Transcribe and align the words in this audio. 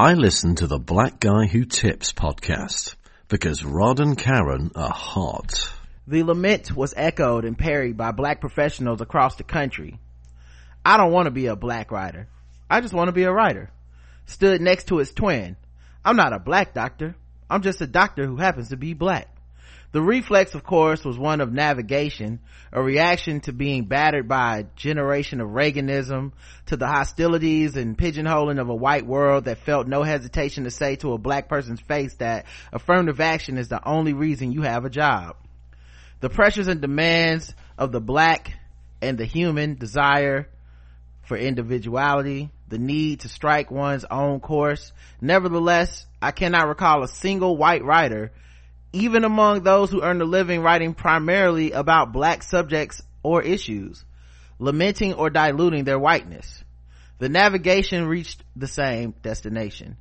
I 0.00 0.14
listen 0.14 0.54
to 0.54 0.66
the 0.66 0.78
Black 0.78 1.20
Guy 1.20 1.44
Who 1.44 1.66
Tips 1.66 2.14
podcast 2.14 2.94
because 3.28 3.62
Rod 3.62 4.00
and 4.00 4.16
Karen 4.16 4.70
are 4.74 4.88
hot. 4.88 5.70
The 6.06 6.22
lament 6.22 6.74
was 6.74 6.94
echoed 6.96 7.44
and 7.44 7.58
parried 7.58 7.98
by 7.98 8.12
black 8.12 8.40
professionals 8.40 9.02
across 9.02 9.36
the 9.36 9.44
country. 9.44 9.98
I 10.86 10.96
don't 10.96 11.12
want 11.12 11.26
to 11.26 11.30
be 11.30 11.48
a 11.48 11.54
black 11.54 11.90
writer. 11.90 12.28
I 12.70 12.80
just 12.80 12.94
want 12.94 13.08
to 13.08 13.12
be 13.12 13.24
a 13.24 13.30
writer. 13.30 13.70
Stood 14.24 14.62
next 14.62 14.86
to 14.86 14.96
his 14.96 15.12
twin. 15.12 15.58
I'm 16.02 16.16
not 16.16 16.32
a 16.32 16.38
black 16.38 16.72
doctor. 16.72 17.14
I'm 17.50 17.60
just 17.60 17.82
a 17.82 17.86
doctor 17.86 18.24
who 18.24 18.36
happens 18.36 18.70
to 18.70 18.78
be 18.78 18.94
black. 18.94 19.28
The 19.92 20.00
reflex, 20.00 20.54
of 20.54 20.62
course, 20.62 21.04
was 21.04 21.18
one 21.18 21.40
of 21.40 21.52
navigation, 21.52 22.38
a 22.72 22.80
reaction 22.80 23.40
to 23.40 23.52
being 23.52 23.86
battered 23.86 24.28
by 24.28 24.58
a 24.58 24.64
generation 24.76 25.40
of 25.40 25.48
Reaganism, 25.48 26.30
to 26.66 26.76
the 26.76 26.86
hostilities 26.86 27.76
and 27.76 27.98
pigeonholing 27.98 28.60
of 28.60 28.68
a 28.68 28.74
white 28.74 29.04
world 29.04 29.46
that 29.46 29.58
felt 29.58 29.88
no 29.88 30.04
hesitation 30.04 30.62
to 30.62 30.70
say 30.70 30.94
to 30.96 31.12
a 31.12 31.18
black 31.18 31.48
person's 31.48 31.80
face 31.80 32.14
that 32.16 32.46
affirmative 32.72 33.20
action 33.20 33.58
is 33.58 33.68
the 33.68 33.86
only 33.86 34.12
reason 34.12 34.52
you 34.52 34.62
have 34.62 34.84
a 34.84 34.90
job. 34.90 35.34
The 36.20 36.30
pressures 36.30 36.68
and 36.68 36.80
demands 36.80 37.52
of 37.76 37.90
the 37.90 38.00
black 38.00 38.52
and 39.02 39.18
the 39.18 39.24
human 39.24 39.74
desire 39.74 40.48
for 41.22 41.36
individuality, 41.36 42.50
the 42.68 42.78
need 42.78 43.20
to 43.20 43.28
strike 43.28 43.72
one's 43.72 44.04
own 44.04 44.38
course. 44.38 44.92
Nevertheless, 45.20 46.06
I 46.22 46.30
cannot 46.30 46.68
recall 46.68 47.02
a 47.02 47.08
single 47.08 47.56
white 47.56 47.82
writer 47.82 48.30
even 48.92 49.24
among 49.24 49.62
those 49.62 49.90
who 49.90 50.02
earn 50.02 50.20
a 50.20 50.24
living 50.24 50.62
writing 50.62 50.94
primarily 50.94 51.72
about 51.72 52.12
black 52.12 52.42
subjects 52.42 53.02
or 53.22 53.42
issues, 53.42 54.04
lamenting 54.58 55.14
or 55.14 55.30
diluting 55.30 55.84
their 55.84 55.98
whiteness. 55.98 56.64
The 57.18 57.28
navigation 57.28 58.06
reached 58.06 58.42
the 58.56 58.66
same 58.66 59.14
destination. 59.22 59.96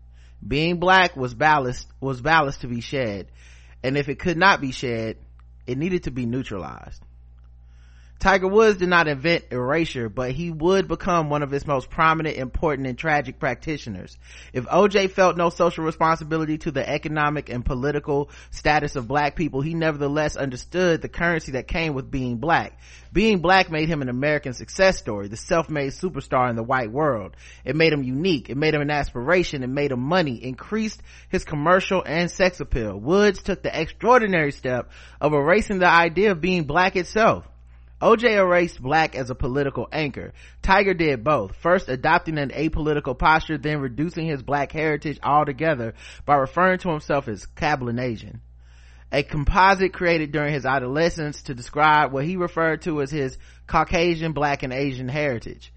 Being 0.46 0.80
black 0.80 1.16
was 1.16 1.34
ballast, 1.34 1.88
was 2.00 2.22
ballast 2.22 2.62
to 2.62 2.68
be 2.68 2.82
shed, 2.82 3.28
and 3.84 3.98
if 3.98 4.10
it 4.10 4.20
could 4.20 4.38
not 4.38 4.62
be 4.62 4.72
shed, 4.72 5.18
it 5.68 5.78
needed 5.78 6.04
to 6.04 6.12
be 6.12 6.26
neutralized. 6.26 7.04
Tiger 8.20 8.50
Woods 8.50 8.80
did 8.80 8.90
not 8.90 9.08
invent 9.08 9.46
erasure, 9.50 10.10
but 10.10 10.32
he 10.32 10.52
would 10.52 10.90
become 10.90 11.30
one 11.30 11.42
of 11.42 11.54
its 11.54 11.66
most 11.66 11.90
prominent, 11.90 12.36
important, 12.36 12.86
and 12.86 12.98
tragic 12.98 13.40
practitioners. 13.40 14.18
If 14.52 14.66
OJ 14.66 15.12
felt 15.12 15.38
no 15.38 15.50
social 15.50 15.86
responsibility 15.86 16.58
to 16.60 16.72
the 16.72 16.88
economic 16.88 17.48
and 17.48 17.66
political 17.66 18.30
status 18.52 18.98
of 18.98 19.08
black 19.08 19.38
people, 19.38 19.62
he 19.62 19.74
nevertheless 19.74 20.36
understood 20.36 21.02
the 21.02 21.08
currency 21.08 21.54
that 21.54 21.70
came 21.70 21.94
with 21.94 22.12
being 22.12 22.40
black. 22.40 22.82
Being 23.14 23.40
black 23.40 23.72
made 23.72 23.88
him 23.88 24.02
an 24.02 24.10
American 24.10 24.52
success 24.52 24.98
story, 24.98 25.30
the 25.30 25.38
self-made 25.38 25.94
superstar 25.94 26.50
in 26.50 26.58
the 26.58 26.62
white 26.62 26.92
world. 26.92 27.38
It 27.64 27.78
made 27.78 27.94
him 27.94 28.04
unique. 28.04 28.50
It 28.50 28.58
made 28.58 28.74
him 28.74 28.82
an 28.82 28.92
aspiration. 28.92 29.64
It 29.64 29.68
made 29.68 29.94
him 29.94 30.02
money, 30.02 30.44
increased 30.44 31.02
his 31.30 31.46
commercial 31.46 32.04
and 32.06 32.30
sex 32.30 32.60
appeal. 32.60 33.00
Woods 33.00 33.42
took 33.42 33.64
the 33.64 33.82
extraordinary 33.82 34.52
step 34.52 34.92
of 35.22 35.32
erasing 35.34 35.80
the 35.80 35.88
idea 35.88 36.32
of 36.32 36.42
being 36.42 36.66
black 36.66 36.98
itself. 36.98 37.46
OJ 38.02 38.38
erased 38.38 38.82
black 38.82 39.16
as 39.16 39.30
a 39.30 39.36
political 39.36 39.90
anchor. 39.92 40.32
Tiger 40.62 40.94
did 40.94 41.24
both, 41.24 41.56
first 41.56 41.90
adopting 41.90 42.38
an 42.38 42.50
apolitical 42.50 43.18
posture, 43.18 43.58
then 43.58 43.80
reducing 43.82 44.26
his 44.26 44.42
black 44.42 44.72
heritage 44.72 45.20
altogether 45.22 45.94
by 46.26 46.36
referring 46.36 46.80
to 46.80 46.90
himself 46.90 47.28
as 47.28 47.46
Cablinasian. 47.58 48.40
A 49.12 49.24
composite 49.24 49.92
created 49.92 50.32
during 50.32 50.54
his 50.54 50.66
adolescence 50.66 51.42
to 51.44 51.56
describe 51.56 52.14
what 52.14 52.26
he 52.26 52.38
referred 52.38 52.84
to 52.84 53.02
as 53.02 53.12
his 53.12 53.38
Caucasian, 53.68 54.34
black, 54.34 54.64
and 54.64 54.72
Asian 54.72 55.10
heritage. 55.10 55.74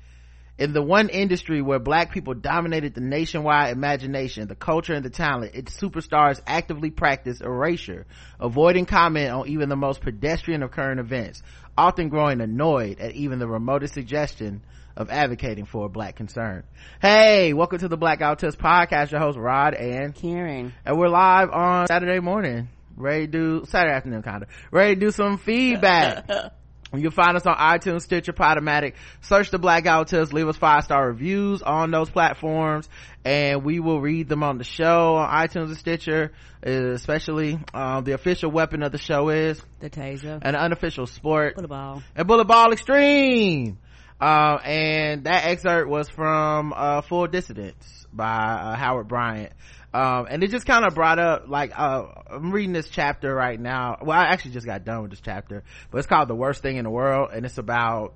In 0.58 0.74
the 0.74 0.82
one 0.82 1.08
industry 1.08 1.62
where 1.62 1.78
black 1.78 2.12
people 2.12 2.34
dominated 2.34 2.94
the 2.94 3.00
nationwide 3.00 3.72
imagination, 3.72 4.48
the 4.48 4.54
culture, 4.54 4.92
and 4.92 5.04
the 5.04 5.10
talent, 5.10 5.54
its 5.54 5.74
superstars 5.74 6.42
actively 6.46 6.90
practiced 6.90 7.40
erasure, 7.40 8.06
avoiding 8.38 8.84
comment 8.84 9.30
on 9.30 9.48
even 9.48 9.70
the 9.70 9.76
most 9.76 10.02
pedestrian 10.02 10.62
of 10.62 10.70
current 10.70 11.00
events, 11.00 11.42
often 11.76 12.10
growing 12.10 12.42
annoyed 12.42 13.00
at 13.00 13.14
even 13.14 13.38
the 13.38 13.48
remotest 13.48 13.94
suggestion 13.94 14.62
of 14.94 15.08
advocating 15.08 15.64
for 15.64 15.86
a 15.86 15.88
black 15.88 16.16
concern. 16.16 16.64
Hey, 17.00 17.54
welcome 17.54 17.78
to 17.78 17.88
the 17.88 17.96
Black 17.96 18.18
Who 18.18 18.26
podcast. 18.26 19.10
Your 19.10 19.20
host 19.20 19.38
Rod 19.38 19.72
and 19.72 20.14
Karen. 20.14 20.74
And 20.84 20.98
we're 20.98 21.08
live 21.08 21.48
on 21.50 21.86
Saturday 21.86 22.20
morning. 22.20 22.68
Ready 22.94 23.26
to 23.26 23.32
do, 23.32 23.64
Saturday 23.66 23.94
afternoon 23.94 24.22
kinda. 24.22 24.48
Ready 24.70 24.96
to 24.96 25.00
do 25.00 25.10
some 25.12 25.38
feedback. 25.38 26.28
You 26.94 27.00
can 27.00 27.10
find 27.10 27.36
us 27.36 27.46
on 27.46 27.56
iTunes, 27.56 28.02
Stitcher, 28.02 28.32
Podomatic. 28.32 28.94
Search 29.22 29.50
the 29.50 29.58
Black 29.58 29.84
Guy 29.84 30.02
Who 30.02 30.24
Leave 30.26 30.48
us 30.48 30.56
five 30.56 30.84
star 30.84 31.06
reviews 31.08 31.62
on 31.62 31.90
those 31.90 32.10
platforms, 32.10 32.88
and 33.24 33.64
we 33.64 33.80
will 33.80 34.00
read 34.00 34.28
them 34.28 34.42
on 34.42 34.58
the 34.58 34.64
show 34.64 35.16
on 35.16 35.28
iTunes 35.30 35.68
and 35.68 35.76
Stitcher. 35.76 36.32
Especially, 36.62 37.58
um, 37.72 38.04
the 38.04 38.12
official 38.12 38.50
weapon 38.50 38.82
of 38.82 38.92
the 38.92 38.98
show 38.98 39.30
is 39.30 39.60
the 39.80 39.90
taser, 39.90 40.38
an 40.42 40.54
unofficial 40.54 41.06
sport, 41.06 41.56
bullet 41.56 41.68
ball, 41.68 42.02
and 42.14 42.28
bullet 42.28 42.44
ball 42.44 42.72
extreme. 42.72 43.78
Uh, 44.20 44.58
and 44.64 45.24
that 45.24 45.46
excerpt 45.46 45.88
was 45.88 46.08
from 46.08 46.72
uh, 46.76 47.00
Full 47.00 47.26
Dissidence 47.26 48.06
by 48.12 48.26
uh, 48.26 48.76
Howard 48.76 49.08
Bryant 49.08 49.52
um, 49.94 50.26
and 50.30 50.42
it 50.42 50.50
just 50.50 50.66
kind 50.66 50.84
of 50.84 50.94
brought 50.94 51.18
up 51.18 51.48
like 51.48 51.78
uh, 51.78 52.04
i'm 52.30 52.50
reading 52.50 52.72
this 52.72 52.88
chapter 52.88 53.34
right 53.34 53.60
now. 53.60 53.98
Well 54.00 54.18
i 54.18 54.24
actually 54.24 54.52
just 54.52 54.66
got 54.66 54.84
done 54.84 55.02
with 55.02 55.10
this 55.10 55.20
chapter 55.20 55.62
but 55.90 55.98
it's 55.98 56.06
called 56.06 56.28
the 56.28 56.34
worst 56.34 56.62
thing 56.62 56.76
in 56.76 56.84
the 56.84 56.90
world 56.90 57.30
and 57.32 57.44
it's 57.44 57.58
about 57.58 58.14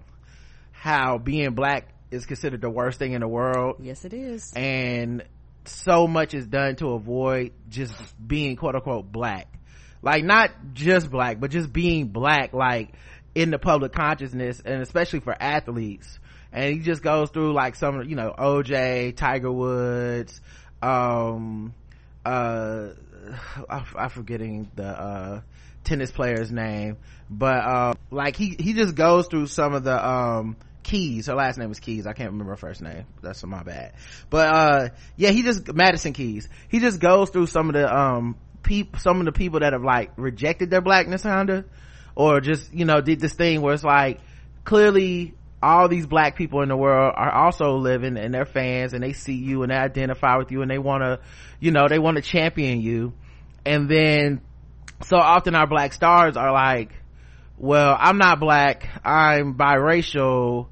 how 0.72 1.18
being 1.18 1.54
black 1.54 1.88
is 2.10 2.24
considered 2.26 2.60
the 2.60 2.70
worst 2.70 2.98
thing 2.98 3.12
in 3.12 3.20
the 3.20 3.28
world. 3.28 3.76
Yes 3.80 4.04
it 4.04 4.14
is. 4.14 4.52
And 4.54 5.24
so 5.64 6.06
much 6.06 6.32
is 6.32 6.46
done 6.46 6.76
to 6.76 6.90
avoid 6.90 7.52
just 7.68 7.94
being 8.26 8.56
quote 8.56 8.74
unquote 8.74 9.10
black. 9.10 9.52
Like 10.02 10.24
not 10.24 10.50
just 10.72 11.10
black 11.10 11.40
but 11.40 11.50
just 11.50 11.72
being 11.72 12.08
black 12.08 12.52
like 12.52 12.94
in 13.34 13.50
the 13.50 13.58
public 13.58 13.92
consciousness 13.92 14.62
and 14.64 14.80
especially 14.80 15.20
for 15.20 15.36
athletes. 15.38 16.18
And 16.52 16.72
he 16.72 16.80
just 16.80 17.02
goes 17.02 17.28
through 17.30 17.52
like 17.52 17.74
some 17.74 18.02
you 18.08 18.16
know 18.16 18.34
oj 18.38 19.14
tiger 19.14 19.52
woods 19.52 20.40
um 20.82 21.72
uh 22.24 22.88
i'm 23.68 24.10
forgetting 24.10 24.70
the 24.74 24.86
uh 24.86 25.40
tennis 25.84 26.10
player's 26.10 26.50
name 26.50 26.96
but 27.30 27.58
uh 27.58 27.94
like 28.10 28.36
he 28.36 28.56
he 28.58 28.72
just 28.72 28.94
goes 28.94 29.26
through 29.28 29.46
some 29.46 29.74
of 29.74 29.84
the 29.84 30.08
um 30.08 30.56
keys. 30.86 31.26
Her 31.26 31.34
last 31.34 31.58
name 31.58 31.70
is 31.70 31.80
keys. 31.80 32.06
I 32.06 32.12
can't 32.12 32.30
remember 32.30 32.52
her 32.52 32.56
first 32.56 32.80
name. 32.80 33.06
That's 33.20 33.44
my 33.44 33.62
bad. 33.62 33.92
But 34.30 34.48
uh 34.48 34.88
yeah 35.16 35.30
he 35.30 35.42
just 35.42 35.72
madison 35.74 36.12
keys. 36.12 36.48
He 36.68 36.78
just 36.78 37.00
goes 37.00 37.30
through 37.30 37.48
some 37.48 37.68
of 37.68 37.74
the 37.74 37.94
um 37.94 38.36
peop 38.62 38.98
some 38.98 39.20
of 39.20 39.26
the 39.26 39.32
people 39.32 39.60
that 39.60 39.72
have 39.72 39.82
like 39.82 40.12
rejected 40.16 40.70
their 40.70 40.80
blackness 40.80 41.22
kinda 41.22 41.64
or 42.14 42.40
just 42.40 42.72
you 42.72 42.84
know 42.84 43.00
did 43.00 43.20
this 43.20 43.34
thing 43.34 43.60
where 43.60 43.74
it's 43.74 43.84
like 43.84 44.20
clearly 44.64 45.34
all 45.62 45.88
these 45.88 46.06
black 46.06 46.36
people 46.36 46.62
in 46.62 46.68
the 46.68 46.76
world 46.76 47.12
are 47.16 47.32
also 47.32 47.76
living 47.76 48.16
and 48.16 48.32
they're 48.32 48.44
fans 48.44 48.92
and 48.92 49.02
they 49.02 49.12
see 49.12 49.34
you 49.34 49.62
and 49.62 49.70
they 49.70 49.76
identify 49.76 50.36
with 50.36 50.52
you 50.52 50.62
and 50.62 50.70
they 50.70 50.78
want 50.78 51.02
to 51.02 51.18
you 51.60 51.70
know 51.70 51.88
they 51.88 51.98
want 51.98 52.16
to 52.16 52.22
champion 52.22 52.80
you. 52.80 53.12
And 53.64 53.88
then 53.88 54.40
so 55.02 55.16
often 55.16 55.54
our 55.54 55.66
black 55.66 55.92
stars 55.92 56.36
are 56.36 56.52
like 56.52 56.92
well 57.58 57.96
i'm 57.98 58.18
not 58.18 58.38
black 58.38 58.88
i'm 59.04 59.54
biracial 59.54 60.68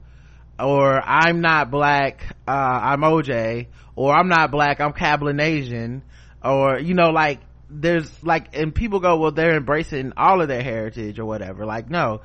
or 0.58 1.00
i'm 1.02 1.40
not 1.40 1.70
black 1.70 2.36
uh, 2.46 2.50
i'm 2.50 3.00
oj 3.00 3.66
or 3.96 4.14
i'm 4.14 4.28
not 4.28 4.50
black 4.50 4.80
i'm 4.80 4.92
cablinasian 4.92 6.02
or 6.42 6.78
you 6.78 6.94
know 6.94 7.10
like 7.10 7.40
there's 7.70 8.10
like 8.22 8.56
and 8.56 8.74
people 8.74 9.00
go 9.00 9.16
well 9.16 9.32
they're 9.32 9.56
embracing 9.56 10.12
all 10.16 10.40
of 10.40 10.48
their 10.48 10.62
heritage 10.62 11.18
or 11.18 11.24
whatever. 11.24 11.66
Like 11.66 11.90
no. 11.90 12.22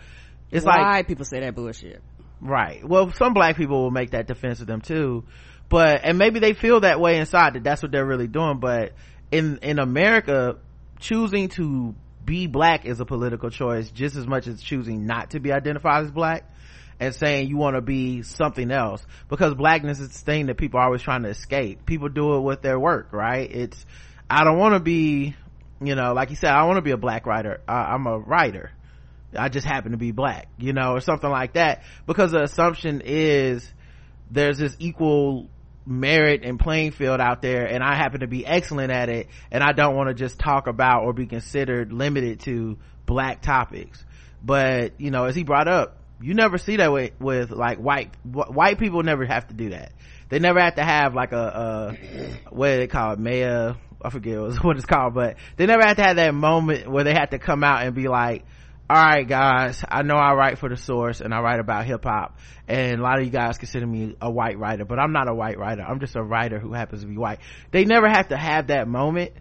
It's 0.52 0.66
like 0.66 0.80
Why 0.80 0.92
like 0.98 1.08
people 1.08 1.26
say 1.26 1.40
that 1.42 1.56
bullshit 1.56 2.02
right. 2.42 2.88
Well 2.88 3.12
some 3.14 3.34
black 3.34 3.58
people 3.58 3.84
will 3.84 3.92
make 3.92 4.12
that 4.12 4.28
defense 4.28 4.62
of 4.62 4.68
them 4.68 4.82
too. 4.82 5.26
But 5.70 6.02
and 6.04 6.18
maybe 6.18 6.40
they 6.40 6.54
feel 6.54 6.82
that 6.82 7.00
way 7.00 7.18
inside 7.18 7.54
that 7.54 7.64
that's 7.64 7.82
what 7.82 7.92
they're 7.92 8.06
really 8.06 8.28
doing 8.28 8.60
but 8.60 8.94
in 9.32 9.60
in 9.62 9.78
america 9.78 10.58
choosing 11.00 11.50
to 11.50 11.94
be 12.26 12.48
black 12.48 12.86
is 12.86 13.00
a 13.00 13.06
political 13.06 13.50
choice 13.50 13.90
just 13.92 14.16
as 14.16 14.28
much 14.28 14.48
as 14.48 14.62
choosing 14.62 15.06
not 15.06 15.32
to 15.32 15.40
be 15.40 15.52
identified 15.52 16.06
as 16.06 16.12
black 16.12 16.52
and 17.00 17.16
saying 17.16 17.48
you 17.48 17.58
want 17.58 17.76
to 17.76 17.82
be 17.82 18.24
something 18.24 18.72
else. 18.72 19.06
Because 19.30 19.56
blackness 19.56 20.00
is 20.00 20.10
the 20.10 20.26
thing 20.26 20.48
that 20.48 20.58
people 20.58 20.80
are 20.80 20.86
always 20.86 21.02
trying 21.02 21.24
to 21.24 21.30
escape. 21.30 21.86
People 21.86 22.10
do 22.10 22.36
it 22.36 22.42
with 22.42 22.62
their 22.62 22.80
work 22.80 23.14
right? 23.14 23.50
It's 23.50 23.86
i 24.30 24.44
don't 24.44 24.60
want 24.60 24.76
to 24.76 24.80
be 24.80 25.36
you 25.82 25.96
know 25.96 26.14
like 26.14 26.30
you 26.30 26.36
said 26.36 26.52
i 26.52 26.64
want 26.66 26.78
to 26.78 26.82
be 26.82 26.92
a 26.92 26.98
black 26.98 27.26
writer. 27.26 27.62
I, 27.68 27.94
i'm 27.94 28.06
a 28.06 28.20
writer 28.20 28.72
I 29.38 29.50
just 29.50 29.66
happen 29.66 29.92
to 29.92 29.98
be 29.98 30.12
black, 30.12 30.48
you 30.58 30.74
know, 30.74 30.94
or 30.94 31.02
something 31.02 31.30
like 31.30 31.54
that. 31.54 31.84
Because 32.06 32.32
the 32.32 32.42
assumption 32.42 33.02
is 33.04 33.72
there's 34.32 34.58
this 34.58 34.76
equal 34.80 35.50
merit 35.86 36.44
and 36.44 36.60
playing 36.60 36.92
field 36.92 37.20
out 37.20 37.42
there 37.42 37.66
and 37.66 37.84
I 37.84 37.96
happen 37.96 38.20
to 38.20 38.28
be 38.28 38.46
excellent 38.46 38.92
at 38.92 39.10
it 39.10 39.28
and 39.52 39.64
I 39.64 39.72
don't 39.72 39.96
want 39.96 40.10
to 40.10 40.14
just 40.14 40.38
talk 40.38 40.68
about 40.68 41.04
or 41.04 41.14
be 41.14 41.26
considered 41.26 41.92
limited 41.92 42.42
to 42.42 42.78
black 43.06 43.42
topics. 43.42 44.04
But, 44.44 45.00
you 45.00 45.12
know, 45.12 45.26
as 45.26 45.36
he 45.36 45.44
brought 45.44 45.68
up, 45.68 45.98
you 46.22 46.34
never 46.34 46.58
see 46.58 46.78
that 46.78 46.92
with, 46.92 47.20
with 47.20 47.50
like 47.50 47.78
white, 47.78 48.14
white 48.24 48.78
people 48.78 49.04
never 49.04 49.26
have 49.26 49.48
to 49.48 49.54
do 49.54 49.70
that. 49.70 49.94
they 50.30 50.40
never 50.40 50.60
have 50.60 50.76
to 50.76 50.84
have 50.84 51.14
like 51.14 51.32
a, 51.32 51.98
a 52.46 52.56
what 52.56 52.78
they 52.78 52.88
call 52.88 53.14
it 53.14 53.20
mayor 53.20 53.76
i 54.02 54.10
forget 54.10 54.40
what 54.64 54.78
it's 54.78 54.86
called 54.86 55.14
but 55.14 55.36
they 55.58 55.66
never 55.66 55.84
have 55.84 55.98
to 55.98 56.04
have 56.04 56.16
that 56.16 56.34
moment 56.34 56.90
where 56.90 57.04
they 57.04 57.14
have 57.14 57.32
to 57.32 57.40
come 57.40 57.64
out 57.64 57.84
and 57.84 57.96
be 57.96 58.08
like 58.08 58.46
all 58.90 58.96
right 58.96 59.28
guys 59.28 59.84
i 59.88 60.02
know 60.02 60.16
i 60.16 60.34
write 60.34 60.58
for 60.58 60.68
the 60.68 60.78
source 60.78 61.22
and 61.22 61.34
i 61.34 61.40
write 61.40 61.60
about 61.60 61.86
hip-hop 61.86 62.38
and 62.68 63.00
a 63.00 63.04
lot 63.04 63.20
of 63.20 63.26
you 63.26 63.32
guys 63.32 63.58
consider 63.58 63.86
me 63.86 64.16
a 64.20 64.32
white 64.32 64.58
writer 64.58 64.84
but 64.84 64.98
i'm 65.00 65.12
not 65.12 65.30
a 65.30 65.34
white 65.34 65.58
writer. 65.60 65.82
I'm 65.82 66.00
just 66.00 66.16
a 66.16 66.24
writer 66.24 66.60
who 66.60 66.74
happens 66.74 67.02
to 67.02 67.08
be 67.08 67.18
white. 67.18 67.40
They 67.72 67.86
never 67.86 68.08
have 68.08 68.30
to 68.30 68.38
have 68.38 68.68
that 68.68 68.88
moment 68.88 69.32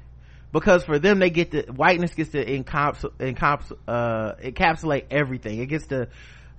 because 0.53 0.85
for 0.85 0.99
them 0.99 1.19
they 1.19 1.31
get 1.31 1.50
the 1.50 1.62
whiteness 1.75 2.15
gets 2.15 2.31
to 2.31 2.41
uh, 2.43 4.35
encapsulate 4.41 5.05
everything. 5.11 5.61
It 5.61 5.67
gets 5.67 5.87
to 5.89 6.09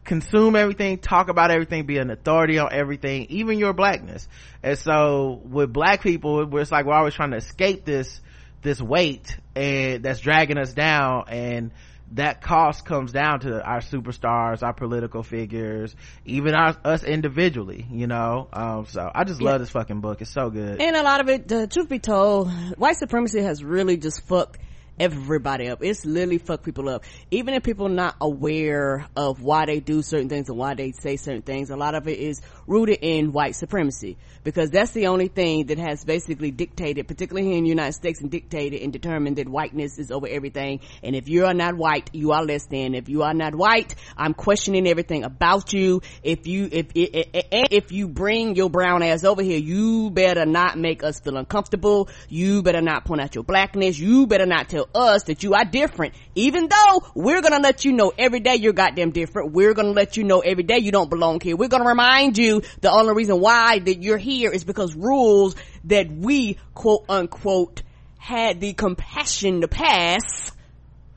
consume 0.06 0.56
everything 0.56 0.98
talk 0.98 1.30
about 1.30 1.52
everything 1.52 1.86
be 1.86 1.98
an 1.98 2.10
authority 2.10 2.58
on 2.58 2.70
everything 2.72 3.28
even 3.30 3.60
your 3.60 3.74
blackness. 3.74 4.28
And 4.64 4.78
so 4.78 5.42
with 5.44 5.72
black 5.72 6.02
people 6.02 6.58
it's 6.58 6.72
like 6.72 6.86
we're 6.86 6.94
always 6.94 7.14
trying 7.14 7.32
to 7.32 7.38
escape 7.38 7.86
this 7.86 8.22
this 8.62 8.82
weight 8.82 9.38
and 9.56 10.04
that's 10.04 10.20
dragging 10.20 10.58
us 10.58 10.74
down 10.74 11.26
and 11.28 11.72
that 12.14 12.42
cost 12.42 12.86
comes 12.86 13.12
down 13.12 13.42
to 13.42 13.64
our 13.64 13.80
superstars 13.80 14.64
our 14.64 14.74
political 14.74 15.24
figures 15.24 15.96
even 16.26 16.56
our, 16.56 16.76
us 16.84 17.04
individually 17.04 17.86
you 17.92 18.08
know? 18.08 18.48
Um, 18.52 18.86
so 18.88 19.10
i 19.14 19.24
just 19.24 19.42
love 19.42 19.60
this 19.60 19.70
fucking 19.70 20.02
book. 20.02 20.22
It's 20.22 20.32
so 20.32 20.50
good. 20.50 20.82
And 20.82 20.96
a 20.96 21.04
lot 21.04 21.22
of 21.22 21.30
it 21.30 21.48
the 21.48 21.68
truth 21.68 21.90
be 21.90 22.00
told 22.00 22.52
white 22.78 22.98
supremacy 22.98 23.42
has 23.42 23.64
really 23.64 23.98
just 23.98 24.28
fucked 24.28 24.60
everybody 25.00 25.70
up. 25.70 25.84
It's 25.84 26.06
literally 26.06 26.38
fuck 26.38 26.64
people 26.64 26.90
up. 26.90 27.04
Even 27.32 27.54
if 27.54 27.64
people 27.64 27.90
not 27.90 28.16
aware 28.20 29.08
of 29.16 29.42
why 29.42 29.66
they 29.66 29.80
do 29.80 30.02
certain 30.02 30.30
things 30.30 30.50
and 30.50 30.58
why 30.58 30.74
they 30.74 30.92
say 30.92 31.16
certain 31.18 31.42
things, 31.42 31.70
a 31.70 31.78
lot 31.78 31.96
of 31.96 32.08
it 32.08 32.20
is 32.20 32.42
rooted 32.68 33.00
in 33.02 33.32
white 33.32 33.56
supremacy 33.56 34.18
because 34.44 34.70
that's 34.70 34.92
the 34.92 35.08
only 35.08 35.28
thing 35.28 35.68
that 35.68 35.78
has 35.78 36.04
basically 36.04 36.52
dictated, 36.52 37.08
particularly 37.08 37.48
here 37.48 37.58
in 37.58 37.64
the 37.64 37.70
United 37.70 37.94
States 37.94 38.22
and 38.22 38.30
dictated 38.30 38.82
and 38.82 38.92
determined 38.92 39.38
that 39.38 39.48
whiteness 39.48 39.98
is 39.98 40.12
over 40.12 40.28
everything. 40.28 40.80
And 41.04 41.16
if 41.16 41.30
you 41.30 41.46
are 41.46 41.54
not 41.54 41.76
white, 41.76 42.10
you 42.14 42.32
are 42.32 42.44
less 42.44 42.66
than. 42.66 42.96
If 42.96 43.10
you 43.10 43.24
are 43.24 43.34
not 43.34 43.56
white, 43.56 43.96
I'm 44.18 44.34
questioning 44.34 44.88
everything 44.88 45.24
about 45.24 45.74
you. 45.74 46.02
If 46.24 46.48
you, 46.48 46.68
if, 46.72 46.88
if, 46.96 47.28
if 47.52 47.92
you 47.92 48.08
bring 48.08 48.56
your 48.56 48.70
brown 48.70 49.04
ass 49.04 49.24
over 49.24 49.42
here, 49.42 49.60
you 49.60 50.10
better 50.10 50.46
not 50.46 50.78
make 50.78 51.04
us 51.04 51.20
feel 51.20 51.38
uncomfortable. 51.38 52.10
You 52.28 52.62
better 52.62 52.82
not 52.82 53.06
point 53.06 53.22
out 53.22 53.36
your 53.36 53.44
blackness. 53.44 53.98
You 53.98 54.28
better 54.28 54.46
not 54.46 54.70
tell 54.70 54.89
us 54.94 55.24
that 55.24 55.44
you 55.44 55.54
are 55.54 55.66
different, 55.66 56.14
even 56.36 56.68
though 56.68 57.04
we're 57.16 57.42
gonna 57.42 57.60
let 57.60 57.86
you 57.86 57.94
know 57.94 58.12
every 58.18 58.40
day 58.40 58.56
you're 58.56 58.74
goddamn 58.74 59.12
different. 59.12 59.52
We're 59.52 59.74
gonna 59.74 59.92
let 59.92 60.18
you 60.18 60.24
know 60.24 60.40
every 60.40 60.64
day 60.64 60.80
you 60.80 60.92
don't 60.92 61.10
belong 61.10 61.40
here. 61.40 61.56
We're 61.56 61.70
gonna 61.70 61.88
remind 61.88 62.38
you 62.38 62.62
the 62.82 62.92
only 62.92 63.14
reason 63.14 63.40
why 63.40 63.80
that 63.80 64.02
you're 64.04 64.18
here 64.18 64.52
is 64.52 64.64
because 64.64 64.96
rules 64.96 65.56
that 65.86 66.12
we 66.12 66.58
quote 66.74 67.06
unquote 67.10 67.84
had 68.18 68.60
the 68.60 68.74
compassion 68.74 69.62
to 69.62 69.68
pass 69.68 70.52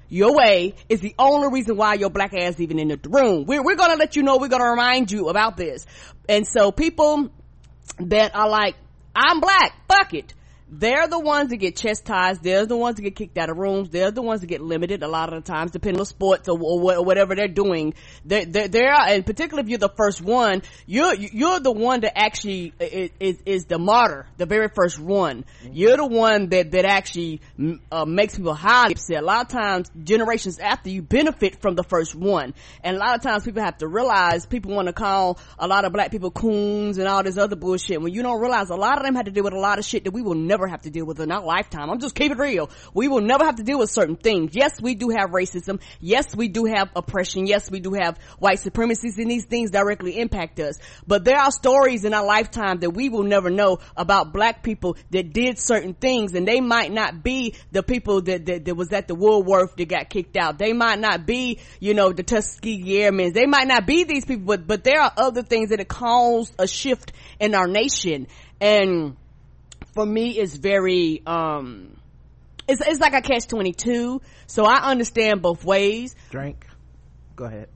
your 0.09 0.35
way 0.35 0.75
is 0.89 1.01
the 1.01 1.15
only 1.19 1.49
reason 1.49 1.77
why 1.77 1.95
your 1.95 2.11
black 2.11 2.35
ass 2.35 2.61
even 2.61 2.79
in 2.79 2.89
the 2.89 3.01
room. 3.09 3.47
We're, 3.47 3.63
we're 3.63 3.77
gonna 3.77 3.97
let 3.97 4.15
you 4.15 4.23
know, 4.23 4.37
we're 4.37 4.49
gonna 4.49 4.71
remind 4.71 5.11
you 5.11 5.29
about 5.29 5.57
this. 5.57 5.87
And 6.29 6.47
so 6.47 6.71
people 6.71 7.31
that 7.99 8.35
are 8.35 8.49
like, 8.49 8.77
I'm 9.15 9.41
black, 9.41 9.75
fuck 9.89 10.15
it 10.15 10.35
they're 10.75 11.07
the 11.07 11.19
ones 11.19 11.51
that 11.51 11.59
get 11.59 11.77
chastised. 11.77 12.43
They're 12.43 12.65
the 12.65 12.79
ones 12.79 12.97
that 12.97 13.03
get 13.03 13.15
kicked 13.15 13.37
out 13.37 13.51
of 13.51 13.59
rooms. 13.59 13.91
They're 13.91 14.11
the 14.11 14.23
ones 14.23 14.41
that 14.41 14.47
get 14.47 14.63
limited 14.63 15.03
a 15.03 15.09
lot 15.09 15.31
of 15.31 15.45
the 15.45 15.53
times, 15.53 15.71
depending 15.71 16.01
on 16.01 16.07
sports 16.07 16.49
or, 16.49 16.59
or 16.59 17.05
whatever 17.05 17.35
they're 17.35 17.47
doing. 17.47 17.93
They're, 18.25 18.47
they're, 18.47 18.69
they're, 18.69 18.93
and 18.93 19.27
particularly 19.27 19.67
if 19.67 19.69
you're 19.69 19.79
the 19.79 19.93
first 19.95 20.23
one, 20.23 20.63
you're, 20.87 21.15
you're 21.15 21.61
the 21.61 21.73
one 21.73 22.01
that 22.01 22.19
actually 22.19 22.73
is, 22.81 23.37
is 23.45 23.67
the 23.67 23.79
martyr, 23.79 24.27
the 24.39 24.47
very 24.47 24.69
first 24.75 24.99
one. 24.99 25.45
You're 25.71 25.99
the 25.99 26.07
one 26.07 26.49
that, 26.49 26.71
that 26.71 26.87
actually 26.87 27.43
uh, 27.91 28.07
makes 28.07 28.37
people 28.37 28.55
highly 28.55 28.95
upset. 28.95 29.23
A 29.23 29.27
lot 29.27 29.43
of 29.43 29.49
times, 29.49 29.91
generations 30.03 30.59
after 30.59 30.89
you 30.89 31.03
benefit 31.03 31.61
from 31.61 31.75
the 31.75 31.85
first 31.85 32.15
one. 32.15 32.55
And 32.83 32.97
a 32.97 32.99
lot 32.99 33.15
of 33.15 33.23
times 33.23 33.45
people 33.45 33.63
have 33.63 33.77
to 33.79 33.89
realize, 33.89 34.47
people 34.47 34.75
want 34.75 34.87
to 34.87 34.95
call 34.95 35.39
a 35.59 35.69
lot 35.69 35.85
of 35.85 35.93
black 35.93 36.11
people 36.11 36.31
coons 36.31 36.97
and 36.97 37.07
all 37.07 37.23
this 37.23 37.37
other 37.37 37.57
bullshit. 37.57 38.01
When 38.01 38.15
you 38.15 38.23
don't 38.23 38.41
realize 38.41 38.71
a 38.71 38.75
lot 38.75 38.97
of 38.97 39.05
them 39.05 39.15
had 39.15 39.27
to 39.27 39.33
deal 39.33 39.45
with 39.45 39.53
a 39.53 39.59
lot 39.59 39.79
of 39.79 39.85
shit 39.85 40.05
that 40.05 40.13
we 40.13 40.23
will 40.23 40.35
never 40.35 40.62
never 40.62 40.70
have 40.70 40.82
to 40.82 40.91
deal 40.91 41.05
with 41.05 41.19
in 41.19 41.32
our 41.32 41.43
lifetime. 41.43 41.91
I'm 41.91 41.99
just 41.99 42.14
keeping 42.14 42.38
it 42.38 42.41
real. 42.41 42.70
We 42.94 43.09
will 43.09 43.20
never 43.20 43.44
have 43.44 43.56
to 43.56 43.64
deal 43.64 43.81
with 43.81 43.91
certain 43.91 44.14
things. 44.14 44.55
Yes, 44.55 44.81
we 44.81 44.94
do 44.94 45.09
have 45.09 45.31
racism. 45.31 45.81
Yes, 46.00 46.37
we 46.37 46.47
do 46.47 46.67
have 46.67 46.91
oppression. 46.94 47.47
Yes, 47.47 47.69
we 47.69 47.81
do 47.81 47.94
have 47.94 48.17
white 48.38 48.61
supremacies 48.61 49.19
and 49.19 49.29
these 49.29 49.44
things 49.44 49.73
directly 49.73 50.20
impact 50.20 50.61
us. 50.61 50.79
But 51.05 51.25
there 51.25 51.38
are 51.38 51.50
stories 51.50 52.05
in 52.05 52.14
our 52.14 52.25
lifetime 52.25 52.79
that 52.81 52.91
we 52.91 53.09
will 53.09 53.25
never 53.25 53.50
know 53.50 53.79
about 53.97 54.32
black 54.32 54.62
people 54.62 54.97
that 55.11 55.32
did 55.32 55.59
certain 55.59 55.94
things 55.94 56.35
and 56.35 56.47
they 56.47 56.61
might 56.61 56.93
not 56.93 57.25
be 57.25 57.56
the 57.73 57.82
people 57.82 58.23
that, 58.23 58.47
that, 58.47 58.64
that 58.64 58.75
was 58.76 58.93
at 58.93 59.09
the 59.09 59.17
Woolworth 59.17 59.75
that 59.76 59.88
got 59.88 60.11
kicked 60.11 60.37
out. 60.37 60.59
They 60.59 60.73
might 60.73 61.00
not 61.00 61.26
be, 61.26 61.59
you 61.81 61.94
know, 61.94 62.12
the 62.12 62.23
Tuskegee 62.23 63.03
Airmen. 63.03 63.32
They 63.32 63.47
might 63.47 63.67
not 63.67 63.85
be 63.85 64.05
these 64.05 64.25
people, 64.25 64.44
but, 64.44 64.67
but 64.69 64.85
there 64.85 65.00
are 65.00 65.12
other 65.17 65.43
things 65.43 65.70
that 65.70 65.81
have 65.81 65.88
caused 65.88 66.55
a 66.61 66.69
shift 66.69 67.12
in 67.41 67.56
our 67.56 67.67
nation. 67.67 68.29
And 68.61 69.17
for 69.93 70.05
me 70.05 70.39
is 70.39 70.56
very 70.56 71.23
um 71.27 71.97
it's 72.69 72.81
it's 72.81 73.00
like 73.00 73.15
a 73.15 73.23
catch 73.23 73.47
22 73.47 74.21
so 74.47 74.65
i 74.65 74.91
understand 74.91 75.43
both 75.43 75.65
ways. 75.65 76.15
Drink. 76.31 76.67
Go 77.37 77.44
ahead. 77.44 77.69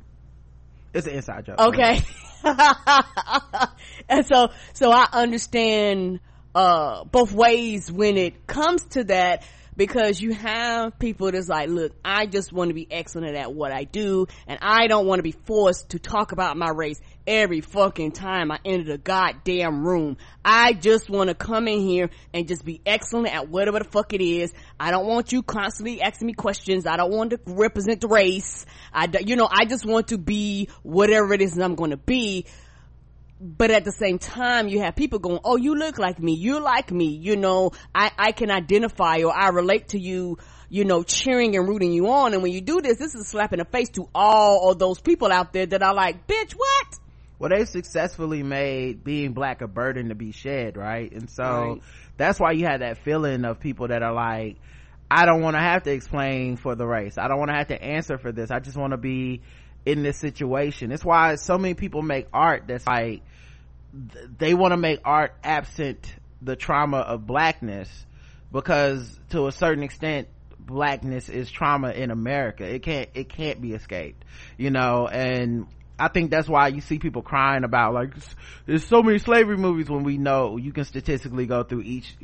It's 0.93 1.07
an 1.07 1.15
inside 1.15 1.47
joke. 1.47 1.61
Okay. 1.61 2.01
And 4.09 4.25
so 4.25 4.51
so 4.73 4.93
i 4.93 5.07
understand 5.13 6.21
uh 6.55 7.05
both 7.05 7.33
ways 7.33 7.91
when 7.91 8.17
it 8.17 8.47
comes 8.47 8.85
to 8.91 9.05
that 9.05 9.43
because 9.77 10.21
you 10.21 10.33
have 10.33 10.99
people 10.99 11.31
that's 11.31 11.49
like, 11.49 11.69
look, 11.69 11.93
I 12.05 12.27
just 12.27 12.53
want 12.53 12.71
to 12.71 12.75
be 12.75 12.87
excellent 12.91 13.37
at 13.37 13.53
what 13.53 13.73
I 13.73 13.85
do 13.85 14.27
and 14.47 14.59
I 14.62 14.87
don't 14.87 15.07
want 15.07 15.19
to 15.19 15.23
be 15.23 15.33
forced 15.33 15.91
to 15.91 15.99
talk 15.99 16.33
about 16.33 16.57
my 16.57 16.71
race 16.71 17.01
every 17.26 17.61
fucking 17.61 18.12
time 18.12 18.50
I 18.50 18.58
enter 18.64 18.93
the 18.93 18.99
goddamn 18.99 19.87
room. 19.87 20.17
I 20.44 20.73
just 20.73 21.11
want 21.11 21.28
to 21.28 21.34
come 21.34 21.69
in 21.69 21.81
here 21.81 22.11
and 22.32 22.46
just 22.46 22.64
be 22.64 22.81
excellent 22.87 23.34
at 23.34 23.49
whatever 23.49 23.78
the 23.78 23.84
fuck 23.84 24.12
it 24.12 24.20
is. 24.20 24.52
I 24.78 24.90
don't 24.90 25.06
want 25.06 25.32
you 25.32 25.43
constantly 25.43 26.00
asking 26.00 26.26
me 26.26 26.32
questions. 26.32 26.87
I 26.87 26.96
don't 26.96 27.12
want 27.12 27.31
to 27.31 27.40
represent 27.46 28.00
the 28.00 28.08
race. 28.08 28.67
I, 28.93 29.08
you 29.25 29.37
know, 29.37 29.49
I 29.50 29.64
just 29.64 29.84
want 29.84 30.08
to 30.08 30.19
be 30.19 30.69
whatever 30.82 31.32
it 31.34 31.43
is 31.43 31.55
that 31.55 31.64
I'm 31.64 31.75
going 31.75 31.90
to 31.90 31.96
be. 31.96 32.46
But 33.38 33.70
at 33.70 33.84
the 33.84 33.93
same 33.93 34.19
time, 34.19 34.69
you 34.69 34.81
have 34.81 34.96
people 34.96 35.19
going, 35.19 35.40
oh, 35.44 35.56
you 35.56 35.75
look 35.75 35.99
like 35.99 36.19
me. 36.19 36.34
You're 36.34 36.61
like 36.61 36.90
me. 36.90 37.08
You 37.08 37.37
know, 37.37 37.73
I, 37.94 38.11
I 38.17 38.32
can 38.32 38.50
identify 38.50 39.19
or 39.23 39.37
I 39.37 39.49
relate 39.49 39.88
to 39.88 39.99
you 39.99 40.38
you 40.68 40.85
know, 40.85 41.02
cheering 41.02 41.56
and 41.56 41.68
rooting 41.68 41.92
you 41.92 42.11
on. 42.11 42.35
And 42.35 42.42
when 42.42 42.52
you 42.52 42.61
do 42.61 42.80
this, 42.80 42.99
this 42.99 43.14
is 43.14 43.21
a 43.21 43.25
slap 43.25 43.52
in 43.52 43.59
the 43.59 43.64
face 43.64 43.88
to 43.90 44.09
all 44.14 44.71
of 44.71 44.78
those 44.78 45.00
people 45.00 45.30
out 45.30 45.52
there 45.52 45.66
that 45.66 45.83
are 45.83 45.95
like, 45.95 46.26
bitch, 46.26 46.52
what? 46.52 46.99
Well 47.38 47.50
they 47.50 47.64
successfully 47.64 48.43
made 48.43 49.05
being 49.05 49.33
black 49.33 49.61
a 49.62 49.69
burden 49.69 50.09
to 50.09 50.14
be 50.14 50.33
shed 50.33 50.76
right? 50.76 51.11
And 51.12 51.28
so 51.31 51.45
right. 51.45 51.83
that's 52.16 52.40
why 52.40 52.52
you 52.52 52.66
had 52.66 52.81
that 52.81 52.99
feeling 52.99 53.45
of 53.45 53.61
people 53.61 53.88
that 53.88 54.02
are 54.02 54.14
like 54.14 54.57
i 55.11 55.25
don't 55.25 55.43
want 55.43 55.55
to 55.55 55.61
have 55.61 55.85
to 55.85 55.93
explain 55.93 56.57
for 56.57 56.75
the 56.75 56.87
race. 56.87 57.16
I 57.19 57.28
don't 57.28 57.38
want 57.38 57.50
to 57.50 57.57
have 57.57 57.69
to 57.69 57.81
answer 57.81 58.19
for 58.19 58.33
this. 58.33 58.50
I 58.50 58.59
just 58.59 58.76
want 58.76 58.93
to 58.93 58.97
be 58.97 59.43
in 59.85 60.02
this 60.02 60.19
situation. 60.19 60.90
It's 60.90 61.05
why 61.05 61.37
so 61.37 61.59
many 61.59 61.75
people 61.75 62.02
make 62.02 62.26
art 62.33 62.64
that's 62.66 62.87
like 62.87 63.23
they 64.38 64.52
want 64.52 64.73
to 64.73 64.76
make 64.76 65.00
art 65.05 65.35
absent 65.43 66.12
the 66.43 66.57
trauma 66.57 66.99
of 66.99 67.26
blackness 67.26 67.88
because 68.52 69.19
to 69.31 69.47
a 69.47 69.52
certain 69.52 69.85
extent 69.85 70.28
blackness 70.59 71.28
is 71.28 71.50
trauma 71.50 71.90
in 71.90 72.11
america. 72.11 72.64
It 72.64 72.83
can't 72.83 73.09
it 73.14 73.28
can't 73.28 73.61
be 73.61 73.73
escaped 73.73 74.25
you 74.57 74.71
know? 74.71 75.07
And 75.07 75.66
I 75.99 76.09
think 76.09 76.31
that's 76.31 76.49
why 76.49 76.69
you 76.69 76.83
see 76.83 76.99
people 76.99 77.23
crying 77.23 77.65
about 77.65 77.95
like 77.95 78.11
there's 78.67 78.87
so 78.87 79.03
many 79.03 79.19
slavery 79.19 79.57
movies 79.57 79.88
when 79.88 80.03
we 80.05 80.19
know 80.19 80.59
you 80.59 80.73
can 80.73 80.85
statistically 80.85 81.47
go 81.47 81.62
through 81.62 81.83
each 81.83 82.15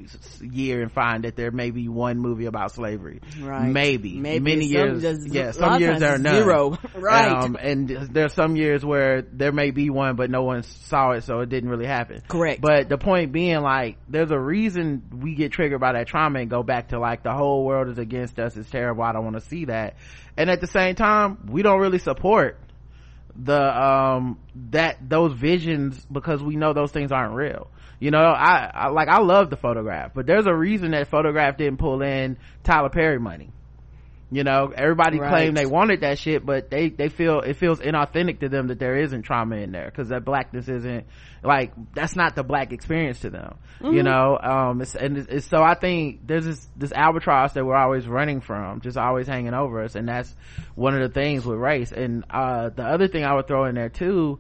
year 0.43 0.83
and 0.83 0.93
find 0.93 1.25
that 1.25 1.37
there 1.37 1.51
may 1.51 1.71
be 1.71 1.89
one 1.89 2.19
movie 2.19 2.45
about 2.45 2.73
slavery. 2.73 3.21
Right. 3.41 3.69
Maybe. 3.69 4.19
Maybe 4.19 4.45
many 4.45 4.67
years. 4.67 5.03
yeah, 5.27 5.53
some 5.53 5.81
years 5.81 6.01
there 6.01 6.15
are 6.15 6.19
none. 6.19 6.35
Zero. 6.35 6.79
right. 6.95 7.45
Um, 7.45 7.57
and 7.59 7.89
there's 7.89 8.35
some 8.35 8.57
years 8.57 8.85
where 8.85 9.23
there 9.23 9.53
may 9.53 9.71
be 9.71 9.89
one 9.89 10.17
but 10.17 10.29
no 10.29 10.43
one 10.43 10.65
saw 10.65 11.13
it 11.13 11.25
so 11.25 11.41
it 11.41 11.49
didn't 11.49 11.71
really 11.71 11.87
happen. 11.87 12.23
Correct. 12.29 12.61
But 12.61 12.91
the 12.91 12.99
point 12.99 13.33
being 13.33 13.63
like 13.63 13.97
there's 14.07 14.31
a 14.31 14.39
reason 14.39 15.03
we 15.23 15.35
get 15.35 15.53
triggered 15.53 15.81
by 15.81 15.93
that 15.93 16.09
trauma 16.09 16.41
and 16.41 16.51
go 16.51 16.63
back 16.63 16.89
to 16.89 16.99
like 16.99 17.23
the 17.23 17.33
whole 17.33 17.65
world 17.65 17.89
is 17.89 17.97
against 17.97 18.39
us. 18.39 18.55
It's 18.55 18.69
terrible. 18.69 19.03
I 19.03 19.13
don't 19.13 19.25
want 19.25 19.37
to 19.37 19.49
see 19.49 19.65
that. 19.67 19.97
And 20.37 20.51
at 20.51 20.61
the 20.61 20.67
same 20.67 20.95
time, 20.95 21.49
we 21.51 21.63
don't 21.63 21.81
really 21.81 21.99
support 21.99 22.59
the 23.37 23.83
um 23.83 24.39
that 24.71 24.99
those 25.09 25.33
visions 25.33 26.05
because 26.11 26.43
we 26.43 26.57
know 26.57 26.73
those 26.73 26.93
things 26.93 27.13
aren't 27.13 27.35
real. 27.35 27.71
You 28.01 28.11
know 28.11 28.19
I, 28.19 28.69
I 28.75 28.89
like 28.89 29.07
i 29.07 29.21
love 29.21 29.49
the 29.49 29.57
photograph 29.57 30.11
but 30.13 30.27
there's 30.27 30.47
a 30.47 30.55
reason 30.55 30.91
that 30.91 31.07
photograph 31.07 31.57
didn't 31.57 31.79
pull 31.79 32.03
in 32.03 32.37
tyler 32.65 32.89
perry 32.89 33.21
money 33.21 33.53
you 34.33 34.45
know 34.45 34.73
everybody 34.75 35.21
Right. 35.21 35.29
claimed 35.31 35.57
they 35.59 35.67
wanted 35.67 36.01
that 36.01 36.19
shit 36.19 36.45
but 36.45 36.71
they 36.71 36.89
they 36.89 37.11
feel 37.11 37.41
it 37.41 37.55
feels 37.59 37.81
inauthentic 37.81 38.41
to 38.41 38.49
them 38.49 38.69
that 38.69 38.79
there 38.79 38.97
isn't 38.97 39.23
trauma 39.23 39.57
in 39.57 39.73
there 39.73 39.85
because 39.85 40.09
that 40.09 40.25
blackness 40.25 40.69
isn't 40.69 41.05
like 41.45 41.73
that's 41.95 42.17
not 42.17 42.35
the 42.35 42.43
black 42.43 42.73
experience 42.73 43.21
to 43.21 43.31
them 43.31 43.59
you 43.83 44.03
know? 44.03 44.39
Um 44.41 44.81
it's, 44.81 44.95
and 44.95 45.19
it's, 45.19 45.29
it's 45.29 45.47
so 45.47 45.63
i 45.63 45.75
think 45.75 46.27
there's 46.27 46.47
this 46.47 46.67
this 46.77 46.93
albatross 46.93 47.53
that 47.53 47.65
we're 47.67 47.77
always 47.77 48.09
running 48.09 48.41
from 48.41 48.81
just 48.81 48.97
always 48.97 49.27
hanging 49.27 49.53
over 49.55 49.83
us 49.83 49.95
and 49.97 50.09
that's 50.09 50.35
one 50.75 50.95
of 50.95 51.03
the 51.03 51.13
things 51.13 51.45
with 51.45 51.59
race. 51.59 51.93
And 51.93 52.25
uh 52.31 52.71
the 52.71 52.85
other 52.85 53.09
thing 53.09 53.25
i 53.25 53.35
would 53.35 53.47
throw 53.47 53.67
in 53.67 53.75
there 53.75 53.91
too 53.91 54.39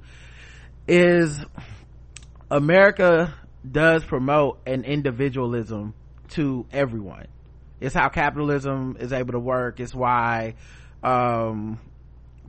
is 0.88 1.38
america 2.50 3.34
does 3.70 4.04
promote 4.04 4.58
an 4.66 4.84
individualism 4.84 5.94
to 6.30 6.66
everyone 6.72 7.26
it's 7.82 7.94
how 7.94 8.08
capitalism 8.08 8.96
is 8.98 9.12
able 9.12 9.32
to 9.32 9.40
work. 9.40 9.80
It's 9.80 9.94
why 9.94 10.54
um 11.02 11.78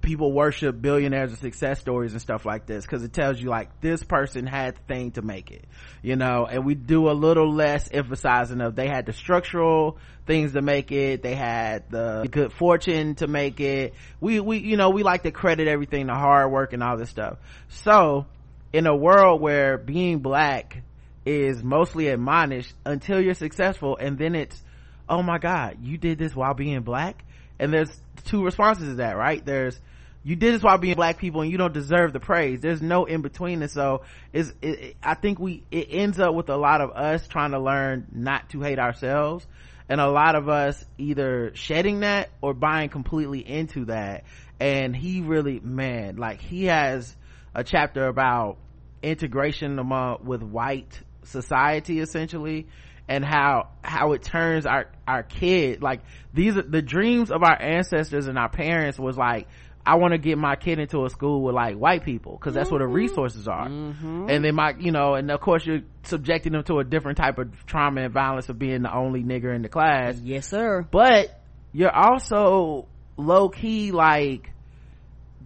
people 0.01 0.31
worship 0.31 0.81
billionaires 0.81 1.31
and 1.31 1.39
success 1.39 1.79
stories 1.79 2.11
and 2.11 2.21
stuff 2.21 2.45
like 2.45 2.65
this 2.65 2.85
because 2.85 3.03
it 3.03 3.13
tells 3.13 3.39
you 3.39 3.49
like 3.49 3.79
this 3.79 4.03
person 4.03 4.45
had 4.45 4.75
the 4.75 4.81
thing 4.81 5.11
to 5.11 5.21
make 5.21 5.49
it 5.49 5.65
you 6.03 6.17
know? 6.17 6.45
And 6.45 6.65
we 6.65 6.75
do 6.75 7.09
a 7.09 7.13
little 7.13 7.51
less 7.51 7.89
emphasizing 7.91 8.61
of 8.61 8.75
they 8.75 8.87
had 8.87 9.07
the 9.07 9.13
structural 9.13 9.97
things 10.27 10.53
to 10.53 10.61
make 10.61 10.91
it. 10.91 11.23
They 11.23 11.33
had 11.33 11.89
the 11.89 12.27
good 12.29 12.53
fortune 12.53 13.15
to 13.15 13.27
make 13.27 13.59
it. 13.59 13.95
We 14.19 14.39
we 14.39 14.59
you 14.59 14.77
know 14.77 14.91
we 14.91 15.01
like 15.01 15.23
to 15.23 15.31
credit 15.31 15.67
everything 15.67 16.07
to 16.07 16.13
hard 16.13 16.51
work 16.51 16.73
and 16.73 16.83
all 16.83 16.97
this 16.97 17.09
stuff. 17.09 17.37
So 17.69 18.27
in 18.71 18.85
a 18.85 18.95
world 18.95 19.41
where 19.41 19.77
being 19.77 20.19
black 20.19 20.83
is 21.25 21.63
mostly 21.63 22.09
admonished 22.09 22.73
until 22.85 23.21
you're 23.21 23.33
successful 23.33 23.97
and 23.97 24.17
then 24.17 24.35
it's 24.35 24.61
oh 25.09 25.21
my 25.23 25.37
god 25.37 25.77
you 25.81 25.97
did 25.97 26.17
this 26.17 26.35
while 26.35 26.53
being 26.53 26.81
black? 26.81 27.23
And 27.59 27.71
there's 27.73 27.91
two 28.25 28.43
responses 28.43 28.89
to 28.89 28.95
that 28.95 29.15
right? 29.17 29.43
There's 29.45 29.79
you 30.25 30.35
did 30.37 30.53
this 30.53 30.63
while 30.63 30.77
being 30.77 30.95
black 30.95 31.17
people 31.17 31.41
and 31.41 31.51
you 31.51 31.57
don't 31.57 31.73
deserve 31.73 32.13
the 32.13 32.19
praise. 32.19 32.61
There's 32.61 32.81
no 32.81 33.05
in 33.05 33.21
between. 33.21 33.61
And 33.61 33.69
so 33.69 34.03
is 34.31 34.53
it, 34.61 34.79
it- 34.79 34.97
i 35.03 35.13
think 35.15 35.39
we 35.39 35.63
it 35.71 35.87
ends 35.91 36.19
up 36.19 36.33
with 36.33 36.49
a 36.49 36.57
lot 36.57 36.81
of 36.81 36.91
us 36.91 37.27
trying 37.27 37.51
to 37.51 37.59
learn 37.59 38.07
not 38.11 38.49
to 38.51 38.61
hate 38.61 38.79
ourselves. 38.79 39.45
And 39.89 39.99
a 39.99 40.09
lot 40.09 40.35
of 40.35 40.47
us 40.47 40.83
either 40.97 41.51
shedding 41.55 41.99
that 42.01 42.29
or 42.41 42.53
buying 42.53 42.89
completely 42.89 43.39
into 43.47 43.85
that. 43.85 44.23
And 44.59 44.95
he 44.95 45.19
really 45.21 45.59
man 45.59 46.15
like 46.15 46.39
he 46.39 46.65
has 46.65 47.15
a 47.53 47.63
chapter 47.63 48.07
about 48.07 48.57
integration 49.03 49.77
among 49.77 50.23
with 50.25 50.41
white 50.41 51.01
society 51.25 51.99
essentially 51.99 52.67
and 53.07 53.23
how 53.23 53.69
how 53.83 54.13
it 54.13 54.23
turns 54.23 54.65
our 54.65 54.87
our 55.07 55.23
kid 55.23 55.81
like 55.81 56.01
these 56.33 56.55
are 56.57 56.61
the 56.61 56.81
dreams 56.81 57.31
of 57.31 57.43
our 57.43 57.61
ancestors 57.61 58.27
and 58.27 58.37
our 58.37 58.49
parents 58.49 58.97
was 58.97 59.17
like 59.17 59.47
I 59.85 59.95
want 59.95 60.13
to 60.13 60.17
get 60.17 60.37
my 60.37 60.55
kid 60.55 60.79
into 60.79 61.03
a 61.03 61.09
school 61.09 61.41
with 61.41 61.55
like 61.55 61.75
white 61.75 62.05
people 62.05 62.37
because 62.37 62.53
that's 62.53 62.71
where 62.71 62.79
the 62.79 62.85
mm-hmm. 62.85 62.93
resources 62.93 63.49
are. 63.49 63.67
Mm-hmm. 63.67 64.29
And 64.29 64.45
they 64.45 64.51
might, 64.51 64.79
you 64.79 64.91
know, 64.91 65.15
and 65.15 65.29
of 65.29 65.41
course 65.41 65.65
you're 65.65 65.81
subjecting 66.03 66.53
them 66.53 66.63
to 66.63 66.79
a 66.79 66.85
different 66.85 67.17
type 67.17 67.37
of 67.37 67.65
trauma 67.65 68.03
and 68.03 68.13
violence 68.13 68.47
of 68.47 68.57
being 68.57 68.83
the 68.83 68.95
only 68.95 69.23
nigger 69.23 69.53
in 69.53 69.61
the 69.61 69.67
class. 69.67 70.17
Yes 70.21 70.47
sir. 70.47 70.87
But 70.89 71.37
you're 71.73 71.93
also 71.93 72.87
low 73.17 73.49
key 73.49 73.91
like 73.91 74.51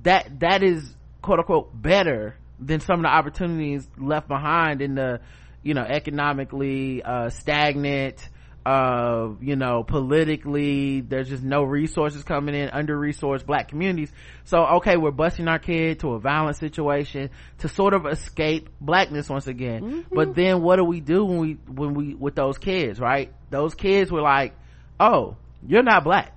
that 0.04 0.40
that 0.40 0.62
is 0.62 0.96
quote 1.24 1.40
unquote 1.40 1.70
better 1.82 2.38
than 2.60 2.80
some 2.80 3.00
of 3.00 3.04
the 3.04 3.10
opportunities 3.10 3.88
left 3.98 4.28
behind 4.28 4.82
in 4.82 4.94
the 4.94 5.20
you 5.68 5.74
know 5.74 5.84
economically 5.84 7.04
uh 7.04 7.30
stagnant 7.30 8.30
uh 8.66 9.28
you 9.42 9.58
know 9.58 9.84
politically 9.84 11.02
there's 11.02 11.28
just 11.28 11.44
no 11.44 11.64
resources 11.64 12.24
coming 12.24 12.56
in 12.56 12.70
under 12.70 12.98
resourced 12.98 13.46
black 13.46 13.68
communities. 13.68 14.12
So 14.46 14.66
okay 14.78 14.96
we're 14.96 15.12
busting 15.12 15.50
our 15.50 15.60
kid 15.60 16.00
to 16.00 16.14
a 16.14 16.20
violent 16.20 16.56
situation 16.56 17.32
to 17.60 17.68
sort 17.68 17.94
of 17.94 18.06
escape 18.06 18.70
blackness 18.80 19.30
once 19.30 19.48
again. 19.48 20.06
But 20.10 20.36
then 20.36 20.62
what 20.62 20.78
do 20.78 20.86
we 20.86 21.02
do 21.02 21.26
when 21.26 21.40
we 21.40 21.54
when 21.68 21.94
we 21.94 22.16
with 22.16 22.36
those 22.36 22.58
kids 22.58 22.98
right? 23.00 23.34
Those 23.50 23.76
kids 23.76 24.10
were 24.10 24.22
like 24.22 24.56
oh 25.02 25.36
you're 25.66 25.84
not 25.84 26.06
black 26.06 26.37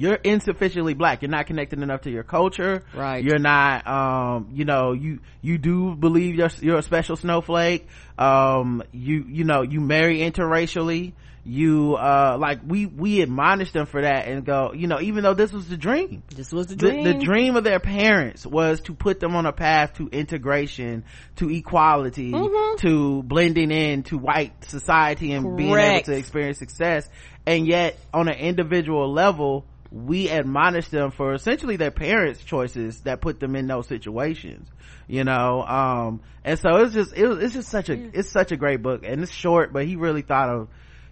you're 0.00 0.14
insufficiently 0.14 0.94
black. 0.94 1.20
You're 1.20 1.30
not 1.30 1.46
connected 1.46 1.82
enough 1.82 2.00
to 2.02 2.10
your 2.10 2.22
culture. 2.22 2.82
Right. 2.94 3.22
you're 3.22 3.38
not 3.38 3.86
um 3.86 4.48
you 4.54 4.64
know 4.64 4.92
you 4.92 5.18
you 5.42 5.58
do 5.58 5.94
believe 5.94 6.34
you're 6.36 6.48
you're 6.60 6.78
a 6.78 6.82
special 6.82 7.16
snowflake. 7.16 7.86
Um 8.18 8.82
you 8.92 9.24
you 9.28 9.44
know 9.44 9.60
you 9.62 9.80
marry 9.80 10.18
interracially. 10.20 11.12
You 11.42 11.94
uh 11.96 12.36
like 12.38 12.60
we 12.66 12.84
we 12.86 13.22
admonish 13.22 13.72
them 13.72 13.86
for 13.86 14.02
that 14.02 14.28
and 14.28 14.44
go 14.44 14.72
you 14.74 14.86
know 14.86 15.00
even 15.00 15.22
though 15.24 15.32
this 15.34 15.52
was 15.52 15.68
the 15.68 15.76
dream. 15.78 16.22
This 16.34 16.52
was 16.52 16.66
the 16.68 16.76
the, 16.76 16.88
dream 16.90 17.04
the 17.04 17.14
dream. 17.14 17.56
of 17.56 17.64
their 17.64 17.80
parents 17.80 18.46
was 18.46 18.80
to 18.82 18.94
put 18.94 19.20
them 19.20 19.34
on 19.34 19.46
a 19.46 19.52
path 19.52 19.94
to 19.94 20.08
integration 20.08 21.04
to 21.36 21.50
equality 21.50 22.32
Mm-hmm. 22.32 22.76
to 22.86 23.22
blending 23.22 23.70
in 23.70 24.02
to 24.04 24.18
white 24.18 24.52
society 24.64 25.32
and 25.32 25.56
being 25.56 25.74
able 25.76 26.02
to 26.04 26.12
experience 26.16 26.58
success. 26.58 27.08
And 27.46 27.66
yet 27.66 27.98
on 28.12 28.28
an 28.28 28.36
individual 28.38 29.10
level 29.12 29.64
we 29.90 30.30
admonish 30.30 30.88
them 30.88 31.10
for 31.10 31.32
essentially 31.34 31.76
their 31.76 31.90
parents 31.90 32.42
choices 32.44 33.00
that 33.02 33.20
put 33.20 33.40
them 33.40 33.56
in 33.56 33.66
those 33.66 33.86
situations 33.88 34.68
you 35.08 35.24
know 35.24 35.62
um 35.62 36.20
and 36.44 36.58
so 36.58 36.76
it's 36.76 36.94
just 36.94 37.12
it, 37.12 37.24
it's 37.42 37.54
just 37.54 37.68
such 37.68 37.88
a 37.88 38.18
it's 38.18 38.30
such 38.30 38.52
a 38.52 38.56
great 38.56 38.82
book 38.82 39.02
and 39.04 39.20
it's 39.22 39.32
short 39.32 39.72
but 39.72 39.84
he 39.84 39.96
really 39.96 40.22
thought 40.22 40.48
of 40.48 40.68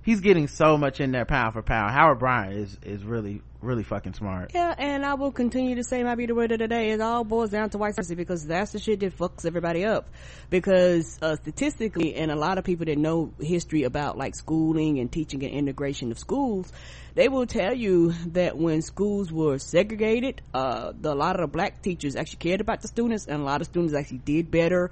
he's 0.09 0.21
getting 0.21 0.49
so 0.49 0.79
much 0.79 1.01
in 1.01 1.13
there 1.13 1.27
pound 1.27 1.53
for 1.53 1.63
pound. 1.63 1.93
Howard 1.93 2.19
bryant 2.19 2.55
is 2.55 2.79
is 2.83 3.05
really 3.05 3.43
really 3.61 3.83
fucking 3.83 4.15
smart 4.15 4.53
Yeah, 4.55 4.75
and 4.77 5.05
I 5.05 5.15
will 5.15 5.33
continue 5.33 5.77
to 5.77 5.85
say 5.85 6.03
my 6.05 6.15
be 6.15 6.27
the 6.27 6.35
word 6.35 6.53
of 6.53 6.59
the 6.59 6.69
day. 6.69 6.91
It 6.91 7.01
all 7.01 7.25
boils 7.25 7.51
down 7.51 7.71
to 7.71 7.79
white 7.79 7.95
supremacy 7.95 8.15
because 8.15 8.47
that's 8.47 8.73
the 8.73 8.79
shit 8.79 9.01
that 9.01 9.17
fucks 9.17 9.45
everybody 9.45 9.85
up. 9.85 10.09
Because 10.49 11.19
uh, 11.21 11.37
statistically, 11.37 12.15
and 12.15 12.31
a 12.31 12.37
lot 12.37 12.59
of 12.59 12.65
people 12.65 12.87
that 12.87 12.99
know 12.99 13.33
history 13.41 13.83
about 13.83 14.17
like 14.17 14.35
schooling 14.35 15.01
and 15.01 15.11
teaching 15.11 15.43
and 15.45 15.53
integration 15.53 16.13
of 16.13 16.19
schools, 16.19 16.73
they 17.15 17.29
will 17.29 17.47
tell 17.47 17.75
you 17.75 18.13
that 18.29 18.57
when 18.57 18.81
schools 18.83 19.33
were 19.33 19.59
segregated, 19.59 20.41
uh, 20.55 20.93
the, 20.99 21.13
a 21.13 21.17
lot 21.17 21.35
of 21.35 21.43
the 21.43 21.49
black 21.49 21.83
teachers 21.83 22.15
actually 22.15 22.39
cared 22.39 22.61
about 22.61 22.81
the 22.81 22.89
students, 22.89 23.27
and 23.27 23.41
a 23.41 23.45
lot 23.45 23.61
of 23.61 23.67
students 23.67 23.95
actually 23.95 24.19
did 24.19 24.51
better 24.51 24.91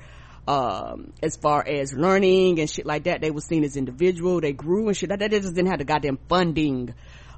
um 0.49 1.12
as 1.25 1.37
far 1.37 1.66
as 1.66 1.92
learning 1.92 2.61
and 2.61 2.70
shit 2.70 2.87
like 2.87 3.02
that 3.02 3.20
they 3.20 3.32
were 3.32 3.40
seen 3.40 3.64
as 3.64 3.76
individual 3.76 4.40
they 4.40 4.52
grew 4.52 4.87
and 4.87 4.96
shit 4.96 5.08
that 5.08 5.18
just 5.28 5.52
didn't 5.56 5.68
have 5.68 5.80
the 5.80 5.85
goddamn 5.85 6.16
funding 6.28 6.94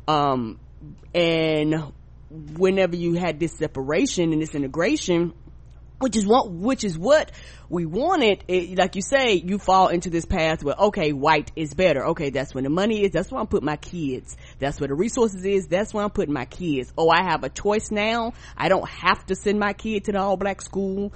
um 0.06 0.60
and 1.14 1.92
whenever 2.30 2.96
you 2.96 3.14
had 3.14 3.40
this 3.40 3.56
separation 3.56 4.32
and 4.32 4.42
this 4.42 4.54
integration 4.54 5.32
which 5.98 6.16
is 6.16 6.26
what 6.26 6.50
which 6.50 6.84
is 6.84 6.96
what 6.96 7.32
we 7.68 7.84
wanted 7.84 8.44
it, 8.48 8.78
like 8.78 8.96
you 8.96 9.02
say 9.02 9.34
you 9.34 9.58
fall 9.58 9.88
into 9.88 10.10
this 10.10 10.24
path 10.24 10.62
where 10.62 10.74
okay 10.76 11.12
white 11.12 11.50
is 11.56 11.74
better. 11.74 12.06
Okay 12.08 12.30
that's 12.30 12.54
where 12.54 12.62
the 12.62 12.70
money 12.70 13.02
is. 13.02 13.10
That's 13.10 13.30
where 13.30 13.40
i'm 13.40 13.46
putting 13.46 13.66
my 13.66 13.76
kids. 13.76 14.36
That's 14.58 14.80
where 14.80 14.88
the 14.88 14.94
resources 14.94 15.44
is. 15.44 15.66
That's 15.66 15.92
where 15.92 16.04
i'm 16.04 16.10
putting 16.10 16.34
my 16.34 16.44
kids. 16.44 16.92
Oh 16.96 17.08
i 17.10 17.22
have 17.22 17.42
a 17.44 17.48
choice 17.48 17.90
now. 17.90 18.34
I 18.56 18.68
don't 18.68 18.88
have 18.88 19.26
to 19.26 19.34
send 19.34 19.58
my 19.58 19.72
kid 19.72 20.04
to 20.04 20.12
the 20.12 20.20
all 20.20 20.36
black 20.36 20.62
school. 20.62 21.12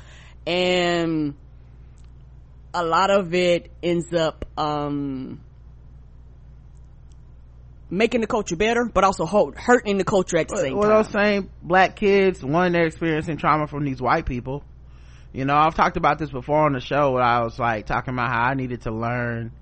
And 0.47 1.35
a 2.75 2.85
lot 2.85 3.11
of 3.11 3.35
it 3.35 3.71
ends 3.83 4.13
up 4.13 4.45
um 4.59 5.41
making 7.93 8.23
the 8.23 8.27
culture 8.27 8.57
better 8.57 8.87
but 8.93 9.05
also 9.05 9.27
hurting 9.27 9.99
the 9.99 10.05
culture 10.05 10.39
at 10.39 10.49
the 10.49 10.57
same 10.57 10.77
well 10.77 10.89
time. 10.89 11.03
those 11.03 11.13
same 11.13 11.51
black 11.63 11.95
kids 11.95 12.43
one 12.43 12.73
they're 12.73 12.87
experiencing 12.87 13.37
trauma 13.37 13.67
from 13.67 13.85
these 13.85 14.01
white 14.01 14.25
people. 14.25 14.65
You 15.33 15.45
know 15.45 15.55
i've 15.55 15.75
talked 15.75 15.97
about 15.99 16.19
this 16.19 16.31
before 16.31 16.65
on 16.65 16.73
the 16.73 16.81
show 16.81 17.13
where 17.13 17.23
i 17.23 17.43
was 17.43 17.59
like 17.59 17.87
talking 17.87 18.15
about 18.15 18.31
how 18.31 18.51
i 18.51 18.55
needed 18.55 18.83
to 18.83 18.91
learn 18.91 19.53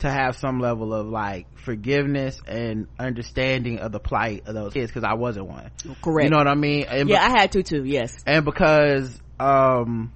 to 0.00 0.10
have 0.10 0.36
some 0.36 0.60
level 0.60 0.94
of 0.94 1.06
like 1.06 1.46
forgiveness 1.58 2.40
and 2.46 2.86
understanding 2.98 3.78
of 3.78 3.92
the 3.92 4.00
plight 4.00 4.46
of 4.46 4.54
those 4.54 4.72
kids 4.72 4.90
because 4.90 5.04
i 5.04 5.14
wasn't 5.14 5.46
one. 5.46 5.70
Correct. 6.02 6.24
you 6.24 6.30
know 6.30 6.38
what 6.38 6.48
i 6.48 6.54
mean? 6.54 6.84
And 6.84 7.08
yeah 7.08 7.24
i 7.24 7.30
had 7.30 7.52
to 7.52 7.62
too 7.62 7.84
yes. 7.84 8.14
and 8.26 8.44
because 8.44 9.18
um 9.38 10.12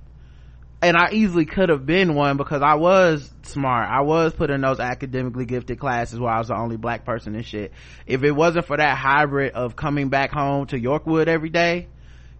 and 0.84 0.96
I 0.96 1.10
easily 1.12 1.46
could 1.46 1.70
have 1.70 1.86
been 1.86 2.14
one 2.14 2.36
because 2.36 2.62
I 2.62 2.74
was 2.74 3.30
smart. 3.42 3.88
I 3.88 4.02
was 4.02 4.34
put 4.34 4.50
in 4.50 4.60
those 4.60 4.80
academically 4.80 5.46
gifted 5.46 5.78
classes 5.78 6.20
where 6.20 6.30
I 6.30 6.38
was 6.38 6.48
the 6.48 6.56
only 6.56 6.76
black 6.76 7.04
person 7.04 7.34
and 7.34 7.44
shit. 7.44 7.72
If 8.06 8.22
it 8.22 8.32
wasn't 8.32 8.66
for 8.66 8.76
that 8.76 8.96
hybrid 8.96 9.52
of 9.52 9.76
coming 9.76 10.08
back 10.08 10.30
home 10.30 10.66
to 10.66 10.78
Yorkwood 10.78 11.26
every 11.26 11.48
day, 11.48 11.88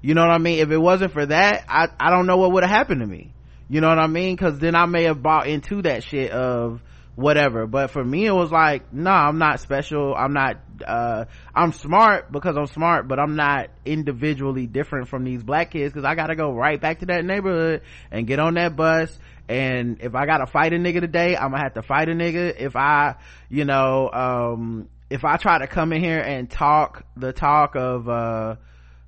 you 0.03 0.15
know 0.15 0.21
what 0.21 0.31
I 0.31 0.39
mean? 0.39 0.59
If 0.59 0.71
it 0.71 0.79
wasn't 0.79 1.13
for 1.13 1.25
that, 1.25 1.65
I, 1.69 1.89
I 1.99 2.11
don't 2.11 2.27
know 2.27 2.37
what 2.37 2.53
would 2.53 2.63
have 2.63 2.71
happened 2.71 3.01
to 3.01 3.07
me. 3.07 3.33
You 3.69 3.81
know 3.81 3.89
what 3.89 3.99
I 3.99 4.07
mean? 4.07 4.37
Cause 4.37 4.59
then 4.59 4.75
I 4.75 4.85
may 4.85 5.05
have 5.05 5.23
bought 5.23 5.47
into 5.47 5.83
that 5.83 6.05
shit 6.05 6.31
of 6.31 6.83
whatever. 7.17 7.67
But 7.67 7.91
for 7.91 8.05
me, 8.05 8.27
it 8.27 8.33
was 8.33 8.51
like, 8.51 8.93
no, 8.93 9.11
I'm 9.11 9.39
not 9.39 9.61
special. 9.61 10.15
I'm 10.15 10.33
not, 10.33 10.59
uh, 10.87 11.27
I'm 11.55 11.73
smart 11.73 12.33
because 12.33 12.57
I'm 12.57 12.67
smart, 12.67 13.07
but 13.07 13.19
I'm 13.19 13.37
not 13.37 13.71
individually 13.85 14.67
different 14.67 15.09
from 15.09 15.25
these 15.25 15.43
black 15.43 15.71
kids 15.71 15.95
cause 15.95 16.05
I 16.05 16.15
gotta 16.15 16.35
go 16.35 16.53
right 16.53 16.81
back 16.81 17.01
to 17.01 17.07
that 17.07 17.25
neighborhood 17.25 17.83
and 18.11 18.27
get 18.27 18.39
on 18.39 18.55
that 18.55 18.75
bus. 18.77 19.17
And 19.49 20.01
if 20.01 20.15
I 20.15 20.27
gotta 20.27 20.47
fight 20.47 20.73
a 20.73 20.77
nigga 20.77 21.01
today, 21.01 21.37
I'm 21.37 21.51
gonna 21.51 21.63
have 21.63 21.75
to 21.75 21.83
fight 21.83 22.09
a 22.09 22.13
nigga. 22.13 22.55
If 22.59 22.77
I, 22.77 23.17
you 23.49 23.65
know, 23.65 24.11
um, 24.11 24.89
if 25.11 25.25
I 25.25 25.37
try 25.37 25.59
to 25.59 25.67
come 25.67 25.93
in 25.93 26.03
here 26.03 26.21
and 26.21 26.51
talk 26.51 27.05
the 27.17 27.33
talk 27.33 27.77
of, 27.77 28.09
uh, 28.09 28.57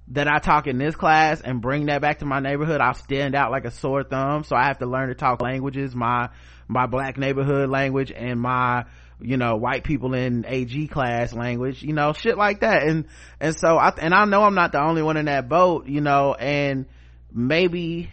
that 0.09 0.29
I 0.29 0.39
talk 0.39 0.69
in 0.69 0.79
this 0.79 0.95
class 0.95 1.41
and 1.41 1.61
bring 1.61 1.87
that 1.87 2.01
back 2.01 2.21
to 2.21 2.27
my 2.27 2.39
neighborhood, 2.39 2.81
I'll 2.81 2.95
stand 2.95 3.35
out 3.35 3.51
like 3.51 3.65
a 3.65 3.73
sore 3.73 4.05
thumb. 4.05 4.45
So 4.45 4.55
I 4.55 4.67
have 4.67 4.79
to 4.79 4.87
learn 4.87 5.09
to 5.09 5.17
talk 5.17 5.43
languages, 5.43 5.97
my, 5.97 6.29
my 6.69 6.87
black 6.87 7.17
neighborhood 7.17 7.69
language 7.71 8.13
and 8.15 8.41
my, 8.41 8.85
you 9.21 9.37
know, 9.37 9.57
white 9.57 9.85
people 9.85 10.15
in 10.15 10.45
AG 10.47 10.89
class 10.89 11.33
language, 11.33 11.83
you 11.83 11.93
know, 11.93 12.13
shit 12.13 12.37
like 12.37 12.61
that. 12.61 12.83
And, 12.83 13.07
and 13.41 13.57
so 13.57 13.79
I, 13.79 13.93
and 13.99 14.15
I 14.15 14.25
know 14.25 14.43
I'm 14.43 14.55
not 14.55 14.73
the 14.73 14.83
only 14.83 15.03
one 15.03 15.17
in 15.17 15.27
that 15.27 15.49
boat, 15.49 15.87
you 15.87 16.01
know, 16.01 16.35
and 16.35 16.87
maybe 17.33 18.11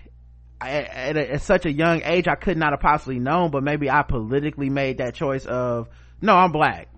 at, 0.61 1.17
at, 1.17 1.41
such 1.41 1.65
a 1.65 1.71
young 1.71 2.01
age 2.03 2.27
I 2.27 2.35
could 2.35 2.57
not 2.57 2.71
have 2.71 2.79
possibly 2.79 3.19
known, 3.19 3.51
but 3.51 3.63
maybe 3.63 3.89
I 3.89 4.03
politically 4.03 4.69
made 4.69 4.99
that 4.99 5.15
choice 5.15 5.45
of, 5.45 5.89
no, 6.21 6.35
I'm 6.35 6.51
black. 6.51 6.89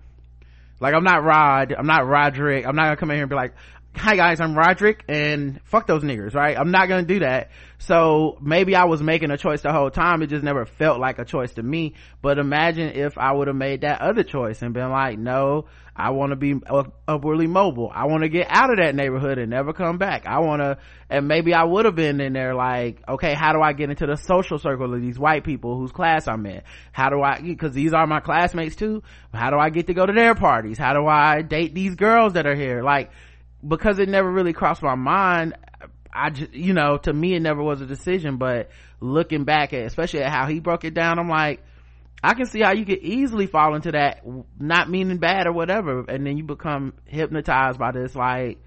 Like 0.78 0.94
I'm 0.94 1.04
not 1.04 1.24
Rod, 1.24 1.74
I'm 1.76 1.86
not 1.86 2.06
Roderick, 2.06 2.66
I'm 2.66 2.76
not 2.76 2.84
gonna 2.84 2.96
come 2.96 3.10
in 3.10 3.16
here 3.16 3.24
and 3.24 3.30
be 3.30 3.36
like, 3.36 3.54
hi 3.96 4.14
guys, 4.14 4.40
I'm 4.40 4.56
Roderick 4.56 5.04
and 5.08 5.60
fuck 5.64 5.86
those 5.86 6.02
niggers, 6.02 6.34
right? 6.34 6.56
I'm 6.56 6.70
not 6.70 6.88
gonna 6.88 7.02
do 7.02 7.20
that. 7.20 7.50
So 7.78 8.38
maybe 8.40 8.76
I 8.76 8.84
was 8.84 9.02
making 9.02 9.30
a 9.30 9.38
choice 9.38 9.62
the 9.62 9.72
whole 9.72 9.90
time. 9.90 10.22
It 10.22 10.28
just 10.28 10.44
never 10.44 10.66
felt 10.66 11.00
like 11.00 11.18
a 11.18 11.24
choice 11.24 11.54
to 11.54 11.62
me. 11.62 11.94
But 12.20 12.38
imagine 12.38 12.90
if 12.90 13.16
I 13.16 13.32
would 13.32 13.48
have 13.48 13.56
made 13.56 13.80
that 13.80 14.02
other 14.02 14.22
choice 14.22 14.62
and 14.62 14.74
been 14.74 14.90
like, 14.90 15.18
no, 15.18 15.66
I 15.94 16.10
want 16.10 16.30
to 16.30 16.36
be 16.36 16.54
upwardly 17.08 17.46
mobile. 17.46 17.90
I 17.92 18.06
want 18.06 18.22
to 18.22 18.28
get 18.28 18.48
out 18.50 18.70
of 18.70 18.76
that 18.76 18.94
neighborhood 18.94 19.38
and 19.38 19.50
never 19.50 19.72
come 19.72 19.96
back. 19.96 20.26
I 20.26 20.40
want 20.40 20.60
to, 20.60 20.78
and 21.08 21.26
maybe 21.26 21.54
I 21.54 21.64
would 21.64 21.86
have 21.86 21.94
been 21.94 22.20
in 22.20 22.34
there 22.34 22.54
like, 22.54 23.02
okay, 23.08 23.32
how 23.32 23.54
do 23.54 23.62
I 23.62 23.72
get 23.72 23.88
into 23.88 24.06
the 24.06 24.16
social 24.16 24.58
circle 24.58 24.92
of 24.92 25.00
these 25.00 25.18
white 25.18 25.42
people 25.42 25.78
whose 25.78 25.92
class 25.92 26.28
I'm 26.28 26.44
in? 26.44 26.62
How 26.92 27.08
do 27.08 27.22
I, 27.22 27.40
cause 27.58 27.72
these 27.72 27.94
are 27.94 28.06
my 28.06 28.20
classmates 28.20 28.76
too. 28.76 29.02
How 29.32 29.50
do 29.50 29.58
I 29.58 29.70
get 29.70 29.86
to 29.86 29.94
go 29.94 30.04
to 30.04 30.12
their 30.12 30.34
parties? 30.34 30.76
How 30.76 30.92
do 30.92 31.06
I 31.06 31.40
date 31.42 31.74
these 31.74 31.94
girls 31.94 32.34
that 32.34 32.46
are 32.46 32.54
here? 32.54 32.82
Like, 32.82 33.10
because 33.66 33.98
it 33.98 34.08
never 34.08 34.30
really 34.30 34.52
crossed 34.52 34.82
my 34.82 34.94
mind, 34.94 35.54
I 36.12 36.30
just, 36.30 36.54
you 36.54 36.72
know, 36.72 36.96
to 36.98 37.12
me 37.12 37.34
it 37.34 37.40
never 37.40 37.62
was 37.62 37.80
a 37.80 37.86
decision, 37.86 38.38
but 38.38 38.70
looking 39.00 39.44
back 39.44 39.72
at, 39.72 39.84
especially 39.84 40.22
at 40.22 40.32
how 40.32 40.46
he 40.46 40.60
broke 40.60 40.84
it 40.84 40.94
down, 40.94 41.18
I'm 41.18 41.28
like, 41.28 41.62
I 42.22 42.34
can 42.34 42.46
see 42.46 42.60
how 42.60 42.72
you 42.72 42.84
could 42.84 43.00
easily 43.00 43.46
fall 43.46 43.74
into 43.74 43.92
that, 43.92 44.22
not 44.58 44.88
meaning 44.88 45.18
bad 45.18 45.46
or 45.46 45.52
whatever, 45.52 46.04
and 46.08 46.26
then 46.26 46.38
you 46.38 46.44
become 46.44 46.94
hypnotized 47.04 47.78
by 47.78 47.92
this 47.92 48.14
like 48.14 48.58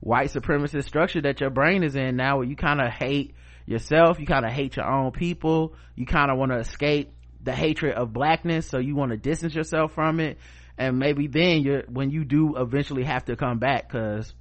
white 0.00 0.30
supremacist 0.30 0.84
structure 0.84 1.22
that 1.22 1.40
your 1.40 1.50
brain 1.50 1.82
is 1.82 1.96
in 1.96 2.16
now 2.16 2.36
where 2.36 2.46
you 2.46 2.56
kind 2.56 2.80
of 2.80 2.90
hate 2.92 3.34
yourself, 3.66 4.20
you 4.20 4.26
kind 4.26 4.44
of 4.44 4.52
hate 4.52 4.76
your 4.76 4.86
own 4.86 5.10
people, 5.10 5.74
you 5.96 6.06
kind 6.06 6.30
of 6.30 6.38
want 6.38 6.52
to 6.52 6.58
escape 6.58 7.12
the 7.42 7.52
hatred 7.52 7.94
of 7.94 8.12
blackness, 8.12 8.68
so 8.68 8.78
you 8.78 8.94
want 8.94 9.10
to 9.10 9.16
distance 9.16 9.54
yourself 9.54 9.92
from 9.92 10.20
it, 10.20 10.38
and 10.78 10.98
maybe 10.98 11.26
then 11.26 11.62
you're, 11.62 11.82
when 11.88 12.10
you 12.10 12.24
do 12.24 12.56
eventually 12.56 13.04
have 13.04 13.24
to 13.26 13.36
come 13.36 13.58
back, 13.58 13.90
cause 13.90 14.32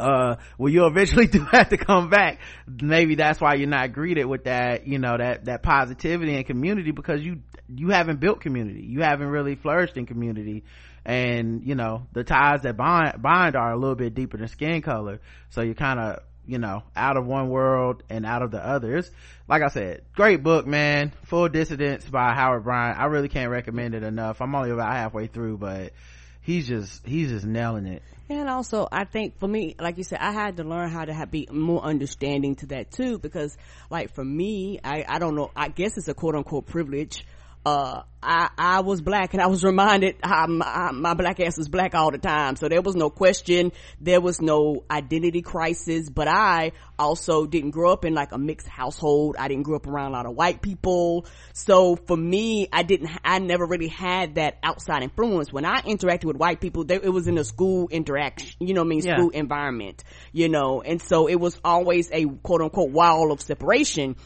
uh 0.00 0.36
well 0.58 0.72
you 0.72 0.86
eventually 0.86 1.26
do 1.28 1.44
have 1.44 1.68
to 1.68 1.76
come 1.76 2.08
back 2.08 2.40
maybe 2.66 3.14
that's 3.14 3.40
why 3.40 3.54
you're 3.54 3.68
not 3.68 3.92
greeted 3.92 4.24
with 4.24 4.44
that 4.44 4.86
you 4.86 4.98
know 4.98 5.16
that 5.16 5.44
that 5.44 5.62
positivity 5.62 6.34
and 6.34 6.46
community 6.46 6.90
because 6.90 7.22
you 7.22 7.40
you 7.74 7.90
haven't 7.90 8.20
built 8.20 8.40
community. 8.40 8.82
You 8.82 9.02
haven't 9.02 9.28
really 9.28 9.54
flourished 9.54 9.96
in 9.96 10.06
community. 10.06 10.64
And 11.04 11.64
you 11.64 11.74
know 11.74 12.06
the 12.12 12.22
ties 12.22 12.62
that 12.62 12.76
bind 12.76 13.20
bind 13.20 13.56
are 13.56 13.72
a 13.72 13.76
little 13.76 13.96
bit 13.96 14.14
deeper 14.14 14.36
than 14.36 14.46
skin 14.46 14.82
color. 14.82 15.20
So 15.50 15.62
you're 15.62 15.74
kind 15.74 15.98
of 15.98 16.20
you 16.46 16.58
know 16.58 16.82
out 16.96 17.16
of 17.16 17.26
one 17.26 17.48
world 17.48 18.02
and 18.08 18.26
out 18.26 18.42
of 18.42 18.50
the 18.50 18.64
others 18.64 19.10
like 19.48 19.62
i 19.62 19.68
said 19.68 20.02
great 20.14 20.42
book 20.42 20.66
man. 20.66 21.12
Full 21.24 21.48
dissidence 21.48 22.04
by 22.04 22.32
howard 22.34 22.64
bryant. 22.64 22.98
I 22.98 23.04
really 23.06 23.28
can't 23.28 23.50
recommend 23.50 23.94
it 23.94 24.02
enough. 24.02 24.40
I'm 24.40 24.54
only 24.54 24.70
about 24.70 24.92
halfway 24.92 25.26
through 25.26 25.58
but 25.58 25.92
he's 26.40 26.66
just 26.66 27.06
he's 27.06 27.30
just 27.30 27.46
nailing 27.46 27.86
it. 27.86 28.02
And 28.28 28.48
also 28.48 28.88
i 28.90 29.04
think 29.04 29.38
for 29.38 29.46
me 29.46 29.76
like 29.78 29.98
you 29.98 30.04
said 30.04 30.18
i 30.20 30.32
had 30.32 30.56
to 30.56 30.64
learn 30.64 30.88
how 30.88 31.04
to 31.04 31.12
have, 31.12 31.30
be 31.30 31.46
more 31.50 31.82
understanding 31.82 32.56
to 32.56 32.66
that 32.66 32.90
too 32.90 33.18
because 33.18 33.56
like 33.90 34.14
for 34.14 34.24
me 34.24 34.80
i 34.82 35.04
i 35.06 35.18
don't 35.18 35.34
know 35.34 35.50
i 35.54 35.68
guess 35.68 35.98
it's 35.98 36.08
a 36.08 36.14
quote 36.14 36.34
unquote 36.34 36.66
privilege 36.66 37.26
uh, 37.64 38.02
I, 38.20 38.50
I 38.56 38.80
was 38.80 39.00
black 39.00 39.34
and 39.34 39.42
I 39.42 39.46
was 39.46 39.64
reminded 39.64 40.16
my, 40.22 40.90
my, 40.92 41.14
black 41.14 41.40
ass 41.40 41.58
was 41.58 41.68
black 41.68 41.94
all 41.94 42.10
the 42.10 42.18
time. 42.18 42.56
So 42.56 42.68
there 42.68 42.82
was 42.82 42.96
no 42.96 43.10
question. 43.10 43.72
There 44.00 44.20
was 44.20 44.40
no 44.40 44.84
identity 44.90 45.42
crisis, 45.42 46.08
but 46.08 46.28
I 46.28 46.72
also 46.98 47.46
didn't 47.46 47.70
grow 47.70 47.92
up 47.92 48.04
in 48.04 48.14
like 48.14 48.32
a 48.32 48.38
mixed 48.38 48.68
household. 48.68 49.36
I 49.38 49.48
didn't 49.48 49.64
grow 49.64 49.76
up 49.76 49.86
around 49.86 50.08
a 50.08 50.14
lot 50.14 50.26
of 50.26 50.34
white 50.34 50.62
people. 50.62 51.26
So 51.52 51.96
for 51.96 52.16
me, 52.16 52.68
I 52.72 52.82
didn't, 52.82 53.10
I 53.24 53.38
never 53.38 53.64
really 53.64 53.88
had 53.88 54.36
that 54.36 54.58
outside 54.62 55.02
influence. 55.02 55.52
When 55.52 55.64
I 55.64 55.82
interacted 55.82 56.24
with 56.24 56.36
white 56.36 56.60
people, 56.60 56.84
they, 56.84 56.96
it 56.96 57.12
was 57.12 57.28
in 57.28 57.38
a 57.38 57.44
school 57.44 57.88
interaction, 57.88 58.56
you 58.60 58.74
know 58.74 58.82
I 58.82 58.84
mean, 58.84 59.02
school 59.02 59.30
yeah. 59.32 59.40
environment, 59.40 60.02
you 60.32 60.48
know, 60.48 60.80
and 60.82 61.00
so 61.00 61.28
it 61.28 61.36
was 61.36 61.60
always 61.64 62.10
a 62.12 62.24
quote 62.26 62.60
unquote 62.60 62.90
wall 62.90 63.30
of 63.30 63.40
separation 63.40 64.16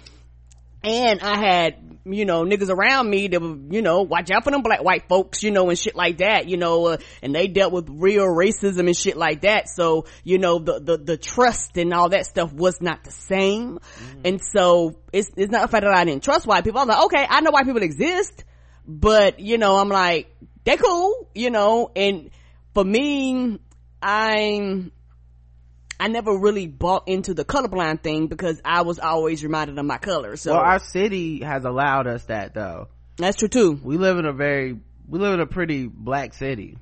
and 0.83 1.21
I 1.21 1.39
had, 1.39 2.01
you 2.05 2.25
know, 2.25 2.45
niggas 2.45 2.71
around 2.71 3.11
me 3.11 3.29
that 3.29 3.41
were, 3.41 3.57
you 3.71 3.83
know, 3.83 4.03
watch 4.03 4.31
out 4.31 4.45
for 4.45 4.51
them 4.53 4.63
black 4.63 4.83
white 4.85 5.09
folks, 5.09 5.43
you 5.43 5.51
know, 5.51 5.69
and 5.69 5.79
shit 5.79 5.97
like 5.97 6.19
that, 6.19 6.49
you 6.49 6.57
know, 6.57 6.87
uh, 6.87 6.97
and 7.23 7.35
they 7.35 7.49
dealt 7.49 7.73
with 7.73 7.89
real 7.89 8.25
racism 8.25 8.87
and 8.87 8.97
shit 8.97 9.17
like 9.17 9.41
that. 9.41 9.69
So, 9.69 10.07
you 10.23 10.39
know, 10.39 10.59
the, 10.59 10.79
the, 10.79 10.97
the 10.99 11.17
trust 11.17 11.77
and 11.77 11.93
all 11.93 12.11
that 12.11 12.27
stuff 12.27 12.53
was 12.53 12.81
not 12.81 13.03
the 13.03 13.11
same. 13.11 13.79
Mm-hmm. 13.79 14.21
And 14.25 14.41
so 14.41 14.97
it's, 15.13 15.31
it's 15.37 15.51
not 15.51 15.63
the 15.63 15.69
fact 15.69 15.85
that 15.85 15.97
I 15.97 16.05
didn't 16.05 16.23
trust 16.23 16.47
white 16.47 16.63
people. 16.63 16.81
I 16.81 16.85
was 16.85 16.95
like, 16.95 17.05
okay, 17.07 17.27
I 17.29 17.41
know 17.41 17.51
white 17.51 17.67
people 17.67 17.83
exist, 17.83 18.45
but, 18.87 19.41
you 19.41 19.59
know, 19.59 19.77
I'm 19.77 19.89
like, 19.89 20.33
they're 20.65 20.77
cool, 20.77 21.29
you 21.35 21.51
know, 21.51 21.91
and 21.97 22.31
for 22.75 22.85
me, 22.85 23.59
I'm, 24.01 24.93
I 25.99 26.09
never 26.09 26.37
really 26.37 26.67
bought 26.67 27.09
into 27.09 27.35
the 27.35 27.45
colorblind 27.45 28.03
thing 28.03 28.27
because 28.27 28.61
I 28.65 28.83
was 28.83 28.99
always 28.99 29.43
reminded 29.43 29.79
of 29.79 29.85
my 29.85 29.99
color. 29.99 30.37
So 30.37 30.53
well, 30.53 30.61
our 30.61 30.79
city 30.79 31.41
has 31.43 31.65
allowed 31.65 32.07
us 32.07 32.25
that 32.25 32.55
though. 32.55 32.89
That's 33.17 33.39
true 33.39 33.49
too. 33.49 33.81
We 33.83 33.97
live 33.97 34.19
in 34.19 34.27
a 34.27 34.33
very, 34.33 34.79
we 35.09 35.19
live 35.19 35.35
in 35.35 35.41
a 35.41 35.47
pretty 35.47 35.87
black 35.87 36.35
city. 36.35 36.79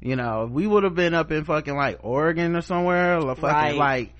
You 0.00 0.16
know, 0.16 0.48
we 0.50 0.66
would 0.66 0.84
have 0.84 0.94
been 0.94 1.14
up 1.14 1.30
in 1.30 1.44
fucking 1.44 1.76
like 1.76 2.00
Oregon 2.02 2.56
or 2.56 2.60
somewhere, 2.60 3.18
or 3.18 3.34
fucking 3.34 3.78
right. 3.78 4.12
like, 4.12 4.14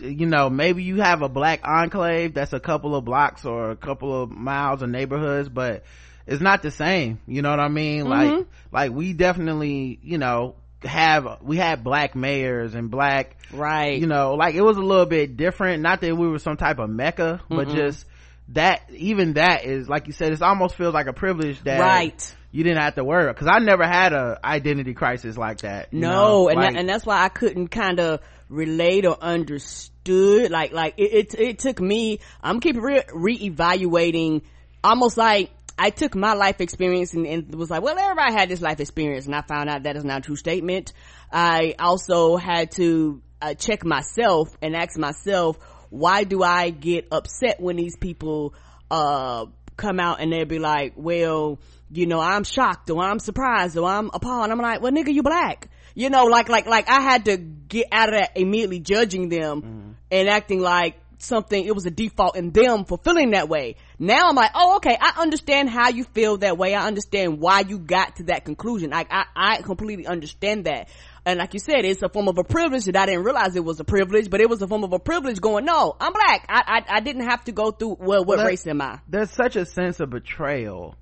you 0.00 0.26
know, 0.26 0.50
maybe 0.50 0.82
you 0.82 1.00
have 1.00 1.22
a 1.22 1.28
black 1.28 1.60
enclave 1.64 2.34
that's 2.34 2.52
a 2.52 2.60
couple 2.60 2.94
of 2.96 3.04
blocks 3.04 3.44
or 3.44 3.70
a 3.70 3.76
couple 3.76 4.22
of 4.22 4.30
miles 4.30 4.82
of 4.82 4.88
neighborhoods, 4.88 5.48
but 5.48 5.84
it's 6.26 6.42
not 6.42 6.62
the 6.62 6.70
same. 6.70 7.20
You 7.26 7.42
know 7.42 7.50
what 7.50 7.60
I 7.60 7.68
mean? 7.68 8.06
Mm-hmm. 8.06 8.36
Like, 8.36 8.46
like 8.72 8.92
we 8.92 9.12
definitely, 9.12 10.00
you 10.02 10.18
know, 10.18 10.56
have 10.82 11.38
we 11.42 11.56
had 11.56 11.82
black 11.82 12.14
mayors 12.14 12.74
and 12.74 12.90
black 12.90 13.36
right 13.52 13.98
you 13.98 14.06
know 14.06 14.34
like 14.34 14.54
it 14.54 14.60
was 14.60 14.76
a 14.76 14.82
little 14.82 15.06
bit 15.06 15.36
different 15.36 15.82
not 15.82 16.00
that 16.00 16.16
we 16.16 16.28
were 16.28 16.38
some 16.38 16.56
type 16.56 16.78
of 16.78 16.90
mecca 16.90 17.40
but 17.48 17.68
Mm-mm. 17.68 17.74
just 17.74 18.04
that 18.48 18.82
even 18.90 19.34
that 19.34 19.64
is 19.64 19.88
like 19.88 20.06
you 20.06 20.12
said 20.12 20.32
it 20.32 20.42
almost 20.42 20.74
feels 20.76 20.92
like 20.92 21.06
a 21.06 21.12
privilege 21.12 21.60
that 21.64 21.80
right 21.80 22.34
you 22.52 22.62
didn't 22.62 22.82
have 22.82 22.94
to 22.94 23.04
worry 23.04 23.32
because 23.32 23.48
i 23.50 23.58
never 23.58 23.84
had 23.84 24.12
a 24.12 24.38
identity 24.44 24.92
crisis 24.92 25.36
like 25.36 25.58
that 25.58 25.92
no 25.92 26.10
know? 26.10 26.48
and 26.48 26.60
like, 26.60 26.72
that, 26.72 26.78
and 26.78 26.88
that's 26.88 27.06
why 27.06 27.22
i 27.22 27.28
couldn't 27.28 27.68
kind 27.68 27.98
of 27.98 28.20
relate 28.48 29.06
or 29.06 29.16
understood 29.20 30.50
like 30.50 30.72
like 30.72 30.94
it, 30.98 31.34
it, 31.34 31.40
it 31.40 31.58
took 31.58 31.80
me 31.80 32.20
i'm 32.42 32.60
keeping 32.60 32.82
re- 32.82 33.02
reevaluating 33.02 34.42
almost 34.84 35.16
like 35.16 35.50
I 35.78 35.90
took 35.90 36.14
my 36.14 36.32
life 36.34 36.60
experience 36.60 37.12
and, 37.14 37.26
and, 37.26 37.54
was 37.54 37.70
like, 37.70 37.82
well, 37.82 37.98
everybody 37.98 38.32
had 38.32 38.48
this 38.48 38.62
life 38.62 38.80
experience. 38.80 39.26
And 39.26 39.34
I 39.34 39.42
found 39.42 39.68
out 39.68 39.82
that 39.82 39.96
is 39.96 40.04
not 40.04 40.18
a 40.18 40.22
true 40.22 40.36
statement. 40.36 40.92
I 41.30 41.74
also 41.78 42.36
had 42.36 42.70
to 42.72 43.22
uh, 43.42 43.54
check 43.54 43.84
myself 43.84 44.56
and 44.62 44.74
ask 44.74 44.98
myself, 44.98 45.58
why 45.90 46.24
do 46.24 46.42
I 46.42 46.70
get 46.70 47.08
upset 47.12 47.60
when 47.60 47.76
these 47.76 47.96
people, 47.96 48.54
uh, 48.90 49.46
come 49.76 50.00
out 50.00 50.20
and 50.20 50.32
they'll 50.32 50.46
be 50.46 50.58
like, 50.58 50.94
well, 50.96 51.58
you 51.90 52.06
know, 52.06 52.20
I'm 52.20 52.44
shocked 52.44 52.88
or 52.90 53.02
I'm 53.02 53.18
surprised 53.18 53.76
or 53.76 53.86
I'm 53.86 54.10
appalled. 54.14 54.50
I'm 54.50 54.58
like, 54.58 54.80
well, 54.80 54.92
nigga, 54.92 55.12
you 55.12 55.22
black. 55.22 55.68
You 55.94 56.10
know, 56.10 56.24
like, 56.24 56.48
like, 56.48 56.66
like 56.66 56.88
I 56.88 57.00
had 57.02 57.26
to 57.26 57.36
get 57.36 57.88
out 57.92 58.08
of 58.08 58.18
that 58.18 58.36
immediately 58.36 58.80
judging 58.80 59.28
them 59.28 59.62
mm-hmm. 59.62 59.90
and 60.10 60.28
acting 60.28 60.60
like, 60.60 60.96
something, 61.18 61.64
it 61.64 61.74
was 61.74 61.86
a 61.86 61.90
default 61.90 62.36
in 62.36 62.50
them 62.50 62.84
for 62.84 62.98
feeling 62.98 63.30
that 63.30 63.48
way. 63.48 63.76
Now 63.98 64.28
I'm 64.28 64.36
like, 64.36 64.50
oh, 64.54 64.76
okay, 64.76 64.96
I 65.00 65.20
understand 65.22 65.70
how 65.70 65.88
you 65.88 66.04
feel 66.04 66.38
that 66.38 66.58
way. 66.58 66.74
I 66.74 66.86
understand 66.86 67.40
why 67.40 67.60
you 67.60 67.78
got 67.78 68.16
to 68.16 68.24
that 68.24 68.44
conclusion. 68.44 68.90
Like, 68.90 69.08
I, 69.10 69.24
I 69.34 69.62
completely 69.62 70.06
understand 70.06 70.66
that. 70.66 70.88
And 71.24 71.38
like 71.38 71.54
you 71.54 71.60
said, 71.60 71.84
it's 71.84 72.02
a 72.02 72.08
form 72.08 72.28
of 72.28 72.38
a 72.38 72.44
privilege 72.44 72.84
that 72.84 72.96
I 72.96 73.06
didn't 73.06 73.24
realize 73.24 73.56
it 73.56 73.64
was 73.64 73.80
a 73.80 73.84
privilege, 73.84 74.30
but 74.30 74.40
it 74.40 74.48
was 74.48 74.62
a 74.62 74.68
form 74.68 74.84
of 74.84 74.92
a 74.92 74.98
privilege 74.98 75.40
going, 75.40 75.64
no, 75.64 75.96
I'm 75.98 76.12
black. 76.12 76.46
I, 76.48 76.62
I, 76.66 76.96
I 76.96 77.00
didn't 77.00 77.28
have 77.28 77.42
to 77.44 77.52
go 77.52 77.70
through, 77.70 77.96
well, 77.98 78.24
what 78.24 78.38
well, 78.38 78.46
race 78.46 78.66
am 78.66 78.80
I? 78.80 79.00
There's 79.08 79.30
such 79.30 79.56
a 79.56 79.64
sense 79.64 79.98
of 79.98 80.10
betrayal 80.10 80.94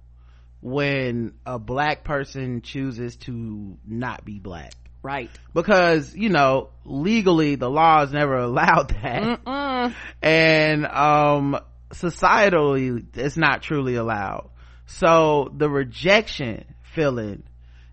when 0.62 1.35
a 1.44 1.59
black 1.59 2.04
person 2.04 2.62
chooses 2.62 3.16
to 3.16 3.76
not 3.87 4.24
be 4.24 4.38
black. 4.38 4.72
Right. 5.02 5.28
Because, 5.52 6.16
you 6.16 6.30
know, 6.30 6.70
legally 6.87 7.57
the 7.57 7.68
laws 7.68 8.12
never 8.12 8.38
allowed 8.38 8.88
that. 9.02 9.44
Mm-mm. 9.44 9.94
And, 10.22 10.87
um, 10.87 11.61
societally 11.94 13.04
it's 13.14 13.37
not 13.37 13.62
truly 13.62 13.94
allowed. 13.96 14.50
So 14.87 15.50
the 15.57 15.68
rejection 15.68 16.64
feeling 16.94 17.42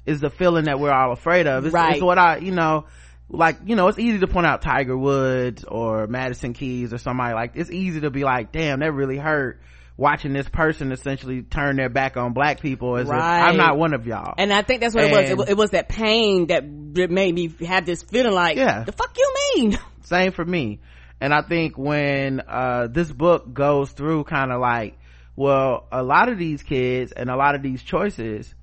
is 0.05 0.19
the 0.19 0.29
feeling 0.29 0.65
that 0.65 0.79
we're 0.79 0.91
all 0.91 1.11
afraid 1.11 1.47
of. 1.47 1.65
It's, 1.65 1.73
Right. 1.73 1.93
it's 1.95 2.03
what 2.03 2.17
I, 2.17 2.37
you 2.37 2.51
know, 2.51 2.85
like, 3.29 3.59
you 3.65 3.75
know, 3.75 3.87
it's 3.87 3.99
easy 3.99 4.19
to 4.19 4.27
point 4.27 4.45
out 4.45 4.61
Tiger 4.61 4.97
Woods 4.97 5.63
or 5.63 6.07
Madison 6.07 6.53
Keys 6.53 6.91
or 6.93 6.97
somebody 6.97 7.33
like, 7.33 7.51
it's 7.55 7.71
easy 7.71 8.01
to 8.01 8.09
be 8.09 8.23
like, 8.23 8.51
damn, 8.51 8.79
that 8.81 8.91
really 8.91 9.17
hurt 9.17 9.61
watching 9.95 10.33
this 10.33 10.49
person 10.49 10.91
essentially 10.91 11.43
turn 11.43 11.75
their 11.77 11.87
back 11.89 12.17
on 12.17 12.33
black 12.33 12.59
people 12.59 12.97
as 12.97 13.07
if 13.07 13.11
Right. 13.11 13.41
I'm 13.49 13.57
not 13.57 13.77
one 13.77 13.93
of 13.93 14.07
y'all. 14.07 14.33
And 14.37 14.51
I 14.51 14.63
think 14.63 14.81
that's 14.81 14.95
what 14.95 15.03
it 15.05 15.11
was. 15.11 15.19
It, 15.25 15.29
And- 15.29 15.37
wa- 15.39 15.45
it 15.47 15.57
was 15.57 15.69
that 15.71 15.87
pain 15.89 16.47
that 16.47 16.63
that 16.95 17.09
made 17.11 17.33
me 17.33 17.53
have 17.65 17.85
this 17.85 18.01
feeling 18.03 18.33
like, 18.33 18.57
Yeah. 18.57 18.83
the 18.83 18.91
fuck 18.91 19.15
you 19.17 19.33
mean? 19.55 19.77
same 20.03 20.31
for 20.33 20.43
me 20.43 20.79
and 21.21 21.33
i 21.33 21.41
think 21.41 21.77
when 21.77 22.41
uh 22.41 22.87
this 22.87 23.09
book 23.09 23.53
goes 23.53 23.91
through 23.91 24.25
kind 24.25 24.51
of 24.51 24.59
like 24.59 24.97
well 25.37 25.87
a 25.91 26.03
lot 26.03 26.27
of 26.27 26.37
these 26.37 26.61
kids 26.63 27.13
and 27.13 27.29
a 27.29 27.35
lot 27.37 27.55
of 27.55 27.61
these 27.61 27.81
choices 27.81 28.53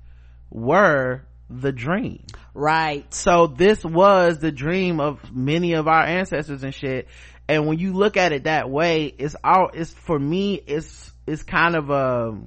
were 0.51 1.23
the 1.49 1.71
dream. 1.71 2.23
Right. 2.53 3.11
so 3.13 3.47
this 3.47 3.83
was 3.83 4.39
the 4.39 4.51
dream 4.51 4.99
of 4.99 5.19
many 5.33 5.73
of 5.73 5.87
our 5.87 6.03
ancestors 6.03 6.63
and 6.63 6.73
shit. 6.73 7.07
And 7.47 7.65
when 7.65 7.79
you 7.79 7.93
look 7.93 8.17
at 8.17 8.33
it 8.33 8.43
that 8.43 8.69
way 8.69 9.05
it's 9.17 9.35
all 9.43 9.71
it's 9.73 9.91
for 9.91 10.19
me 10.19 10.55
it's 10.55 11.11
it's 11.25 11.41
kind 11.43 11.75
of 11.75 11.89
a 11.89 12.37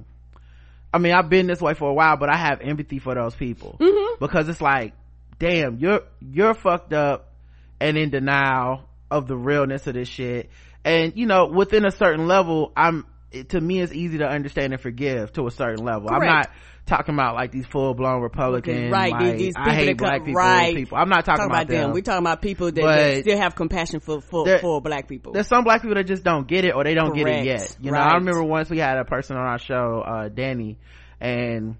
I 0.93 0.99
mean, 0.99 1.13
I've 1.13 1.27
been 1.27 1.47
this 1.47 1.59
way 1.59 1.73
for 1.73 1.89
a 1.89 1.93
while, 1.93 2.17
but 2.17 2.29
I 2.29 2.37
have 2.37 2.61
empathy 2.61 2.99
for 2.99 3.15
those 3.15 3.33
people. 3.33 3.77
Because 4.19 4.47
it's 4.47 4.61
like, 4.61 4.93
damn, 5.39 5.79
you're 5.79 6.01
you're 6.21 6.53
fucked 6.53 6.93
up 6.93 7.31
and 7.79 7.97
in 7.97 8.11
denial 8.11 8.87
of 9.13 9.27
the 9.27 9.37
realness 9.37 9.85
of 9.87 9.93
this 9.93 10.07
shit. 10.07 10.49
And 10.83 11.13
you 11.15 11.27
know, 11.27 11.45
within 11.45 11.85
a 11.85 11.91
certain 11.91 12.27
level, 12.27 12.73
I'm 12.75 13.05
it, 13.31 13.49
to 13.49 13.61
me, 13.61 13.79
it's 13.79 13.93
easy 13.93 14.19
to 14.19 14.27
understand 14.27 14.73
and 14.73 14.81
forgive 14.81 15.31
to 15.33 15.47
a 15.47 15.51
certain 15.51 15.85
level. 15.85 16.09
I'm 16.11 16.25
not 16.25 16.49
talking 16.85 17.13
about 17.13 17.35
like 17.35 17.51
these 17.51 17.65
full 17.65 17.93
blown 17.93 18.21
republicans 18.21 18.91
right. 18.91 19.11
like, 19.11 19.21
these, 19.21 19.37
these 19.39 19.53
people 19.55 19.71
I 19.71 19.75
hate 19.75 19.85
that 19.85 19.97
come, 19.97 20.07
black 20.07 20.25
people, 20.25 20.33
right. 20.33 20.75
people. 20.75 20.97
I'm 20.97 21.09
not 21.09 21.25
talking, 21.25 21.45
about, 21.45 21.67
them. 21.67 21.91
We're 21.93 22.01
talking 22.01 22.23
about 22.23 22.41
people 22.41 22.71
that, 22.71 22.81
that 22.81 23.21
still 23.21 23.37
have 23.37 23.55
compassion 23.55 23.99
for 24.01 24.21
for, 24.21 24.45
There- 24.45 24.59
for 24.59 24.81
black 24.81 25.07
people. 25.07 25.33
There's 25.33 25.47
some 25.47 25.63
black 25.63 25.81
people 25.81 25.95
that 25.95 26.05
just 26.05 26.23
don't 26.23 26.47
get 26.47 26.65
it 26.65 26.75
or 26.75 26.83
they 26.83 26.93
don't 26.93 27.15
get 27.15 27.27
it 27.27 27.45
yet. 27.45 27.77
You 27.79 27.91
know, 27.91 27.99
I 27.99 28.15
remember 28.15 28.43
once 28.43 28.69
we 28.69 28.79
had 28.79 28.97
a 28.97 29.05
person 29.05 29.37
on 29.37 29.45
our 29.45 29.59
show, 29.59 30.03
uh, 30.05 30.29
Danny, 30.29 30.77
and 31.21 31.77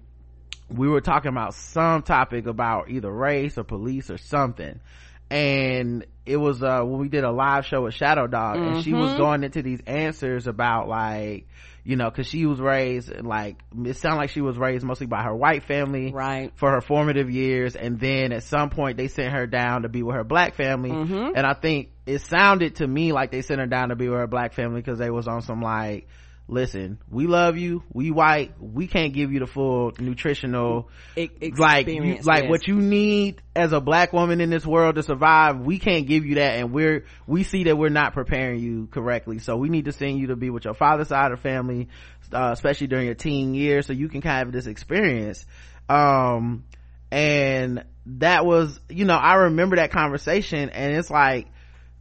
we 0.68 0.88
were 0.88 1.00
talking 1.00 1.28
about 1.28 1.54
some 1.54 2.02
topic 2.02 2.46
about 2.46 2.90
either 2.90 3.10
race 3.10 3.58
or 3.58 3.64
police 3.64 4.10
or 4.10 4.18
something. 4.18 4.80
And 5.30 6.06
it 6.26 6.36
was, 6.36 6.62
uh, 6.62 6.82
when 6.82 7.00
we 7.00 7.08
did 7.08 7.24
a 7.24 7.30
live 7.32 7.66
show 7.66 7.82
with 7.82 7.94
Shadow 7.94 8.26
Dog 8.26 8.56
and 8.56 8.82
she 8.84 8.90
Mm-hmm. 8.92 9.00
was 9.00 9.16
going 9.16 9.44
into 9.44 9.62
these 9.62 9.80
answers 9.86 10.46
about 10.46 10.88
like, 10.88 11.48
you 11.86 11.96
know, 11.96 12.10
cause 12.10 12.26
she 12.26 12.46
was 12.46 12.60
raised 12.60 13.12
like, 13.22 13.56
it 13.84 13.96
sounded 13.96 14.18
like 14.18 14.30
she 14.30 14.40
was 14.40 14.56
raised 14.56 14.84
mostly 14.84 15.06
by 15.06 15.22
her 15.22 15.34
white 15.34 15.64
family 15.64 16.12
Right. 16.12 16.50
for 16.56 16.70
her 16.70 16.80
formative 16.80 17.30
years 17.30 17.76
and 17.76 17.98
then 18.00 18.32
at 18.32 18.42
some 18.44 18.70
point 18.70 18.96
they 18.96 19.08
sent 19.08 19.34
her 19.34 19.46
down 19.46 19.82
to 19.82 19.88
be 19.90 20.02
with 20.02 20.16
her 20.16 20.24
black 20.24 20.54
family 20.54 20.90
Mm-hmm. 20.90 21.32
and 21.36 21.46
i 21.46 21.52
think 21.52 21.90
it 22.06 22.20
sounded 22.20 22.76
to 22.76 22.86
me 22.86 23.12
like 23.12 23.30
they 23.30 23.42
sent 23.42 23.60
her 23.60 23.66
down 23.66 23.90
to 23.90 23.96
be 23.96 24.08
with 24.08 24.18
her 24.18 24.26
black 24.26 24.54
family 24.54 24.80
because 24.80 24.98
they 24.98 25.10
was 25.10 25.28
on 25.28 25.42
some 25.42 25.60
like 25.60 26.08
listen 26.46 26.98
we 27.10 27.26
love 27.26 27.56
you 27.56 27.82
we 27.92 28.10
white 28.10 28.52
we 28.60 28.86
can't 28.86 29.14
give 29.14 29.32
you 29.32 29.40
the 29.40 29.46
full 29.46 29.92
nutritional 29.98 30.90
E- 31.16 31.30
like 31.56 31.86
you, 31.86 31.94
experience, 31.94 32.26
like 32.26 32.42
yes. 32.42 32.50
what 32.50 32.68
you 32.68 32.76
need 32.76 33.40
as 33.56 33.72
a 33.72 33.80
black 33.80 34.12
woman 34.12 34.42
in 34.42 34.50
this 34.50 34.66
world 34.66 34.96
to 34.96 35.02
survive 35.02 35.58
we 35.60 35.78
can't 35.78 36.06
give 36.06 36.26
you 36.26 36.34
that 36.34 36.58
and 36.58 36.70
we're 36.70 37.06
we 37.26 37.44
see 37.44 37.64
that 37.64 37.78
we're 37.78 37.88
not 37.88 38.12
preparing 38.12 38.60
you 38.60 38.86
correctly 38.90 39.38
so 39.38 39.56
we 39.56 39.70
need 39.70 39.86
to 39.86 39.92
send 39.92 40.18
you 40.18 40.26
to 40.26 40.36
be 40.36 40.50
with 40.50 40.66
your 40.66 40.74
father's 40.74 41.08
side 41.08 41.32
of 41.32 41.40
family 41.40 41.88
uh, 42.32 42.50
especially 42.52 42.88
during 42.88 43.06
your 43.06 43.14
teen 43.14 43.54
years 43.54 43.86
so 43.86 43.94
you 43.94 44.10
can 44.10 44.20
kind 44.20 44.42
of 44.42 44.46
have 44.48 44.52
this 44.52 44.66
experience 44.66 45.46
um 45.88 46.62
and 47.10 47.84
that 48.04 48.44
was 48.44 48.78
you 48.90 49.06
know 49.06 49.16
i 49.16 49.34
remember 49.34 49.76
that 49.76 49.90
conversation 49.90 50.68
and 50.68 50.94
it's 50.94 51.10
like 51.10 51.46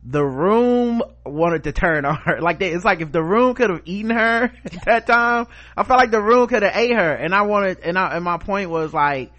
the 0.06 0.24
room 0.24 1.02
wanted 1.26 1.64
to 1.64 1.72
turn 1.72 2.04
on 2.06 2.16
her. 2.18 2.38
Like 2.42 2.60
they, 2.60 2.72
it's 2.72 2.84
like 2.84 3.00
if 3.02 3.12
the 3.12 3.24
room 3.24 3.54
could 3.56 3.70
have 3.70 3.82
eaten 3.86 4.12
her 4.12 4.44
at 4.66 4.86
that 4.86 5.08
time 5.08 5.48
i 5.78 5.84
felt 5.84 5.98
like 5.98 6.12
the 6.12 6.22
room 6.22 6.48
could 6.48 6.64
have 6.64 6.76
ate 6.76 6.92
her. 6.92 7.14
And 7.14 7.34
i 7.34 7.44
wanted 7.44 7.80
and 7.80 7.98
I, 7.98 8.16
and 8.16 8.24
my 8.24 8.38
point 8.38 8.70
was 8.70 8.94
like 8.94 9.32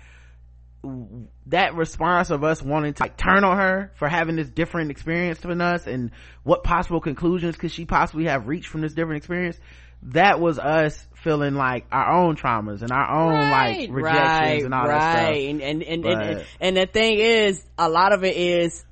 that 1.46 1.74
response 1.74 2.30
of 2.30 2.44
us 2.44 2.62
wanting 2.62 2.94
to 2.94 3.02
like 3.02 3.16
turn 3.16 3.44
on 3.44 3.56
her 3.56 3.92
for 3.96 4.08
having 4.08 4.36
this 4.36 4.48
different 4.48 4.90
experience 4.90 5.38
than 5.40 5.60
us 5.60 5.86
and 5.86 6.10
what 6.42 6.62
possible 6.64 7.00
conclusions 7.00 7.56
could 7.56 7.70
she 7.70 7.84
possibly 7.84 8.24
have 8.26 8.46
reached 8.48 8.68
from 8.68 8.80
this 8.82 8.92
different 8.94 9.18
experience 9.18 9.58
that 10.02 10.38
was 10.40 10.58
us 10.58 11.06
feeling 11.14 11.54
like 11.54 11.86
our 11.90 12.12
own 12.12 12.36
traumas 12.36 12.82
and 12.82 12.90
our 12.90 13.10
own 13.10 13.50
like 13.50 13.88
rejections 13.90 14.02
right, 14.02 14.62
and 14.64 14.74
all 14.74 14.86
right. 14.86 14.88
that 14.88 15.22
stuff 15.22 15.34
And 15.36 15.62
and 15.62 15.82
and, 15.82 16.02
But- 16.02 16.22
and 16.22 16.44
and 16.60 16.76
the 16.76 16.86
thing 16.86 17.18
is, 17.18 17.64
a 17.78 17.88
lot 17.88 18.12
of 18.12 18.22
it 18.24 18.36
is 18.36 18.84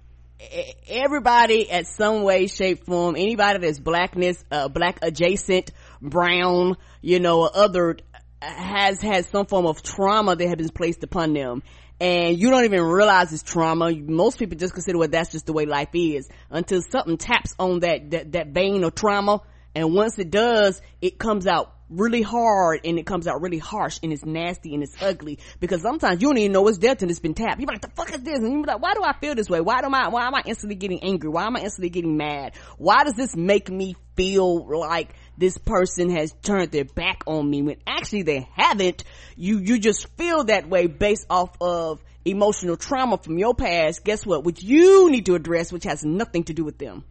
everybody 0.86 1.70
at 1.70 1.86
some 1.86 2.22
way, 2.22 2.46
shape, 2.46 2.84
form. 2.84 3.16
Anybody 3.16 3.58
that's 3.60 3.78
blackness, 3.78 4.44
uh, 4.50 4.68
black 4.68 4.98
adjacent, 5.02 5.70
brown, 6.00 6.76
you 7.00 7.20
know, 7.20 7.42
or 7.42 7.50
other 7.54 7.96
has 8.40 9.00
had 9.00 9.24
some 9.26 9.46
form 9.46 9.66
of 9.66 9.82
trauma 9.82 10.34
that 10.34 10.46
has 10.46 10.56
been 10.56 10.68
placed 10.68 11.02
upon 11.04 11.32
them. 11.32 11.62
And 12.00 12.36
you 12.36 12.50
don't 12.50 12.64
even 12.64 12.82
realize 12.82 13.32
it's 13.32 13.44
trauma. 13.44 13.92
Most 13.92 14.38
people 14.38 14.58
just 14.58 14.74
consider 14.74 14.98
well, 14.98 15.08
that's 15.08 15.30
just 15.30 15.46
the 15.46 15.52
way 15.52 15.66
life 15.66 15.90
is 15.94 16.28
until 16.50 16.82
something 16.82 17.16
taps 17.16 17.54
on 17.58 17.80
that, 17.80 18.10
that, 18.10 18.32
that 18.32 18.48
vein 18.48 18.82
of 18.82 18.94
trauma. 18.94 19.40
And 19.74 19.94
once 19.94 20.18
it 20.18 20.30
does, 20.30 20.82
it 21.00 21.18
comes 21.18 21.46
out 21.46 21.72
really 21.92 22.22
hard 22.22 22.80
and 22.84 22.98
it 22.98 23.06
comes 23.06 23.26
out 23.26 23.40
really 23.40 23.58
harsh 23.58 23.98
and 24.02 24.12
it's 24.12 24.24
nasty 24.24 24.74
and 24.74 24.82
it's 24.82 25.00
ugly 25.02 25.38
because 25.60 25.82
sometimes 25.82 26.20
you 26.20 26.28
don't 26.28 26.38
even 26.38 26.52
know 26.52 26.66
it's 26.68 26.78
there 26.78 26.94
till 26.94 27.10
it's 27.10 27.20
been 27.20 27.34
tapped. 27.34 27.60
You're 27.60 27.68
like, 27.68 27.80
the 27.80 27.90
fuck 27.90 28.12
is 28.14 28.22
this? 28.22 28.38
And 28.38 28.52
you're 28.52 28.64
like, 28.64 28.82
why 28.82 28.94
do 28.94 29.02
I 29.02 29.12
feel 29.12 29.34
this 29.34 29.48
way? 29.48 29.60
Why 29.60 29.80
do 29.80 29.88
I, 29.92 30.08
why 30.08 30.26
am 30.26 30.34
I 30.34 30.42
instantly 30.46 30.76
getting 30.76 31.02
angry? 31.02 31.28
Why 31.28 31.46
am 31.46 31.56
I 31.56 31.60
instantly 31.60 31.90
getting 31.90 32.16
mad? 32.16 32.54
Why 32.78 33.04
does 33.04 33.14
this 33.14 33.36
make 33.36 33.70
me 33.70 33.96
feel 34.16 34.66
like 34.66 35.14
this 35.36 35.58
person 35.58 36.10
has 36.10 36.34
turned 36.42 36.70
their 36.72 36.84
back 36.84 37.24
on 37.26 37.48
me 37.48 37.62
when 37.62 37.76
actually 37.86 38.22
they 38.22 38.48
haven't? 38.54 39.04
You, 39.36 39.58
you 39.58 39.78
just 39.78 40.08
feel 40.16 40.44
that 40.44 40.68
way 40.68 40.86
based 40.86 41.26
off 41.30 41.56
of 41.60 42.02
emotional 42.24 42.76
trauma 42.76 43.18
from 43.18 43.38
your 43.38 43.54
past. 43.54 44.04
Guess 44.04 44.24
what? 44.24 44.44
Which 44.44 44.62
you 44.62 45.10
need 45.10 45.26
to 45.26 45.34
address, 45.34 45.72
which 45.72 45.84
has 45.84 46.04
nothing 46.04 46.44
to 46.44 46.54
do 46.54 46.64
with 46.64 46.78
them. 46.78 47.04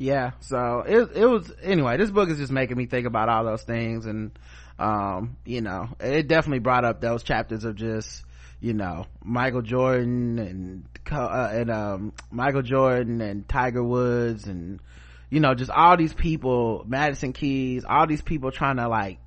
Yeah. 0.00 0.30
So 0.40 0.82
it 0.86 1.10
it 1.14 1.26
was 1.26 1.52
anyway 1.62 1.98
this 1.98 2.10
book 2.10 2.30
is 2.30 2.38
just 2.38 2.50
making 2.50 2.78
me 2.78 2.86
think 2.86 3.06
about 3.06 3.28
all 3.28 3.44
those 3.44 3.62
things 3.62 4.06
and 4.06 4.30
um 4.78 5.36
you 5.44 5.60
know 5.60 5.90
it 6.00 6.26
definitely 6.26 6.60
brought 6.60 6.86
up 6.86 7.02
those 7.02 7.22
chapters 7.22 7.64
of 7.64 7.76
just 7.76 8.24
you 8.60 8.72
know 8.72 9.04
michael 9.22 9.60
jordan 9.60 10.38
and 10.38 10.84
uh, 11.12 11.50
and 11.52 11.70
um 11.70 12.14
michael 12.30 12.62
jordan 12.62 13.20
and 13.20 13.46
tiger 13.46 13.84
woods 13.84 14.46
and 14.46 14.80
you 15.28 15.38
know 15.38 15.52
just 15.52 15.70
all 15.70 15.98
these 15.98 16.14
people 16.14 16.82
madison 16.88 17.34
keys 17.34 17.84
all 17.86 18.06
these 18.06 18.22
people 18.22 18.50
trying 18.50 18.76
to 18.76 18.88
like 18.88 19.18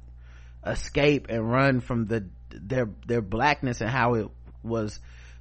escape 0.65 1.27
and 1.29 1.51
run 1.51 1.81
from 1.81 2.07
the 2.07 2.25
their 2.49 2.89
their 3.05 3.21
blackness 3.21 3.79
and 3.81 3.91
how 3.91 4.15
it 4.15 4.27
was 4.63 4.99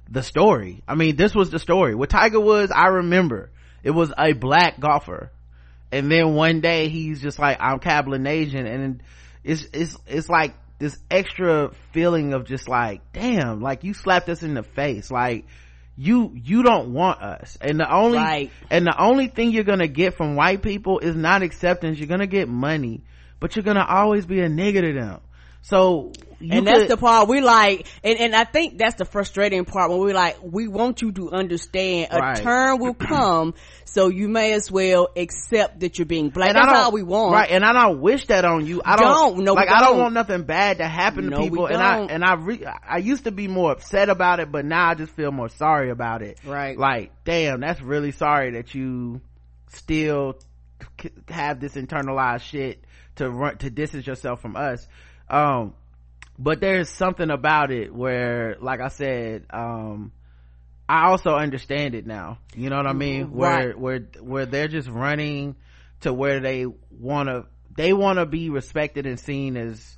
the 0.09 0.21
story. 0.21 0.83
I 0.87 0.95
mean 0.95 1.15
this 1.15 1.33
was 1.33 1.49
the 1.49 1.59
story. 1.59 1.95
With 1.95 2.09
tiger 2.09 2.39
woods 2.39 2.71
i 2.75 2.87
remember 2.87 3.49
it 3.83 3.91
was 3.91 4.11
a 4.17 4.33
black 4.33 4.79
golfer. 4.79 5.31
And 5.91 6.11
then 6.11 6.33
one 6.33 6.61
day 6.61 6.89
he's 6.89 7.21
just 7.21 7.37
like 7.37 7.57
i'm 7.59 7.79
Cablinasian 7.79 8.65
and 8.65 9.03
it's 9.43 9.67
it's 9.73 9.97
it's 10.07 10.29
like 10.29 10.55
this 10.79 10.97
extra 11.11 11.71
feeling 11.91 12.33
of 12.33 12.45
just 12.45 12.67
like 12.67 13.01
damn 13.13 13.61
like 13.61 13.83
you 13.83 13.93
slapped 13.93 14.27
us 14.29 14.41
in 14.41 14.55
the 14.55 14.63
face. 14.63 15.11
Like 15.11 15.45
you 15.95 16.31
you 16.33 16.63
don't 16.63 16.93
want 16.93 17.21
us. 17.21 17.57
And 17.61 17.79
the 17.79 17.93
only 17.93 18.17
Right. 18.17 18.51
and 18.71 18.87
the 18.87 18.99
only 18.99 19.27
thing 19.27 19.51
you're 19.51 19.63
gonna 19.63 19.87
get 19.87 20.15
from 20.15 20.35
white 20.35 20.63
people 20.63 20.97
is 20.99 21.15
not 21.15 21.43
acceptance. 21.43 21.99
You're 21.99 22.07
gonna 22.07 22.25
get 22.27 22.49
money 22.49 23.03
but 23.39 23.55
you're 23.55 23.63
gonna 23.63 23.85
always 23.87 24.25
be 24.25 24.39
a 24.39 24.47
nigga 24.47 24.81
to 24.81 24.93
them 24.93 25.19
so 25.65 26.11
you 26.41 26.57
and 26.57 26.67
that's 26.67 26.89
the 26.89 26.97
part 26.97 27.29
we 27.29 27.39
like 27.39 27.87
and, 28.03 28.19
and 28.19 28.35
i 28.35 28.43
think 28.43 28.77
that's 28.77 28.95
the 28.95 29.05
frustrating 29.05 29.63
part 29.63 29.89
when 29.89 29.99
we 29.99 30.11
like 30.11 30.37
we 30.43 30.67
want 30.67 31.01
you 31.01 31.09
to 31.13 31.31
understand 31.31 32.09
a 32.11 32.17
Right. 32.19 32.43
turn 32.43 32.79
will 32.79 32.93
come 32.93 33.53
so 33.85 34.09
you 34.09 34.27
may 34.27 34.51
as 34.51 34.69
well 34.69 35.07
accept 35.15 35.79
that 35.79 35.97
you're 35.97 36.05
being 36.05 36.29
black 36.31 36.49
and 36.49 36.57
I 36.57 36.65
that's 36.65 36.77
all 36.85 36.91
we 36.91 37.01
want 37.03 37.31
right 37.33 37.49
and 37.49 37.63
i 37.63 37.71
don't 37.71 38.01
wish 38.01 38.25
that 38.27 38.43
on 38.43 38.65
you 38.65 38.81
i 38.83 38.97
don't, 38.97 39.35
Don't. 39.35 39.45
No, 39.45 39.53
like 39.53 39.69
i 39.69 39.79
don't 39.79 39.91
don't. 39.91 39.99
want 40.01 40.13
nothing 40.15 40.43
bad 40.43 40.79
to 40.79 40.85
happen 40.87 41.27
No, 41.29 41.37
to 41.37 41.43
people 41.43 41.67
and 41.67 41.81
i 41.81 41.99
and 41.99 42.25
i 42.25 42.33
re- 42.33 42.65
i 42.85 42.97
used 42.97 43.23
to 43.23 43.31
be 43.31 43.47
more 43.47 43.71
upset 43.71 44.09
about 44.09 44.41
it 44.41 44.51
but 44.51 44.65
now 44.65 44.89
i 44.89 44.95
just 44.95 45.13
feel 45.13 45.31
more 45.31 45.47
sorry 45.49 45.91
about 45.91 46.21
it 46.21 46.39
Right. 46.45 46.77
like 46.77 47.11
damn 47.23 47.61
that's 47.61 47.81
really 47.81 48.11
sorry 48.11 48.51
that 48.51 48.75
you 48.75 49.21
still 49.69 50.37
have 51.29 51.59
this 51.61 51.75
internalized 51.75 52.41
shit 52.41 52.83
to 53.15 53.29
run 53.29 53.57
to 53.59 53.69
distance 53.69 54.05
yourself 54.05 54.41
from 54.41 54.55
us 54.57 54.85
um 55.33 55.73
but 56.37 56.59
there's 56.61 56.89
something 56.89 57.29
about 57.29 57.71
it 57.71 57.93
where 57.93 58.55
like 58.61 58.79
i 58.81 58.87
said 58.87 59.45
um 59.49 60.11
i 60.87 61.07
also 61.07 61.31
understand 61.31 61.95
it 61.95 62.05
now 62.05 62.37
you 62.55 62.69
know 62.69 62.77
what 62.77 62.87
i 62.87 62.93
mean 62.93 63.31
where 63.31 63.67
Right. 63.69 63.79
where 63.79 63.99
where 64.21 64.45
they're 64.45 64.67
just 64.67 64.87
running 64.89 65.55
to 66.01 66.13
where 66.13 66.39
they 66.39 66.65
want 66.99 67.29
to 67.29 67.45
they 67.75 67.93
want 67.93 68.19
to 68.19 68.25
be 68.25 68.49
respected 68.49 69.05
and 69.07 69.19
seen 69.19 69.57
as 69.57 69.97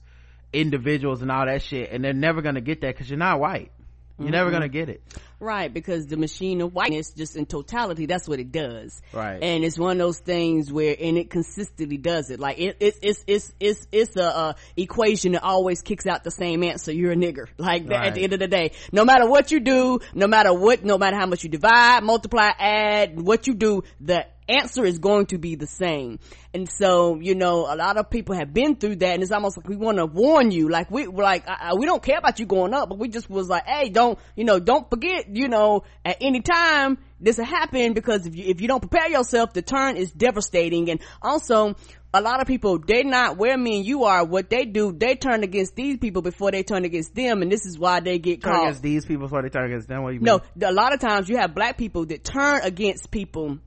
individuals 0.54 1.22
and 1.22 1.30
all 1.32 1.46
that 1.46 1.62
shit 1.62 1.92
and 1.92 2.04
they're 2.04 2.14
never 2.14 2.42
gonna 2.42 2.62
get 2.62 2.82
that 2.82 2.96
because 2.96 3.10
you're 3.10 3.20
not 3.20 3.40
white 3.40 3.72
You're 4.18 4.30
never 4.32 4.50
gonna 4.52 4.70
get 4.70 4.88
it. 4.88 5.02
Right, 5.40 5.74
because 5.74 6.08
the 6.08 6.18
machine 6.18 6.62
of 6.62 6.74
whiteness, 6.74 7.12
just 7.12 7.36
in 7.36 7.46
totality, 7.46 8.06
that's 8.06 8.28
what 8.28 8.40
it 8.40 8.52
does. 8.52 9.02
Right. 9.14 9.42
And 9.42 9.64
it's 9.64 9.78
one 9.78 9.94
of 9.94 9.98
those 9.98 10.20
things 10.20 10.72
where, 10.72 10.96
and 11.00 11.18
it 11.18 11.30
consistently 11.30 11.98
does 11.98 12.30
it. 12.30 12.40
Like 12.40 12.58
it, 12.60 12.78
it 12.80 12.96
it's, 13.02 13.24
it's, 13.28 13.54
it's, 13.60 13.88
it's 13.92 14.16
a, 14.16 14.24
uh 14.26 14.54
equation 14.78 15.34
that 15.34 15.44
always 15.44 15.82
kicks 15.82 16.06
out 16.06 16.24
the 16.24 16.32
same 16.32 16.64
answer. 16.64 16.92
You're 16.92 17.12
a 17.12 17.16
nigger. 17.16 17.48
Like 17.58 17.90
Right. 17.90 18.08
at 18.08 18.16
the 18.16 18.24
end 18.24 18.34
of 18.34 18.40
the 18.40 18.48
day. 18.48 18.72
No 18.92 19.06
matter 19.06 19.28
what 19.28 19.52
you 19.52 19.60
do, 19.60 20.00
no 20.14 20.28
matter 20.28 20.54
what, 20.54 20.84
no 20.84 20.98
matter 20.98 21.18
how 21.18 21.26
much 21.26 21.44
you 21.44 21.50
divide, 21.50 22.04
multiply, 22.04 22.52
add, 22.58 23.20
what 23.20 23.48
you 23.48 23.54
do, 23.56 23.84
the 24.00 24.26
answer 24.48 24.86
is 24.86 25.00
going 25.00 25.26
to 25.26 25.40
be 25.40 25.56
the 25.56 25.66
same. 25.66 26.20
And 26.54 26.70
so, 26.70 27.20
you 27.20 27.34
know, 27.34 27.62
a 27.62 27.76
lot 27.76 27.98
of 27.98 28.12
people 28.12 28.36
have 28.36 28.54
been 28.54 28.76
through 28.76 28.98
that 28.98 29.14
and 29.16 29.24
it's 29.24 29.32
almost 29.32 29.58
like 29.58 29.68
we 29.68 29.76
want 29.76 29.98
to 29.98 30.06
warn 30.06 30.52
you. 30.52 30.70
Like 30.70 30.92
we, 30.92 31.08
like, 31.08 31.50
I, 31.50 31.70
I- 31.72 31.74
we 31.74 31.86
don't 31.88 32.04
care 32.04 32.20
about 32.20 32.40
you 32.40 32.46
going 32.46 32.74
up, 32.74 32.88
but 32.90 33.00
we 33.00 33.08
just 33.08 33.28
was 33.30 33.50
like, 33.50 33.66
hey, 33.66 33.90
don't, 33.90 34.20
you 34.36 34.44
know, 34.44 34.60
don't 34.60 34.88
forget, 34.90 35.25
you 35.32 35.48
know, 35.48 35.84
at 36.04 36.18
any 36.22 36.42
time 36.42 36.98
this 37.20 37.38
will 37.38 37.46
happen 37.46 37.94
because 37.94 38.26
if 38.26 38.36
you, 38.36 38.46
if 38.46 38.62
you 38.62 38.68
don't 38.68 38.82
prepare 38.82 39.10
yourself, 39.10 39.54
the 39.54 39.62
turn 39.62 39.98
is 39.98 40.12
devastating. 40.12 40.90
And 40.90 41.00
also, 41.22 41.76
a 42.14 42.22
lot 42.22 42.40
of 42.42 42.48
people, 42.48 42.78
they're 42.80 43.04
not 43.04 43.38
where 43.38 43.58
me 43.58 43.78
and 43.78 43.86
you 43.86 44.04
are. 44.06 44.26
What 44.26 44.50
they 44.50 44.66
do, 44.66 44.92
they 44.92 45.16
turn 45.16 45.44
against 45.44 45.76
these 45.76 45.98
people 45.98 46.22
before 46.22 46.52
they 46.52 46.64
turn 46.64 46.86
against 46.86 47.14
them. 47.16 47.42
And 47.42 47.52
this 47.52 47.66
is 47.66 47.78
why 47.78 48.00
they 48.00 48.20
get 48.20 48.42
Turn 48.42 48.54
caught. 48.54 48.64
against 48.64 48.84
these 48.84 49.06
people 49.06 49.26
before 49.28 49.42
they 49.42 49.50
turn 49.50 49.66
against 49.66 49.88
them. 49.88 50.04
What 50.04 50.10
do 50.10 50.16
you 50.16 50.22
mean? 50.22 50.40
No, 50.56 50.68
a 50.68 50.72
lot 50.72 50.94
of 50.94 51.00
times 51.00 51.28
you 51.30 51.38
have 51.38 51.54
black 51.54 51.78
people 51.78 52.06
that 52.06 52.24
turn 52.24 52.62
against 52.64 53.12
people 53.12 53.58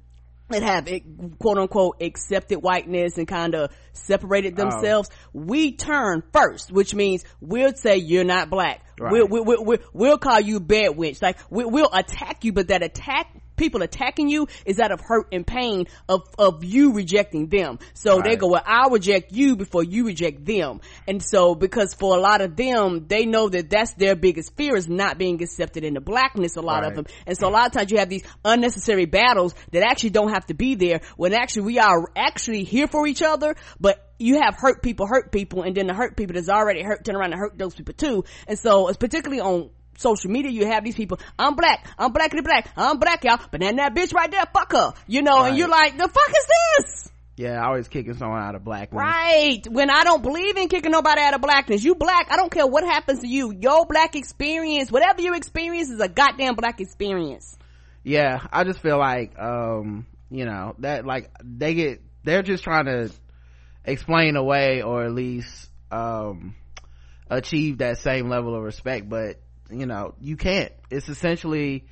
that 0.49 0.63
have 0.63 0.89
eh, 0.89 1.01
quote 1.39 1.59
unquote 1.59 2.01
accepted 2.03 2.59
whiteness 2.61 3.19
and 3.19 3.27
kind 3.29 3.55
of 3.55 3.71
separated 3.93 4.55
Oh. 4.59 4.65
themselves. 4.71 5.11
We 5.33 5.73
turn 5.77 6.23
first, 6.33 6.73
which 6.73 6.95
means 6.95 7.25
we'll 7.41 7.75
say 7.75 7.97
you're 7.99 8.25
not 8.25 8.51
black. 8.51 8.85
Right. 9.01 9.13
We'll, 9.13 9.29
we'll, 9.29 9.45
we'll, 9.45 9.65
we'll, 9.65 9.79
we'll 9.93 10.19
call 10.19 10.41
you 10.41 10.61
bad 10.61 10.97
witch. 10.97 11.21
Like 11.23 11.39
we'll 11.51 11.91
attack 11.93 12.45
you, 12.45 12.53
but 12.53 12.69
that 12.69 12.83
attack, 12.83 13.29
people 13.59 13.83
attacking 13.83 14.29
you 14.29 14.49
is 14.65 14.79
out 14.79 14.93
of 14.93 15.01
hurt 15.01 15.29
and 15.33 15.47
pain 15.47 15.87
of, 16.09 16.23
of 16.39 16.65
you 16.65 16.93
rejecting 16.93 17.49
them. 17.49 17.79
So 17.95 18.21
they 18.23 18.37
go, 18.37 18.49
well, 18.49 18.63
I'll 18.65 18.91
reject 18.91 19.33
you 19.33 19.57
before 19.57 19.85
you 19.85 20.07
reject 20.07 20.45
them. 20.45 20.81
And 21.07 21.23
so 21.23 21.55
because 21.55 21.95
for 21.95 22.17
a 22.17 22.21
lot 22.21 22.41
of 22.41 22.57
them, 22.57 23.07
they 23.09 23.27
know 23.27 23.49
that 23.49 23.71
that's 23.71 23.93
their 23.95 24.17
biggest 24.17 24.57
fear 24.57 24.77
is 24.77 24.89
not 24.89 25.19
being 25.19 25.43
accepted 25.43 25.85
in 25.85 25.95
the 25.95 26.01
blackness, 26.01 26.57
a 26.57 26.63
lot 26.63 26.85
of 26.85 26.95
them. 26.95 27.07
And 27.27 27.37
so 27.37 27.49
a 27.49 27.51
lot 27.51 27.67
of 27.67 27.73
times 27.73 27.91
you 27.91 27.99
have 27.99 28.09
these 28.09 28.25
unnecessary 28.45 29.07
battles 29.07 29.55
that 29.73 29.83
actually 29.83 30.11
don't 30.11 30.31
have 30.31 30.47
to 30.47 30.55
be 30.55 30.75
there 30.75 31.01
when 31.17 31.35
actually 31.35 31.63
we 31.63 31.79
are 31.79 32.07
actually 32.17 32.65
here 32.65 32.87
for 32.87 33.07
each 33.07 33.23
other, 33.23 33.57
but 33.81 34.05
you 34.19 34.41
have 34.41 34.57
hurt 34.57 34.83
people 34.83 35.07
hurt 35.07 35.31
people 35.31 35.63
and 35.63 35.77
then 35.77 35.87
the 35.87 35.95
hurt 35.95 36.17
people 36.17 36.35
that's 36.35 36.49
already 36.49 36.83
hurt 36.83 37.05
turn 37.05 37.15
around 37.17 37.33
and 37.33 37.41
hurt 37.41 37.57
those 37.57 37.75
people 37.75 37.95
too. 37.95 38.25
And 38.47 38.59
so 38.59 38.89
it's 38.89 38.97
particularly 38.97 39.41
on 39.41 39.71
social 39.99 40.31
media, 40.31 40.51
you 40.51 40.67
have 40.67 40.85
these 40.85 40.95
people, 40.95 41.19
I'm 41.39 41.55
black, 41.55 41.87
I'm 41.99 42.13
blackity 42.13 42.43
black, 42.43 42.71
I'm 42.77 42.99
black 42.99 43.25
y'all, 43.25 43.41
but 43.51 43.61
then 43.61 43.77
that 43.77 43.95
bitch 43.95 44.15
right 44.15 44.31
there, 44.31 44.45
fuck 44.53 44.73
her, 44.73 44.95
you 45.07 45.23
know, 45.23 45.43
and 45.43 45.59
you're 45.59 45.69
like, 45.69 45.99
the 45.99 46.09
fuck 46.09 46.29
is 46.29 46.47
this? 46.47 47.09
Yeah, 47.37 47.63
I 47.63 47.67
always 47.67 47.87
kicking 47.87 48.15
someone 48.15 48.43
out 48.43 48.57
of 48.57 48.65
blackness. 48.65 48.99
Right. 48.99 49.65
When 49.71 49.91
I 49.91 50.03
don't 50.03 50.25
believe 50.25 50.57
in 50.57 50.69
kicking 50.69 50.91
nobody 50.91 51.21
out 51.21 51.35
of 51.35 51.41
blackness, 51.41 51.85
you 51.85 51.95
black, 51.95 52.27
I 52.33 52.37
don't 52.37 52.51
care 52.51 52.67
what 52.67 52.83
happens 52.83 53.21
to 53.21 53.29
you. 53.29 53.53
Your 53.53 53.87
black 53.87 54.17
experience, 54.17 54.91
whatever 54.91 55.23
you 55.23 55.35
experience 55.35 55.89
is 55.89 56.01
a 56.01 56.09
goddamn 56.09 56.57
black 56.57 56.81
experience. 56.81 57.57
Yeah, 58.03 58.45
I 58.51 58.65
just 58.65 58.81
feel 58.81 58.99
like, 58.99 59.39
um, 59.39 60.07
you 60.31 60.47
know, 60.47 60.75
that 60.81 61.07
like 61.07 61.31
they 61.45 61.75
get, 61.75 62.03
they're 62.25 62.43
just 62.43 62.65
trying 62.65 62.87
to 62.87 63.11
explain 63.85 64.35
away 64.35 64.83
or 64.83 65.05
at 65.05 65.13
least, 65.13 65.71
um, 65.93 66.57
achieve 67.31 67.79
that 67.79 67.99
same 67.99 68.29
level 68.29 68.57
of 68.57 68.65
respect, 68.65 69.09
but 69.09 69.37
you 69.71 69.87
know, 69.87 70.15
you 70.21 70.37
can't. 70.37 70.73
It's 70.91 71.09
essentially, 71.09 71.87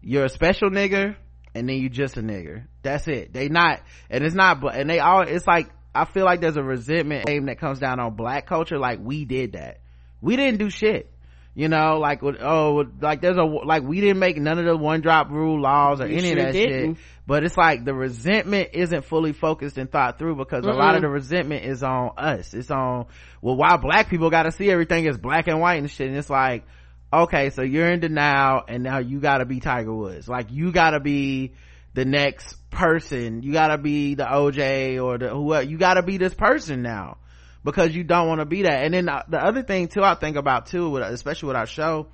you're 0.00 0.24
a 0.24 0.28
special 0.28 0.70
nigger 0.70 1.16
and 1.54 1.68
then 1.68 1.76
you 1.76 1.88
just 1.88 2.16
a 2.16 2.22
nigger. 2.22 2.64
That's 2.82 3.06
it. 3.08 3.32
They 3.32 3.48
not, 3.48 3.80
and 4.08 4.24
it's 4.24 4.34
not, 4.34 4.62
and 4.74 4.88
they 4.88 5.00
all, 5.00 5.22
it's 5.22 5.46
like, 5.46 5.70
I 5.94 6.04
feel 6.04 6.24
like 6.24 6.40
there's 6.40 6.56
a 6.56 6.62
resentment 6.62 7.28
aim 7.28 7.46
that 7.46 7.58
comes 7.58 7.80
down 7.80 7.98
on 7.98 8.14
black 8.14 8.46
culture, 8.46 8.78
like 8.78 9.00
we 9.02 9.24
did 9.24 9.52
that. 9.52 9.80
We 10.20 10.36
didn't 10.36 10.58
do 10.58 10.70
shit. 10.70 11.12
You 11.52 11.68
know, 11.68 11.98
like, 11.98 12.22
oh, 12.22 12.84
like 13.00 13.20
there's 13.20 13.36
a, 13.36 13.42
like 13.42 13.82
we 13.82 14.00
didn't 14.00 14.20
make 14.20 14.36
none 14.36 14.58
of 14.60 14.64
the 14.64 14.76
one 14.76 15.00
drop 15.00 15.30
rule 15.30 15.60
laws 15.60 16.00
or 16.00 16.04
any 16.04 16.20
sure 16.20 16.38
of 16.38 16.44
that 16.44 16.52
didn't. 16.52 16.94
shit. 16.94 17.04
But 17.26 17.44
it's 17.44 17.56
like 17.56 17.84
the 17.84 17.92
resentment 17.92 18.70
isn't 18.72 19.04
fully 19.04 19.32
focused 19.32 19.76
and 19.76 19.90
thought 19.90 20.16
through 20.16 20.36
because 20.36 20.64
a 20.64 20.70
lot 20.70 20.94
of 20.94 21.02
the 21.02 21.08
resentment 21.08 21.64
is 21.64 21.82
on 21.82 22.12
us. 22.16 22.54
It's 22.54 22.70
on, 22.70 23.06
well, 23.42 23.56
why 23.56 23.76
black 23.78 24.08
people 24.08 24.30
gotta 24.30 24.52
see 24.52 24.70
everything 24.70 25.08
as 25.08 25.18
black 25.18 25.48
and 25.48 25.60
white 25.60 25.80
and 25.80 25.90
shit. 25.90 26.06
And 26.06 26.16
it's 26.16 26.30
like, 26.30 26.64
okay, 27.12 27.50
so 27.50 27.62
you're 27.62 27.90
in 27.90 28.00
denial 28.00 28.62
and 28.66 28.82
now 28.82 28.98
you 28.98 29.20
gotta 29.20 29.44
be 29.44 29.60
Tiger 29.60 29.94
Woods. 29.94 30.28
Like 30.28 30.50
you 30.50 30.72
gotta 30.72 31.00
be 31.00 31.54
the 31.94 32.04
next 32.04 32.56
person. 32.70 33.42
You 33.42 33.52
gotta 33.52 33.78
be 33.78 34.14
the 34.14 34.24
OJ 34.24 35.02
or 35.02 35.18
the 35.18 35.30
whoever. 35.30 35.62
You 35.62 35.78
gotta 35.78 36.02
be 36.02 36.16
this 36.18 36.34
person 36.34 36.82
now 36.82 37.18
because 37.64 37.94
you 37.94 38.04
don't 38.04 38.28
want 38.28 38.40
to 38.40 38.46
be 38.46 38.62
that. 38.62 38.84
And 38.84 38.94
then 38.94 39.06
the, 39.06 39.24
the 39.28 39.38
other 39.38 39.62
thing 39.62 39.88
too, 39.88 40.02
I 40.02 40.14
think 40.14 40.36
about 40.36 40.66
too, 40.66 40.96
especially 40.96 41.48
with 41.48 41.56
our 41.56 41.66
show, 41.66 42.08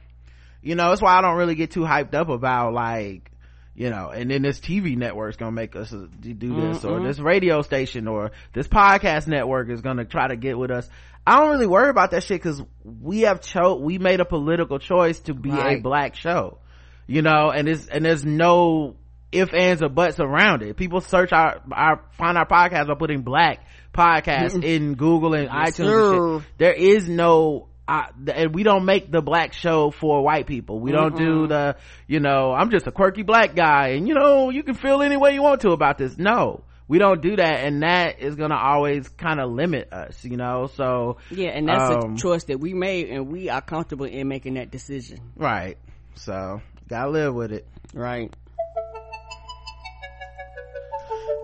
you 0.63 0.75
know, 0.75 0.89
that's 0.89 1.03
why 1.03 1.17
I 1.17 1.23
don't 1.23 1.37
really 1.37 1.55
get 1.55 1.71
too 1.71 1.83
hyped 1.83 2.15
up 2.15 2.29
about 2.29 2.73
like, 2.73 3.31
you 3.75 3.91
know, 3.91 4.09
and 4.09 4.31
then 4.31 4.43
this 4.43 4.59
TV 4.59 4.97
network's 4.97 5.37
gonna 5.37 5.53
make 5.53 5.77
us 5.77 5.93
uh, 5.93 6.07
do 6.21 6.61
this, 6.61 6.85
or 6.85 7.01
this 7.01 7.19
radio 7.19 7.61
station, 7.61 8.09
or 8.09 8.33
this 8.55 8.67
podcast 8.67 9.27
network 9.27 9.69
is 9.69 9.83
gonna 9.83 10.07
try 10.07 10.29
to 10.29 10.37
get 10.37 10.57
with 10.57 10.71
us. 10.71 10.89
I 11.27 11.41
don't 11.41 11.51
really 11.51 11.67
worry 11.67 11.91
about 11.91 12.12
that 12.12 12.23
shit 12.23 12.41
because 12.41 12.62
we 12.85 13.23
have 13.23 13.41
cho 13.41 13.77
we 13.77 13.99
made 13.99 14.21
a 14.21 14.25
political 14.25 14.79
choice 14.79 15.19
to 15.21 15.35
be 15.35 15.51
a 15.51 15.81
black 15.81 16.15
show, 16.15 16.59
you 17.07 17.23
know, 17.23 17.51
and 17.51 17.69
it's 17.69 17.87
and 17.89 18.05
there's 18.05 18.25
no 18.25 18.97
if 19.33 19.53
ands 19.53 19.83
or 19.83 19.89
buts 19.89 20.21
around 20.21 20.62
it. 20.62 20.77
People 20.77 21.01
search 21.01 21.33
our 21.33 21.61
our 21.73 22.05
find 22.17 22.39
our 22.39 22.47
podcast 22.47 22.87
by 22.87 22.95
putting 22.95 23.23
black 23.23 23.67
podcast 23.93 24.62
in 24.62 24.95
Google 24.95 25.35
and 25.35 25.49
iTunes. 25.49 26.35
And 26.35 26.43
shit. 26.43 26.49
There 26.59 26.73
is 26.73 27.09
no 27.09 27.69
I, 27.89 28.09
and 28.33 28.55
we 28.55 28.62
don't 28.65 28.85
make 28.85 29.11
the 29.11 29.21
black 29.21 29.53
show 29.53 29.91
for 29.91 30.23
white 30.23 30.47
people. 30.47 30.81
We 30.81 30.91
don't 30.91 31.17
do 31.17 31.47
the, 31.47 31.77
you 32.09 32.19
know, 32.19 32.53
I'm 32.53 32.71
just 32.71 32.87
a 32.89 32.93
quirky 32.93 33.23
black 33.23 33.55
guy 33.55 33.91
and 33.91 34.09
you 34.09 34.15
know, 34.15 34.51
you 34.51 34.62
can 34.65 34.75
feel 34.75 35.03
any 35.03 35.17
way 35.17 35.35
you 35.35 35.43
want 35.43 35.61
to 35.62 35.71
about 35.71 35.99
this. 35.99 36.19
No, 36.19 36.62
we 36.88 36.99
don't 36.99 37.20
do 37.22 37.37
that. 37.37 37.64
And 37.64 37.83
that 37.83 38.20
is 38.20 38.35
going 38.37 38.51
to 38.51 38.57
always 38.57 39.09
kind 39.09 39.40
of 39.40 39.51
limit 39.51 39.92
us, 39.92 40.25
you 40.25 40.37
know? 40.37 40.68
So, 40.75 41.16
Yeah, 41.31 41.49
and 41.51 41.68
that's 41.68 42.05
Um, 42.05 42.14
a 42.14 42.16
choice 42.18 42.44
that 42.44 42.61
we 42.61 42.75
made 42.75 43.09
and 43.11 43.29
we 43.29 43.49
are 43.49 43.61
comfortable 43.61 44.07
in 44.07 44.29
making 44.29 44.55
that 44.55 44.70
decision. 44.70 45.20
right. 45.37 45.77
So, 46.14 46.62
gotta 46.88 47.11
live 47.11 47.35
with 47.35 47.53
it. 47.53 47.66
Right. 47.92 48.33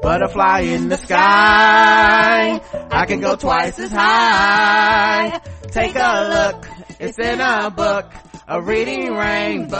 Butterfly 0.03 0.61
in 0.61 0.89
the 0.89 0.97
sky. 0.97 2.61
I 2.91 3.07
can 3.07 3.21
go 3.21 3.37
twice 3.37 3.79
as 3.79 3.93
high. 3.93 5.41
Take 5.71 5.95
a 5.95 6.53
look. 6.55 6.67
It's 6.99 7.19
in 7.19 7.41
a 7.41 7.71
book. 7.71 8.11
A 8.49 8.61
reading 8.61 9.13
rainbow. 9.15 9.79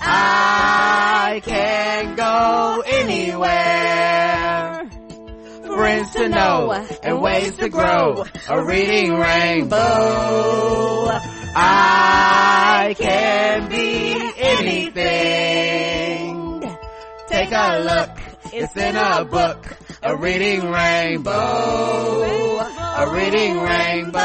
I 0.00 1.40
can 1.44 2.14
go 2.16 2.82
anywhere. 2.86 3.48
Friends 5.66 6.10
to 6.12 6.28
know 6.28 6.72
and 7.02 7.20
ways 7.20 7.56
to 7.58 7.68
grow. 7.68 8.24
A 8.48 8.64
reading 8.64 9.14
rainbow. 9.16 9.78
I 11.54 12.94
can 12.98 13.68
be 13.68 14.32
anything. 14.38 15.88
Take 17.28 17.52
a 17.52 17.78
look. 17.80 18.10
It's 18.52 18.76
in 18.76 18.96
a 18.96 19.24
book. 19.24 19.66
A 20.02 20.16
reading 20.16 20.70
rainbow. 20.70 22.58
A 22.60 23.10
reading 23.12 23.60
rainbow. 23.60 24.18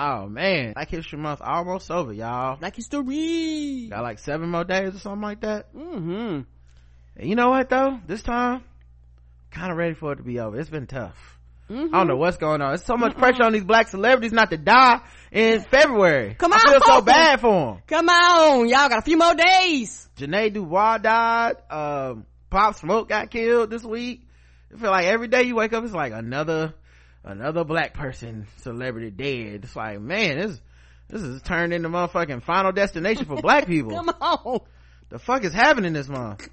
Oh 0.00 0.28
man, 0.28 0.74
Black 0.74 0.90
History 0.90 1.18
Month 1.18 1.40
almost 1.42 1.90
over, 1.90 2.12
y'all. 2.12 2.56
Black 2.56 2.76
history. 2.76 3.88
Got 3.90 4.04
like 4.04 4.20
seven 4.20 4.48
more 4.48 4.62
days 4.62 4.94
or 4.94 4.98
something 5.00 5.22
like 5.22 5.40
that. 5.40 5.74
Mm-hmm. 5.74 6.42
And 7.16 7.28
you 7.28 7.34
know 7.34 7.48
what 7.48 7.68
though? 7.68 7.98
This 8.06 8.22
time, 8.22 8.62
kind 9.50 9.72
of 9.72 9.76
ready 9.76 9.94
for 9.94 10.12
it 10.12 10.16
to 10.16 10.22
be 10.22 10.38
over. 10.38 10.56
It's 10.56 10.70
been 10.70 10.86
tough. 10.86 11.40
Mm-hmm. 11.68 11.92
I 11.92 11.98
don't 11.98 12.06
know 12.06 12.16
what's 12.16 12.36
going 12.36 12.62
on. 12.62 12.70
There's 12.70 12.84
so 12.84 12.96
much 12.96 13.16
pressure 13.16 13.42
on 13.42 13.52
these 13.52 13.64
black 13.64 13.88
celebrities 13.88 14.32
not 14.32 14.50
to 14.50 14.56
die 14.56 15.00
in 15.32 15.62
February. 15.62 16.36
Come 16.38 16.52
I 16.52 16.60
feel 16.60 16.80
so 16.80 17.00
bad 17.02 17.40
for 17.40 17.72
them. 17.74 17.82
Come 17.88 18.08
on, 18.08 18.68
y'all 18.68 18.88
got 18.88 19.00
a 19.00 19.02
few 19.02 19.18
more 19.18 19.34
days. 19.34 20.08
Ja'Net 20.16 20.54
DuBois 20.54 20.98
died. 20.98 21.56
Um, 21.70 22.24
Pop 22.50 22.76
Smoke 22.76 23.08
got 23.08 23.30
killed 23.30 23.68
this 23.68 23.82
week. 23.82 24.28
I 24.72 24.78
feel 24.78 24.90
like 24.92 25.06
every 25.06 25.26
day 25.26 25.42
you 25.42 25.56
wake 25.56 25.72
up, 25.72 25.82
it's 25.82 25.92
like 25.92 26.12
another, 26.12 26.74
another 27.28 27.62
black 27.62 27.94
person 27.94 28.46
celebrity 28.58 29.10
dead. 29.10 29.64
It's 29.64 29.76
like, 29.76 30.00
man, 30.00 30.38
this, 30.38 30.60
this 31.08 31.22
is 31.22 31.42
turned 31.42 31.72
into 31.72 31.88
motherfucking 31.88 32.42
final 32.42 32.72
destination 32.72 33.26
for 33.26 33.36
black 33.36 33.66
people. 33.68 33.92
Come 33.92 34.08
on. 34.08 34.60
the 35.10 35.18
fuck 35.18 35.44
is 35.44 35.52
happening 35.52 35.92
this 35.92 36.08
month? 36.08 36.48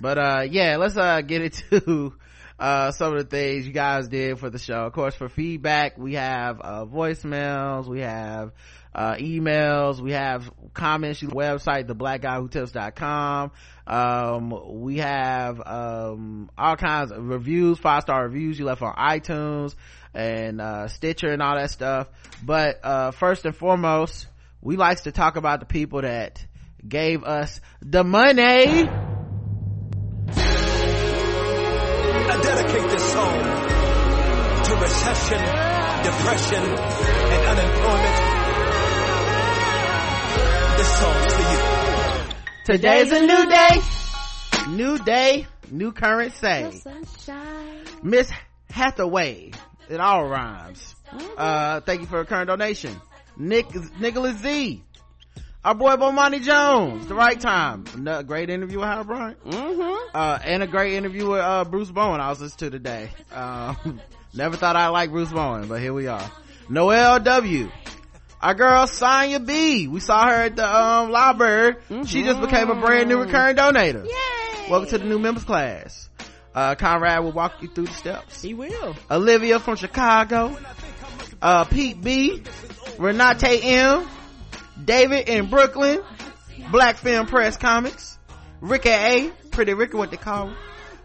But, 0.00 0.18
uh, 0.18 0.46
yeah, 0.48 0.76
let's, 0.76 0.96
uh, 0.96 1.22
get 1.22 1.42
into, 1.42 2.14
uh, 2.58 2.92
some 2.92 3.14
of 3.14 3.18
the 3.18 3.24
things 3.24 3.66
you 3.66 3.72
guys 3.72 4.08
did 4.08 4.38
for 4.38 4.50
the 4.50 4.58
show. 4.58 4.84
Of 4.84 4.92
course, 4.92 5.14
for 5.14 5.28
feedback, 5.28 5.98
we 5.98 6.14
have, 6.14 6.60
uh, 6.60 6.84
voicemails, 6.84 7.86
we 7.86 8.00
have, 8.00 8.52
uh, 8.94 9.14
emails, 9.14 10.00
we 10.00 10.12
have 10.12 10.50
comments, 10.74 11.20
the 11.20 11.26
website, 11.26 11.86
theblackguywhotips.com. 11.86 13.52
Um, 13.88 14.82
we 14.82 14.98
have, 14.98 15.62
um, 15.66 16.50
all 16.58 16.76
kinds 16.76 17.10
of 17.10 17.26
reviews, 17.26 17.78
five 17.78 18.02
star 18.02 18.22
reviews 18.22 18.58
you 18.58 18.66
left 18.66 18.82
on 18.82 18.94
iTunes 18.94 19.74
and, 20.12 20.60
uh, 20.60 20.88
Stitcher 20.88 21.28
and 21.32 21.40
all 21.40 21.56
that 21.56 21.70
stuff. 21.70 22.08
But, 22.44 22.80
uh, 22.84 23.12
first 23.12 23.46
and 23.46 23.56
foremost, 23.56 24.26
we 24.60 24.76
likes 24.76 25.04
to 25.04 25.12
talk 25.12 25.36
about 25.36 25.60
the 25.60 25.66
people 25.66 26.02
that 26.02 26.44
gave 26.86 27.24
us 27.24 27.62
the 27.80 28.04
money. 28.04 28.86
I 32.30 32.40
dedicate 32.42 32.90
this 32.90 33.12
song 33.12 33.38
to 34.64 34.74
recession, 34.82 35.40
depression, 36.04 36.64
and 36.64 37.58
unemployment. 37.58 38.17
Today's 42.68 43.10
a 43.10 43.20
new 43.20 43.48
day. 43.48 43.80
New 44.68 44.98
day, 44.98 45.46
new 45.70 45.90
current 45.90 46.34
say. 46.34 46.70
Miss 48.02 48.30
Hathaway. 48.68 49.52
It 49.88 50.00
all 50.00 50.28
rhymes. 50.28 50.94
Uh, 51.38 51.80
thank 51.80 52.02
you 52.02 52.06
for 52.06 52.20
a 52.20 52.26
current 52.26 52.48
donation. 52.48 52.94
Nick, 53.38 53.74
Nicholas 53.98 54.36
Z. 54.42 54.82
Our 55.64 55.74
boy 55.74 55.96
Bomani 55.96 56.42
Jones. 56.42 57.06
The 57.06 57.14
right 57.14 57.40
time. 57.40 57.84
Another 57.94 58.22
great 58.22 58.50
interview 58.50 58.80
with 58.80 58.88
Howard 58.88 59.06
Bryant. 59.06 59.44
Mm-hmm. 59.46 60.10
Uh, 60.14 60.38
and 60.44 60.62
a 60.62 60.66
great 60.66 60.92
interview 60.92 61.30
with, 61.30 61.40
uh, 61.40 61.64
Bruce 61.64 61.90
Bowen 61.90 62.20
I 62.20 62.28
was 62.28 62.42
listening 62.42 62.70
to 62.72 62.78
today. 62.78 63.10
Um, 63.32 63.98
never 64.34 64.58
thought 64.58 64.76
I'd 64.76 64.88
like 64.88 65.08
Bruce 65.08 65.32
Bowen, 65.32 65.68
but 65.68 65.80
here 65.80 65.94
we 65.94 66.06
are. 66.06 66.30
Noel 66.68 67.18
W. 67.18 67.70
Our 68.40 68.54
girl 68.54 68.86
Sonya 68.86 69.40
B. 69.40 69.88
We 69.88 70.00
saw 70.00 70.28
her 70.28 70.42
at 70.44 70.56
the, 70.56 70.64
um, 70.66 71.10
library. 71.10 71.76
She 72.06 72.22
just 72.22 72.40
became 72.40 72.70
a 72.70 72.80
brand 72.80 73.08
new 73.08 73.18
recurring 73.18 73.56
donator. 73.56 74.04
Yay! 74.04 74.70
Welcome 74.70 74.88
to 74.90 74.98
the 74.98 75.04
new 75.04 75.18
members 75.18 75.44
class. 75.44 76.08
Uh, 76.54 76.74
Conrad 76.76 77.24
will 77.24 77.32
walk 77.32 77.62
you 77.62 77.68
through 77.68 77.86
the 77.86 77.92
steps. 77.92 78.40
He 78.42 78.54
will. 78.54 78.96
Olivia 79.10 79.58
from 79.58 79.76
Chicago. 79.76 80.56
Uh, 81.42 81.64
Pete 81.64 82.00
B. 82.00 82.42
Renate 82.96 83.60
M. 83.64 84.08
David 84.84 85.28
in 85.28 85.50
Brooklyn. 85.50 86.00
Black 86.70 86.96
Film 86.96 87.26
Press 87.26 87.56
Comics. 87.56 88.18
Ricky 88.60 88.90
A. 88.90 89.30
Pretty 89.50 89.74
Ricky, 89.74 89.96
what 89.96 90.10
they 90.10 90.16
call 90.16 90.48
her. 90.48 90.56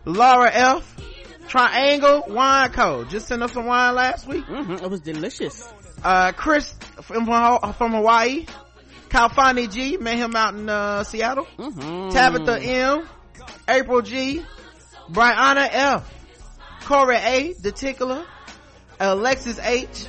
Laura 0.05 0.51
F. 0.51 0.95
Triangle 1.47 2.23
Wine 2.27 2.71
Co. 2.71 3.03
Just 3.05 3.27
sent 3.27 3.43
us 3.43 3.51
some 3.53 3.65
wine 3.65 3.95
last 3.95 4.27
week. 4.27 4.45
Mm-hmm. 4.45 4.83
It 4.85 4.89
was 4.89 5.01
delicious. 5.01 5.67
Uh, 6.03 6.31
Chris 6.31 6.73
from, 7.01 7.25
from 7.73 7.91
Hawaii. 7.93 8.45
Kalfani 9.09 9.71
G. 9.71 9.97
Met 9.97 10.17
him 10.17 10.35
out 10.35 10.55
in, 10.55 10.69
uh, 10.69 11.03
Seattle. 11.03 11.45
Mm-hmm. 11.57 12.09
Tabitha 12.09 12.59
M, 12.61 13.07
April 13.67 14.01
G, 14.01 14.43
Brianna 15.11 15.67
F, 15.71 16.13
Corey 16.85 17.17
A, 17.17 17.53
The 17.53 17.71
Tickler, 17.71 18.25
Alexis 18.99 19.59
H, 19.59 20.05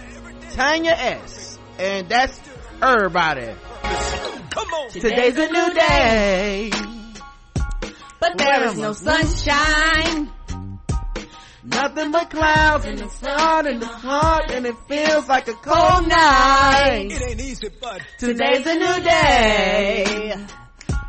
Tanya 0.53 0.92
S, 0.92 1.59
and 1.79 2.09
that's 2.09 2.40
everybody. 2.81 3.53
Come 4.51 4.68
on. 4.68 4.90
Today's 4.90 5.37
a 5.37 5.51
new 5.51 5.75
day. 5.75 6.70
But 8.20 8.38
there 8.38 8.64
is 8.68 8.79
no 8.79 8.92
sunshine. 8.94 10.31
Nothing 11.64 12.11
but 12.11 12.29
clouds 12.29 12.85
and 12.85 12.98
the 12.98 13.09
sun 13.09 13.66
and 13.66 13.81
the 13.81 13.87
heart 13.87 14.50
and 14.50 14.66
it 14.66 14.77
feels 14.87 15.27
like 15.27 15.48
a 15.48 15.55
cold 15.55 16.07
night. 16.09 17.09
It 17.11 17.22
ain't 17.22 17.40
easy, 17.40 17.70
but 17.81 18.03
Today's 18.18 18.66
a 18.66 18.74
new 18.74 19.03
day. 19.03 20.35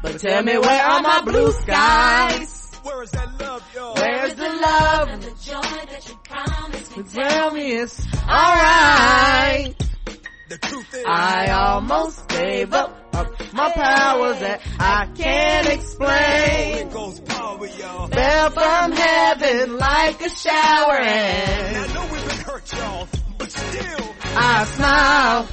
But 0.02 0.20
tell 0.20 0.44
me 0.44 0.58
where 0.58 0.82
are 0.86 1.02
my 1.02 1.22
blue 1.24 1.52
skies? 1.52 2.72
where 2.84 3.04
is 3.04 3.12
that 3.12 3.38
love, 3.42 3.64
y'all? 3.76 3.96
Where's 3.96 4.36
the 4.36 4.48
love? 4.48 5.08
and 5.10 5.24
the 5.24 5.32
joy 5.32 5.62
that 5.62 6.08
you 6.08 6.16
promised 6.24 6.98
me. 6.98 7.04
Tell 7.04 7.52
me 7.52 7.72
it's 7.74 8.08
alright. 8.24 9.76
The 10.48 10.58
truth 10.60 10.94
is, 10.94 11.04
I 11.08 11.48
almost 11.50 12.30
gave 12.30 12.74
up 12.74 13.05
my 13.54 13.72
powers 13.72 14.40
that 14.40 14.62
I 14.80 15.08
can't 15.16 15.68
explain. 15.70 16.90
goes 16.90 17.20
power, 17.22 17.66
y'all. 17.68 18.08
Fell 18.08 18.50
from 18.52 18.92
heaven 18.92 19.78
like 19.78 20.22
a 20.22 20.30
shower 20.30 20.98
and 20.98 21.78
I 21.78 21.94
know 21.94 22.08
hurt, 22.44 22.74
y'all, 22.74 23.08
but 23.38 23.52
still, 23.52 24.16
I 24.22 24.66
smile. 24.66 25.48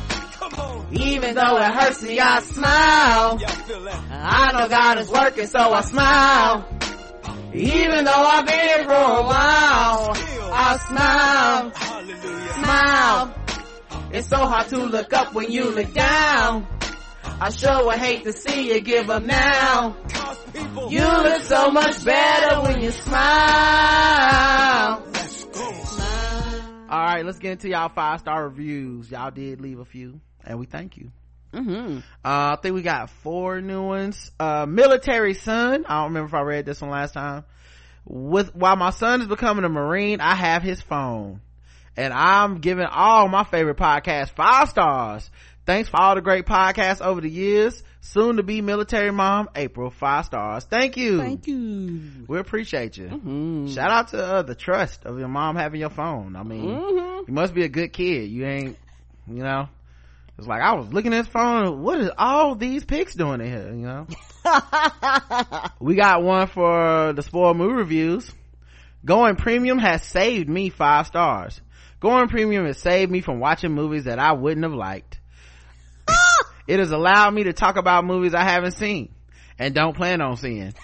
Even 0.93 1.35
though 1.35 1.57
it 1.57 1.73
hurts 1.73 2.03
me, 2.03 2.19
I 2.21 2.41
smile. 2.41 3.39
Y'all 3.39 3.49
feel 3.49 3.83
that? 3.85 4.01
I 4.11 4.53
know 4.53 4.69
God 4.69 4.99
is 4.99 5.09
working, 5.09 5.47
so 5.47 5.59
I 5.73 5.81
smile. 5.83 6.69
Even 7.55 8.05
though 8.05 8.13
I've 8.13 8.47
been 8.47 8.59
here 8.61 8.85
for 8.85 8.93
a 8.93 9.23
while, 9.23 10.13
I 10.15 10.79
smile, 10.89 11.71
Hallelujah. 11.75 12.53
smile. 12.55 13.35
It's 14.13 14.29
so 14.29 14.37
hard 14.39 14.69
to 14.69 14.79
look 14.79 15.13
up 15.13 15.33
when 15.33 15.51
you 15.51 15.71
look 15.71 15.93
down. 15.95 16.67
I 17.43 17.51
sure 17.51 17.87
would 17.87 17.97
hate 17.97 18.23
to 18.23 18.33
see 18.33 18.73
you 18.73 18.81
give 18.81 19.11
up 19.11 19.25
now. 19.25 19.97
You 20.89 21.01
look 21.01 21.43
so 21.43 21.73
much 21.73 22.05
better 22.05 22.61
when 22.63 22.81
you 22.81 22.93
smile. 22.93 23.19
let's. 25.13 25.45
Alright, 26.89 27.27
let's 27.27 27.41
get 27.41 27.51
into 27.51 27.69
y'all 27.69 27.89
five 27.89 28.21
star 28.21 28.45
reviews. 28.45 29.11
Y'all 29.11 29.33
did 29.33 29.61
leave 29.61 29.81
a 29.81 29.85
few, 29.85 30.21
and 30.45 30.61
we 30.61 30.67
thank 30.67 30.97
you. 30.97 31.11
Mm-hmm. 31.53 31.97
Uh, 31.97 32.01
I 32.23 32.57
think 32.63 32.77
we 32.77 32.83
got 32.83 33.11
four 33.11 33.61
new 33.61 33.83
ones. 33.83 34.31
Uh, 34.39 34.65
military 34.67 35.35
son. 35.35 35.85
I 35.89 36.03
don't 36.03 36.11
remember 36.11 36.29
if 36.29 36.35
I 36.35 36.43
read 36.43 36.65
this 36.65 36.81
one 36.81 36.93
last 36.93 37.15
time. 37.15 37.45
With, 38.05 38.55
while 38.55 38.77
my 38.77 38.91
son 38.91 39.21
is 39.21 39.27
becoming 39.27 39.65
a 39.65 39.69
Marine, 39.69 40.21
I 40.21 40.37
have 40.37 40.63
his 40.63 40.81
phone. 40.81 41.41
And 41.97 42.13
I'm 42.13 42.59
giving 42.61 42.87
all 42.87 43.29
my 43.29 43.43
favorite 43.45 43.77
podcasts 43.77 44.31
five 44.31 44.69
stars. 44.69 45.29
Thanks 45.65 45.89
for 45.89 46.01
all 46.01 46.15
the 46.17 46.21
great 46.21 46.45
podcasts 46.45 47.01
over 47.01 47.21
the 47.21 47.31
years. 47.31 47.83
Soon 48.01 48.39
to 48.39 48.43
be 48.43 48.61
military 48.63 49.13
mom, 49.13 49.49
April, 49.55 49.91
five 49.91 50.25
stars. 50.25 50.65
Thank 50.65 50.97
you. 50.97 51.19
Thank 51.19 51.47
you. 51.47 52.01
We 52.27 52.39
appreciate 52.41 52.97
you. 52.97 53.07
Mm-hmm. 53.07 53.69
Shout 53.69 53.91
out 53.91 54.09
to 54.09 54.25
uh, 54.25 54.43
the 54.43 54.57
trust 54.57 55.05
of 55.05 55.21
your 55.21 55.29
mom 55.29 55.55
having 55.55 55.81
your 55.81 55.91
phone. 55.91 56.35
I 56.35 56.43
mean, 56.43 56.67
Mm-hmm. 56.67 57.25
you 57.29 57.35
must 57.35 57.55
be 57.55 57.63
a 57.65 57.69
good 57.69 57.93
kid. 57.93 58.29
You 58.29 58.45
ain't, 58.45 58.77
you 59.29 59.45
know. 59.45 59.69
It's 60.37 60.49
like 60.49 60.63
I 60.63 60.73
was 60.75 60.93
looking 60.93 61.13
at 61.13 61.19
his 61.27 61.29
phone. 61.29 61.83
What 61.83 62.01
is 62.01 62.11
all 62.19 62.57
these 62.57 62.85
pics 62.85 63.15
doing 63.15 63.41
in 63.41 63.47
here? 63.47 63.69
You 63.69 63.87
know. 63.87 64.07
we 65.81 65.95
got 65.95 66.23
one 66.25 66.49
for 66.49 67.13
the 67.13 67.23
spoiled 67.23 67.57
movie 67.57 67.75
reviews. 67.75 68.33
Going 69.05 69.37
premium 69.37 69.79
has 69.79 70.03
saved 70.03 70.49
me 70.49 70.71
five 70.71 71.07
stars. 71.07 71.61
Going 72.01 72.29
premium 72.29 72.67
has 72.67 72.79
saved 72.79 73.13
me 73.13 73.21
from 73.21 73.39
watching 73.41 73.73
movies 73.73 74.05
that 74.05 74.19
I 74.19 74.33
wouldn't 74.33 74.65
have 74.65 74.73
liked. 74.75 75.21
It 76.67 76.79
has 76.79 76.91
allowed 76.91 77.33
me 77.35 77.45
to 77.45 77.53
talk 77.53 77.77
about 77.77 78.05
movies 78.05 78.35
I 78.35 78.45
haven't 78.45 78.73
seen 78.73 79.13
and 79.59 79.75
don't 79.75 79.97
plan 79.97 80.21
on 80.21 80.37
seeing. 80.37 80.75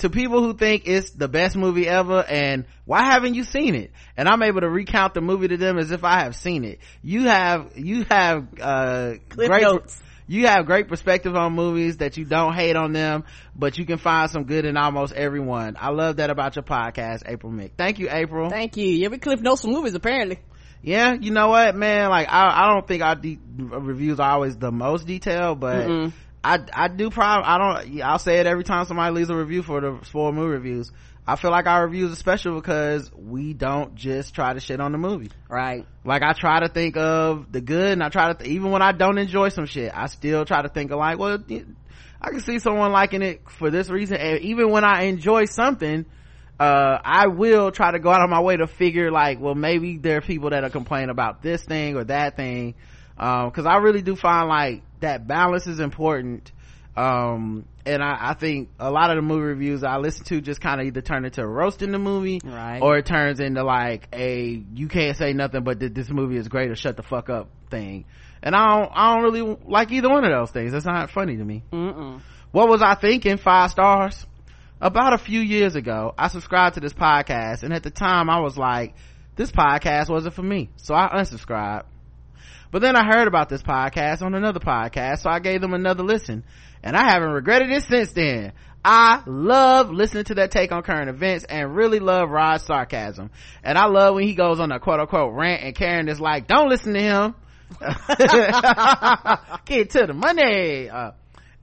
To 0.00 0.10
people 0.10 0.42
who 0.42 0.52
think 0.52 0.82
it's 0.86 1.10
the 1.12 1.26
best 1.26 1.56
movie 1.56 1.88
ever 1.88 2.22
and 2.22 2.66
why 2.84 3.04
haven't 3.04 3.32
you 3.32 3.44
seen 3.44 3.74
it? 3.74 3.92
And 4.14 4.28
I'm 4.28 4.42
able 4.42 4.60
to 4.60 4.68
recount 4.68 5.14
the 5.14 5.22
movie 5.22 5.48
to 5.48 5.56
them 5.56 5.78
as 5.78 5.90
if 5.90 6.04
I 6.04 6.20
have 6.24 6.36
seen 6.36 6.64
it. 6.64 6.80
You 7.02 7.24
have, 7.24 7.72
you 7.76 8.04
have, 8.10 8.46
uh, 8.60 9.14
Cliff 9.30 9.48
great, 9.48 9.62
notes. 9.62 9.98
you 10.26 10.48
have 10.48 10.66
great 10.66 10.88
perspective 10.88 11.34
on 11.34 11.54
movies 11.54 11.96
that 11.98 12.18
you 12.18 12.26
don't 12.26 12.52
hate 12.52 12.76
on 12.76 12.92
them, 12.92 13.24
but 13.54 13.78
you 13.78 13.86
can 13.86 13.96
find 13.96 14.30
some 14.30 14.44
good 14.44 14.66
in 14.66 14.76
almost 14.76 15.14
everyone. 15.14 15.78
I 15.80 15.88
love 15.88 16.16
that 16.16 16.28
about 16.28 16.56
your 16.56 16.64
podcast, 16.64 17.22
April 17.26 17.50
Mick. 17.50 17.70
Thank 17.78 17.98
you, 17.98 18.08
April. 18.10 18.50
Thank 18.50 18.76
you. 18.76 18.86
You 18.86 19.06
ever 19.06 19.16
cliff 19.16 19.40
notes 19.40 19.62
some 19.62 19.70
movies 19.70 19.94
apparently. 19.94 20.40
Yeah, 20.86 21.14
you 21.14 21.32
know 21.32 21.48
what, 21.48 21.74
man? 21.74 22.10
Like, 22.10 22.28
I, 22.30 22.62
I 22.62 22.72
don't 22.72 22.86
think 22.86 23.02
our 23.02 23.16
de- 23.16 23.40
reviews 23.58 24.20
are 24.20 24.30
always 24.30 24.56
the 24.56 24.70
most 24.70 25.04
detailed, 25.04 25.58
but 25.58 25.88
Mm-mm. 25.88 26.12
I, 26.44 26.60
I 26.72 26.86
do 26.86 27.10
prob, 27.10 27.42
I 27.44 27.58
don't, 27.58 28.02
I'll 28.02 28.20
say 28.20 28.38
it 28.38 28.46
every 28.46 28.62
time 28.62 28.84
somebody 28.86 29.12
leaves 29.12 29.28
a 29.28 29.34
review 29.36 29.64
for 29.64 29.80
the 29.80 29.98
spoil 30.04 30.30
movie 30.30 30.52
reviews. 30.52 30.92
I 31.26 31.34
feel 31.34 31.50
like 31.50 31.66
our 31.66 31.84
reviews 31.84 32.12
are 32.12 32.14
special 32.16 32.54
because 32.54 33.10
we 33.12 33.52
don't 33.52 33.96
just 33.96 34.32
try 34.32 34.52
to 34.52 34.60
shit 34.60 34.80
on 34.80 34.92
the 34.92 34.98
movie. 34.98 35.32
Right. 35.48 35.84
Like 36.04 36.22
I 36.22 36.34
try 36.34 36.60
to 36.60 36.68
think 36.68 36.96
of 36.96 37.50
the 37.50 37.60
good 37.60 37.90
and 37.90 38.00
I 38.04 38.08
try 38.08 38.32
to, 38.32 38.38
th- 38.38 38.48
even 38.48 38.70
when 38.70 38.80
I 38.80 38.92
don't 38.92 39.18
enjoy 39.18 39.48
some 39.48 39.66
shit, 39.66 39.90
I 39.92 40.06
still 40.06 40.44
try 40.44 40.62
to 40.62 40.68
think 40.68 40.92
of 40.92 40.98
like, 41.00 41.18
well, 41.18 41.42
I 42.22 42.30
can 42.30 42.40
see 42.40 42.60
someone 42.60 42.92
liking 42.92 43.22
it 43.22 43.50
for 43.50 43.70
this 43.70 43.90
reason. 43.90 44.18
And 44.18 44.38
even 44.42 44.70
when 44.70 44.84
I 44.84 45.06
enjoy 45.06 45.46
something, 45.46 46.06
uh, 46.58 46.98
I 47.04 47.26
will 47.26 47.70
try 47.70 47.90
to 47.92 47.98
go 47.98 48.10
out 48.10 48.22
of 48.22 48.30
my 48.30 48.40
way 48.40 48.56
to 48.56 48.66
figure 48.66 49.10
like, 49.10 49.40
well, 49.40 49.54
maybe 49.54 49.98
there 49.98 50.18
are 50.18 50.20
people 50.22 50.50
that 50.50 50.64
are 50.64 50.70
complaining 50.70 51.10
about 51.10 51.42
this 51.42 51.62
thing 51.62 51.96
or 51.96 52.04
that 52.04 52.36
thing. 52.36 52.74
Um, 53.18 53.50
cause 53.50 53.66
I 53.66 53.76
really 53.78 54.02
do 54.02 54.14
find 54.16 54.48
like 54.48 54.82
that 55.00 55.26
balance 55.26 55.66
is 55.66 55.80
important. 55.80 56.52
Um, 56.96 57.66
and 57.84 58.02
I, 58.02 58.30
I 58.30 58.34
think 58.34 58.70
a 58.80 58.90
lot 58.90 59.10
of 59.10 59.16
the 59.16 59.22
movie 59.22 59.42
reviews 59.44 59.84
I 59.84 59.98
listen 59.98 60.24
to 60.26 60.40
just 60.40 60.60
kind 60.60 60.80
of 60.80 60.86
either 60.86 61.02
turn 61.02 61.24
into 61.26 61.42
a 61.42 61.46
roast 61.46 61.82
in 61.82 61.92
the 61.92 61.98
movie, 61.98 62.40
Right. 62.42 62.80
or 62.80 62.96
it 62.96 63.04
turns 63.06 63.38
into 63.38 63.62
like 63.62 64.08
a 64.14 64.62
you 64.74 64.88
can't 64.88 65.16
say 65.16 65.32
nothing 65.34 65.62
but 65.62 65.80
that 65.80 65.94
this 65.94 66.08
movie 66.08 66.36
is 66.36 66.48
great 66.48 66.70
or 66.70 66.74
shut 66.74 66.96
the 66.96 67.02
fuck 67.02 67.28
up 67.28 67.48
thing. 67.70 68.06
And 68.42 68.54
I 68.54 68.78
don't, 68.80 68.92
I 68.94 69.14
don't 69.14 69.24
really 69.24 69.56
like 69.66 69.92
either 69.92 70.08
one 70.08 70.24
of 70.24 70.30
those 70.30 70.50
things. 70.50 70.72
That's 70.72 70.86
not 70.86 71.10
funny 71.10 71.36
to 71.36 71.44
me. 71.44 71.64
Mm-mm. 71.72 72.20
What 72.52 72.68
was 72.68 72.80
I 72.80 72.94
thinking? 72.94 73.36
Five 73.36 73.70
stars. 73.70 74.24
About 74.80 75.14
a 75.14 75.18
few 75.18 75.40
years 75.40 75.74
ago, 75.74 76.14
I 76.18 76.28
subscribed 76.28 76.74
to 76.74 76.80
this 76.80 76.92
podcast, 76.92 77.62
and 77.62 77.72
at 77.72 77.82
the 77.82 77.90
time, 77.90 78.28
I 78.28 78.40
was 78.40 78.58
like, 78.58 78.94
"This 79.34 79.50
podcast 79.50 80.10
wasn't 80.10 80.34
for 80.34 80.42
me," 80.42 80.70
so 80.76 80.94
I 80.94 81.08
unsubscribed. 81.08 81.84
But 82.70 82.82
then 82.82 82.94
I 82.94 83.04
heard 83.04 83.26
about 83.26 83.48
this 83.48 83.62
podcast 83.62 84.20
on 84.20 84.34
another 84.34 84.60
podcast, 84.60 85.20
so 85.20 85.30
I 85.30 85.38
gave 85.38 85.62
them 85.62 85.72
another 85.72 86.02
listen, 86.02 86.44
and 86.82 86.94
I 86.94 87.10
haven't 87.10 87.30
regretted 87.30 87.70
it 87.70 87.84
since 87.84 88.12
then. 88.12 88.52
I 88.84 89.22
love 89.26 89.90
listening 89.90 90.24
to 90.24 90.34
that 90.36 90.52
take 90.52 90.70
on 90.70 90.82
current 90.82 91.08
events 91.08 91.44
and 91.44 91.74
really 91.74 91.98
love 91.98 92.30
Rod's 92.30 92.64
sarcasm. 92.64 93.30
And 93.64 93.76
I 93.76 93.86
love 93.86 94.14
when 94.14 94.22
he 94.24 94.36
goes 94.36 94.60
on 94.60 94.70
a 94.70 94.78
quote 94.78 95.00
unquote 95.00 95.34
rant 95.34 95.64
and 95.64 95.74
Karen 95.74 96.08
is 96.08 96.20
like, 96.20 96.46
don't 96.46 96.68
listen 96.68 96.94
to 96.94 97.00
him. 97.00 97.34
Get 99.64 99.90
to 99.90 100.06
the 100.06 100.14
money. 100.14 100.88
Uh, 100.88 101.10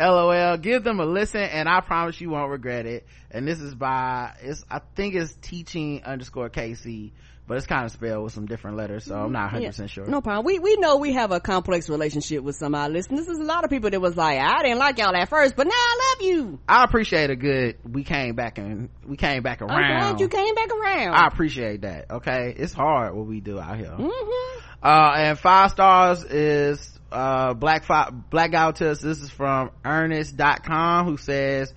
LOL. 0.10 0.58
Give 0.58 0.84
them 0.84 0.99
a 0.99 1.06
listen 1.06 1.41
and 1.41 1.68
I 1.70 1.82
promise 1.82 2.20
you 2.22 2.30
won't 2.30 2.51
regret 2.51 2.86
it. 2.86 3.06
And 3.32 3.47
this 3.47 3.60
is 3.60 3.74
by, 3.76 4.34
it's, 4.41 4.64
I 4.70 4.80
think 4.95 5.16
it's 5.16 5.34
teaching 5.41 6.04
underscore 6.04 6.49
KC, 6.49 7.12
but 7.47 7.58
it's 7.58 7.66
kind 7.68 7.84
of 7.86 7.91
spelled 7.91 8.24
with 8.24 8.32
some 8.34 8.45
different 8.45 8.78
letters, 8.78 9.04
so 9.06 9.16
I'm 9.16 9.32
not 9.34 9.51
100% 9.51 9.78
Yeah. 9.80 9.86
sure. 9.88 10.06
No 10.06 10.22
problem. 10.22 10.45
We 10.45 10.60
we 10.60 10.78
know 10.78 10.95
we 10.97 11.12
have 11.14 11.32
a 11.32 11.39
complex 11.41 11.89
relationship 11.89 12.41
with 12.41 12.56
some 12.56 12.74
of 12.74 12.80
our 12.82 12.89
listeners. 12.89 13.26
There's 13.26 13.38
a 13.39 13.43
lot 13.43 13.64
of 13.66 13.70
people 13.70 13.89
that 13.89 13.99
was 13.99 14.16
like, 14.16 14.39
I 14.39 14.62
didn't 14.64 14.78
like 14.80 14.97
y'all 14.97 15.14
at 15.16 15.30
first, 15.30 15.56
but 15.58 15.68
now 15.68 15.74
I 15.74 16.16
love 16.20 16.28
you. 16.30 16.60
I 16.70 16.84
appreciate 16.86 17.30
a 17.32 17.36
good, 17.36 17.78
we 17.84 18.04
came 18.06 18.36
back 18.36 18.60
and, 18.60 18.89
we 19.06 19.18
came 19.18 19.43
back 19.43 19.62
I'm 19.62 19.70
around. 19.70 20.12
glad 20.16 20.20
you 20.22 20.30
came 20.30 20.56
back 20.56 20.70
around. 20.72 21.16
I 21.16 21.28
appreciate 21.28 21.82
that. 21.82 22.12
Okay. 22.12 22.54
It's 22.56 22.72
hard 22.72 23.14
what 23.14 23.26
we 23.26 23.41
do 23.41 23.60
out 23.60 23.78
here. 23.78 23.91
hmm 23.91 24.60
Uh, 24.82 25.14
and 25.18 25.39
five 25.39 25.72
stars 25.72 26.24
is, 26.24 26.92
uh, 27.14 27.53
Black 27.53 27.86
Fi- 27.86 28.09
Black 28.09 28.51
Guy 28.51 28.72
to 28.72 28.89
us. 28.91 28.99
This 29.01 29.22
is 29.22 29.30
from 29.30 29.72
Ernest.com 29.86 31.05
who 31.05 31.18
says 31.18 31.74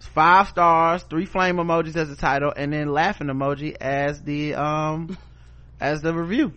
five 0.00 0.48
stars, 0.48 1.02
three 1.04 1.26
flame 1.26 1.56
emojis 1.56 1.96
as 1.96 2.08
the 2.08 2.16
title, 2.16 2.52
and 2.56 2.72
then 2.72 2.88
laughing 2.88 3.28
emoji 3.28 3.76
as 3.80 4.22
the, 4.22 4.54
um, 4.54 5.16
as 5.80 6.00
the 6.02 6.12
review. 6.14 6.52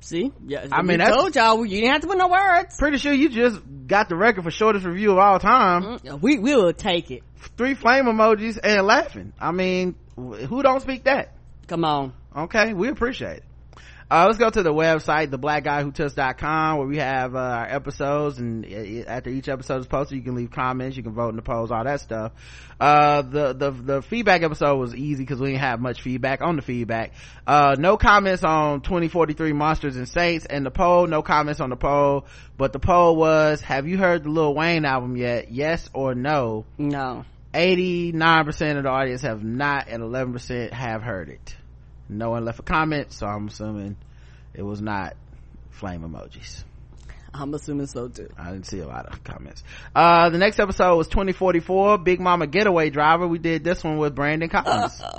See, 0.00 0.32
yeah, 0.46 0.66
I 0.72 0.78
I 0.78 0.82
mean, 0.82 1.00
I 1.00 1.10
told 1.10 1.36
y'all 1.36 1.64
you 1.64 1.80
didn't 1.80 1.92
have 1.92 2.00
to 2.00 2.06
put 2.08 2.18
no 2.18 2.26
words. 2.26 2.76
Pretty 2.76 2.98
sure 2.98 3.12
you 3.12 3.28
just 3.28 3.60
got 3.86 4.08
the 4.08 4.16
record 4.16 4.42
for 4.42 4.50
shortest 4.50 4.84
review 4.84 5.12
of 5.12 5.18
all 5.18 5.38
time. 5.38 5.82
Mm, 5.98 6.20
We 6.20 6.38
we 6.38 6.56
will 6.56 6.72
take 6.72 7.12
it. 7.12 7.22
Three 7.56 7.74
flame 7.74 8.06
emojis 8.06 8.58
and 8.62 8.84
laughing. 8.84 9.32
I 9.40 9.52
mean, 9.52 9.94
who 10.16 10.60
don't 10.62 10.80
speak 10.80 11.04
that? 11.04 11.34
Come 11.68 11.84
on. 11.84 12.12
okay 12.36 12.72
we 12.74 12.88
appreciate 12.88 13.38
it 13.38 13.44
uh, 14.12 14.26
let's 14.26 14.36
go 14.36 14.50
to 14.50 14.62
the 14.62 14.72
website 14.72 15.28
theblackguywhotips.com 15.28 16.76
where 16.76 16.86
we 16.86 16.98
have 16.98 17.34
uh, 17.34 17.38
our 17.38 17.64
episodes 17.64 18.38
and 18.38 18.66
uh, 18.66 19.08
after 19.08 19.30
each 19.30 19.48
episode 19.48 19.80
is 19.80 19.86
posted 19.86 20.18
you 20.18 20.22
can 20.22 20.34
leave 20.34 20.50
comments 20.50 20.98
you 20.98 21.02
can 21.02 21.14
vote 21.14 21.30
in 21.30 21.36
the 21.36 21.42
polls 21.42 21.70
all 21.70 21.82
that 21.82 21.98
stuff. 21.98 22.32
Uh, 22.78 23.22
the 23.22 23.54
the 23.54 23.70
the 23.70 24.02
feedback 24.02 24.42
episode 24.42 24.76
was 24.76 24.94
easy 24.94 25.22
because 25.22 25.40
we 25.40 25.48
didn't 25.48 25.60
have 25.60 25.80
much 25.80 26.02
feedback 26.02 26.42
on 26.42 26.56
the 26.56 26.62
feedback. 26.62 27.14
Uh, 27.46 27.74
no 27.78 27.96
comments 27.96 28.44
on 28.44 28.82
2043 28.82 29.54
monsters 29.54 29.96
and 29.96 30.06
saints 30.06 30.44
and 30.44 30.66
the 30.66 30.70
poll 30.70 31.06
no 31.06 31.22
comments 31.22 31.60
on 31.60 31.70
the 31.70 31.76
poll 31.76 32.26
but 32.58 32.74
the 32.74 32.78
poll 32.78 33.16
was 33.16 33.62
have 33.62 33.88
you 33.88 33.96
heard 33.96 34.24
the 34.24 34.28
lil 34.28 34.54
wayne 34.54 34.84
album 34.84 35.16
yet? 35.16 35.50
Yes 35.50 35.88
or 35.94 36.14
no? 36.14 36.66
No. 36.76 37.24
89% 37.54 38.76
of 38.76 38.82
the 38.82 38.88
audience 38.90 39.22
have 39.22 39.42
not 39.42 39.88
and 39.88 40.02
11% 40.02 40.70
have 40.72 41.02
heard 41.02 41.30
it 41.30 41.56
no 42.18 42.30
one 42.30 42.44
left 42.44 42.58
a 42.58 42.62
comment 42.62 43.12
so 43.12 43.26
i'm 43.26 43.48
assuming 43.48 43.96
it 44.54 44.62
was 44.62 44.80
not 44.80 45.14
flame 45.70 46.02
emojis. 46.02 46.64
I'm 47.34 47.54
assuming 47.54 47.86
so 47.86 48.08
too. 48.08 48.28
i 48.38 48.50
didn't 48.50 48.66
see 48.66 48.80
a 48.80 48.86
lot 48.86 49.06
of 49.06 49.24
comments. 49.24 49.62
Uh 49.94 50.28
the 50.28 50.36
next 50.36 50.60
episode 50.60 50.96
was 50.96 51.08
2044 51.08 51.96
big 51.98 52.20
mama 52.20 52.46
getaway 52.46 52.90
driver. 52.90 53.26
We 53.26 53.38
did 53.38 53.64
this 53.64 53.82
one 53.82 53.96
with 53.96 54.14
brandon 54.14 54.50
collins. 54.50 55.02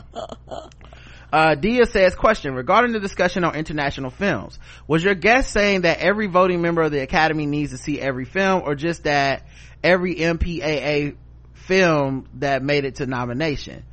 Uh, 1.33 1.55
Dia 1.55 1.87
says, 1.87 2.13
question, 2.13 2.53
regarding 2.53 2.91
the 2.91 2.99
discussion 2.99 3.43
on 3.43 3.55
international 3.55 4.11
films, 4.11 4.59
was 4.87 5.03
your 5.03 5.15
guest 5.15 5.51
saying 5.51 5.81
that 5.81 5.97
every 5.97 6.27
voting 6.27 6.61
member 6.61 6.83
of 6.83 6.91
the 6.91 7.01
Academy 7.01 7.47
needs 7.47 7.71
to 7.71 7.79
see 7.79 7.99
every 7.99 8.25
film 8.25 8.61
or 8.63 8.75
just 8.75 9.05
that 9.05 9.47
every 9.83 10.13
MPAA 10.13 11.15
film 11.55 12.27
that 12.35 12.61
made 12.61 12.85
it 12.85 12.97
to 12.97 13.07
nomination? 13.07 13.83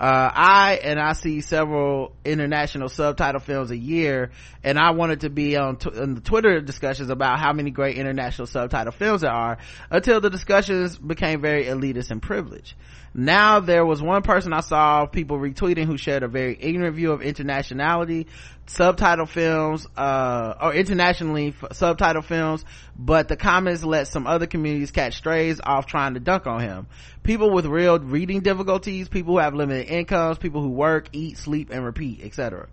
Uh, 0.00 0.30
I, 0.32 0.80
and 0.82 1.00
I 1.00 1.12
see 1.14 1.40
several 1.40 2.12
international 2.24 2.88
subtitle 2.88 3.40
films 3.40 3.72
a 3.72 3.76
year, 3.76 4.30
and 4.62 4.78
I 4.78 4.92
wanted 4.92 5.22
to 5.22 5.30
be 5.30 5.56
on, 5.56 5.76
tw- 5.76 5.98
on 5.98 6.14
the 6.14 6.20
Twitter 6.20 6.60
discussions 6.60 7.10
about 7.10 7.40
how 7.40 7.52
many 7.52 7.72
great 7.72 7.96
international 7.96 8.46
subtitle 8.46 8.92
films 8.92 9.22
there 9.22 9.32
are 9.32 9.58
until 9.90 10.20
the 10.20 10.30
discussions 10.30 10.96
became 10.96 11.40
very 11.40 11.64
elitist 11.64 12.12
and 12.12 12.22
privileged. 12.22 12.74
Now 13.12 13.58
there 13.58 13.84
was 13.84 14.00
one 14.00 14.22
person 14.22 14.52
I 14.52 14.60
saw 14.60 15.06
people 15.06 15.38
retweeting 15.38 15.86
who 15.86 15.96
shared 15.96 16.22
a 16.22 16.28
very 16.28 16.56
ignorant 16.60 16.94
view 16.94 17.10
of 17.10 17.20
internationality, 17.20 18.26
subtitle 18.68 19.26
films, 19.26 19.86
uh, 19.96 20.54
or 20.60 20.74
internationally 20.74 21.54
f- 21.60 21.72
subtitle 21.72 22.22
films, 22.22 22.64
but 22.96 23.28
the 23.28 23.36
comments 23.36 23.82
let 23.82 24.08
some 24.08 24.26
other 24.26 24.46
communities 24.46 24.90
catch 24.90 25.16
strays 25.16 25.60
off 25.62 25.86
trying 25.86 26.14
to 26.14 26.20
dunk 26.20 26.46
on 26.46 26.60
him. 26.60 26.86
People 27.22 27.50
with 27.50 27.66
real 27.66 27.98
reading 27.98 28.40
difficulties, 28.40 29.08
people 29.08 29.34
who 29.34 29.38
have 29.38 29.54
limited 29.54 29.88
incomes, 29.88 30.38
people 30.38 30.62
who 30.62 30.70
work, 30.70 31.08
eat, 31.12 31.38
sleep, 31.38 31.70
and 31.70 31.84
repeat, 31.84 32.20
etc. 32.22 32.68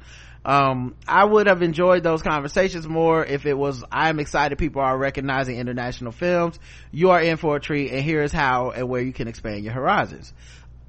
Um, 0.46 0.96
I 1.08 1.26
would 1.26 1.48
have 1.48 1.64
enjoyed 1.64 2.04
those 2.04 2.22
conversations 2.22 2.88
more 2.88 3.26
if 3.26 3.48
it 3.48 3.58
was, 3.58 3.84
I'm 3.92 4.20
excited 4.20 4.60
people 4.60 4.82
are 4.82 4.96
recognizing 4.96 5.58
international 5.58 6.12
films. 6.12 6.60
You 6.92 7.10
are 7.12 7.22
in 7.22 7.38
for 7.38 7.56
a 7.56 7.60
treat 7.60 7.92
and 7.92 8.04
here's 8.04 8.32
how 8.32 8.70
and 8.70 8.88
where 8.88 9.02
you 9.02 9.12
can 9.12 9.28
expand 9.28 9.64
your 9.64 9.74
horizons. 9.74 10.32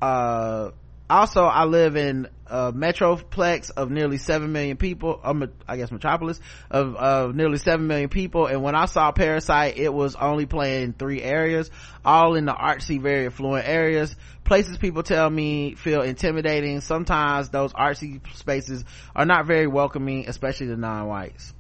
Uh, 0.03 0.73
also 1.09 1.45
I 1.45 1.65
live 1.65 1.97
in 1.97 2.29
a 2.49 2.73
metroplex 2.73 3.71
of 3.71 3.91
nearly 3.91 4.19
7 4.19 4.51
million 4.51 4.77
people, 4.77 5.21
I 5.67 5.77
guess 5.77 5.91
metropolis 5.91 6.41
of, 6.71 6.95
of 6.97 7.35
nearly 7.35 7.59
7 7.59 7.87
million 7.87 8.09
people. 8.09 8.47
And 8.47 8.63
when 8.63 8.75
I 8.75 8.87
saw 8.87 9.13
Parasite, 9.13 9.79
it 9.79 9.93
was 9.93 10.17
only 10.17 10.47
playing 10.47 10.95
three 10.95 11.23
areas, 11.23 11.71
all 12.05 12.35
in 12.35 12.45
the 12.47 12.53
artsy, 12.53 13.01
very 13.01 13.27
affluent 13.27 13.69
areas. 13.69 14.15
Places 14.45 14.79
people 14.79 15.03
tell 15.03 15.29
me 15.29 15.75
feel 15.75 16.03
intimidating. 16.03 16.81
Sometimes 16.81 17.49
those 17.51 17.73
artsy 17.73 18.21
spaces 18.35 18.85
are 19.15 19.27
not 19.27 19.47
very 19.47 19.67
welcoming, 19.67 20.29
especially 20.29 20.69
the 20.69 20.77
non-whites. 20.77 21.53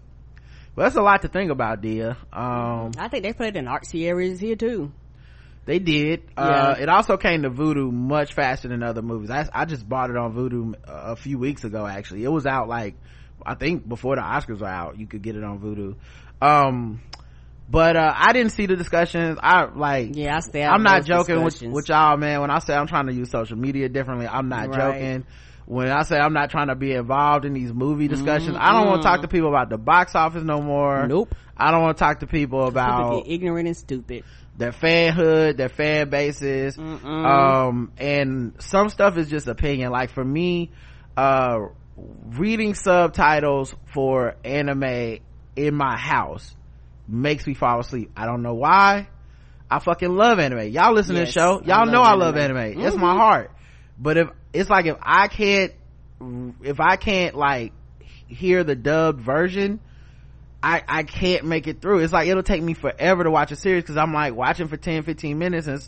Well, 0.76 0.84
that's 0.84 0.96
a 0.96 1.02
lot 1.02 1.22
to 1.22 1.28
think 1.28 1.50
about, 1.50 1.80
Dia. 1.80 2.18
Um, 2.32 2.92
I 2.98 3.08
think 3.08 3.22
they 3.22 3.32
played 3.32 3.56
in 3.56 3.64
artsy 3.64 4.06
areas 4.06 4.38
here 4.38 4.56
too. 4.56 4.92
They 5.66 5.80
did. 5.80 6.22
Uh, 6.36 6.76
it 6.78 6.88
also 6.88 7.16
came 7.16 7.42
to 7.42 7.50
Vudu 7.50 7.92
much 7.92 8.34
faster 8.34 8.68
than 8.68 8.82
other 8.84 9.02
movies. 9.02 9.30
I, 9.30 9.48
I 9.52 9.64
just 9.64 9.86
bought 9.86 10.10
it 10.10 10.16
on 10.16 10.32
Vudu 10.32 10.74
uh, 10.88 11.12
a 11.12 11.16
few 11.16 11.38
weeks 11.38 11.64
ago, 11.64 11.84
actually. 11.86 12.22
It 12.24 12.28
was 12.28 12.46
out 12.46 12.68
like, 12.68 12.94
I 13.44 13.56
think 13.56 13.86
before 13.86 14.14
the 14.14 14.22
Oscars 14.22 14.60
were 14.60 14.68
out, 14.68 14.96
you 14.98 15.06
could 15.08 15.22
get 15.22 15.34
it 15.36 15.42
on 15.42 15.58
Vudu. 15.58 15.96
Um, 16.40 17.02
but, 17.68 17.96
uh, 17.96 18.12
I 18.16 18.32
didn't 18.32 18.52
see 18.52 18.66
the 18.66 18.76
discussions. 18.76 19.38
I, 19.42 19.64
like, 19.64 20.10
Yeah, 20.14 20.36
I 20.36 20.40
stay 20.40 20.62
I'm 20.64 20.84
not 20.84 21.04
joking 21.04 21.42
with, 21.42 21.60
with 21.62 21.88
y'all, 21.88 22.16
man. 22.16 22.40
When 22.42 22.50
I 22.50 22.60
say 22.60 22.72
I'm 22.74 22.86
trying 22.86 23.08
to 23.08 23.12
use 23.12 23.30
social 23.30 23.58
media 23.58 23.88
differently, 23.88 24.28
I'm 24.28 24.48
not 24.48 24.68
Right. 24.68 25.00
joking. 25.00 25.24
When 25.66 25.88
I 25.90 26.02
say 26.02 26.16
I'm 26.16 26.32
not 26.32 26.50
trying 26.50 26.68
to 26.68 26.76
be 26.76 26.92
involved 26.92 27.44
in 27.44 27.54
these 27.54 27.72
movie 27.72 28.06
discussions, 28.06 28.56
I 28.56 28.70
don't 28.70 28.86
want 28.86 29.02
to 29.02 29.08
talk 29.08 29.22
to 29.22 29.28
people 29.28 29.48
about 29.48 29.68
the 29.68 29.78
box 29.78 30.14
office 30.14 30.44
no 30.44 30.60
more. 30.62 31.08
Nope. 31.08 31.34
I 31.56 31.72
don't 31.72 31.82
want 31.82 31.96
to 31.96 32.04
talk 32.04 32.20
to 32.20 32.28
people 32.28 32.66
People 32.66 32.68
about 32.68 33.24
get 33.24 33.32
ignorant 33.32 33.66
and 33.66 33.76
stupid. 33.76 34.22
Their 34.56 34.72
fanhood, 34.72 35.56
their 35.56 35.68
fan 35.68 36.08
bases. 36.10 36.76
Um, 36.78 37.92
and 37.98 38.54
some 38.58 38.88
stuff 38.88 39.16
is 39.18 39.28
just 39.28 39.46
opinion. 39.46 39.90
Like 39.92 40.10
for 40.10 40.24
me, 40.24 40.70
uh, 41.16 41.58
reading 41.96 42.74
subtitles 42.74 43.74
for 43.92 44.36
anime 44.44 45.18
in 45.56 45.74
my 45.74 45.96
house 45.96 46.54
makes 47.08 47.46
me 47.46 47.54
fall 47.54 47.80
asleep. 47.80 48.10
I 48.16 48.26
don't 48.26 48.42
know 48.42 48.54
why. 48.54 49.08
I 49.70 49.78
fucking 49.80 50.14
love 50.14 50.38
anime. 50.38 50.68
Y'all 50.70 50.92
listen 50.92 51.14
to 51.14 51.22
Yes, 51.22 51.34
the 51.34 51.40
show. 51.40 51.62
Y'all 51.64 51.84
love 51.84 51.88
know 51.88 52.02
I 52.02 52.14
love 52.14 52.36
anime. 52.36 52.56
anime. 52.56 52.80
It's 52.82 52.96
my 52.96 53.14
heart. 53.14 53.50
But 53.98 54.16
if, 54.16 54.28
it's 54.52 54.70
like 54.70 54.86
if 54.86 54.96
I 55.02 55.28
can't, 55.28 55.72
if 56.62 56.80
I 56.80 56.96
can't 56.96 57.34
like 57.34 57.72
hear 58.28 58.62
the 58.64 58.76
dubbed 58.76 59.20
version, 59.20 59.80
I, 60.66 60.82
I 60.88 61.02
can't 61.04 61.44
make 61.44 61.68
it 61.68 61.80
through. 61.80 62.00
It's 62.00 62.12
like 62.12 62.26
it'll 62.26 62.42
take 62.42 62.60
me 62.60 62.74
forever 62.74 63.22
to 63.22 63.30
watch 63.30 63.52
a 63.52 63.56
series 63.56 63.84
because 63.84 63.96
I'm 63.96 64.12
like 64.12 64.34
watching 64.34 64.66
for 64.66 64.76
10, 64.76 65.04
15 65.04 65.38
minutes 65.38 65.68
and, 65.68 65.80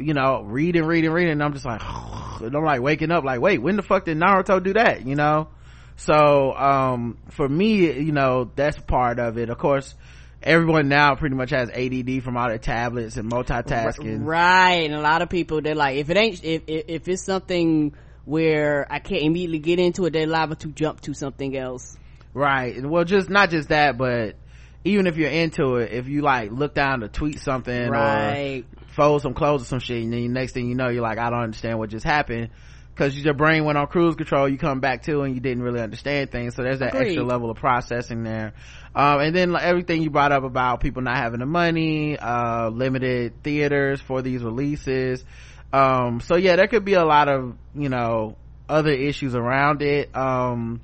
you 0.00 0.14
know, 0.14 0.42
reading, 0.42 0.82
reading, 0.82 1.12
reading. 1.12 1.30
And 1.34 1.42
I'm 1.44 1.52
just 1.52 1.64
like, 1.64 1.80
and 2.40 2.52
I'm 2.52 2.64
like 2.64 2.80
waking 2.80 3.12
up 3.12 3.22
like, 3.22 3.40
wait, 3.40 3.62
when 3.62 3.76
the 3.76 3.84
fuck 3.84 4.04
did 4.04 4.18
Naruto 4.18 4.60
do 4.60 4.72
that? 4.72 5.06
You 5.06 5.14
know? 5.14 5.46
So, 5.94 6.52
um, 6.56 7.18
for 7.30 7.48
me, 7.48 7.92
you 7.92 8.10
know, 8.10 8.50
that's 8.56 8.76
part 8.80 9.20
of 9.20 9.38
it. 9.38 9.48
Of 9.48 9.58
course, 9.58 9.94
everyone 10.42 10.88
now 10.88 11.14
pretty 11.14 11.36
much 11.36 11.50
has 11.50 11.70
ADD 11.70 12.24
from 12.24 12.36
all 12.36 12.48
their 12.48 12.58
tablets 12.58 13.16
and 13.18 13.30
multitasking. 13.30 14.24
Right. 14.24 14.90
And 14.90 14.94
a 14.94 15.00
lot 15.00 15.22
of 15.22 15.28
people, 15.30 15.62
they're 15.62 15.76
like, 15.76 15.98
if 15.98 16.10
it 16.10 16.16
ain't, 16.16 16.42
if, 16.42 16.62
if, 16.66 16.84
if 16.88 17.08
it's 17.08 17.22
something 17.22 17.94
where 18.24 18.88
I 18.90 18.98
can't 18.98 19.22
immediately 19.22 19.60
get 19.60 19.78
into 19.78 20.04
it, 20.06 20.12
they're 20.12 20.26
liable 20.26 20.56
to 20.56 20.68
jump 20.72 21.02
to 21.02 21.14
something 21.14 21.56
else. 21.56 21.96
Right. 22.36 22.84
Well, 22.84 23.04
just 23.04 23.30
not 23.30 23.48
just 23.48 23.70
that, 23.70 23.96
but 23.96 24.36
even 24.84 25.06
if 25.06 25.16
you're 25.16 25.30
into 25.30 25.76
it, 25.76 25.92
if 25.92 26.06
you 26.06 26.20
like 26.20 26.50
look 26.52 26.74
down 26.74 27.00
to 27.00 27.08
tweet 27.08 27.40
something 27.40 27.88
Right. 27.90 28.64
or 28.68 28.86
fold 28.88 29.22
some 29.22 29.32
clothes 29.32 29.62
or 29.62 29.64
some 29.64 29.78
shit, 29.78 30.04
and 30.04 30.12
then 30.12 30.20
the 30.20 30.28
next 30.28 30.52
thing 30.52 30.68
you 30.68 30.74
know, 30.74 30.88
you're 30.90 31.02
like, 31.02 31.16
I 31.18 31.30
don't 31.30 31.40
understand 31.40 31.78
what 31.78 31.88
just 31.88 32.04
happened. 32.04 32.50
Cause 32.94 33.14
your 33.14 33.32
brain 33.34 33.64
went 33.64 33.76
on 33.78 33.86
cruise 33.86 34.16
control, 34.16 34.48
you 34.48 34.58
come 34.58 34.80
back 34.80 35.02
to 35.04 35.22
and 35.22 35.34
you 35.34 35.40
didn't 35.40 35.62
really 35.62 35.80
understand 35.80 36.30
things. 36.30 36.54
So 36.54 36.62
there's 36.62 36.78
that 36.80 36.94
Agreed. 36.94 37.06
extra 37.08 37.24
level 37.24 37.50
of 37.50 37.56
processing 37.56 38.22
there. 38.22 38.52
Um, 38.94 39.20
and 39.20 39.34
then 39.34 39.52
like, 39.52 39.64
everything 39.64 40.02
you 40.02 40.10
brought 40.10 40.32
up 40.32 40.44
about 40.44 40.80
people 40.80 41.00
not 41.02 41.16
having 41.16 41.40
the 41.40 41.46
money, 41.46 42.18
uh, 42.18 42.68
limited 42.68 43.42
theaters 43.42 44.00
for 44.02 44.20
these 44.22 44.42
releases. 44.42 45.24
Um, 45.72 46.20
so 46.20 46.36
yeah, 46.36 46.56
there 46.56 46.68
could 46.68 46.84
be 46.84 46.94
a 46.94 47.04
lot 47.04 47.28
of, 47.28 47.56
you 47.74 47.88
know, 47.88 48.36
other 48.68 48.92
issues 48.92 49.34
around 49.34 49.80
it. 49.82 50.14
Um, 50.16 50.80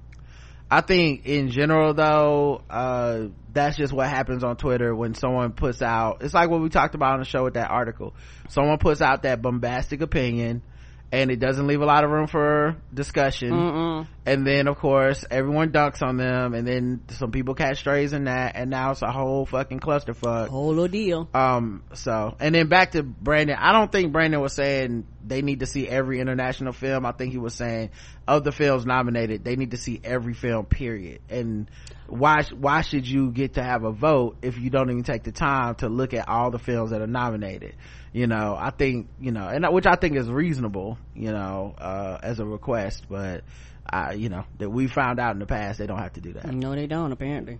I 0.72 0.80
think 0.80 1.26
in 1.26 1.50
general 1.50 1.92
though, 1.92 2.62
uh, 2.70 3.24
that's 3.52 3.76
just 3.76 3.92
what 3.92 4.08
happens 4.08 4.42
on 4.42 4.56
Twitter 4.56 4.94
when 4.94 5.14
someone 5.14 5.52
puts 5.52 5.82
out, 5.82 6.22
it's 6.22 6.32
like 6.32 6.48
what 6.48 6.62
we 6.62 6.70
talked 6.70 6.94
about 6.94 7.12
on 7.12 7.18
the 7.18 7.26
show 7.26 7.44
with 7.44 7.54
that 7.54 7.70
article. 7.70 8.14
Someone 8.48 8.78
puts 8.78 9.02
out 9.02 9.24
that 9.24 9.42
bombastic 9.42 10.00
opinion 10.00 10.62
and 11.12 11.30
it 11.30 11.38
doesn't 11.38 11.66
leave 11.66 11.82
a 11.82 11.84
lot 11.84 12.04
of 12.04 12.10
room 12.10 12.26
for 12.26 12.76
discussion. 12.94 13.50
Mm-mm. 13.50 14.06
And 14.24 14.46
then 14.46 14.66
of 14.66 14.78
course 14.78 15.26
everyone 15.30 15.72
dunks 15.72 16.00
on 16.00 16.16
them 16.16 16.54
and 16.54 16.66
then 16.66 17.02
some 17.08 17.32
people 17.32 17.54
catch 17.54 17.80
strays 17.80 18.14
in 18.14 18.24
that 18.24 18.56
and 18.56 18.70
now 18.70 18.92
it's 18.92 19.02
a 19.02 19.12
whole 19.12 19.44
fucking 19.44 19.80
clusterfuck 19.80 20.48
Whole 20.48 20.80
ordeal. 20.80 21.28
um 21.34 21.82
so 21.92 22.34
and 22.40 22.54
then 22.54 22.68
back 22.68 22.92
to 22.92 23.02
brandon 23.02 23.56
i 23.58 23.72
don't 23.72 23.92
think 23.92 24.10
brandon 24.12 24.40
was 24.40 24.54
saying 24.54 25.06
they 25.24 25.42
need 25.42 25.60
to 25.60 25.66
see 25.66 25.88
every 25.88 26.20
international 26.20 26.72
film. 26.72 27.06
I 27.06 27.12
think 27.12 27.32
he 27.32 27.38
was 27.38 27.54
saying 27.54 27.90
of 28.26 28.44
the 28.44 28.52
films 28.52 28.86
nominated 28.86 29.44
they 29.44 29.56
need 29.56 29.72
to 29.72 29.76
see 29.76 30.00
every 30.02 30.34
film 30.34 30.66
period. 30.66 31.20
And 31.28 31.70
why 32.06 32.42
why 32.56 32.82
should 32.82 33.06
you 33.06 33.30
get 33.30 33.54
to 33.54 33.62
have 33.62 33.84
a 33.84 33.92
vote 33.92 34.36
if 34.42 34.58
you 34.58 34.70
don't 34.70 34.90
even 34.90 35.04
take 35.04 35.22
the 35.22 35.32
time 35.32 35.76
to 35.76 35.88
look 35.88 36.14
at 36.14 36.28
all 36.28 36.50
the 36.50 36.58
films 36.58 36.90
that 36.90 37.00
are 37.00 37.06
nominated? 37.06 37.74
You 38.12 38.26
know 38.26 38.54
i 38.60 38.68
think 38.68 39.08
you 39.18 39.32
know 39.32 39.48
and 39.48 39.66
which 39.72 39.86
i 39.86 39.94
think 39.94 40.16
is 40.16 40.28
reasonable 40.28 40.98
you 41.14 41.32
know 41.32 41.74
uh 41.78 42.18
as 42.22 42.40
a 42.40 42.44
request 42.44 43.06
but 43.08 43.42
I, 43.92 44.12
you 44.12 44.28
know 44.28 44.44
that 44.58 44.70
we 44.70 44.86
found 44.86 45.18
out 45.18 45.32
in 45.32 45.38
the 45.38 45.46
past 45.46 45.78
they 45.78 45.86
don't 45.86 45.98
have 45.98 46.14
to 46.14 46.20
do 46.20 46.32
that. 46.34 46.46
No, 46.46 46.74
they 46.74 46.86
don't, 46.86 47.12
apparently. 47.12 47.58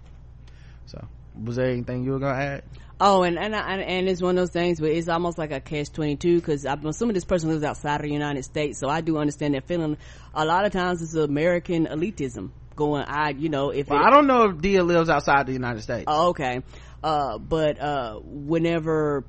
so 0.86 1.06
was 1.42 1.56
there 1.56 1.66
anything 1.66 2.04
you 2.04 2.12
were 2.12 2.18
gonna 2.18 2.38
add 2.38 2.64
Oh, 3.05 3.24
and 3.24 3.36
and 3.36 3.55
I- 3.57 3.78
and 3.78 4.09
it's 4.09 4.22
one 4.22 4.38
of 4.38 4.42
those 4.42 4.53
things 4.53 4.80
where 4.80 4.92
it's 4.92 5.09
almost 5.09 5.36
like 5.36 5.50
a 5.50 5.61
catch 5.61 5.90
twenty 5.90 6.14
two 6.14 6.36
because 6.36 6.64
I'm 6.64 6.86
assuming 6.86 7.14
this 7.14 7.24
person 7.24 7.48
lives 7.50 7.64
outside 7.64 7.96
of 7.96 8.03
the 8.03 8.12
United 8.12 8.44
States, 8.44 8.78
so 8.78 8.88
I 8.88 9.00
do 9.00 9.18
understand 9.18 9.55
that 9.55 9.66
feeling. 9.66 9.96
A 10.34 10.44
lot 10.44 10.64
of 10.64 10.72
times 10.72 11.03
it's 11.03 11.14
American 11.14 11.86
elitism 11.86 12.53
going. 12.76 13.05
I 13.09 13.30
you 13.30 13.48
know 13.48 13.70
if 13.70 13.88
well, 13.88 14.00
it, 14.00 14.07
i 14.07 14.11
don't 14.11 14.28
know 14.28 14.50
if 14.50 14.61
dia 14.61 14.84
lives 14.84 15.11
outside 15.11 15.46
the 15.46 15.53
united 15.53 15.82
states 15.82 16.05
Oh, 16.07 16.28
okay. 16.28 16.62
Uh, 17.03 17.38
but, 17.38 17.80
uh, 17.80 18.20
whenever, 18.22 19.24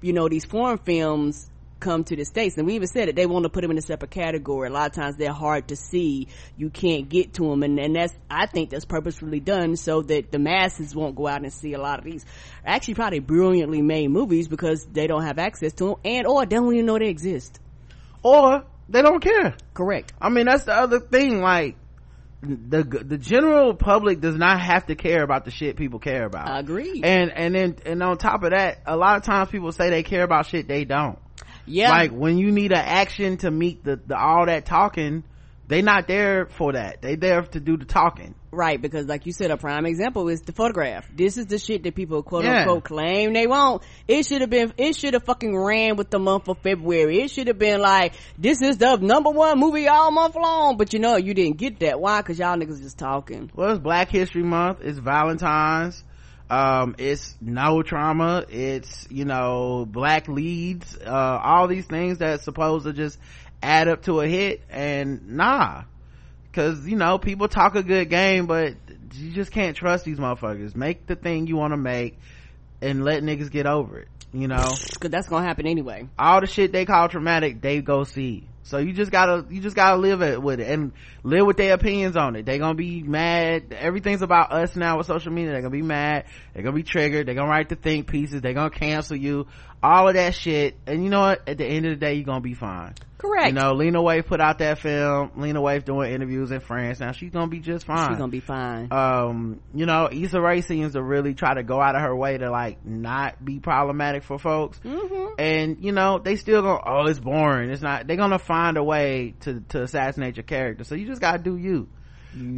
you 0.00 0.12
know, 0.12 0.28
these 0.28 0.44
foreign 0.44 0.78
films 0.78 1.50
come 1.80 2.04
to 2.04 2.14
the 2.16 2.24
States, 2.24 2.56
and 2.56 2.66
we 2.66 2.74
even 2.74 2.86
said 2.86 3.08
it, 3.08 3.16
they 3.16 3.26
want 3.26 3.44
to 3.44 3.48
put 3.48 3.62
them 3.62 3.70
in 3.70 3.78
a 3.78 3.82
separate 3.82 4.10
category. 4.10 4.68
A 4.68 4.72
lot 4.72 4.90
of 4.90 4.94
times 4.94 5.16
they're 5.16 5.32
hard 5.32 5.68
to 5.68 5.76
see. 5.76 6.28
You 6.56 6.70
can't 6.70 7.08
get 7.08 7.34
to 7.34 7.44
them. 7.48 7.62
And, 7.62 7.78
and 7.80 7.96
that's, 7.96 8.14
I 8.30 8.46
think 8.46 8.70
that's 8.70 8.84
purposefully 8.84 9.40
done 9.40 9.76
so 9.76 10.02
that 10.02 10.30
the 10.30 10.38
masses 10.38 10.94
won't 10.94 11.16
go 11.16 11.26
out 11.26 11.42
and 11.42 11.52
see 11.52 11.72
a 11.72 11.80
lot 11.80 11.98
of 11.98 12.04
these 12.04 12.24
actually 12.64 12.94
probably 12.94 13.20
brilliantly 13.20 13.82
made 13.82 14.08
movies 14.08 14.46
because 14.48 14.84
they 14.84 15.06
don't 15.06 15.24
have 15.24 15.38
access 15.38 15.72
to 15.74 15.84
them 15.84 15.94
and 16.04 16.26
or 16.26 16.44
they 16.46 16.56
don't 16.56 16.72
even 16.72 16.86
know 16.86 16.98
they 16.98 17.08
exist. 17.08 17.58
or 18.22 18.64
they 18.88 19.02
don't 19.02 19.22
care. 19.22 19.56
Correct. 19.72 20.12
I 20.20 20.28
mean, 20.28 20.46
that's 20.46 20.64
the 20.64 20.74
other 20.74 21.00
thing. 21.00 21.40
Like 21.40 21.76
the 22.42 22.82
the 22.82 23.18
general 23.18 23.74
public 23.74 24.20
does 24.20 24.34
not 24.36 24.60
have 24.60 24.86
to 24.86 24.94
care 24.94 25.22
about 25.22 25.44
the 25.44 25.50
shit 25.50 25.76
people 25.76 25.98
care 25.98 26.24
about. 26.24 26.48
I 26.48 26.58
agree. 26.60 27.00
And 27.04 27.30
and 27.30 27.54
then 27.54 27.76
and 27.86 28.02
on 28.02 28.18
top 28.18 28.42
of 28.42 28.50
that, 28.50 28.80
a 28.86 28.96
lot 28.96 29.16
of 29.16 29.24
times 29.24 29.50
people 29.50 29.72
say 29.72 29.90
they 29.90 30.02
care 30.02 30.24
about 30.24 30.46
shit 30.46 30.66
they 30.66 30.84
don't. 30.84 31.18
Yeah. 31.66 31.90
Like 31.90 32.10
when 32.12 32.38
you 32.38 32.50
need 32.52 32.72
an 32.72 32.78
action 32.78 33.36
to 33.38 33.50
meet 33.50 33.84
the, 33.84 33.96
the 34.06 34.16
all 34.18 34.46
that 34.46 34.66
talking, 34.66 35.24
they 35.68 35.82
not 35.82 36.08
there 36.08 36.46
for 36.46 36.72
that. 36.72 37.00
They 37.00 37.14
there 37.14 37.42
to 37.42 37.60
do 37.60 37.76
the 37.76 37.84
talking. 37.84 38.34
Right, 38.52 38.82
because 38.82 39.06
like 39.06 39.26
you 39.26 39.32
said, 39.32 39.52
a 39.52 39.56
prime 39.56 39.86
example 39.86 40.28
is 40.28 40.40
the 40.40 40.50
photograph. 40.50 41.06
This 41.14 41.36
is 41.38 41.46
the 41.46 41.56
shit 41.58 41.84
that 41.84 41.94
people 41.94 42.24
quote 42.24 42.42
Yeah. 42.44 42.62
unquote 42.62 42.82
claim 42.82 43.32
they 43.32 43.46
won't. 43.46 43.84
It 44.08 44.26
should 44.26 44.40
have 44.40 44.50
been, 44.50 44.72
it 44.76 44.96
should 44.96 45.14
have 45.14 45.22
fucking 45.22 45.56
ran 45.56 45.94
with 45.94 46.10
the 46.10 46.18
month 46.18 46.48
of 46.48 46.58
February. 46.58 47.20
It 47.22 47.30
should 47.30 47.46
have 47.46 47.60
been 47.60 47.80
like, 47.80 48.14
this 48.36 48.60
is 48.60 48.78
the 48.78 48.96
number 48.96 49.30
one 49.30 49.60
movie 49.60 49.86
all 49.86 50.10
month 50.10 50.34
long. 50.34 50.76
But 50.76 50.92
you 50.92 50.98
know, 50.98 51.16
you 51.16 51.32
didn't 51.34 51.58
get 51.58 51.78
that. 51.78 52.00
Why? 52.00 52.20
Cause 52.22 52.40
y'all 52.40 52.56
niggas 52.56 52.82
just 52.82 52.98
talking. 52.98 53.52
Well, 53.54 53.70
it's 53.70 53.78
Black 53.78 54.10
History 54.10 54.42
Month. 54.42 54.78
It's 54.82 54.98
Valentine's. 54.98 56.02
Um, 56.50 56.96
it's 56.98 57.36
no 57.40 57.82
trauma. 57.82 58.44
It's, 58.48 59.06
you 59.08 59.24
know, 59.24 59.86
black 59.88 60.26
leads, 60.26 60.96
uh, 60.96 61.40
all 61.42 61.68
these 61.68 61.86
things 61.86 62.18
that's 62.18 62.42
supposed 62.42 62.86
to 62.86 62.92
just 62.92 63.18
add 63.62 63.86
up 63.88 64.02
to 64.02 64.20
a 64.20 64.26
hit 64.26 64.62
and 64.68 65.36
nah. 65.36 65.84
Cause, 66.52 66.84
you 66.84 66.96
know, 66.96 67.18
people 67.18 67.46
talk 67.46 67.76
a 67.76 67.82
good 67.84 68.10
game, 68.10 68.46
but 68.46 68.74
you 69.14 69.30
just 69.30 69.52
can't 69.52 69.76
trust 69.76 70.04
these 70.04 70.18
motherfuckers. 70.18 70.74
Make 70.74 71.06
the 71.06 71.14
thing 71.14 71.46
you 71.46 71.56
want 71.56 71.72
to 71.72 71.76
make 71.76 72.18
and 72.82 73.04
let 73.04 73.22
niggas 73.22 73.52
get 73.52 73.66
over 73.66 74.00
it. 74.00 74.08
You 74.32 74.48
know, 74.48 74.56
Cause 74.56 75.10
that's 75.10 75.28
gonna 75.28 75.46
happen 75.46 75.66
anyway. 75.66 76.08
all 76.18 76.40
the 76.40 76.46
shit 76.46 76.72
they 76.72 76.84
call 76.84 77.08
traumatic, 77.08 77.60
they 77.60 77.80
go 77.80 78.04
see. 78.04 78.44
So 78.70 78.78
you 78.78 78.92
just 78.92 79.10
gotta, 79.10 79.44
you 79.50 79.60
just 79.60 79.74
gotta 79.74 79.96
live 79.96 80.22
it 80.22 80.40
with 80.40 80.60
it 80.60 80.70
and 80.70 80.92
live 81.24 81.44
with 81.44 81.56
their 81.56 81.74
opinions 81.74 82.16
on 82.16 82.36
it. 82.36 82.46
They 82.46 82.58
gonna 82.58 82.76
be 82.76 83.02
mad. 83.02 83.74
Everything's 83.76 84.22
about 84.22 84.52
us 84.52 84.76
now 84.76 84.96
with 84.96 85.08
social 85.08 85.32
media. 85.32 85.50
They're 85.50 85.62
gonna 85.62 85.72
be 85.72 85.82
mad. 85.82 86.26
They're 86.54 86.62
gonna 86.62 86.76
be 86.76 86.84
triggered. 86.84 87.26
They're 87.26 87.34
gonna 87.34 87.50
write 87.50 87.68
the 87.68 87.74
think 87.74 88.06
pieces. 88.06 88.42
They're 88.42 88.54
gonna 88.54 88.70
cancel 88.70 89.16
you. 89.16 89.48
All 89.82 90.08
of 90.08 90.14
that 90.14 90.34
shit. 90.34 90.76
And 90.86 91.02
you 91.02 91.10
know 91.10 91.20
what? 91.20 91.48
At 91.48 91.58
the 91.58 91.64
end 91.64 91.86
of 91.86 91.90
the 91.92 91.96
day, 91.96 92.14
you're 92.14 92.24
gonna 92.24 92.40
be 92.40 92.54
fine. 92.54 92.94
Correct. 93.20 93.48
You 93.48 93.52
know, 93.52 93.72
Lena 93.72 93.98
Waithe 93.98 94.24
put 94.24 94.40
out 94.40 94.58
that 94.58 94.78
film. 94.78 95.32
Lena 95.36 95.60
Waithe 95.60 95.84
doing 95.84 96.10
interviews 96.10 96.50
in 96.50 96.60
France. 96.60 97.00
Now 97.00 97.12
she's 97.12 97.30
gonna 97.30 97.48
be 97.48 97.60
just 97.60 97.84
fine 97.84 98.08
She's 98.08 98.16
gonna 98.16 98.32
be 98.32 98.40
fine. 98.40 98.90
um 98.90 99.60
you 99.74 99.84
know 99.84 100.08
Issa 100.10 100.40
Rae 100.40 100.62
seems 100.62 100.94
to 100.94 101.02
really 101.02 101.34
try 101.34 101.52
to 101.52 101.62
go 101.62 101.80
out 101.82 101.96
of 101.96 102.00
her 102.00 102.16
way 102.16 102.38
to 102.38 102.50
like 102.50 102.84
not 102.86 103.42
be 103.44 103.58
problematic 103.60 104.22
for 104.22 104.38
folks 104.38 104.78
mm-hmm. 104.80 105.34
and 105.38 105.84
you 105.84 105.92
know 105.92 106.18
they 106.18 106.36
still 106.36 106.62
go 106.62 106.80
oh 106.82 107.06
it's 107.08 107.20
boring 107.20 107.68
it's 107.70 107.82
not 107.82 108.06
they're 108.06 108.16
gonna 108.16 108.38
find 108.38 108.78
a 108.78 108.82
way 108.82 109.34
to 109.40 109.60
to 109.68 109.82
assassinate 109.82 110.36
your 110.36 110.44
character 110.44 110.84
so 110.84 110.94
you 110.94 111.06
just 111.06 111.20
gotta 111.20 111.42
do 111.42 111.58
you 111.58 111.88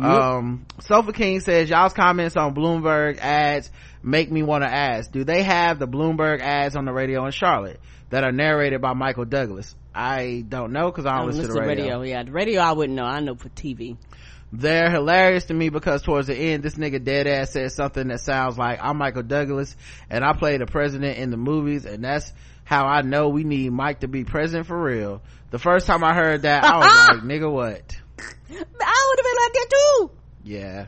um 0.01 0.66
sofa 0.81 1.12
king 1.12 1.41
says 1.41 1.68
y'all's 1.70 1.93
comments 1.95 2.37
on 2.37 2.55
bloomberg 2.55 3.18
ads 3.18 3.70
make 4.03 4.30
me 4.30 4.42
want 4.42 4.62
to 4.64 4.68
ask 4.68 5.11
do 5.12 5.24
they 5.24 5.42
have 5.42 5.78
the 5.78 5.86
bloomberg 5.88 6.40
ads 6.40 6.76
on 6.76 6.84
the 6.84 6.92
radio 6.92 7.24
in 7.26 7.32
charlotte 7.32 7.80
that 8.11 8.24
are 8.24 8.32
narrated 8.32 8.80
by 8.80 8.92
michael 8.94 9.24
douglas 9.24 9.74
i 9.94 10.44
don't 10.48 10.72
know 10.72 10.90
because 10.90 11.07
i 11.07 11.16
don't 11.18 11.26
don't 11.28 11.36
listen 11.36 11.46
to 11.48 11.61
the 11.61 11.66
radio 11.66 12.03
Yeah, 12.03 12.22
the 12.24 12.32
radio 12.32 12.61
I 12.61 12.72
wouldn't 12.72 12.96
know. 12.96 13.05
I 13.05 13.20
know 13.20 13.34
for 13.34 13.48
TV. 13.50 13.96
they're 14.53 14.90
hilarious 14.90 15.44
to 15.44 15.55
me 15.55 15.68
because 15.68 16.03
towards 16.03 16.26
the 16.26 16.34
end 16.36 16.62
this 16.62 16.74
nigga 16.74 17.03
dead 17.03 17.26
ass 17.26 17.50
says 17.53 17.74
something 17.74 18.09
that 18.09 18.20
sounds 18.20 18.59
like 18.59 18.78
i'm 18.82 18.96
michael 18.98 19.22
douglas 19.22 19.76
and 20.11 20.24
i 20.24 20.32
play 20.32 20.57
the 20.59 20.66
president 20.66 21.18
in 21.18 21.30
the 21.30 21.36
movies 21.36 21.84
and 21.86 22.03
that's 22.05 22.32
how 22.64 22.86
i 22.86 23.03
know 23.03 23.28
we 23.28 23.44
need 23.44 23.70
mike 23.72 24.00
to 24.00 24.09
be 24.09 24.24
president 24.24 24.66
for 24.66 24.80
real 24.82 25.22
the 25.50 25.59
first 25.59 25.86
time 25.86 26.03
i 26.05 26.12
heard 26.14 26.42
that 26.42 26.64
i 26.64 26.76
was 26.76 26.86
like 27.16 27.24
nigga 27.24 27.50
what 27.50 27.96
I 28.50 28.55
would 28.55 29.18
have 29.18 29.24
been 29.24 29.42
like 29.42 29.53
that 29.55 29.68
too. 29.70 30.11
yeah 30.44 30.86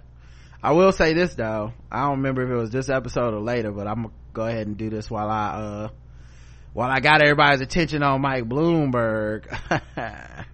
i 0.64 0.72
will 0.72 0.92
say 0.92 1.12
this 1.12 1.34
though 1.34 1.72
i 1.92 2.00
don't 2.02 2.16
remember 2.16 2.42
if 2.42 2.50
it 2.50 2.54
was 2.54 2.70
this 2.70 2.88
episode 2.88 3.34
or 3.34 3.40
later 3.40 3.70
but 3.70 3.86
i'm 3.86 4.02
gonna 4.04 4.14
go 4.32 4.46
ahead 4.46 4.66
and 4.66 4.76
do 4.78 4.88
this 4.88 5.10
while 5.10 5.28
i 5.30 5.46
uh 5.48 5.88
while 6.72 6.90
i 6.90 7.00
got 7.00 7.20
everybody's 7.22 7.60
attention 7.60 8.02
on 8.02 8.20
mike 8.20 8.44
bloomberg 8.44 9.44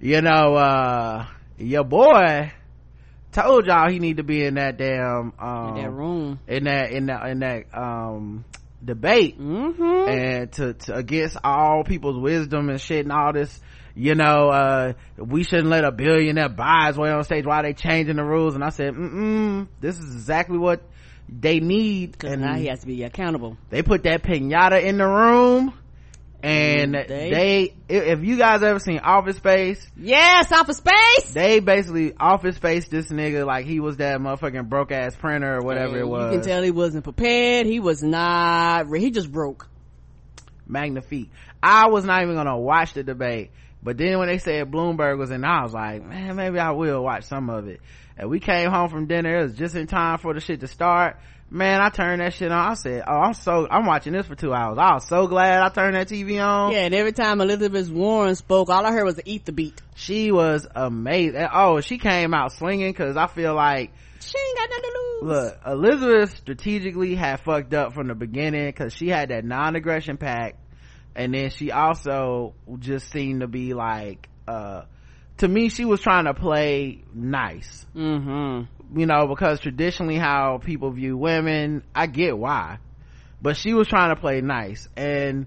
you 0.00 0.20
know 0.20 0.54
uh 0.54 1.26
your 1.58 1.84
boy 1.84 2.52
told 3.32 3.66
y'all 3.66 3.90
he 3.90 3.98
need 3.98 4.18
to 4.18 4.22
be 4.22 4.44
in 4.44 4.54
that 4.54 4.76
damn 4.78 5.32
um 5.38 5.68
In 5.76 5.82
that 5.82 5.90
room. 5.90 6.38
in 6.46 6.64
that 6.64 6.90
in 6.92 7.06
that 7.06 7.26
in 7.28 7.38
that 7.40 7.64
um 7.74 8.44
debate 8.84 9.38
Mm-hmm. 9.40 10.08
and 10.08 10.52
to, 10.52 10.74
to 10.74 10.94
against 10.94 11.36
all 11.42 11.82
people's 11.84 12.18
wisdom 12.18 12.68
and 12.70 12.80
shit 12.80 13.04
and 13.04 13.12
all 13.12 13.32
this 13.32 13.60
you 13.98 14.14
know 14.14 14.50
uh 14.50 14.92
we 15.16 15.42
shouldn't 15.42 15.68
let 15.68 15.82
a 15.84 15.90
billionaire 15.90 16.50
buy 16.50 16.88
his 16.88 16.98
way 16.98 17.10
on 17.10 17.24
stage 17.24 17.46
why 17.46 17.62
they 17.62 17.72
changing 17.72 18.16
the 18.16 18.22
rules 18.24 18.54
and 18.54 18.62
i 18.62 18.68
said 18.68 18.92
mm 18.94 19.66
this 19.80 19.98
is 19.98 20.12
exactly 20.14 20.58
what 20.58 20.82
they 21.28 21.58
need 21.60 22.18
Cause 22.18 22.32
and 22.32 22.42
now 22.42 22.54
he 22.56 22.66
has 22.66 22.80
to 22.80 22.86
be 22.86 23.02
accountable. 23.02 23.56
they 23.70 23.82
put 23.82 24.02
that 24.04 24.22
pinata 24.22 24.82
in 24.82 24.98
the 24.98 25.06
room 25.06 25.72
and 26.42 26.94
Mm, 26.94 27.08
they- 27.08 27.30
they, 27.30 27.74
if 27.88 28.22
you 28.22 28.36
guys 28.36 28.62
ever 28.62 28.78
seen 28.78 28.98
office 28.98 29.38
space 29.38 29.84
Yes, 29.96 30.52
Office 30.52 30.76
Space. 30.76 31.32
they 31.32 31.60
basically 31.60 32.12
office 32.20 32.56
space 32.56 32.86
this 32.88 33.08
nigga 33.10 33.46
like 33.46 33.64
he 33.64 33.80
was 33.80 33.96
that 33.96 34.20
motherfucking 34.20 34.68
broke 34.68 34.92
ass 34.92 35.16
printer 35.16 35.56
or 35.56 35.62
whatever 35.62 35.98
it 35.98 36.06
was 36.06 36.34
You 36.34 36.38
can 36.40 36.46
tell 36.46 36.62
he 36.62 36.70
wasn't 36.70 37.02
prepared. 37.04 37.66
He 37.66 37.80
was 37.80 38.02
not. 38.02 38.86
He 38.94 39.10
just 39.10 39.32
broke. 39.32 39.66
magnifique 40.66 41.30
i 41.62 41.88
was 41.88 42.04
not 42.04 42.22
even 42.22 42.34
gonna 42.34 42.58
watch 42.58 42.92
the 42.92 43.02
debate 43.02 43.50
but 43.86 43.96
then 43.96 44.18
when 44.18 44.28
they 44.28 44.36
said 44.38 44.70
bloomberg 44.70 45.16
was 45.16 45.30
in 45.30 45.42
i 45.44 45.62
was 45.62 45.72
like 45.72 46.04
man 46.04 46.36
maybe 46.36 46.58
i 46.58 46.72
will 46.72 47.02
watch 47.02 47.24
some 47.24 47.48
of 47.48 47.66
it. 47.68 47.80
And 48.18 48.30
we 48.30 48.40
came 48.40 48.70
home 48.70 48.88
from 48.88 49.06
dinner. 49.06 49.40
It 49.40 49.42
was 49.42 49.52
just 49.52 49.74
in 49.74 49.86
time 49.86 50.16
for 50.16 50.32
the 50.32 50.40
shit 50.40 50.60
to 50.60 50.66
start. 50.66 51.18
Man 51.50 51.80
i 51.82 51.90
turned 51.90 52.22
that 52.22 52.32
shit 52.32 52.50
on. 52.50 52.70
I 52.70 52.74
said 52.74 53.02
oh 53.06 53.12
i'm 53.12 53.34
so 53.34 53.68
i'm 53.70 53.84
watching 53.86 54.14
this 54.14 54.26
for 54.26 54.34
two 54.34 54.52
hours. 54.54 54.78
I 54.78 54.94
was 54.94 55.06
so 55.06 55.26
glad 55.26 55.60
i 55.60 55.68
turned 55.68 55.94
that 55.96 56.08
tv 56.08 56.42
on. 56.44 56.72
Yeah, 56.72 56.86
and 56.86 56.94
every 56.94 57.12
time 57.12 57.40
Elizabeth 57.40 57.88
Warren 57.90 58.34
spoke, 58.34 58.68
all 58.70 58.84
I 58.86 58.90
heard 58.92 59.04
was 59.04 59.20
eat 59.26 59.44
the 59.44 59.52
beat. 59.52 59.80
she 59.94 60.32
was 60.32 60.66
amazing. 60.74 61.46
Oh 61.52 61.80
she 61.80 61.98
came 61.98 62.32
out 62.34 62.52
swinging 62.52 62.90
because 62.90 63.16
i 63.18 63.26
feel 63.26 63.54
like 63.54 63.92
She 64.20 64.36
ain't 64.38 64.58
got 64.58 64.70
nothing 64.70 64.82
to 64.82 64.98
lose. 64.98 65.22
Look, 65.22 65.60
Elizabeth 65.66 66.36
strategically 66.38 67.14
had 67.14 67.40
fucked 67.40 67.74
up 67.74 67.92
from 67.92 68.08
the 68.08 68.14
beginning 68.14 68.66
because 68.66 68.92
she 68.94 69.08
had 69.08 69.28
that 69.28 69.44
non-aggression 69.44 70.16
pact, 70.16 70.56
and 71.16 71.34
then 71.34 71.50
she 71.50 71.72
also 71.72 72.54
just 72.78 73.10
seemed 73.10 73.40
to 73.40 73.48
be 73.48 73.74
like, 73.74 74.28
uh, 74.46 74.82
to 75.38 75.48
me, 75.48 75.68
she 75.70 75.84
was 75.84 76.00
trying 76.00 76.26
to 76.26 76.34
play 76.34 77.02
nice, 77.12 77.84
Mm-hmm. 77.96 78.98
you 78.98 79.06
know, 79.06 79.26
because 79.26 79.58
traditionally 79.60 80.16
how 80.16 80.58
people 80.64 80.90
view 80.92 81.16
women, 81.16 81.82
I 81.94 82.06
get 82.06 82.38
why, 82.38 82.78
but 83.42 83.56
she 83.56 83.74
was 83.74 83.88
trying 83.88 84.14
to 84.14 84.20
play 84.20 84.40
nice, 84.40 84.88
and 84.96 85.46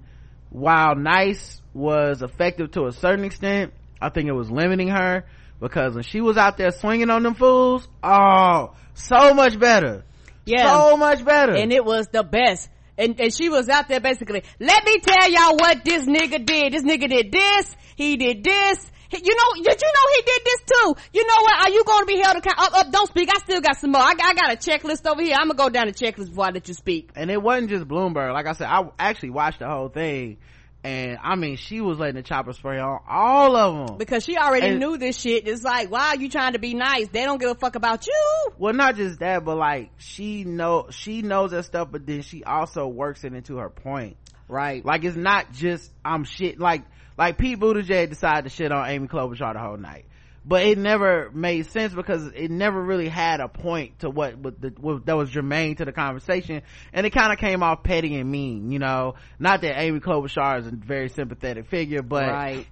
while 0.49 0.95
nice 0.95 1.61
was 1.73 2.21
effective 2.21 2.71
to 2.71 2.87
a 2.87 2.91
certain 2.91 3.23
extent, 3.25 3.73
I 4.01 4.09
think 4.09 4.27
it 4.27 4.33
was 4.33 4.49
limiting 4.51 4.89
her 4.89 5.25
because 5.61 5.93
when 5.93 6.03
she 6.03 6.21
was 6.21 6.37
out 6.37 6.57
there 6.57 6.71
swinging 6.71 7.09
on 7.09 7.23
them 7.23 7.35
fools, 7.35 7.87
oh, 8.03 8.73
so 8.93 9.33
much 9.33 9.59
better. 9.59 10.03
Yeah. 10.45 10.73
So 10.73 10.97
much 10.97 11.23
better. 11.23 11.53
and 11.55 11.71
it 11.71 11.85
was 11.85 12.07
the 12.07 12.23
best. 12.23 12.69
And, 12.99 13.19
and 13.19 13.33
she 13.33 13.47
was 13.49 13.69
out 13.69 13.87
there 13.87 14.01
basically, 14.01 14.43
let 14.59 14.85
me 14.85 14.99
tell 14.99 15.31
y'all 15.31 15.55
what 15.55 15.85
this 15.85 16.05
nigga 16.05 16.45
did. 16.45 16.73
This 16.73 16.83
nigga 16.83 17.09
did 17.09 17.31
this. 17.31 17.75
He 17.95 18.17
did 18.17 18.43
this. 18.43 18.91
He- 19.09 19.23
you 19.23 19.35
know, 19.35 19.63
did 19.63 19.81
you 19.81 19.87
know 19.87 20.05
he 20.15 20.21
did 20.21 20.41
this 20.45 20.61
too? 20.67 20.95
You 21.13 21.25
know 21.25 21.41
what? 21.41 21.65
Are 21.67 21.71
you 21.71 21.83
going 21.85 22.01
to 22.01 22.05
be 22.05 22.19
held 22.19 22.37
accountable? 22.37 22.63
Up, 22.63 22.71
oh, 22.73 22.79
up, 22.81 22.85
oh, 22.87 22.91
don't 22.91 23.07
speak. 23.07 23.29
I 23.33 23.39
still 23.39 23.61
got 23.61 23.77
some 23.77 23.91
more. 23.91 24.01
I, 24.01 24.13
I 24.21 24.33
got 24.33 24.51
a 24.51 24.57
checklist 24.57 25.09
over 25.09 25.21
here. 25.21 25.35
I'm 25.39 25.47
to 25.47 25.55
go 25.55 25.69
down 25.69 25.87
the 25.87 25.93
checklist 25.93 26.29
before 26.29 26.45
I 26.45 26.49
let 26.49 26.67
you 26.67 26.73
speak. 26.73 27.09
and 27.15 27.31
it 27.31 27.41
wasn't 27.41 27.69
just 27.69 27.87
Bloomberg. 27.87 28.33
Like 28.33 28.45
I 28.47 28.51
said, 28.53 28.67
I 28.67 28.83
actually 28.99 29.31
watched 29.31 29.59
the 29.59 29.67
whole 29.67 29.89
thing. 29.89 30.37
And 30.83 31.17
I 31.21 31.35
mean, 31.35 31.57
she 31.57 31.81
was 31.81 31.99
letting 31.99 32.15
the 32.15 32.23
chopper 32.23 32.53
spray 32.53 32.79
on 32.79 32.99
all 33.07 33.55
of 33.57 33.87
them. 33.87 33.97
Because 33.97 34.23
she 34.23 34.37
already 34.37 34.67
And- 34.67 34.79
knew 34.79 34.97
this 34.97 35.19
shit. 35.19 35.45
It's 35.47 35.63
like, 35.63 35.91
why 35.91 36.09
are 36.09 36.15
you 36.15 36.29
trying 36.29 36.53
to 36.53 36.59
be 36.59 36.73
nice? 36.73 37.09
They 37.09 37.25
don't 37.25 37.37
give 37.39 37.49
a 37.49 37.55
fuck 37.55 37.75
about 37.75 38.07
you. 38.07 38.51
Well, 38.57 38.73
not 38.73 38.95
just 38.95 39.19
that, 39.19 39.43
but 39.43 39.57
like 39.57 39.91
she 39.97 40.45
know, 40.45 40.87
she 40.91 41.21
knows 41.21 41.51
that 41.51 41.65
stuff, 41.65 41.89
but 41.91 42.05
then 42.07 42.21
she 42.21 42.43
also 42.45 42.87
works 42.87 43.23
it 43.25 43.33
into 43.33 43.57
her 43.57 43.69
point. 43.69 44.15
Right. 44.47 44.83
Like 44.85 45.03
it's 45.03 45.17
not 45.17 45.51
just 45.51 45.91
I'm 46.05 46.23
shit. 46.23 46.59
Like 46.59 46.83
like 47.17 47.37
Pete 47.37 47.59
Buttigieg 47.59 48.09
decided 48.09 48.45
to 48.45 48.49
shit 48.49 48.71
on 48.71 48.87
Amy 48.89 49.07
Klobuchar 49.09 49.53
the 49.53 49.59
whole 49.59 49.75
night, 49.77 50.05
but 50.45 50.63
it 50.63 50.77
never 50.77 51.29
made 51.33 51.67
sense 51.67 51.93
because 51.93 52.27
it 52.27 52.49
never 52.49 52.81
really 52.81 53.09
had 53.09 53.39
a 53.39 53.47
point 53.47 53.99
to 53.99 54.09
what, 54.09 54.37
what, 54.37 54.61
the, 54.61 54.73
what 54.79 55.05
that 55.05 55.17
was 55.17 55.29
germane 55.29 55.75
to 55.75 55.85
the 55.85 55.91
conversation, 55.91 56.61
and 56.93 57.05
it 57.05 57.11
kind 57.11 57.33
of 57.33 57.39
came 57.39 57.63
off 57.63 57.83
petty 57.83 58.15
and 58.15 58.31
mean. 58.31 58.71
You 58.71 58.79
know, 58.79 59.15
not 59.37 59.61
that 59.61 59.79
Amy 59.79 59.99
Klobuchar 59.99 60.59
is 60.59 60.67
a 60.67 60.71
very 60.71 61.09
sympathetic 61.09 61.67
figure, 61.67 62.01
but 62.01 62.27
right. 62.27 62.67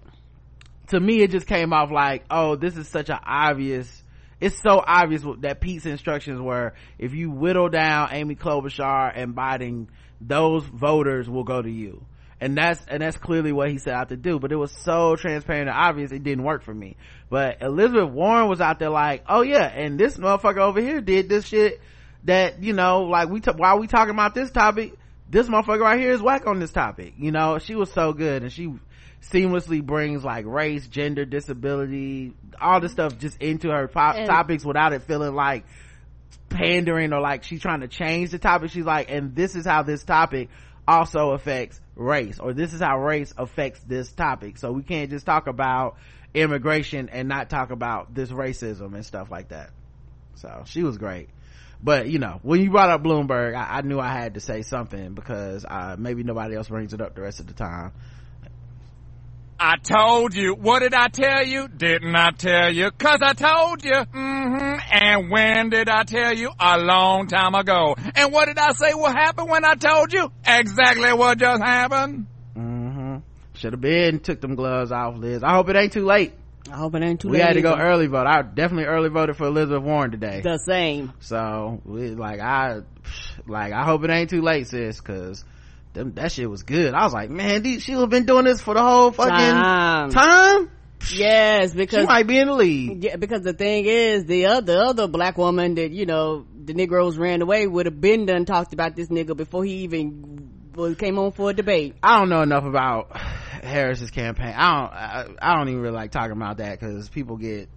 to 0.89 0.99
me 0.99 1.21
it 1.21 1.31
just 1.31 1.47
came 1.47 1.73
off 1.73 1.91
like 1.91 2.23
oh 2.29 2.55
this 2.55 2.77
is 2.77 2.87
such 2.87 3.09
an 3.09 3.19
obvious 3.23 4.03
it's 4.39 4.61
so 4.61 4.83
obvious 4.85 5.23
that 5.39 5.59
Pete's 5.59 5.85
instructions 5.85 6.39
were 6.39 6.73
if 6.99 7.13
you 7.13 7.31
whittle 7.31 7.69
down 7.69 8.09
Amy 8.11 8.35
Klobuchar 8.35 9.11
and 9.15 9.35
Biden 9.35 9.87
those 10.21 10.63
voters 10.63 11.29
will 11.29 11.43
go 11.43 11.61
to 11.61 11.69
you 11.69 12.05
and 12.39 12.55
that's 12.55 12.83
and 12.87 13.01
that's 13.01 13.17
clearly 13.17 13.51
what 13.51 13.69
he 13.71 13.77
set 13.79 13.93
out 13.93 14.09
to 14.09 14.17
do. 14.17 14.39
But 14.39 14.51
it 14.51 14.55
was 14.57 14.71
so 14.71 15.15
transparent 15.15 15.69
and 15.69 15.77
obvious 15.77 16.11
it 16.11 16.23
didn't 16.23 16.43
work 16.43 16.63
for 16.63 16.73
me. 16.73 16.95
But 17.29 17.61
Elizabeth 17.61 18.09
Warren 18.11 18.47
was 18.47 18.61
out 18.61 18.79
there 18.79 18.89
like 18.89 19.23
oh 19.27 19.41
yeah 19.41 19.65
and 19.65 19.99
this 19.99 20.17
motherfucker 20.17 20.59
over 20.59 20.79
here 20.81 21.01
did 21.01 21.29
this 21.29 21.45
shit 21.45 21.81
that 22.25 22.61
you 22.61 22.73
know 22.73 23.03
like 23.03 23.29
we 23.29 23.39
t- 23.39 23.51
while 23.55 23.79
we 23.79 23.87
talking 23.87 24.13
about 24.13 24.35
this 24.35 24.51
topic 24.51 24.93
this 25.29 25.47
motherfucker 25.47 25.81
right 25.81 25.99
here 25.99 26.11
is 26.11 26.21
whack 26.21 26.45
on 26.47 26.59
this 26.59 26.71
topic. 26.71 27.13
You 27.17 27.31
know 27.31 27.57
she 27.59 27.75
was 27.75 27.91
so 27.91 28.13
good 28.13 28.43
and 28.43 28.51
she 28.51 28.71
seamlessly 29.31 29.83
brings 29.83 30.23
like 30.23 30.45
race 30.45 30.85
gender 30.87 31.25
disability 31.25 32.33
all 32.61 32.79
this 32.79 32.91
stuff 32.91 33.17
just 33.17 33.41
into 33.41 33.69
her 33.69 33.89
And- 33.95 34.27
topics 34.27 34.63
without 34.63 34.93
it 34.93 35.01
feeling 35.03 35.33
like 35.33 35.65
pandering 36.49 37.13
or 37.13 37.19
like 37.19 37.43
she's 37.43 37.61
trying 37.61 37.81
to 37.81 37.87
change 37.87 38.31
the 38.31 38.39
topic. 38.39 38.71
She's 38.71 38.85
like 38.85 39.09
and 39.09 39.35
this 39.35 39.55
is 39.55 39.65
how 39.65 39.83
this 39.83 40.03
topic 40.03 40.49
also 40.87 41.31
affects 41.31 41.79
race 41.95 42.39
or 42.39 42.53
this 42.53 42.73
is 42.73 42.79
how 42.81 42.99
race 42.99 43.33
affects 43.37 43.81
this 43.83 44.11
topic. 44.11 44.57
So 44.57 44.71
we 44.71 44.83
can't 44.83 45.09
just 45.09 45.25
talk 45.25 45.47
about 45.47 45.97
immigration 46.33 47.09
and 47.09 47.27
not 47.27 47.49
talk 47.49 47.71
about 47.71 48.13
this 48.13 48.29
racism 48.29 48.93
and 48.93 49.05
stuff 49.05 49.31
like 49.31 49.49
that. 49.49 49.71
So 50.35 50.63
she 50.65 50.83
was 50.83 50.97
great. 50.97 51.29
But 51.81 52.09
you 52.09 52.19
know 52.19 52.39
when 52.41 52.61
you 52.61 52.71
brought 52.71 52.89
up 52.89 53.03
bloomberg 53.03 53.55
i, 53.55 53.77
I 53.77 53.81
knew 53.81 53.99
i 53.99 54.09
had 54.09 54.33
to 54.33 54.39
say 54.39 54.63
something 54.63 55.13
because 55.13 55.63
uh, 55.63 55.95
maybe 55.99 56.23
nobody 56.23 56.55
else 56.55 56.69
brings 56.69 56.91
it 56.91 57.01
up 57.01 57.13
the 57.13 57.21
rest 57.21 57.39
of 57.39 57.45
the 57.45 57.53
time 57.53 57.91
I 59.59 59.75
told 59.77 60.35
you. 60.35 60.53
What 60.53 60.79
did 60.79 60.93
I 60.93 61.07
tell 61.07 61.43
you? 61.45 61.67
Didn't 61.67 62.15
I 62.15 62.31
tell 62.31 62.71
you? 62.71 62.91
Cause 62.91 63.19
I 63.21 63.33
told 63.33 63.83
you. 63.83 63.91
Mm-hmm. 63.91 64.79
And 64.91 65.31
when 65.31 65.69
did 65.69 65.89
I 65.89 66.03
tell 66.03 66.33
you? 66.35 66.51
A 66.59 66.77
long 66.77 67.27
time 67.27 67.55
ago. 67.55 67.95
And 68.15 68.31
what 68.31 68.45
did 68.45 68.57
I 68.59 68.71
say 68.73 68.93
will 68.93 69.05
happen 69.11 69.47
when 69.47 69.65
I 69.65 69.73
told 69.75 70.13
you? 70.13 70.31
Exactly 70.45 71.11
what 71.13 71.37
just 71.39 71.61
happened. 71.63 72.27
hmm 72.53 73.17
should 73.55 73.73
have 73.73 73.81
been 73.81 74.19
took 74.19 74.39
them 74.39 74.53
gloves 74.53 74.91
off 74.91 75.15
liz 75.17 75.41
i 75.41 75.51
hope 75.55 75.67
it 75.69 75.75
ain't 75.75 75.91
too 75.91 76.05
late 76.05 76.31
I 76.71 76.75
hope 76.75 76.93
it 76.93 77.01
ain't 77.01 77.19
too 77.19 77.29
we 77.29 77.39
late. 77.39 77.43
had 77.47 77.53
to 77.53 77.61
go 77.63 77.71
either. 77.73 77.81
early 77.81 78.05
vote 78.05 78.27
i 78.27 78.43
definitely 78.43 78.83
early 78.83 79.09
voted 79.09 79.35
for 79.35 79.45
elizabeth 79.47 79.81
warren 79.81 80.11
today 80.11 80.41
The 80.43 80.59
same. 80.59 81.11
so 81.21 81.81
we 81.83 82.11
like 82.11 82.39
i 82.39 82.81
like 83.47 83.73
i 83.73 83.83
hope 83.83 84.03
it 84.03 84.11
ain't 84.11 84.29
too 84.29 84.43
late 84.43 84.67
sis 84.67 84.99
because 85.01 85.43
them, 85.97 86.13
that 86.13 86.31
shit 86.31 86.49
was 86.49 86.63
good 86.63 86.93
i 86.93 87.03
was 87.03 87.13
like 87.13 87.29
man 87.29 87.61
these, 87.61 87.83
she'll 87.83 88.01
have 88.01 88.09
been 88.09 88.25
doing 88.25 88.45
this 88.45 88.61
for 88.61 88.73
the 88.73 88.81
whole 88.81 89.11
fucking 89.11 89.31
Time. 89.31 90.11
time 90.11 90.71
Yes, 91.11 91.73
because 91.73 92.01
she 92.01 92.05
might 92.07 92.25
be 92.27 92.39
in 92.39 92.47
the 92.47 92.53
lead 92.53 93.03
Yeah, 93.03 93.17
because 93.17 93.41
the 93.41 93.53
thing 93.53 93.85
is, 93.85 94.25
the 94.25 94.47
other 94.47 94.61
the 94.61 94.81
other 94.81 95.07
black 95.07 95.37
woman 95.37 95.75
that 95.75 95.91
you 95.91 96.05
know 96.05 96.45
the 96.65 96.73
Negroes 96.73 97.17
ran 97.17 97.41
away 97.41 97.67
would 97.67 97.85
have 97.85 98.01
been 98.01 98.25
done 98.25 98.45
talked 98.45 98.73
about 98.73 98.95
this 98.95 99.07
nigga 99.07 99.37
before 99.37 99.63
he 99.63 99.83
even 99.83 100.49
came 100.97 101.17
on 101.17 101.31
for 101.31 101.49
a 101.49 101.53
debate. 101.53 101.95
I 102.03 102.19
don't 102.19 102.29
know 102.29 102.41
enough 102.41 102.65
about 102.65 103.15
Harris's 103.17 104.11
campaign. 104.11 104.53
I 104.55 104.79
don't. 104.79 104.93
I, 104.93 105.25
I 105.41 105.55
don't 105.57 105.69
even 105.69 105.81
really 105.81 105.95
like 105.95 106.11
talking 106.11 106.35
about 106.35 106.57
that 106.57 106.79
because 106.79 107.09
people 107.09 107.37
get 107.37 107.69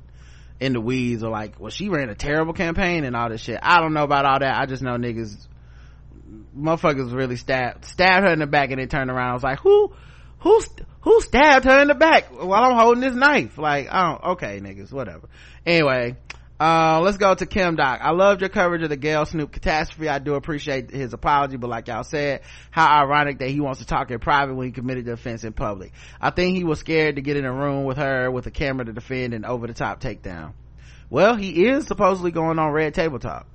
in 0.59 0.75
the 0.75 0.81
weeds 0.81 1.23
or 1.23 1.31
like, 1.31 1.59
well, 1.59 1.71
she 1.71 1.89
ran 1.89 2.11
a 2.11 2.15
terrible 2.15 2.53
campaign 2.53 3.05
and 3.05 3.17
all 3.17 3.31
this 3.31 3.41
shit. 3.41 3.59
I 3.63 3.81
don't 3.81 3.95
know 3.95 4.05
about 4.05 4.27
all 4.27 4.39
that. 4.41 4.61
I 4.61 4.67
just 4.67 4.83
know 4.83 4.97
niggas, 4.97 5.47
motherfuckers 6.57 7.13
really 7.13 7.37
stabbed 7.37 7.85
stabbed 7.85 8.27
her 8.27 8.33
in 8.33 8.39
the 8.39 8.47
back 8.47 8.71
and 8.71 8.81
then 8.81 8.89
turned 8.89 9.11
around. 9.11 9.31
I 9.31 9.35
was 9.35 9.43
like, 9.43 9.61
who, 9.61 9.93
who, 10.41 10.63
who 11.03 11.21
stabbed 11.21 11.65
her 11.65 11.81
in 11.83 11.89
the 11.89 11.95
back 11.95 12.29
while 12.31 12.65
I'm 12.65 12.77
holding 12.77 13.03
this 13.03 13.15
knife? 13.15 13.59
Like, 13.59 13.91
don't. 13.91 14.23
Okay, 14.33 14.61
niggas, 14.61 14.93
whatever. 14.93 15.29
Anyway. 15.67 16.17
Uh, 16.61 17.01
let's 17.01 17.17
go 17.17 17.35
to 17.35 17.47
Kim 17.47 17.75
Doc. 17.75 18.01
I 18.03 18.11
loved 18.11 18.43
your 18.43 18.51
coverage 18.51 18.83
of 18.83 18.91
the 18.91 18.97
Gayle 18.99 19.25
Snoop 19.25 19.51
catastrophe. 19.51 20.11
I 20.11 20.19
do 20.19 20.35
appreciate 20.35 20.91
his 20.91 21.15
apology, 21.15 21.57
but 21.57 21.71
like 21.71 21.89
y'all 21.89 22.05
said, 22.05 22.43
how 22.71 23.03
ironic 23.03 23.39
that 23.39 23.49
he 23.49 23.61
wants 23.61 23.81
to 23.81 23.87
talk 23.87 24.11
in 24.11 24.19
private 24.19 24.55
when 24.55 24.67
he 24.67 24.73
committed 24.73 25.07
the 25.07 25.13
offense 25.13 25.43
in 25.43 25.55
public. 25.55 25.93
I 26.21 26.29
think 26.29 26.59
he 26.59 26.65
was 26.65 26.79
scared 26.79 27.17
to 27.17 27.23
get 27.23 27.39
in 27.39 27.47
a 27.47 27.53
room 27.53 27.87
with 27.87 27.97
her 27.97 28.31
with 28.31 28.47
a 28.47 28.51
camera 28.51 28.85
to 28.85 28.93
defend 28.93 29.33
an 29.33 29.47
over 29.47 29.67
the 29.67 29.73
top 29.73 30.03
takedown. 30.03 30.53
Well, 31.09 31.35
he 31.35 31.67
is 31.67 31.87
supposedly 31.87 32.31
going 32.31 32.59
on 32.59 32.73
Red 32.73 32.93
Table 32.93 33.19
Talk. 33.19 33.47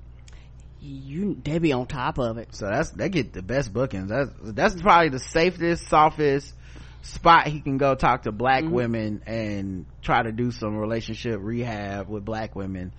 You 0.86 1.42
they 1.44 1.58
be 1.58 1.74
on 1.74 1.88
top 1.88 2.20
of 2.20 2.38
it. 2.38 2.54
So 2.54 2.68
that's, 2.68 2.92
they 2.92 3.10
get 3.10 3.34
the 3.34 3.42
best 3.42 3.74
bookings. 3.74 4.10
That's, 4.10 4.30
that's 4.44 4.80
probably 4.82 5.10
the 5.10 5.20
safest, 5.20 5.88
softest 5.88 6.54
spot 7.02 7.48
he 7.48 7.60
can 7.60 7.78
go 7.78 7.96
talk 7.96 8.24
to 8.24 8.32
black 8.32 8.64
women 8.64 9.22
and 9.26 9.86
try 10.02 10.24
to 10.24 10.32
do 10.32 10.52
some 10.52 10.76
relationship 10.76 11.40
rehab 11.40 12.08
with 12.08 12.26
black 12.26 12.56
women, 12.56 12.94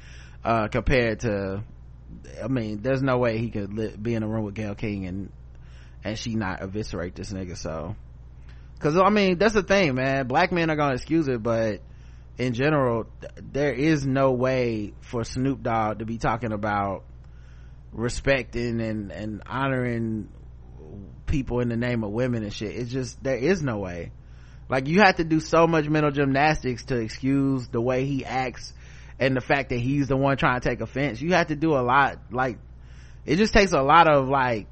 uh, 0.44 0.68
compared 0.68 1.20
to, 1.20 1.62
I 2.42 2.48
mean, 2.48 2.82
there's 2.82 3.02
no 3.02 3.18
way 3.18 3.38
he 3.38 3.50
could 3.50 3.72
li- 3.72 3.96
be 4.00 4.14
in 4.14 4.22
a 4.22 4.28
room 4.28 4.44
with 4.44 4.54
Gayle 4.54 4.74
King 4.74 5.06
and, 5.06 5.32
and 6.04 6.18
she 6.18 6.34
not 6.34 6.62
eviscerate 6.62 7.14
this 7.14 7.32
nigga, 7.32 7.56
so. 7.56 7.96
Cause 8.78 8.96
I 8.96 9.10
mean, 9.10 9.38
that's 9.38 9.54
the 9.54 9.62
thing, 9.62 9.94
man. 9.94 10.26
Black 10.26 10.52
men 10.52 10.70
are 10.70 10.76
gonna 10.76 10.94
excuse 10.94 11.28
it, 11.28 11.42
but 11.42 11.80
in 12.38 12.52
general, 12.52 13.06
th- 13.20 13.32
there 13.52 13.72
is 13.72 14.06
no 14.06 14.32
way 14.32 14.92
for 15.00 15.24
Snoop 15.24 15.62
Dogg 15.62 16.00
to 16.00 16.04
be 16.04 16.18
talking 16.18 16.52
about 16.52 17.04
respecting 17.96 18.80
and, 18.80 19.10
and 19.10 19.42
honoring 19.46 20.28
people 21.26 21.60
in 21.60 21.68
the 21.68 21.76
name 21.76 22.04
of 22.04 22.10
women 22.10 22.42
and 22.42 22.52
shit. 22.52 22.76
It's 22.76 22.90
just, 22.90 23.22
there 23.22 23.36
is 23.36 23.62
no 23.62 23.78
way. 23.78 24.12
Like 24.68 24.86
you 24.86 25.00
have 25.00 25.16
to 25.16 25.24
do 25.24 25.40
so 25.40 25.66
much 25.66 25.88
mental 25.88 26.10
gymnastics 26.10 26.84
to 26.86 26.96
excuse 26.98 27.68
the 27.68 27.80
way 27.80 28.04
he 28.04 28.24
acts 28.24 28.72
and 29.18 29.34
the 29.36 29.40
fact 29.40 29.70
that 29.70 29.78
he's 29.78 30.08
the 30.08 30.16
one 30.16 30.36
trying 30.36 30.60
to 30.60 30.68
take 30.68 30.80
offense. 30.80 31.20
You 31.20 31.32
have 31.32 31.48
to 31.48 31.56
do 31.56 31.74
a 31.74 31.80
lot, 31.82 32.18
like, 32.30 32.58
it 33.24 33.36
just 33.36 33.52
takes 33.52 33.72
a 33.72 33.82
lot 33.82 34.08
of 34.08 34.28
like 34.28 34.66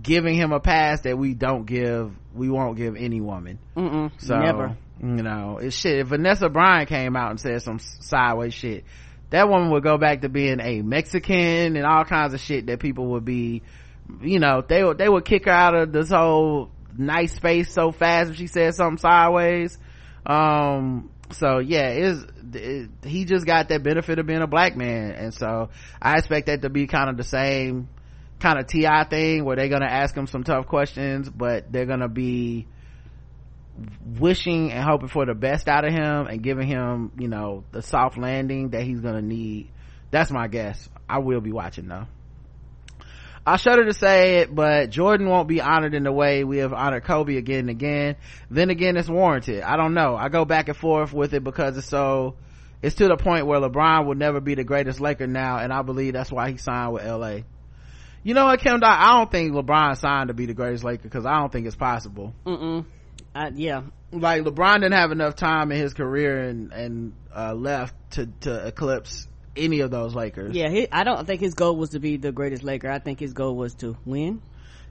giving 0.00 0.34
him 0.36 0.52
a 0.52 0.60
pass 0.60 1.00
that 1.02 1.16
we 1.18 1.34
don't 1.34 1.64
give, 1.64 2.12
we 2.34 2.48
won't 2.50 2.76
give 2.76 2.94
any 2.96 3.20
woman. 3.20 3.58
Mm-mm, 3.76 4.12
So, 4.18 4.38
never. 4.38 4.76
you 5.00 5.22
know, 5.22 5.58
it's 5.60 5.74
shit. 5.76 5.98
If 6.00 6.08
Vanessa 6.08 6.48
Bryant 6.48 6.88
came 6.88 7.16
out 7.16 7.30
and 7.30 7.40
said 7.40 7.62
some 7.62 7.78
sideways 7.78 8.54
shit, 8.54 8.84
that 9.30 9.48
woman 9.48 9.70
would 9.70 9.82
go 9.82 9.96
back 9.96 10.22
to 10.22 10.28
being 10.28 10.60
a 10.60 10.82
Mexican 10.82 11.76
and 11.76 11.84
all 11.84 12.04
kinds 12.04 12.34
of 12.34 12.40
shit 12.40 12.66
that 12.66 12.80
people 12.80 13.06
would 13.12 13.24
be, 13.24 13.62
you 14.20 14.38
know, 14.38 14.62
they 14.66 14.82
would, 14.82 14.98
they 14.98 15.08
would 15.08 15.24
kick 15.24 15.46
her 15.46 15.52
out 15.52 15.74
of 15.74 15.92
this 15.92 16.10
whole 16.10 16.70
nice 16.96 17.34
space 17.34 17.72
so 17.72 17.92
fast 17.92 18.30
if 18.30 18.36
she 18.36 18.46
said 18.46 18.74
something 18.74 18.98
sideways. 18.98 19.78
Um, 20.26 21.10
so 21.32 21.58
yeah, 21.58 21.90
is 21.90 22.26
it, 22.54 22.90
he 23.04 23.24
just 23.24 23.46
got 23.46 23.68
that 23.68 23.82
benefit 23.82 24.18
of 24.18 24.26
being 24.26 24.42
a 24.42 24.46
black 24.46 24.76
man. 24.76 25.12
And 25.12 25.32
so 25.32 25.70
I 26.02 26.18
expect 26.18 26.46
that 26.46 26.62
to 26.62 26.68
be 26.68 26.86
kind 26.86 27.08
of 27.08 27.16
the 27.16 27.24
same 27.24 27.88
kind 28.40 28.58
of 28.58 28.66
TI 28.66 29.04
thing 29.08 29.44
where 29.44 29.56
they're 29.56 29.68
going 29.68 29.82
to 29.82 29.92
ask 29.92 30.16
him 30.16 30.26
some 30.26 30.42
tough 30.42 30.66
questions, 30.66 31.28
but 31.28 31.70
they're 31.70 31.86
going 31.86 32.00
to 32.00 32.08
be, 32.08 32.66
wishing 34.18 34.72
and 34.72 34.84
hoping 34.84 35.08
for 35.08 35.26
the 35.26 35.34
best 35.34 35.68
out 35.68 35.84
of 35.84 35.92
him 35.92 36.26
and 36.26 36.42
giving 36.42 36.66
him, 36.66 37.12
you 37.18 37.28
know, 37.28 37.64
the 37.72 37.82
soft 37.82 38.18
landing 38.18 38.70
that 38.70 38.82
he's 38.82 39.00
gonna 39.00 39.22
need. 39.22 39.70
That's 40.10 40.30
my 40.30 40.48
guess. 40.48 40.88
I 41.08 41.18
will 41.18 41.40
be 41.40 41.52
watching 41.52 41.88
though. 41.88 42.06
I 43.46 43.56
shudder 43.56 43.86
to 43.86 43.94
say 43.94 44.38
it, 44.40 44.54
but 44.54 44.90
Jordan 44.90 45.28
won't 45.28 45.48
be 45.48 45.60
honored 45.60 45.94
in 45.94 46.04
the 46.04 46.12
way 46.12 46.44
we 46.44 46.58
have 46.58 46.74
honored 46.74 47.04
Kobe 47.04 47.36
again 47.36 47.60
and 47.60 47.70
again. 47.70 48.16
Then 48.50 48.68
again, 48.68 48.96
it's 48.96 49.08
warranted. 49.08 49.62
I 49.62 49.76
don't 49.76 49.94
know. 49.94 50.14
I 50.14 50.28
go 50.28 50.44
back 50.44 50.68
and 50.68 50.76
forth 50.76 51.12
with 51.12 51.32
it 51.32 51.42
because 51.42 51.76
it's 51.78 51.88
so, 51.88 52.36
it's 52.82 52.96
to 52.96 53.08
the 53.08 53.16
point 53.16 53.46
where 53.46 53.58
LeBron 53.58 54.06
will 54.06 54.14
never 54.14 54.40
be 54.40 54.54
the 54.54 54.64
greatest 54.64 55.00
Laker 55.00 55.26
now, 55.26 55.56
and 55.56 55.72
I 55.72 55.80
believe 55.82 56.12
that's 56.12 56.30
why 56.30 56.50
he 56.50 56.58
signed 56.58 56.92
with 56.92 57.04
LA. 57.04 57.38
You 58.22 58.34
know 58.34 58.44
what, 58.44 58.60
Kim? 58.60 58.78
I 58.84 59.18
don't 59.18 59.30
think 59.32 59.52
LeBron 59.52 59.96
signed 59.96 60.28
to 60.28 60.34
be 60.34 60.44
the 60.44 60.54
greatest 60.54 60.84
Laker 60.84 61.04
because 61.04 61.24
I 61.24 61.38
don't 61.38 61.50
think 61.50 61.66
it's 61.66 61.76
possible 61.76 62.34
Mm-mm. 62.44 62.84
Uh, 63.34 63.50
yeah. 63.54 63.82
like 64.12 64.42
LeBron 64.42 64.76
didn't 64.76 64.92
have 64.92 65.12
enough 65.12 65.36
time 65.36 65.70
in 65.72 65.78
his 65.78 65.94
career 65.94 66.40
and 66.48 66.72
and 66.72 67.12
uh, 67.34 67.54
left 67.54 67.94
to 68.12 68.26
to 68.40 68.66
eclipse 68.66 69.28
any 69.56 69.80
of 69.80 69.90
those 69.90 70.14
Lakers. 70.14 70.54
Yeah, 70.54 70.68
he, 70.68 70.90
I 70.90 71.04
don't 71.04 71.26
think 71.26 71.40
his 71.40 71.54
goal 71.54 71.76
was 71.76 71.90
to 71.90 72.00
be 72.00 72.16
the 72.16 72.32
greatest 72.32 72.62
Laker. 72.62 72.90
I 72.90 72.98
think 72.98 73.20
his 73.20 73.32
goal 73.32 73.56
was 73.56 73.74
to 73.76 73.96
win. 74.04 74.42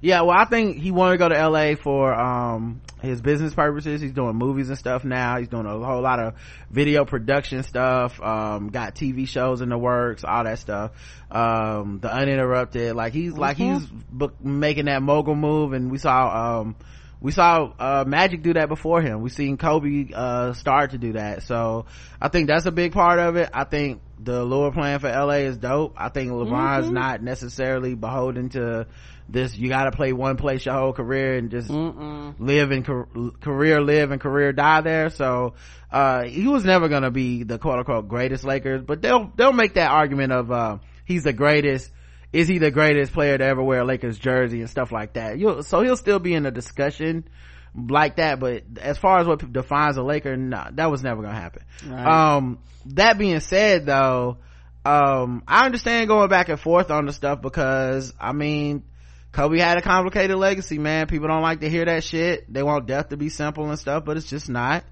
Yeah, 0.01 0.21
well, 0.21 0.37
I 0.37 0.45
think 0.45 0.77
he 0.77 0.91
wanted 0.91 1.13
to 1.13 1.17
go 1.17 1.29
to 1.29 1.49
LA 1.49 1.75
for 1.75 2.13
um 2.13 2.81
his 3.01 3.21
business 3.21 3.53
purposes. 3.53 3.99
He's 3.99 4.13
doing 4.13 4.35
movies 4.35 4.69
and 4.69 4.77
stuff 4.77 5.03
now. 5.03 5.37
He's 5.37 5.49
doing 5.49 5.65
a 5.65 5.77
whole 5.77 6.01
lot 6.01 6.19
of 6.19 6.35
video 6.69 7.03
production 7.03 7.63
stuff. 7.63 8.21
Um, 8.21 8.69
got 8.69 8.95
TV 8.95 9.27
shows 9.27 9.59
in 9.59 9.67
the 9.67 9.77
works, 9.77 10.23
all 10.23 10.45
that 10.45 10.59
stuff. 10.59 10.91
Um, 11.29 11.99
the 11.99 12.13
uninterrupted, 12.13 12.95
like 12.95 13.11
he's 13.11 13.33
like 13.33 13.57
he's 13.57 13.85
bu- 13.85 14.31
making 14.41 14.85
that 14.85 15.01
mogul 15.01 15.35
move, 15.35 15.73
and 15.73 15.91
we 15.91 15.97
saw 15.97 16.59
um 16.61 16.75
we 17.21 17.31
saw 17.31 17.71
uh 17.79 18.05
magic 18.07 18.41
do 18.43 18.53
that 18.53 18.69
before 18.69 19.01
him. 19.01 19.21
We've 19.21 19.31
seen 19.33 19.57
kobe 19.57 20.09
uh 20.13 20.53
start 20.53 20.91
to 20.91 20.97
do 20.97 21.13
that. 21.13 21.43
So 21.43 21.85
i 22.21 22.27
think 22.29 22.47
that's 22.47 22.65
a 22.65 22.71
big 22.71 22.93
part 22.93 23.19
of 23.19 23.35
it. 23.35 23.49
I 23.53 23.63
think 23.65 24.01
the 24.21 24.43
lure 24.43 24.71
plan 24.71 24.99
for 24.99 25.09
la 25.09 25.29
is 25.31 25.57
dope. 25.57 25.95
I 25.97 26.09
think 26.09 26.31
lebron's 26.31 26.89
not 26.89 27.21
necessarily 27.21 27.95
beholden 27.95 28.49
to 28.49 28.87
this 29.27 29.55
you 29.57 29.69
gotta 29.69 29.91
play 29.91 30.11
one 30.13 30.37
place 30.37 30.65
your 30.65 30.75
whole 30.75 30.93
career 30.93 31.37
and 31.37 31.51
just 31.51 31.69
live 31.69 32.71
and 32.71 32.85
car- 32.85 33.07
career 33.41 33.81
live 33.81 34.11
and 34.11 34.19
career 34.21 34.53
die 34.53 34.81
there. 34.81 35.09
So 35.09 35.53
uh 35.91 36.23
he 36.23 36.47
was 36.47 36.63
never 36.65 36.87
gonna 36.87 37.11
be 37.11 37.43
the 37.43 37.57
quote-unquote 37.59 38.07
greatest 38.07 38.43
lakers 38.43 38.81
but 38.83 39.01
they'll 39.01 39.31
they'll 39.35 39.53
make 39.53 39.73
that 39.73 39.91
argument 39.91 40.31
of 40.31 40.51
uh 40.51 40.77
he's 41.05 41.23
the 41.23 41.33
greatest 41.33 41.91
is 42.31 42.47
he 42.47 42.57
the 42.59 42.71
greatest 42.71 43.13
player 43.13 43.37
to 43.37 43.43
ever 43.43 43.63
wear 43.63 43.79
a 43.79 43.85
Lakers 43.85 44.17
jersey 44.17 44.59
and 44.59 44.69
stuff 44.69 44.91
like 44.91 45.13
that. 45.13 45.39
You'll, 45.39 45.63
so 45.63 45.81
he'll 45.81 45.97
still 45.97 46.19
be 46.19 46.33
in 46.33 46.45
a 46.45 46.51
discussion 46.51 47.27
like 47.75 48.17
that, 48.17 48.39
but 48.39 48.63
as 48.81 48.97
far 48.97 49.19
as 49.19 49.27
what 49.27 49.51
defines 49.51 49.97
a 49.97 50.03
Laker, 50.03 50.35
nah, 50.35 50.69
that 50.73 50.91
was 50.91 51.03
never 51.03 51.21
gonna 51.21 51.39
happen. 51.39 51.63
Um, 52.07 52.59
that 52.87 53.17
being 53.17 53.39
said 53.39 53.85
though, 53.85 54.37
um, 54.85 55.43
I 55.47 55.65
understand 55.65 56.07
going 56.07 56.29
back 56.29 56.49
and 56.49 56.59
forth 56.59 56.89
on 56.91 57.05
the 57.05 57.13
stuff 57.13 57.41
because, 57.41 58.13
I 58.19 58.31
mean, 58.33 58.83
Kobe 59.31 59.59
had 59.59 59.77
a 59.77 59.81
complicated 59.81 60.37
legacy, 60.37 60.79
man. 60.79 61.07
People 61.07 61.27
don't 61.27 61.43
like 61.43 61.59
to 61.59 61.69
hear 61.69 61.85
that 61.85 62.03
shit. 62.03 62.51
They 62.51 62.63
want 62.63 62.87
death 62.87 63.09
to 63.09 63.17
be 63.17 63.29
simple 63.29 63.69
and 63.69 63.77
stuff, 63.77 64.05
but 64.05 64.17
it's 64.17 64.29
just 64.29 64.49
not. 64.49 64.83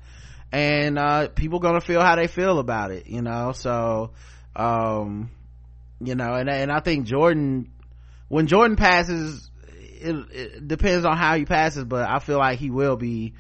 And, 0.52 1.00
uh, 1.00 1.30
people 1.30 1.60
gonna 1.60 1.82
feel 1.82 2.02
how 2.02 2.16
they 2.16 2.28
feel 2.28 2.60
about 2.60 2.92
it, 2.92 3.08
you 3.08 3.22
know, 3.22 3.54
so, 3.54 4.12
um, 4.56 5.32
you 6.02 6.16
know 6.16 6.34
and 6.34 6.50
and 6.50 6.72
i 6.72 6.80
think 6.80 7.06
jordan 7.06 7.72
when 8.28 8.48
jordan 8.48 8.76
passes 8.76 9.50
it, 10.00 10.16
it 10.32 10.68
depends 10.68 11.06
on 11.06 11.18
how 11.18 11.36
he 11.36 11.46
passes 11.46 11.84
but 11.84 12.08
i 12.08 12.20
feel 12.20 12.38
like 12.38 12.60
he 12.60 12.70
will 12.70 12.96
be 12.96 13.34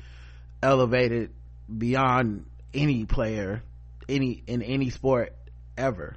elevated 0.62 1.32
beyond 1.76 2.45
any 2.74 3.05
player 3.05 3.62
any 4.10 4.43
in 4.47 4.62
any 4.62 4.89
sport 4.89 5.34
ever. 5.78 6.16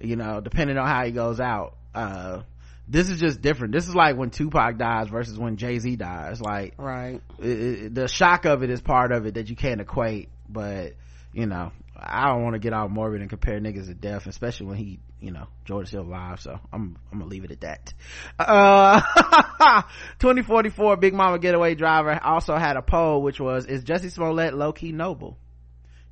You 0.00 0.16
know 0.16 0.40
depending 0.40 0.76
on 0.76 0.86
how 0.86 1.04
he 1.04 1.12
goes 1.12 1.40
out 1.40 1.76
uh 1.94 2.42
this 2.88 3.10
is 3.10 3.18
just 3.18 3.40
different. 3.40 3.72
This 3.72 3.88
is 3.88 3.96
like 3.96 4.16
when 4.16 4.30
tupac 4.30 4.78
dies 4.78 5.08
versus 5.08 5.36
when 5.36 5.56
jay-z 5.56 5.96
dies. 5.96 6.40
Like 6.40 6.74
Right. 6.78 7.20
it, 7.40 7.48
it, 7.48 7.94
the 7.94 8.06
shock 8.06 8.44
of 8.44 8.62
it 8.62 8.70
is 8.70 8.80
part 8.80 9.10
of 9.10 9.26
it 9.26 9.34
that 9.34 9.48
you 9.50 9.56
can't 9.56 9.80
equate 9.80 10.28
but 10.48 10.92
you 11.32 11.46
know 11.46 11.72
i 12.00 12.26
don't 12.26 12.42
want 12.42 12.54
to 12.54 12.58
get 12.58 12.72
all 12.72 12.88
morbid 12.88 13.20
and 13.20 13.30
compare 13.30 13.60
niggas 13.60 13.86
to 13.86 13.94
death 13.94 14.26
especially 14.26 14.66
when 14.66 14.76
he 14.76 14.98
you 15.20 15.30
know 15.30 15.46
jordan's 15.64 15.88
still 15.88 16.02
alive 16.02 16.40
so 16.40 16.58
i'm 16.72 16.96
i'm 17.10 17.18
gonna 17.18 17.30
leave 17.30 17.44
it 17.44 17.50
at 17.50 17.60
that. 17.62 17.94
Uh 18.38 19.00
2044 20.18 20.96
big 20.96 21.14
mama 21.14 21.38
getaway 21.38 21.74
driver 21.74 22.18
also 22.22 22.56
had 22.56 22.76
a 22.76 22.82
poll 22.82 23.22
which 23.22 23.40
was 23.40 23.66
is 23.66 23.84
jussie 23.84 24.10
smollett 24.10 24.54
low-key 24.54 24.92
noble? 24.92 25.38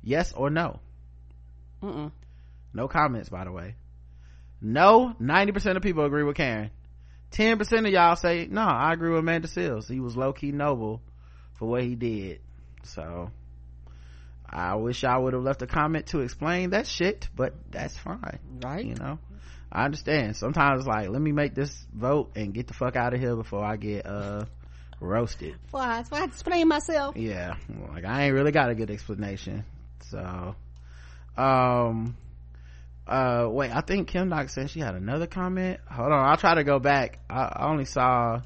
Yes 0.01 0.33
or 0.33 0.49
no? 0.49 0.79
Mm-mm. 1.81 2.11
no 2.73 2.87
comments 2.87 3.29
by 3.29 3.43
the 3.43 3.51
way. 3.51 3.75
No 4.61 5.15
90% 5.21 5.77
of 5.77 5.83
people 5.83 6.05
agree 6.05 6.23
with 6.23 6.35
karen. 6.35 6.71
10% 7.31 7.87
of 7.87 7.93
y'all 7.93 8.15
say 8.15 8.47
no 8.49 8.61
i 8.61 8.93
agree 8.93 9.09
with 9.09 9.19
amanda 9.19 9.47
seales. 9.47 9.87
He 9.87 9.99
was 9.99 10.17
low-key 10.17 10.51
noble 10.51 11.01
for 11.53 11.67
what 11.67 11.83
he 11.83 11.95
did. 11.95 12.39
So 12.83 13.31
i 14.49 14.75
wish 14.75 15.03
i 15.03 15.17
would 15.17 15.33
have 15.33 15.43
left 15.43 15.61
a 15.61 15.67
comment 15.67 16.07
to 16.07 16.19
explain 16.19 16.71
that 16.71 16.87
shit 16.87 17.27
but 17.35 17.53
that's 17.71 17.97
fine 17.97 18.39
Right. 18.63 18.85
you 18.85 18.95
know? 18.95 19.19
I 19.71 19.83
understand. 19.83 20.37
Sometimes 20.37 20.87
like 20.87 21.09
let 21.09 21.21
me 21.21 21.33
make 21.33 21.53
this 21.53 21.85
vote 21.93 22.31
and 22.37 22.53
get 22.53 22.67
the 22.67 22.73
fuck 22.73 22.95
out 22.95 23.13
of 23.13 23.19
here 23.19 23.35
before 23.35 23.63
i 23.65 23.75
get 23.75 24.05
uh 24.05 24.45
roasted. 25.01 25.55
Why? 25.71 26.03
So 26.03 26.15
I 26.15 26.19
have 26.19 26.29
to 26.29 26.33
explain 26.33 26.67
myself. 26.69 27.17
yeah. 27.17 27.55
Like 27.89 28.05
i 28.05 28.23
ain't 28.25 28.33
really 28.33 28.51
got 28.53 28.69
a 28.69 28.75
good 28.75 28.89
explanation. 28.89 29.65
So 30.09 30.55
um 31.37 32.15
uh 33.07 33.47
wait 33.51 33.69
i 33.75 33.81
think 33.81 34.07
kim 34.07 34.29
doc 34.29 34.49
said 34.49 34.69
she 34.69 34.79
had 34.79 34.95
another 34.95 35.27
comment. 35.27 35.79
Hold 35.91 36.11
on 36.13 36.25
i'll 36.29 36.37
try 36.37 36.55
to 36.55 36.63
go 36.63 36.79
back. 36.79 37.19
I, 37.29 37.41
I 37.41 37.67
only 37.69 37.85
saw 37.85 38.41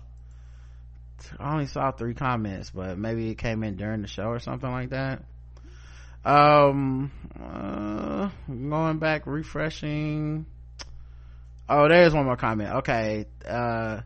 i 1.40 1.54
only 1.54 1.68
saw 1.68 1.92
three 1.92 2.14
comments 2.16 2.72
but 2.72 2.98
maybe 2.98 3.30
it 3.30 3.36
came 3.38 3.64
in 3.64 3.76
during 3.76 4.02
the 4.02 4.08
show 4.08 4.24
or 4.24 4.40
something 4.40 4.72
like 4.72 4.90
that 4.90 5.22
um 6.26 7.12
uh 7.42 8.30
going 8.48 9.00
back 9.00 9.26
refreshing 9.26 10.46
oh 11.70 11.88
there's 11.88 12.14
one 12.14 12.26
more 12.26 12.36
comment 12.36 12.70
okay 12.78 13.26
uh 13.48 14.02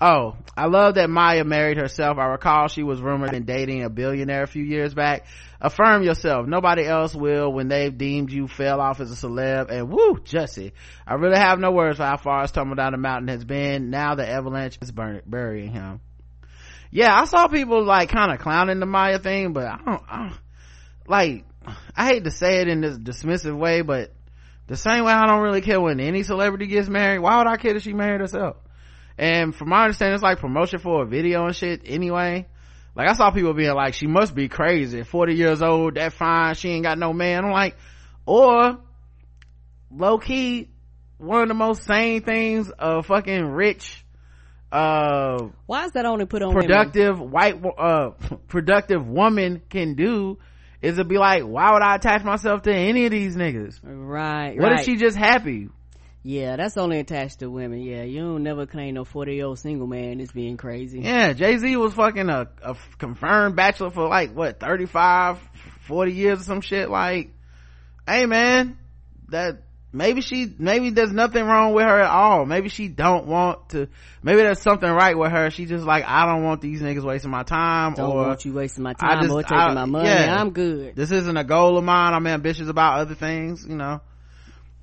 Oh, 0.00 0.36
I 0.56 0.66
love 0.66 0.96
that 0.96 1.08
Mya 1.08 1.44
married 1.44 1.78
herself. 1.78 2.18
I 2.18 2.26
recall 2.26 2.68
she 2.68 2.82
was 2.82 3.00
rumored 3.00 3.32
in 3.32 3.44
dating 3.44 3.84
a 3.84 3.88
billionaire 3.88 4.42
a 4.42 4.46
few 4.46 4.62
years 4.64 4.92
back. 4.92 5.24
Affirm 5.60 6.02
yourself. 6.02 6.46
Nobody 6.46 6.84
else 6.84 7.14
will 7.14 7.52
when 7.52 7.68
they've 7.68 7.96
deemed 7.96 8.30
you 8.30 8.48
fell 8.48 8.80
off 8.80 9.00
as 9.00 9.10
a 9.10 9.14
celeb. 9.14 9.70
And 9.70 9.88
woo, 9.88 10.16
Jussie, 10.16 10.72
I 11.06 11.14
really 11.14 11.38
have 11.38 11.60
no 11.60 11.70
words 11.70 11.98
for 11.98 12.04
how 12.04 12.16
far 12.16 12.42
his 12.42 12.50
tumble 12.50 12.74
down 12.74 12.92
the 12.92 12.98
mountain 12.98 13.28
has 13.28 13.44
been. 13.44 13.88
Now 13.90 14.14
the 14.14 14.28
avalanche 14.28 14.78
is 14.82 14.90
burn- 14.90 15.22
burying 15.24 15.72
him. 15.72 16.00
Yeah, 16.90 17.18
I 17.18 17.24
saw 17.24 17.46
people 17.48 17.82
like 17.84 18.10
kind 18.10 18.32
of 18.32 18.40
clowning 18.40 18.80
the 18.80 18.86
Mya 18.86 19.20
thing, 19.20 19.52
but 19.52 19.64
I 19.64 19.78
don't, 19.84 20.02
I 20.06 20.18
don't, 20.18 20.38
like, 21.06 21.44
I 21.96 22.06
hate 22.06 22.24
to 22.24 22.30
say 22.30 22.60
it 22.60 22.68
in 22.68 22.80
this 22.80 22.98
dismissive 22.98 23.56
way, 23.56 23.82
but 23.82 24.12
the 24.66 24.76
same 24.76 25.04
way 25.04 25.12
I 25.12 25.26
don't 25.26 25.42
really 25.42 25.60
care 25.60 25.80
when 25.80 26.00
any 26.00 26.22
celebrity 26.22 26.66
gets 26.66 26.88
married, 26.88 27.18
why 27.18 27.38
would 27.38 27.46
I 27.46 27.56
care 27.56 27.74
that 27.74 27.82
she 27.82 27.92
married 27.92 28.20
herself? 28.20 28.56
And 29.18 29.54
from 29.54 29.68
my 29.68 29.82
understanding, 29.84 30.14
it's 30.14 30.22
like 30.22 30.38
promotion 30.38 30.78
for 30.80 31.02
a 31.02 31.06
video 31.06 31.44
and 31.44 31.54
shit 31.54 31.82
anyway. 31.84 32.46
Like 32.96 33.08
I 33.08 33.14
saw 33.14 33.30
people 33.30 33.54
being 33.54 33.74
like, 33.74 33.94
she 33.94 34.06
must 34.06 34.34
be 34.34 34.48
crazy. 34.48 35.02
40 35.02 35.34
years 35.34 35.62
old, 35.62 35.96
that 35.96 36.12
fine, 36.12 36.54
she 36.54 36.70
ain't 36.70 36.84
got 36.84 36.98
no 36.98 37.12
man. 37.12 37.44
I'm 37.44 37.50
like, 37.50 37.76
or 38.26 38.78
low 39.90 40.18
key, 40.18 40.70
one 41.18 41.42
of 41.42 41.48
the 41.48 41.54
most 41.54 41.84
sane 41.84 42.22
things 42.22 42.70
a 42.78 43.02
fucking 43.02 43.46
rich, 43.46 44.04
uh 44.72 45.38
Why 45.66 45.84
is 45.84 45.92
that 45.92 46.04
only 46.04 46.26
put 46.26 46.42
on 46.42 46.48
women? 46.48 46.62
productive 46.66 47.20
white 47.20 47.62
uh 47.78 48.10
productive 48.48 49.06
woman 49.06 49.62
can 49.70 49.94
do 49.94 50.38
is 50.84 50.96
to 50.96 51.04
be 51.04 51.18
like 51.18 51.42
why 51.42 51.72
would 51.72 51.82
i 51.82 51.94
attach 51.96 52.22
myself 52.24 52.62
to 52.62 52.72
any 52.74 53.04
of 53.06 53.10
these 53.10 53.36
niggas 53.36 53.80
Right, 53.82 54.56
what 54.58 54.70
right. 54.70 54.80
if 54.80 54.84
she 54.86 54.96
just 54.96 55.16
happy 55.16 55.68
Yeah, 56.22 56.56
that's 56.56 56.78
only 56.78 57.00
attached 57.00 57.40
to 57.40 57.50
women. 57.50 57.80
Yeah, 57.80 58.02
you 58.04 58.20
don't 58.20 58.42
never 58.42 58.64
claim 58.66 58.94
no 58.94 59.04
40 59.04 59.34
year 59.34 59.44
old 59.46 59.58
single 59.58 59.86
man 59.86 60.20
is 60.20 60.32
being 60.32 60.56
crazy. 60.56 61.00
yeah 61.00 61.32
jay-z 61.34 61.76
was 61.76 61.92
fucking 61.94 62.28
a, 62.30 62.48
a 62.62 62.76
confirmed 62.98 63.56
bachelor 63.56 63.90
for 63.90 64.08
like 64.08 64.32
what 64.34 64.58
35 64.60 65.38
40 65.86 66.12
years 66.12 66.40
or 66.40 66.44
some 66.44 66.60
shit 66.62 66.88
like 66.88 67.30
hey 68.08 68.24
man 68.26 68.78
that 69.28 69.62
maybe 69.94 70.20
she 70.20 70.52
maybe 70.58 70.90
there's 70.90 71.12
nothing 71.12 71.44
wrong 71.44 71.72
with 71.72 71.84
her 71.84 72.00
at 72.00 72.10
all 72.10 72.44
maybe 72.44 72.68
she 72.68 72.88
don't 72.88 73.26
want 73.26 73.68
to 73.70 73.88
maybe 74.22 74.38
there's 74.42 74.60
something 74.60 74.90
right 74.90 75.16
with 75.16 75.30
her 75.30 75.50
she 75.50 75.64
just 75.66 75.84
like 75.84 76.04
i 76.06 76.26
don't 76.26 76.42
want 76.42 76.60
these 76.60 76.82
niggas 76.82 77.04
wasting 77.04 77.30
my 77.30 77.44
time 77.44 77.94
Don't 77.94 78.10
or 78.10 78.26
want 78.26 78.44
you 78.44 78.52
wasting 78.52 78.82
my 78.82 78.92
time 78.94 79.20
just- 79.22 79.32
or 79.32 79.42
taking 79.42 79.56
I- 79.56 79.72
my 79.74 79.84
money. 79.86 80.08
yeah. 80.08 80.34
I'm 80.38 80.50
good. 80.50 80.96
this 80.96 81.10
isn't 81.12 81.36
a 81.36 81.44
goal 81.44 81.78
of 81.78 81.84
mine 81.84 82.12
i'm 82.12 82.26
ambitious 82.26 82.68
about 82.68 82.98
other 83.00 83.14
things 83.14 83.64
you 83.66 83.76
know 83.76 84.00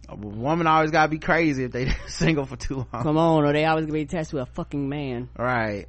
a 0.10 0.16
woman 0.16 0.66
always 0.66 0.92
gotta 0.92 1.10
be 1.10 1.20
crazy 1.20 1.66
if 1.66 1.72
they 1.72 1.90
single 2.08 2.46
for 2.46 2.56
too 2.56 2.86
long 2.92 3.04
Come 3.04 3.18
on, 3.18 3.44
or 3.44 3.54
they 3.54 3.66
always 3.66 3.86
gonna 3.86 3.94
be 4.00 4.02
attached 4.04 4.32
to 4.32 4.40
a 4.40 4.46
fucking 4.46 4.88
man. 4.90 5.30
right 5.38 5.88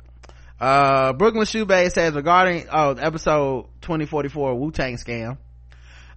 uh 0.60 1.12
brooklyn 1.12 1.44
shoebay 1.44 1.90
says 1.90 2.12
regarding 2.14 2.66
oh 2.72 2.90
episode 2.92 3.66
2044 3.82 4.54
wu-tang 4.58 4.96
scam 4.96 5.38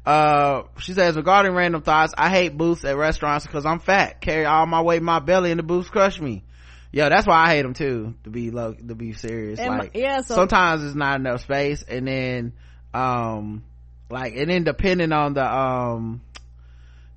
uh 0.05 0.63
she 0.79 0.93
says 0.93 1.15
regarding 1.15 1.53
random 1.53 1.81
thoughts. 1.81 2.13
I 2.17 2.29
hate 2.29 2.55
booths 2.57 2.85
at 2.85 2.95
restaurants 2.95 3.45
because 3.45 3.65
i'm 3.65 3.79
fat. 3.79 4.21
Carry 4.21 4.45
all 4.45 4.65
my 4.65 4.81
weight 4.81 4.97
in 4.97 5.03
my 5.03 5.19
belly 5.19 5.51
and 5.51 5.59
the 5.59 5.63
booths 5.63 5.89
crush 5.89 6.19
me. 6.19 6.43
Yeah 6.91 7.09
that's 7.09 7.25
why 7.27 7.43
i 7.45 7.49
hate 7.49 7.63
them 7.63 7.73
too 7.73 8.13
to 8.23 8.29
be 8.29 8.51
low 8.51 8.73
to 8.73 8.95
be 8.95 9.13
serious. 9.13 9.59
And 9.59 9.69
my- 9.69 9.79
like 9.79 9.91
yeah, 9.95 10.21
so- 10.21 10.35
sometimes 10.35 10.83
it's 10.83 10.95
not 10.95 11.19
enough 11.19 11.41
space 11.41 11.81
and 11.83 12.07
then 12.07 12.53
um 12.93 13.63
like 14.09 14.35
and 14.35 14.49
then 14.49 14.63
depending 14.63 15.11
on 15.11 15.33
the 15.33 15.43
um 15.45 16.21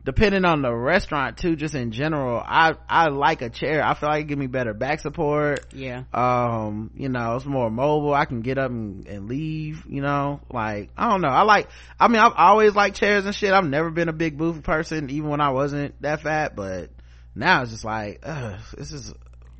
depending 0.09 0.47
on 0.47 0.63
the 0.63 0.73
restaurant 0.73 1.37
too 1.37 1.55
just 1.55 1.75
in 1.75 1.93
general 1.93 2.43
i 2.43 2.73
i 2.89 3.09
like 3.09 3.43
a 3.43 3.51
chair. 3.51 3.85
I 3.85 3.93
feel 3.93 4.09
like 4.09 4.23
it 4.23 4.29
give 4.29 4.39
me 4.39 4.47
better 4.47 4.73
back 4.73 5.01
support. 5.01 5.67
Yeah. 5.75 6.05
um 6.15 6.91
you 6.95 7.11
know 7.11 7.37
it's 7.37 7.45
more 7.45 7.71
mobile. 7.71 8.15
I 8.15 8.25
can 8.25 8.41
get 8.41 8.57
up 8.57 8.71
and, 8.71 9.07
and 9.07 9.29
leave 9.29 9.85
you 9.87 10.01
know? 10.01 10.41
Like 10.51 10.89
i 10.97 11.11
don't 11.11 11.21
know. 11.21 11.29
I 11.29 11.43
like 11.43 11.69
i 12.01 12.09
mean 12.09 12.21
i've 12.21 12.33
always 12.35 12.75
liked 12.75 12.97
chairs 12.97 13.27
and 13.27 13.35
shit. 13.35 13.53
I've 13.53 13.69
never 13.69 13.91
been 13.91 14.09
a 14.09 14.15
big 14.15 14.39
booth 14.39 14.63
person 14.63 15.11
even 15.11 15.29
when 15.29 15.43
i 15.43 15.51
wasn't 15.51 16.01
that 16.01 16.23
fat 16.23 16.57
but 16.57 16.89
now 17.35 17.61
it's 17.63 17.73
just 17.73 17.85
like 17.85 18.21
ugh, 18.23 18.59
this 18.79 18.93
is 18.93 19.13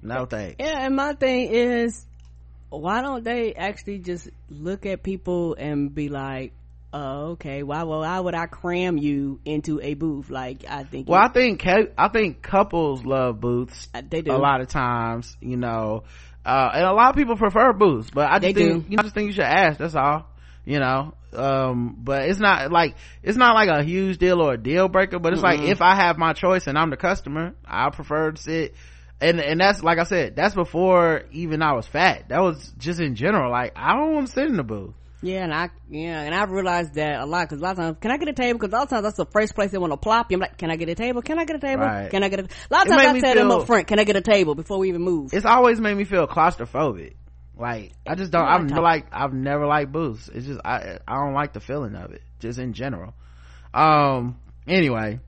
no 0.03 0.25
thanks. 0.25 0.57
Yeah, 0.61 0.87
and 0.87 0.97
my 0.97 1.13
thing 1.13 1.51
is, 1.51 2.07
why 2.71 3.03
don't 3.03 3.25
they 3.25 3.53
actually 3.55 3.99
just 3.99 4.29
look 4.49 4.87
at 4.87 5.03
people 5.03 5.55
and 5.59 5.95
be 5.95 6.09
like, 6.09 6.53
oh, 6.93 7.31
okay, 7.33 7.63
why, 7.63 7.83
well, 7.85 8.01
why 8.01 8.19
would 8.19 8.35
I 8.35 8.47
cram 8.47 8.97
you 8.99 9.41
into 9.45 9.81
a 9.81 9.95
booth? 9.95 10.31
Like, 10.31 10.65
I 10.69 10.85
think, 10.85 11.09
well 11.09 11.21
i 11.23 11.29
think 11.29 11.67
i 11.67 12.09
think 12.09 12.43
couples 12.43 13.05
love 13.05 13.41
booths 13.41 13.89
Uh, 13.95 14.03
they 14.09 14.23
do. 14.23 14.33
a 14.33 14.39
lot 14.39 14.61
of 14.61 14.69
times 14.69 15.37
you 15.41 15.57
know. 15.57 16.05
Uh 16.47 16.71
and 16.75 16.85
a 16.85 16.93
lot 16.93 17.11
of 17.11 17.17
people 17.17 17.37
prefer 17.37 17.73
booths 17.73 18.11
but 18.11 18.27
i 18.31 18.39
just 18.39 18.43
They 18.43 18.53
think 18.55 18.85
do. 18.85 18.91
you 18.91 18.97
know, 18.97 19.01
I 19.01 19.03
just 19.03 19.15
think 19.15 19.27
you 19.27 19.33
should 19.35 19.45
ask 19.45 19.79
that's 19.79 19.95
all 19.95 20.27
you 20.65 20.79
know. 20.79 21.13
Um 21.35 21.97
but 22.03 22.23
it's 22.29 22.39
not 22.41 22.73
like 22.73 22.95
it's 23.23 23.37
not 23.37 23.55
like 23.55 23.69
a 23.69 23.83
huge 23.85 24.17
deal 24.19 24.41
or 24.41 24.55
a 24.55 24.59
deal 24.59 24.89
breaker 24.89 25.19
but 25.19 25.35
it's 25.35 25.43
like 25.43 25.61
if 25.61 25.83
i 25.83 25.95
have 25.95 26.17
my 26.17 26.33
choice 26.33 26.67
and 26.67 26.79
i'm 26.79 26.89
the 26.91 26.97
customer 26.97 27.55
i 27.67 27.91
prefer 27.91 28.31
to 28.33 28.41
sit 28.41 28.75
and 29.21 29.41
and 29.41 29.61
that's 29.61 29.83
like 29.83 29.99
i 29.99 30.05
said 30.05 30.37
that's 30.37 30.55
before 30.55 31.25
even 31.33 31.61
i 31.61 31.73
was 31.75 31.87
fat. 31.87 32.29
That 32.31 32.41
was 32.41 32.73
just 32.79 32.99
in 33.01 33.15
general. 33.15 33.51
Like 33.51 33.73
i 33.77 33.95
don't 33.95 34.15
want 34.15 34.27
to 34.29 34.33
sit 34.33 34.47
in 34.47 34.57
the 34.57 34.63
booth 34.65 34.95
Yeah, 35.21 35.43
and 35.43 35.53
I 35.53 35.71
yeah, 35.91 36.23
and 36.23 36.35
I 36.35 36.45
realized 36.45 36.95
that 36.95 37.21
a 37.21 37.27
lot 37.27 37.49
because 37.49 37.61
a 37.61 37.63
lot 37.65 37.73
of 37.73 37.77
times, 37.79 37.97
can 38.01 38.11
I 38.13 38.19
get 38.19 38.29
a 38.29 38.33
table? 38.33 38.59
Because 38.61 38.73
a 38.73 38.77
lot 38.77 38.83
of 38.85 38.91
times 38.91 39.03
that's 39.03 39.17
the 39.17 39.27
first 39.27 39.55
place 39.55 39.73
they 39.73 39.79
want 39.79 39.93
to 39.93 39.97
plop 39.97 40.31
you. 40.31 40.37
I'm 40.37 40.41
like, 40.41 40.59
can 40.59 40.71
I 40.71 40.77
get 40.77 40.89
a 40.89 40.95
table? 40.95 41.23
Can 41.23 41.39
I 41.39 41.45
get 41.45 41.57
a 41.57 41.59
table? 41.59 41.83
Right. 41.83 42.09
Can 42.11 42.23
I 42.23 42.29
get 42.29 42.41
a? 42.41 42.43
A 42.45 42.71
lot 42.71 42.87
of 42.87 42.93
times 42.93 43.17
I 43.17 43.21
tell 43.21 43.35
them 43.35 43.51
up 43.51 43.67
front, 43.67 43.89
can 43.89 43.99
I 43.99 44.05
get 44.05 44.15
a 44.17 44.21
table 44.21 44.55
before 44.55 44.79
we 44.79 44.89
even 44.91 45.03
move? 45.03 45.35
it's 45.35 45.45
always 45.47 45.81
made 45.81 45.97
me 45.97 46.05
feel 46.05 46.27
claustrophobic 46.29 47.15
like 47.57 47.93
i 48.07 48.15
just 48.15 48.31
don't 48.31 48.47
I'm 48.47 48.69
like 48.69 49.07
i've 49.13 49.33
never 49.33 49.67
liked 49.67 49.91
booths 49.91 50.31
it's 50.33 50.47
just 50.47 50.61
i 50.65 50.99
i 51.09 51.15
don't 51.17 51.35
like 51.35 51.53
the 51.53 51.61
feeling 51.61 51.97
of 51.97 52.13
it 52.13 52.23
just 52.39 52.59
in 52.59 52.73
general 52.73 53.15
um 53.75 54.39
anyway 54.67 55.19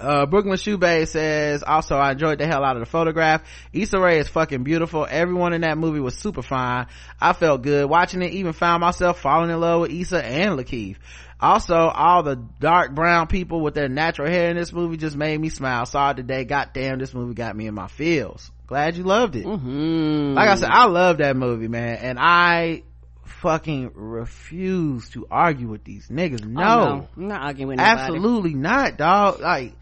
uh 0.00 0.26
brooklyn 0.26 0.56
shoebay 0.56 1.06
says 1.06 1.62
also 1.62 1.96
i 1.96 2.12
enjoyed 2.12 2.38
the 2.38 2.46
hell 2.46 2.64
out 2.64 2.76
of 2.76 2.80
the 2.80 2.86
photograph. 2.86 3.42
Issa 3.72 3.98
Rae 4.00 4.18
is 4.18 4.28
fucking 4.28 4.62
beautiful. 4.64 5.06
Everyone 5.08 5.52
in 5.52 5.60
that 5.60 5.76
movie 5.78 6.00
was 6.00 6.16
super 6.16 6.42
fine. 6.42 6.86
I 7.20 7.32
felt 7.34 7.62
good 7.62 7.88
watching 7.88 8.22
it. 8.22 8.32
Even 8.32 8.52
found 8.52 8.80
myself 8.80 9.20
falling 9.20 9.50
in 9.50 9.60
love 9.60 9.82
with 9.82 9.90
Issa 9.92 10.24
and 10.24 10.58
lakeith. 10.58 10.96
Also 11.42 11.74
all 11.74 12.22
the 12.22 12.36
dark 12.36 12.94
brown 12.94 13.26
people 13.26 13.60
with 13.62 13.74
their 13.74 13.88
natural 13.88 14.28
hair 14.28 14.50
in 14.50 14.56
this 14.56 14.72
movie 14.72 14.96
just 14.96 15.16
made 15.16 15.40
me 15.40 15.48
smile. 15.48 15.86
Saw 15.86 16.10
it 16.10 16.16
today. 16.18 16.44
Goddamn 16.44 16.98
this 16.98 17.14
movie 17.14 17.34
got 17.34 17.56
me 17.56 17.66
in 17.66 17.74
my 17.74 17.88
feels. 17.88 18.50
Glad 18.66 18.96
you 18.96 19.04
loved 19.04 19.36
it. 19.36 19.44
Hmm. 19.44 20.34
like 20.34 20.48
I 20.48 20.54
said, 20.56 20.68
I 20.70 20.86
love 20.86 21.18
that 21.18 21.36
movie, 21.36 21.66
man, 21.68 21.96
and 21.96 22.18
I 22.20 22.82
fucking 23.24 23.92
refuse 23.94 25.08
to 25.10 25.26
argue 25.30 25.68
with 25.68 25.82
these 25.84 26.08
niggas. 26.08 26.44
No, 26.44 26.62
Oh, 26.62 26.84
no, 26.96 27.08
I'm 27.16 27.28
not 27.28 27.42
arguing 27.42 27.68
with 27.68 27.78
nobody. 27.78 28.00
absolutely 28.00 28.54
not, 28.54 28.96
dog. 28.98 29.40
Like, 29.40 29.72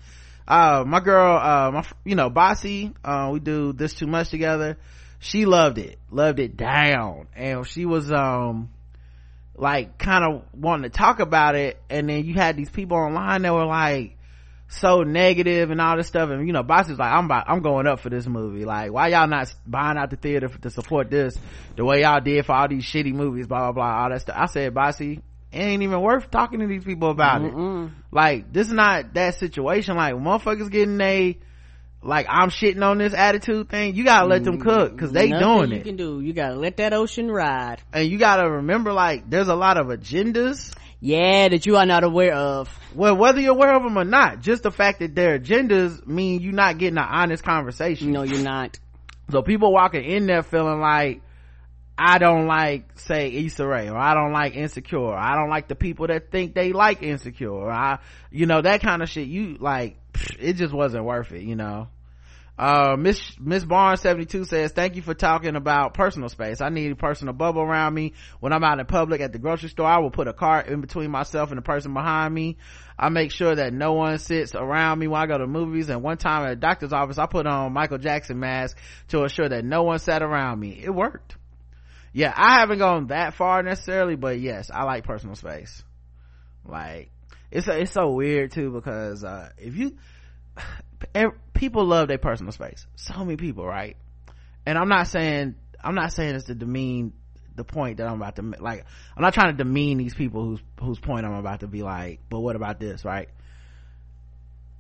uh, 0.49 0.83
my 0.87 1.01
girl, 1.01 1.37
uh, 1.37 1.71
my, 1.71 1.87
you 2.05 2.15
know, 2.15 2.31
Bossy, 2.31 2.95
uh, 3.05 3.29
we 3.31 3.39
do 3.39 3.75
this 3.75 3.93
too 3.93 4.07
much 4.07 4.31
together. 4.31 4.79
She 5.21 5.45
loved 5.45 5.77
it, 5.77 5.99
loved 6.11 6.41
it 6.41 6.57
down, 6.57 7.29
and 7.37 7.67
she 7.67 7.85
was, 7.85 8.11
um, 8.11 8.71
like 9.55 9.99
kind 9.99 10.25
of 10.25 10.45
wanting 10.55 10.91
to 10.91 10.97
talk 10.97 11.21
about 11.21 11.55
it, 11.55 11.79
and 11.91 12.09
then 12.09 12.25
you 12.25 12.35
had 12.35 12.57
these 12.57 12.71
people 12.71 12.97
online 12.97 13.43
that 13.43 13.53
were 13.53 13.67
like, 13.67 14.17
so 14.71 15.03
negative 15.03 15.71
and 15.71 15.81
all 15.81 15.97
this 15.97 16.07
stuff. 16.07 16.29
And 16.31 16.47
you 16.47 16.53
know 16.53 16.63
boss 16.63 16.91
is 16.91 16.99
like 16.99 17.11
i'm 17.11 17.25
about, 17.25 17.49
i'm 17.49 17.63
going 17.63 17.87
up 17.87 18.01
for 18.01 18.11
this 18.11 18.27
movie. 18.27 18.67
Like 18.67 18.93
why 18.93 19.09
y'all 19.09 19.27
not 19.27 19.53
buying 19.67 19.97
out 19.97 20.11
the 20.11 20.17
theater 20.17 20.49
to 20.49 20.71
support 20.71 21.11
this? 21.11 21.35
The 21.77 21.87
way 21.87 22.03
y'all 22.03 22.21
did 22.21 22.45
for 22.45 22.53
all 22.53 22.69
these 22.69 22.85
shitty 22.85 23.15
movies 23.15 23.47
blah 23.47 23.61
blah 23.61 23.73
blah 23.73 24.03
all 24.03 24.11
that 24.11 24.21
stuff. 24.21 24.37
I 24.39 24.45
said 24.45 24.75
bossy 24.75 25.23
it 25.53 25.59
ain't 25.59 25.83
even 25.83 26.01
worth 26.01 26.31
talking 26.31 26.61
to 26.61 26.67
these 26.67 26.85
people 26.85 27.11
about 27.11 27.43
it 27.43 27.91
like 28.11 28.53
this 28.53 28.67
is 28.69 28.73
not 28.73 29.15
that 29.15 29.35
situation 29.37 29.97
like 29.97 30.15
motherfuckers 30.15 30.71
getting 30.71 31.01
a 31.01 31.37
like 32.03 32.27
i'm 32.29 32.49
shitting 32.51 32.83
on 32.85 32.99
this 32.99 33.13
attitude 33.15 33.69
thing 33.69 33.95
you 33.95 34.05
gotta 34.05 34.27
let 34.27 34.45
them 34.45 34.59
mm, 34.59 34.63
cook 34.63 34.93
because 34.93 35.11
they 35.11 35.29
Nothing 35.29 35.47
doing 35.59 35.71
you 35.71 35.77
it 35.79 35.85
can 35.85 35.97
do. 35.97 36.21
You 36.21 36.33
gotta 36.33 36.55
let 36.55 36.77
that 36.77 36.93
ocean 36.93 37.31
ride. 37.31 37.83
and 37.93 38.09
you 38.09 38.19
gotta 38.19 38.49
remember 38.49 38.93
like 38.93 39.29
there's 39.29 39.49
a 39.49 39.55
lot 39.57 39.79
of 39.79 39.89
agendas 39.89 40.73
Yeah, 41.01 41.49
that 41.49 41.67
you 41.67 41.77
are 41.77 41.87
not 41.87 42.05
aware 42.05 42.35
of. 42.35 42.69
well 42.95 43.17
whether 43.17 43.41
you're 43.41 43.55
aware 43.55 43.75
of 43.75 43.83
them 43.83 43.99
or 43.99 44.05
not 44.05 44.43
just 44.43 44.63
the 44.63 44.71
fact 44.71 45.01
that 45.01 45.15
their 45.15 45.39
agendas 45.41 46.07
mean 46.07 46.41
you're 46.41 46.53
not 46.53 46.79
getting 46.79 46.99
an 46.99 47.05
honest 47.09 47.43
conversation 47.43 48.13
No, 48.13 48.23
you're 48.23 48.43
not. 48.45 48.79
So 49.31 49.43
people 49.43 49.73
walking 49.73 50.05
in 50.05 50.27
there 50.27 50.43
feeling 50.43 50.81
like, 50.81 51.21
I 52.01 52.19
don't 52.19 52.47
like, 52.47 52.97
say, 53.01 53.33
Issa 53.33 53.67
Rae, 53.67 53.89
or 53.89 53.97
I 53.97 54.15
don't 54.15 54.33
like 54.33 54.55
Insecure, 54.55 54.99
or 54.99 55.17
I 55.17 55.35
don't 55.35 55.51
like 55.51 55.67
the 55.67 55.75
people 55.75 56.07
that 56.07 56.31
think 56.31 56.55
they 56.55 56.73
like 56.73 57.03
Insecure, 57.03 57.51
or 57.51 57.73
I, 57.73 57.99
you 58.31 58.47
know, 58.47 58.63
that 58.63 58.83
kind 58.83 59.03
of 59.03 59.09
shit, 59.09 59.27
you, 59.27 59.57
like, 59.59 59.97
it 60.39 60.53
just 60.53 60.73
wasn't 60.73 61.05
worth 61.05 61.33
it, 61.33 61.43
you 61.43 61.57
know. 61.57 61.89
Uh, 62.57 62.97
Miss, 62.97 63.21
Miss 63.41 63.65
Barnes 63.65 64.01
72 64.01 64.45
says, 64.45 64.73
thank 64.73 64.95
you 64.95 65.03
for 65.03 65.15
talking 65.15 65.57
about 65.57 65.95
personal 65.95 66.29
space. 66.29 66.61
I 66.61 66.69
need 66.69 66.91
a 66.93 66.97
personal 66.97 67.35
bubble 67.35 67.63
around 67.63 67.95
me. 67.95 68.15
When 68.39 68.53
I'm 68.53 68.63
out 68.65 68.79
in 68.79 68.87
public 68.87 69.21
at 69.21 69.33
the 69.33 69.39
grocery 69.39 69.69
store, 69.69 69.87
I 69.87 69.99
will 69.99 70.11
put 70.11 70.29
a 70.29 70.33
cart 70.33 70.69
in 70.69 70.81
between 70.81 71.11
myself 71.11 71.51
and 71.51 71.59
the 71.59 71.63
person 71.63 71.95
behind 71.95 72.33
me. 72.33 72.59
I 72.97 73.11
make 73.11 73.31
sure 73.31 73.55
that 73.55 73.73
no 73.73 73.93
one 73.93 74.19
sits 74.19 74.57
around 74.57 74.99
me 74.99 75.07
when 75.07 75.21
I 75.21 75.27
go 75.27 75.39
to 75.39 75.47
movies. 75.47 75.89
And 75.89 76.03
one 76.03 76.17
time 76.17 76.47
at 76.47 76.53
a 76.53 76.57
doctor's 76.57 76.93
office, 76.93 77.19
I 77.19 77.27
put 77.27 77.47
on 77.47 77.73
Michael 77.73 77.99
Jackson 77.99 78.41
mask 78.41 78.77
to 79.09 79.23
ensure 79.23 79.49
that 79.49 79.65
no 79.65 79.85
one 79.85 80.01
sat 80.01 80.23
around 80.23 80.59
me. 80.59 80.81
It 80.83 80.91
worked. 80.91 81.37
Yeah, 82.13 82.33
I 82.35 82.61
haven't 82.61 82.79
gone 82.79 83.09
that 83.09 83.35
far 83.35 83.63
necessarily, 83.63 84.17
but 84.17 84.41
yes, 84.41 84.71
I 84.73 84.85
like 84.85 85.05
personal 85.05 85.35
space. 85.35 85.83
Like, 86.65 87.11
it's, 87.51 87.69
it's 87.69 87.93
so 87.93 88.11
weird 88.11 88.53
too 88.53 88.71
because, 88.71 89.25
uh, 89.25 89.51
if 89.59 89.77
you, 89.77 89.97
people 91.55 91.85
love 91.85 92.09
their 92.09 92.19
personal 92.19 92.53
space. 92.53 92.87
So 92.97 93.25
many 93.25 93.37
people, 93.37 93.67
right? 93.67 93.97
And 94.67 94.77
I'm 94.77 94.89
not 94.89 95.07
saying, 95.07 95.55
I'm 95.83 95.95
not 95.95 96.13
saying 96.13 96.35
it's 96.35 96.47
to 96.47 96.55
demean 96.55 97.13
the 97.55 97.65
point 97.65 97.99
that 97.99 98.07
I'm 98.07 98.21
about 98.21 98.37
to, 98.37 98.43
like, 98.43 98.85
I'm 99.17 99.23
not 99.23 99.35
trying 99.35 99.57
to 99.57 99.65
demean 99.65 99.99
these 99.99 100.15
people 100.15 100.45
whose, 100.45 100.61
whose 100.81 100.99
point 100.99 101.27
I'm 101.27 101.35
about 101.35 101.61
to 101.61 101.67
be 101.67 101.83
like, 101.83 102.21
but 102.29 102.41
what 102.41 102.57
about 102.57 102.79
this, 102.79 103.05
right? 103.05 103.29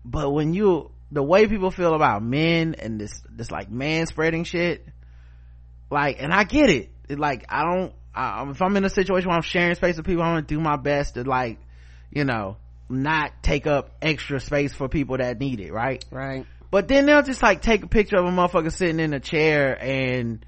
But 0.05 0.31
when 0.31 0.55
you, 0.55 0.91
the 1.11 1.23
way 1.23 1.47
people 1.47 1.71
feel 1.71 1.95
about 1.95 2.23
men 2.23 2.75
and 2.79 3.01
this, 3.01 3.23
this 3.31 3.51
like 3.51 3.71
man 3.71 4.07
spreading 4.07 4.45
shit, 4.45 4.87
like, 5.91 6.23
and 6.23 6.33
I 6.33 6.45
get 6.45 6.71
it. 6.71 6.91
It, 7.09 7.19
like, 7.19 7.45
I 7.49 7.65
don't, 7.65 7.93
I, 8.15 8.49
if 8.51 8.61
I'm 8.63 8.77
in 8.77 8.85
a 8.85 8.91
situation 8.91 9.29
where 9.29 9.37
I'm 9.37 9.43
sharing 9.43 9.75
space 9.75 9.97
with 9.97 10.07
people, 10.07 10.23
I'm 10.23 10.33
gonna 10.33 10.43
do 10.43 10.61
my 10.61 10.77
best 10.77 11.15
to 11.15 11.25
like, 11.25 11.59
you 12.11 12.25
know, 12.25 12.57
not 12.89 13.43
take 13.43 13.67
up 13.67 13.91
extra 14.01 14.41
space 14.41 14.75
for 14.75 14.89
people 14.89 15.19
that 15.19 15.39
need 15.39 15.61
it, 15.61 15.73
right? 15.73 16.05
Right. 16.11 16.47
But 16.71 16.89
then 16.89 17.07
they'll 17.07 17.23
just 17.23 17.43
like 17.43 17.63
take 17.63 17.83
a 17.83 17.89
picture 17.89 18.17
of 18.17 18.27
a 18.27 18.31
motherfucker 18.31 18.73
sitting 18.73 19.01
in 19.01 19.15
a 19.15 19.21
chair 19.21 19.77
and 19.81 20.45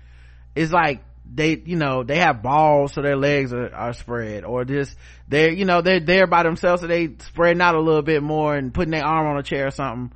it's 0.55 0.73
like 0.73 1.03
they, 1.33 1.57
you 1.65 1.77
know, 1.77 2.03
they 2.03 2.19
have 2.19 2.43
balls 2.43 2.95
so 2.95 3.03
their 3.03 3.17
legs 3.17 3.53
are, 3.53 3.73
are 3.75 3.93
spread 3.93 4.45
or 4.45 4.65
just 4.65 4.97
they're, 5.29 5.51
you 5.51 5.65
know, 5.65 5.81
they're 5.81 6.01
there 6.01 6.27
by 6.27 6.43
themselves 6.43 6.83
so 6.83 6.89
they 6.89 7.11
spreading 7.21 7.63
out 7.63 7.75
a 7.75 7.81
little 7.81 8.03
bit 8.03 8.23
more 8.23 8.55
and 8.55 8.75
putting 8.75 8.91
their 8.91 9.05
arm 9.05 9.27
on 9.29 9.39
a 9.39 9.43
chair 9.43 9.67
or 9.67 9.71
something. 9.71 10.13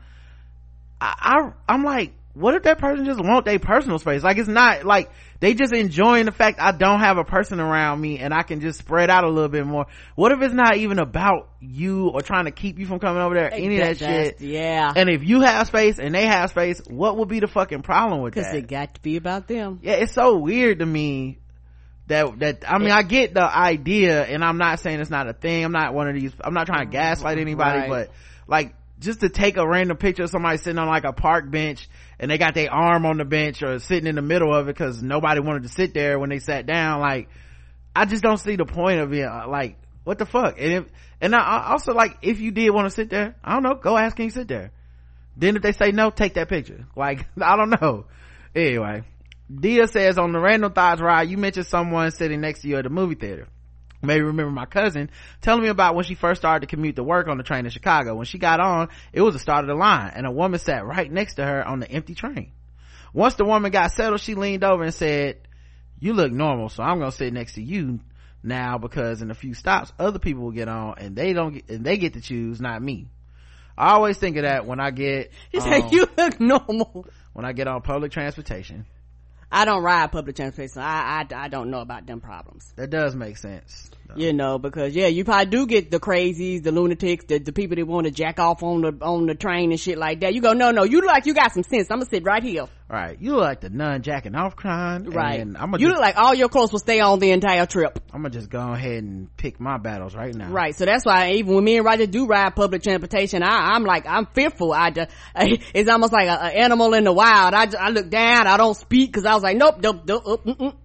I, 1.01 1.15
I 1.21 1.53
I'm 1.73 1.85
like, 1.85 2.13
what 2.35 2.55
if 2.55 2.65
that 2.65 2.79
person 2.79 3.05
just 3.05 3.23
want 3.23 3.45
their 3.45 3.61
personal 3.61 3.99
space? 3.99 4.25
Like 4.25 4.39
it's 4.39 4.49
not 4.49 4.85
like 4.85 5.11
they 5.39 5.55
just 5.55 5.73
enjoying 5.73 6.27
the 6.27 6.33
fact 6.33 6.59
I 6.61 6.73
don't 6.73 6.99
have 6.99 7.17
a 7.17 7.25
person 7.25 7.61
around 7.61 8.01
me 8.01 8.19
and 8.19 8.35
I 8.35 8.43
can 8.43 8.61
just 8.61 8.81
spread 8.81 9.09
out 9.09 9.23
a 9.23 9.29
little 9.29 9.49
bit 9.49 9.65
more. 9.65 9.87
What 10.17 10.33
if 10.33 10.43
it's 10.43 10.55
not 10.55 10.77
even 10.77 10.99
about 10.99 11.49
you 11.61 12.09
or 12.09 12.23
trying 12.23 12.47
to 12.47 12.51
keep 12.51 12.79
you 12.79 12.87
from 12.87 12.99
coming 12.99 13.23
over 13.23 13.35
there? 13.35 13.53
Any 13.53 13.81
of 13.81 13.87
that 13.87 13.99
shit. 13.99 14.41
Yeah. 14.41 14.93
And 14.95 15.09
if 15.09 15.23
you 15.23 15.43
have 15.43 15.69
space 15.69 16.01
and 16.01 16.13
they 16.13 16.27
have 16.27 16.51
space, 16.51 16.83
what 16.89 17.17
would 17.19 17.29
be 17.29 17.39
the 17.39 17.47
fucking 17.47 17.83
problem 17.83 18.21
with 18.21 18.35
that? 18.35 18.47
Cause 18.47 18.55
it 18.55 18.67
got 18.67 18.95
to 18.95 19.01
be 19.01 19.17
about 19.17 19.47
them. 19.47 19.79
yeah, 19.83 19.95
it's 19.95 20.13
so 20.13 20.37
weird 20.37 20.81
to 20.81 20.87
me 20.87 21.39
that 22.09 22.39
that 22.41 22.65
I 22.71 22.79
mean 22.79 22.91
I 22.91 23.03
get 23.03 23.33
the 23.33 23.45
idea 23.45 24.25
and 24.25 24.45
I'm 24.45 24.59
not 24.59 24.81
saying 24.81 24.99
it's 24.99 25.11
not 25.11 25.29
a 25.29 25.33
thing. 25.33 25.65
I'm 25.65 25.73
not 25.73 25.95
one 25.95 26.09
of 26.09 26.15
these 26.15 26.33
I'm 26.41 26.53
not 26.53 26.67
trying 26.67 26.81
to 26.81 26.85
mm-hmm. 26.87 26.93
gaslight 26.93 27.39
anybody, 27.39 27.79
Right. 27.79 27.89
but 27.89 28.11
like 28.49 28.75
just 28.99 29.21
to 29.21 29.29
take 29.29 29.57
a 29.57 29.67
random 29.67 29.97
picture 29.97 30.25
of 30.25 30.31
somebody 30.31 30.59
sitting 30.59 30.79
on 30.79 30.89
like 30.89 31.05
a 31.05 31.13
park 31.13 31.51
bench 31.51 31.89
and 32.19 32.31
they 32.31 32.39
got 32.39 32.55
their 32.55 32.73
arm 32.73 33.07
on 33.07 33.19
the 33.19 33.25
bench 33.25 33.63
or 33.63 33.79
sitting 33.79 34.07
in 34.07 34.15
the 34.15 34.23
middle 34.23 34.55
of 34.55 34.69
it 34.69 34.75
because 34.75 35.03
nobody 35.03 35.41
wanted 35.41 35.65
to 35.65 35.69
sit 35.69 35.95
there 35.95 36.19
when 36.19 36.31
they 36.31 36.39
sat 36.39 36.67
down. 36.67 37.01
Like 37.01 37.29
I 37.95 38.05
just 38.05 38.23
don't 38.23 38.39
see 38.39 38.57
the 38.57 38.65
point 38.65 39.01
of 39.01 39.13
it. 39.13 39.25
Uh, 39.25 39.49
Like 39.49 39.77
what 40.05 40.19
the 40.19 40.27
fuck? 40.27 40.57
And 40.59 40.73
if, 40.73 40.85
and 41.21 41.35
I 41.35 41.71
also 41.71 41.93
like 41.95 42.19
if 42.23 42.41
you 42.41 42.51
did 42.51 42.71
want 42.71 42.87
to 42.87 42.91
sit 42.91 43.11
there, 43.11 43.35
I 43.43 43.55
don't 43.55 43.63
know, 43.63 43.75
go 43.75 43.97
ask 43.97 44.19
you 44.19 44.31
sit 44.31 44.49
there. 44.49 44.73
Then 45.37 45.57
if 45.57 45.63
they 45.63 45.73
say 45.73 45.91
no, 45.91 46.11
take 46.11 46.35
that 46.35 46.49
picture. 46.49 46.87
Like, 46.97 47.27
I 47.41 47.57
don't 47.57 47.71
know. 47.81 48.07
Anyway, 48.55 49.03
Dia 49.53 49.89
says 49.89 50.17
on 50.17 50.33
the 50.33 50.39
Random 50.39 50.73
Thoughts 50.73 51.01
ride, 51.01 51.29
you 51.29 51.37
mentioned 51.37 51.67
someone 51.67 52.11
sitting 52.13 52.41
next 52.41 52.63
to 52.63 52.69
you 52.69 52.77
at 52.77 52.85
the 52.85 52.91
movie 52.91 53.17
theater. 53.17 53.49
Maybe 54.07 54.23
remember 54.23 54.51
my 54.51 54.67
cousin 54.67 55.11
telling 55.41 55.63
me 55.63 55.69
about 55.69 55.95
when 55.95 56.05
she 56.05 56.15
first 56.15 56.41
started 56.41 56.67
to 56.69 56.75
commute 56.75 56.97
to 56.97 57.03
work 57.03 57.29
on 57.29 57.37
the 57.37 57.43
train 57.43 57.65
in 57.65 57.71
Chicago. 57.71 58.15
When 58.15 58.27
she 58.27 58.39
got 58.39 58.61
on, 58.61 58.89
it 59.13 59.21
was 59.21 59.35
the 59.35 59.41
start 59.41 59.65
of 59.65 59.69
the 59.69 59.75
line 59.75 60.13
and 60.15 60.27
a 60.27 60.31
woman 60.31 60.59
sat 60.59 60.85
right 60.85 61.11
next 61.11 61.35
to 61.35 61.45
her 61.45 61.67
on 61.67 61.81
the 61.81 61.91
empty 61.91 62.15
train. 62.15 62.53
Once 63.13 63.35
the 63.35 63.45
woman 63.45 63.71
got 63.71 63.93
settled, 63.93 64.21
she 64.21 64.35
leaned 64.35 64.65
over 64.65 64.83
and 64.83 64.95
said, 64.95 65.39
you 66.01 66.13
look 66.13 66.33
normal, 66.33 66.69
so 66.69 66.83
I'm 66.83 66.99
gonna 66.99 67.13
sit 67.13 67.33
next 67.33 67.55
to 67.55 67.63
you 67.63 68.01
now 68.43 68.79
because 68.79 69.23
in 69.23 69.31
a 69.31 69.35
few 69.35 69.55
stops, 69.55 69.93
other 69.99 70.19
people 70.19 70.45
will 70.45 70.53
get 70.53 70.69
on 70.69 70.95
and 70.99 71.17
they 71.17 71.33
don't 71.33 71.55
get, 71.55 71.69
and 71.69 71.85
they 71.85 71.97
get 71.97 72.15
to 72.15 72.21
choose, 72.21 72.61
not 72.61 72.83
me. 72.83 73.09
I 73.77 73.93
always 73.93 74.19
think 74.19 74.37
of 74.37 74.43
that 74.43 74.67
when 74.67 74.81
I 74.81 74.91
get, 74.91 75.33
He 75.51 75.61
said, 75.61 75.83
um, 75.83 75.89
you 75.91 76.07
look 76.17 76.41
normal. 76.41 77.07
when 77.33 77.45
I 77.45 77.53
get 77.53 77.67
on 77.67 77.83
public 77.83 78.13
transportation. 78.13 78.87
I 79.55 79.65
don't 79.65 79.85
ride 79.85 80.11
public 80.11 80.35
transportation. 80.35 80.83
I, 80.83 81.25
I, 81.31 81.45
I 81.45 81.49
don't 81.49 81.71
know 81.71 81.81
about 81.81 82.07
them 82.07 82.21
problems. 82.21 82.73
That 82.75 82.91
does 82.91 83.15
make 83.15 83.37
sense. 83.37 83.89
You 84.17 84.33
know, 84.33 84.59
because 84.59 84.95
yeah, 84.95 85.07
you 85.07 85.25
probably 85.25 85.47
do 85.47 85.67
get 85.67 85.91
the 85.91 85.99
crazies, 85.99 86.63
the 86.63 86.71
lunatics, 86.71 87.25
the, 87.27 87.39
the 87.39 87.53
people 87.53 87.77
that 87.77 87.87
want 87.87 88.07
to 88.07 88.13
jack 88.13 88.39
off 88.39 88.63
on 88.63 88.83
the, 88.83 88.97
on 89.01 89.27
the 89.27 89.35
train 89.35 89.71
and 89.73 89.81
shit 89.81 89.99
like 89.99 90.21
that. 90.21 90.35
You 90.35 90.41
go, 90.41 90.53
no, 90.53 90.71
no, 90.71 90.85
you 90.85 91.01
look 91.01 91.11
like 91.11 91.27
you 91.27 91.35
got 91.35 91.53
some 91.53 91.63
sense. 91.65 91.91
I'm 91.91 91.99
gonna 91.99 92.11
sit 92.11 92.23
right 92.25 92.43
here. 92.43 92.67
Right. 92.89 93.17
You 93.21 93.33
look 93.33 93.41
like 93.41 93.61
the 93.61 93.71
nun 93.71 94.03
jacking 94.03 94.35
off 94.35 94.55
kind. 94.57 95.13
Right. 95.13 95.41
And 95.41 95.57
I'm 95.57 95.71
gonna 95.71 95.81
you 95.81 95.89
just, 95.89 95.97
look 95.97 96.05
like 96.05 96.17
all 96.17 96.35
your 96.35 96.49
clothes 96.49 96.71
will 96.71 96.79
stay 96.79 97.01
on 97.01 97.19
the 97.19 97.31
entire 97.31 97.67
trip. 97.67 97.99
I'm 98.13 98.23
gonna 98.23 98.31
just 98.31 98.51
go 98.51 98.73
ahead 98.73 99.03
and 99.03 99.35
pick 99.37 99.59
my 99.59 99.79
battles 99.79 100.15
right 100.15 100.35
now. 100.35 100.51
Right. 100.51 100.77
So 100.77 100.85
that's 100.85 101.05
why 101.05 101.33
even 101.33 101.55
when 101.55 101.65
me 101.65 101.77
and 101.79 101.85
Roger 101.85 102.07
do 102.07 102.27
ride 102.27 102.55
public 102.55 102.83
transportation, 102.83 103.43
I, 103.43 103.73
I'm 103.75 103.85
like, 103.85 104.07
I'm 104.07 104.27
fearful. 104.27 104.73
I, 104.73 104.91
ju- 104.91 105.07
it's 105.35 105.91
almost 105.91 106.13
like 106.13 106.29
an 106.29 106.53
animal 106.53 106.95
in 106.95 107.05
the 107.05 107.13
wild. 107.13 107.55
I, 107.55 107.67
I 107.81 107.89
look 107.91 108.11
down. 108.11 108.47
I 108.47 108.57
don't 108.57 108.77
speak 108.77 109.11
because 109.11 109.25
I 109.25 109.35
was 109.35 109.43
like, 109.43 109.57
nope, 109.57 109.77
nope, 109.81 110.03
nope, 110.07 110.23
uh, 110.27 110.37
mm, 110.37 110.57
mm. 110.57 110.77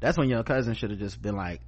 That's 0.00 0.18
when 0.18 0.28
your 0.28 0.42
cousin 0.42 0.74
should 0.74 0.90
have 0.90 0.98
just 0.98 1.20
been 1.20 1.34
like, 1.34 1.62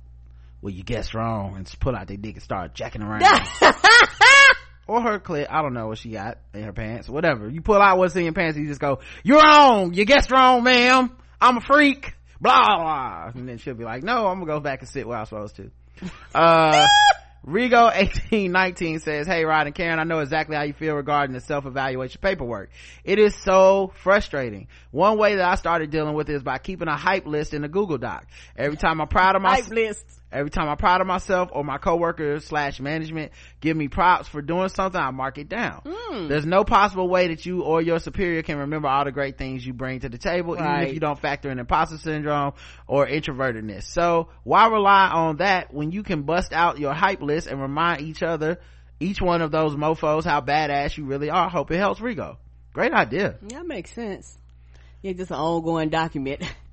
well, 0.67 0.75
you 0.75 0.83
guessed 0.83 1.14
wrong 1.14 1.55
and 1.55 1.64
just 1.64 1.79
pull 1.79 1.95
out 1.95 2.09
their 2.09 2.17
dick 2.17 2.35
and 2.35 2.43
start 2.43 2.75
jacking 2.75 3.01
around. 3.01 3.23
or 4.89 5.01
her 5.01 5.21
clit. 5.21 5.47
I 5.49 5.62
don't 5.62 5.75
know 5.75 5.87
what 5.87 5.99
she 5.99 6.11
got 6.11 6.39
in 6.55 6.64
her 6.64 6.73
pants. 6.73 7.09
Whatever. 7.09 7.49
You 7.49 7.61
pull 7.61 7.81
out 7.81 7.99
what's 7.99 8.17
in 8.17 8.25
your 8.25 8.33
pants 8.33 8.57
and 8.57 8.64
you 8.64 8.69
just 8.73 8.81
go, 8.81 8.99
you're 9.23 9.41
wrong. 9.41 9.95
You 9.95 10.05
guessed 10.05 10.33
wrong, 10.33 10.64
ma'am. 10.64 11.17
I'm 11.41 11.59
a 11.59 11.61
freak. 11.61 12.14
Blah, 12.41 12.64
blah. 12.67 13.31
And 13.33 13.49
then 13.49 13.59
she'll 13.59 13.75
be 13.75 13.85
like, 13.85 14.03
no, 14.03 14.27
I'm 14.27 14.41
gonna 14.41 14.47
go 14.47 14.59
back 14.59 14.81
and 14.81 14.89
sit 14.89 15.07
where 15.07 15.19
I'm 15.19 15.27
supposed 15.27 15.55
to. 15.55 15.71
Uh, 16.35 16.85
Rigo 17.47 17.93
eighteen 17.95 18.51
nineteen 18.51 18.99
says, 18.99 19.29
"Hey 19.29 19.45
Rod 19.45 19.67
and 19.67 19.75
Karen, 19.75 20.01
I 20.01 20.03
know 20.05 20.19
exactly 20.19 20.57
how 20.57 20.64
you 20.64 20.73
feel 20.73 20.97
regarding 20.97 21.33
the 21.33 21.41
self 21.41 21.64
evaluation 21.64 22.21
paperwork. 22.21 22.71
It 23.05 23.21
is 23.21 23.37
so 23.37 23.93
frustrating. 24.03 24.67
One 24.91 25.17
way 25.17 25.37
that 25.37 25.49
I 25.49 25.55
started 25.55 25.91
dealing 25.91 26.14
with 26.14 26.29
it 26.29 26.35
is 26.35 26.43
by 26.43 26.59
keeping 26.59 26.89
a 26.89 26.97
hype 26.97 27.25
list 27.25 27.55
in 27.55 27.62
a 27.62 27.69
Google 27.69 27.99
Doc. 27.99 28.27
Every 28.57 28.77
time 28.77 29.01
I'm 29.01 29.07
proud 29.07 29.37
of 29.37 29.43
my 29.43 29.61
Hype 29.61 29.69
list. 29.69 30.05
Every 30.37 30.51
time 30.51 30.68
I'm 30.68 30.76
proud 30.76 31.01
of 31.01 31.07
myself 31.07 31.49
or 31.51 31.64
my 31.64 31.78
coworkers 31.78 32.45
slash 32.45 32.78
management 32.78 33.32
give 33.62 33.74
me 33.74 33.89
props 33.89 34.28
for 34.28 34.43
doing 34.43 34.68
something, 34.68 35.01
I 35.01 35.11
mark 35.11 35.39
it 35.39 35.49
down. 35.49 35.80
Hmm. 35.87 36.28
There's 36.28 36.45
no 36.45 36.62
possible 36.62 37.09
way 37.09 37.28
that 37.28 37.47
you 37.47 37.62
or 37.62 37.80
your 37.80 37.99
superior 38.01 38.43
can 38.43 38.59
remember 38.59 38.87
all 38.87 39.07
the 39.07 39.12
great 39.12 39.39
things 39.39 39.64
you 39.64 39.72
bring 39.72 40.01
to 40.01 40.11
the 40.11 40.18
table, 40.18 40.55
even 40.55 40.82
if 40.82 40.93
you 40.93 41.01
don't 41.01 41.18
factor 41.18 41.51
in 41.51 41.59
imposter 41.59 41.97
syndrome 41.97 42.53
or 42.87 43.07
introvertedness. 43.07 43.84
So 43.84 44.28
why 44.45 44.68
rely 44.68 45.09
on 45.09 45.39
that 45.39 45.72
when 45.72 45.91
you 45.91 46.03
can 46.03 46.24
bust 46.24 46.53
out 46.53 46.78
your 46.78 46.93
hype 46.93 47.22
list 47.22 47.47
and 47.47 47.59
remind 47.59 48.03
each 48.03 48.22
other, 48.22 48.59
each 49.01 49.22
one 49.22 49.41
of 49.41 49.51
those 49.51 49.74
mofos 49.74 50.24
how 50.24 50.43
badass 50.43 50.99
you 50.99 51.07
really 51.07 51.30
are? 51.30 51.49
Hope 51.49 51.70
it 51.70 51.78
helps 51.78 52.01
Rigo. 52.01 52.37
Great 52.74 52.93
idea. 52.93 53.37
That 53.41 53.66
makes 53.66 53.93
sense. 53.93 54.37
Yeah, 55.01 55.14
just 55.14 55.30
an 55.30 55.39
ongoing 55.39 55.89
document. 55.89 56.43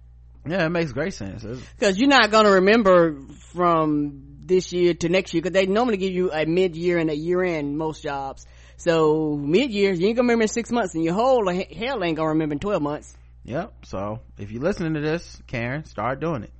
Yeah, 0.46 0.66
it 0.66 0.70
makes 0.70 0.91
great 0.91 1.14
sense. 1.14 1.46
Cause 1.80 1.98
you're 1.98 2.10
not 2.10 2.32
gonna 2.32 2.52
remember 2.52 3.18
from 3.54 4.39
this 4.46 4.74
year 4.74 4.94
to 4.94 5.10
next 5.10 5.34
year, 5.34 5.41
cause 5.41 5.54
they 5.54 5.66
normally 5.66 5.98
give 5.98 6.12
you 6.12 6.32
a 6.32 6.46
mid-year 6.46 6.98
and 6.98 7.10
a 7.10 7.16
year-end 7.16 7.78
most 7.78 8.04
jobs. 8.04 8.46
So 8.78 9.38
mid-year, 9.38 9.94
you 9.94 10.08
ain't 10.08 10.18
gonna 10.18 10.26
remember 10.26 10.44
in 10.44 10.48
six 10.50 10.72
months, 10.72 10.96
and 10.96 11.04
your 11.04 11.14
whole 11.14 11.48
hell 11.48 12.04
ain't 12.04 12.18
gonna 12.18 12.30
remember 12.30 12.54
in 12.54 12.60
12 12.60 12.82
months. 12.82 13.16
Yep. 13.46 13.86
So 13.86 14.20
if 14.38 14.52
you're 14.52 14.62
listening 14.62 14.96
to 14.96 15.02
this, 15.02 15.41
Karen, 15.48 15.86
start 15.86 16.20
doing 16.20 16.44
it. 16.44 16.52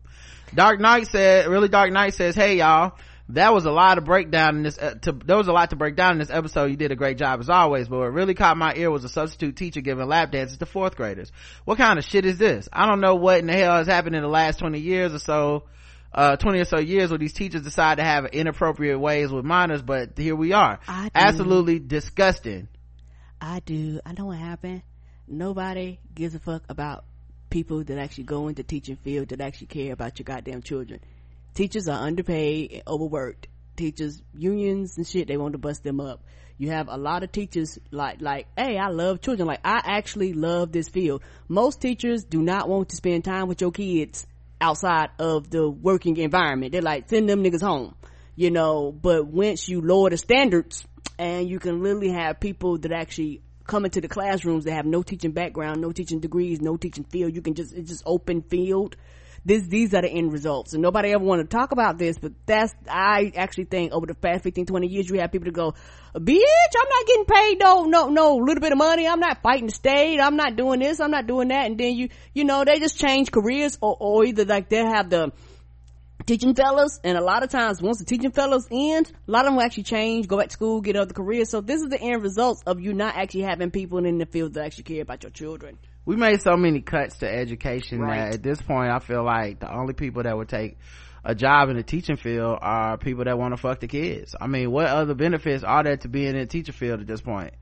Dark 0.54 0.80
Knight 0.80 1.08
said, 1.08 1.48
really 1.48 1.68
Dark 1.68 1.92
Knight 1.92 2.14
says, 2.14 2.36
hey 2.36 2.58
y'all, 2.58 2.94
that 3.30 3.54
was 3.54 3.66
a 3.66 3.72
lot 3.72 3.98
of 3.98 4.04
breakdown 4.04 4.58
in 4.58 4.64
this, 4.64 4.78
uh, 4.78 4.96
to, 5.02 5.14
there 5.14 5.38
was 5.38 5.48
a 5.48 5.54
lot 5.54 5.70
to 5.70 5.76
break 5.76 5.96
down 5.96 6.14
in 6.14 6.20
this 6.20 6.30
episode. 6.30 6.66
You 6.66 6.76
did 6.76 6.92
a 6.92 6.96
great 6.96 7.18
job 7.18 7.40
as 7.40 7.50
always, 7.50 7.88
but 7.88 8.00
what 8.00 8.12
really 8.12 8.34
caught 8.34 8.58
my 8.58 8.74
ear 8.76 8.92
was 8.92 9.04
a 9.06 9.10
substitute 9.10 9.56
teacher 9.56 9.82
giving 9.82 10.06
lap 10.06 10.32
dances 10.32 10.58
to 10.58 10.66
fourth 10.66 10.96
graders. 10.96 11.32
What 11.64 11.78
kind 11.78 11.98
of 11.98 12.06
shit 12.06 12.26
is 12.26 12.38
this? 12.38 12.68
I 12.72 12.88
don't 12.88 13.00
know 13.00 13.16
what 13.16 13.40
in 13.40 13.48
the 13.48 13.54
hell 13.54 13.78
has 13.78 13.88
happened 13.88 14.16
in 14.16 14.22
the 14.24 14.28
last 14.28 14.60
20 14.60 14.80
years 14.80 15.14
or 15.14 15.20
so, 15.20 15.64
uh, 16.14 16.36
20 16.36 16.60
or 16.60 16.66
so 16.66 16.80
years 16.80 17.12
where 17.12 17.18
these 17.18 17.34
teachers 17.34 17.62
decide 17.62 17.98
to 17.98 18.04
have 18.04 18.26
inappropriate 18.26 19.00
ways 19.00 19.32
with 19.32 19.46
minors, 19.46 19.82
but 19.82 20.18
here 20.18 20.36
we 20.36 20.52
are. 20.52 20.80
Absolutely 21.16 21.80
disgusting. 21.80 22.68
I 23.40 23.62
do. 23.62 24.02
I 24.06 24.14
know 24.14 24.26
what 24.26 24.38
happened. 24.38 24.84
Nobody 25.28 26.00
gives 26.14 26.36
a 26.36 26.40
fuck 26.40 26.64
about 26.68 27.06
people 27.50 27.84
that 27.84 27.98
actually 27.98 28.26
go 28.26 28.48
into 28.48 28.64
teaching 28.64 28.98
field 28.98 29.30
that 29.30 29.40
actually 29.40 29.68
care 29.68 29.94
about 29.94 30.20
your 30.20 30.26
goddamn 30.26 30.62
children. 30.62 31.00
Teachers 31.54 31.88
are 31.88 32.06
underpaid 32.06 32.84
overworked. 32.88 33.48
Teachers 33.76 34.22
unions 34.34 34.98
and 34.98 35.08
shit, 35.08 35.28
they 35.28 35.38
want 35.38 35.54
to 35.54 35.58
bust 35.58 35.84
them 35.84 36.00
up. 36.00 36.24
You 36.58 36.70
have 36.70 36.88
a 36.88 36.98
lot 36.98 37.24
of 37.24 37.32
teachers 37.32 37.80
like 37.92 38.22
like, 38.22 38.48
hey, 38.58 38.78
I 38.78 38.90
love 38.90 39.22
children. 39.22 39.48
Like 39.48 39.62
I 39.64 39.82
actually 39.84 40.34
love 40.34 40.72
this 40.72 40.90
field. 40.90 41.24
Most 41.48 41.82
teachers 41.82 42.24
do 42.24 42.42
not 42.42 42.70
want 42.70 42.90
to 42.90 42.96
spend 42.96 43.26
time 43.26 43.48
with 43.48 43.62
your 43.62 43.72
kids 43.72 44.28
outside 44.62 45.10
of 45.20 45.50
the 45.50 45.70
working 45.70 46.18
environment. 46.18 46.72
They're 46.72 46.82
like, 46.82 47.10
send 47.10 47.28
them 47.28 47.44
niggas 47.44 47.62
home. 47.62 47.96
You 48.36 48.50
know, 48.50 48.92
but 48.92 49.28
once 49.28 49.68
you 49.68 49.82
lower 49.82 50.10
the 50.10 50.18
standards 50.18 50.86
and 51.20 51.48
you 51.48 51.60
can 51.60 51.84
literally 51.84 52.12
have 52.12 52.40
people 52.40 52.78
that 52.80 52.92
actually 52.92 53.42
come 53.66 53.86
into 53.86 54.02
the 54.02 54.08
classrooms 54.08 54.66
that 54.66 54.74
have 54.74 54.86
no 54.86 55.04
teaching 55.04 55.32
background, 55.32 55.82
no 55.82 55.92
teaching 55.92 56.20
degrees, 56.20 56.62
no 56.62 56.78
teaching 56.78 57.04
field. 57.04 57.36
You 57.36 57.42
can 57.42 57.54
just, 57.54 57.74
it's 57.74 57.90
just 57.90 58.04
open 58.06 58.42
field. 58.42 58.96
This, 59.46 59.68
these 59.68 59.94
are 59.94 60.02
the 60.02 60.10
end 60.10 60.32
results. 60.32 60.74
And 60.74 60.82
nobody 60.82 61.10
ever 61.10 61.24
want 61.24 61.42
to 61.42 61.48
talk 61.48 61.74
about 61.74 61.98
this, 61.98 62.18
but 62.18 62.32
that's, 62.46 62.74
I 62.90 63.34
actually 63.36 63.66
think 63.66 63.92
over 63.92 64.06
the 64.06 64.16
past 64.16 64.44
15, 64.44 64.66
20 64.66 64.88
years, 64.88 65.10
you 65.10 65.20
have 65.20 65.32
people 65.32 65.46
to 65.46 65.52
go, 65.52 65.74
bitch, 66.16 66.74
I'm 66.78 66.90
not 66.90 67.08
getting 67.08 67.26
paid 67.26 67.60
no, 67.60 67.84
no, 67.84 68.08
no 68.08 68.36
little 68.38 68.62
bit 68.62 68.72
of 68.72 68.78
money. 68.78 69.06
I'm 69.06 69.20
not 69.20 69.42
fighting 69.42 69.68
the 69.68 69.74
state. 69.74 70.20
I'm 70.20 70.38
not 70.38 70.56
doing 70.56 70.80
this. 70.80 71.02
I'm 71.02 71.12
not 71.12 71.28
doing 71.28 71.50
that. 71.50 71.66
And 71.66 71.78
then 71.78 71.96
you, 71.96 72.10
you 72.34 72.46
know, 72.46 72.64
they 72.64 72.80
just 72.80 72.98
change 72.98 73.32
careers 73.32 73.78
or, 73.82 73.98
or 74.00 74.24
either 74.24 74.46
like 74.46 74.70
they 74.70 74.78
have 74.78 75.10
the, 75.10 75.34
teaching 76.26 76.56
fellows 76.56 77.02
and 77.04 77.18
a 77.18 77.22
lot 77.22 77.44
of 77.44 77.50
times 77.50 77.82
once 77.82 78.00
the 78.00 78.06
teaching 78.06 78.32
fellows 78.32 78.66
end 78.72 79.12
a 79.28 79.32
lot 79.32 79.42
of 79.42 79.48
them 79.48 79.56
will 79.58 79.64
actually 79.64 79.84
change 79.84 80.26
go 80.26 80.38
back 80.38 80.48
to 80.48 80.54
school 80.54 80.80
get 80.80 80.96
other 80.96 81.14
careers 81.14 81.50
so 81.50 81.60
this 81.60 81.82
is 81.82 81.90
the 81.90 82.00
end 82.00 82.22
results 82.24 82.64
of 82.66 82.80
you 82.80 82.94
not 82.94 83.18
actually 83.18 83.42
having 83.42 83.72
people 83.72 84.06
in 84.06 84.18
the 84.18 84.26
field 84.26 84.54
that 84.54 84.64
actually 84.64 84.86
care 84.86 85.02
about 85.02 85.22
your 85.24 85.32
children 85.32 85.78
we 86.06 86.16
made 86.16 86.42
so 86.42 86.56
many 86.58 86.82
cuts 86.82 87.20
to 87.20 87.30
education 87.32 88.00
Right. 88.00 88.18
that 88.32 88.34
at 88.36 88.44
this 88.44 88.62
point 88.62 88.92
I 88.92 89.00
feel 89.00 89.24
like 89.24 89.60
the 89.60 89.72
only 89.74 89.94
people 89.94 90.24
that 90.24 90.36
would 90.36 90.50
take 90.50 90.78
a 91.24 91.34
job 91.34 91.70
in 91.70 91.78
the 91.78 91.84
teaching 91.84 92.18
field 92.18 92.60
are 92.62 92.98
people 92.98 93.24
that 93.26 93.38
want 93.38 93.54
to 93.54 93.58
fuck 93.58 93.80
the 93.80 93.88
kids. 93.88 94.36
I 94.40 94.48
mean, 94.48 94.72
what 94.72 94.88
other 94.88 95.14
benefits 95.14 95.64
are 95.64 95.84
there 95.84 95.96
to 95.98 96.10
being 96.10 96.30
in 96.36 96.40
the 96.40 96.46
teacher 96.46 96.74
field 96.74 97.00
at 97.00 97.08
this 97.08 97.22
point? 97.22 97.54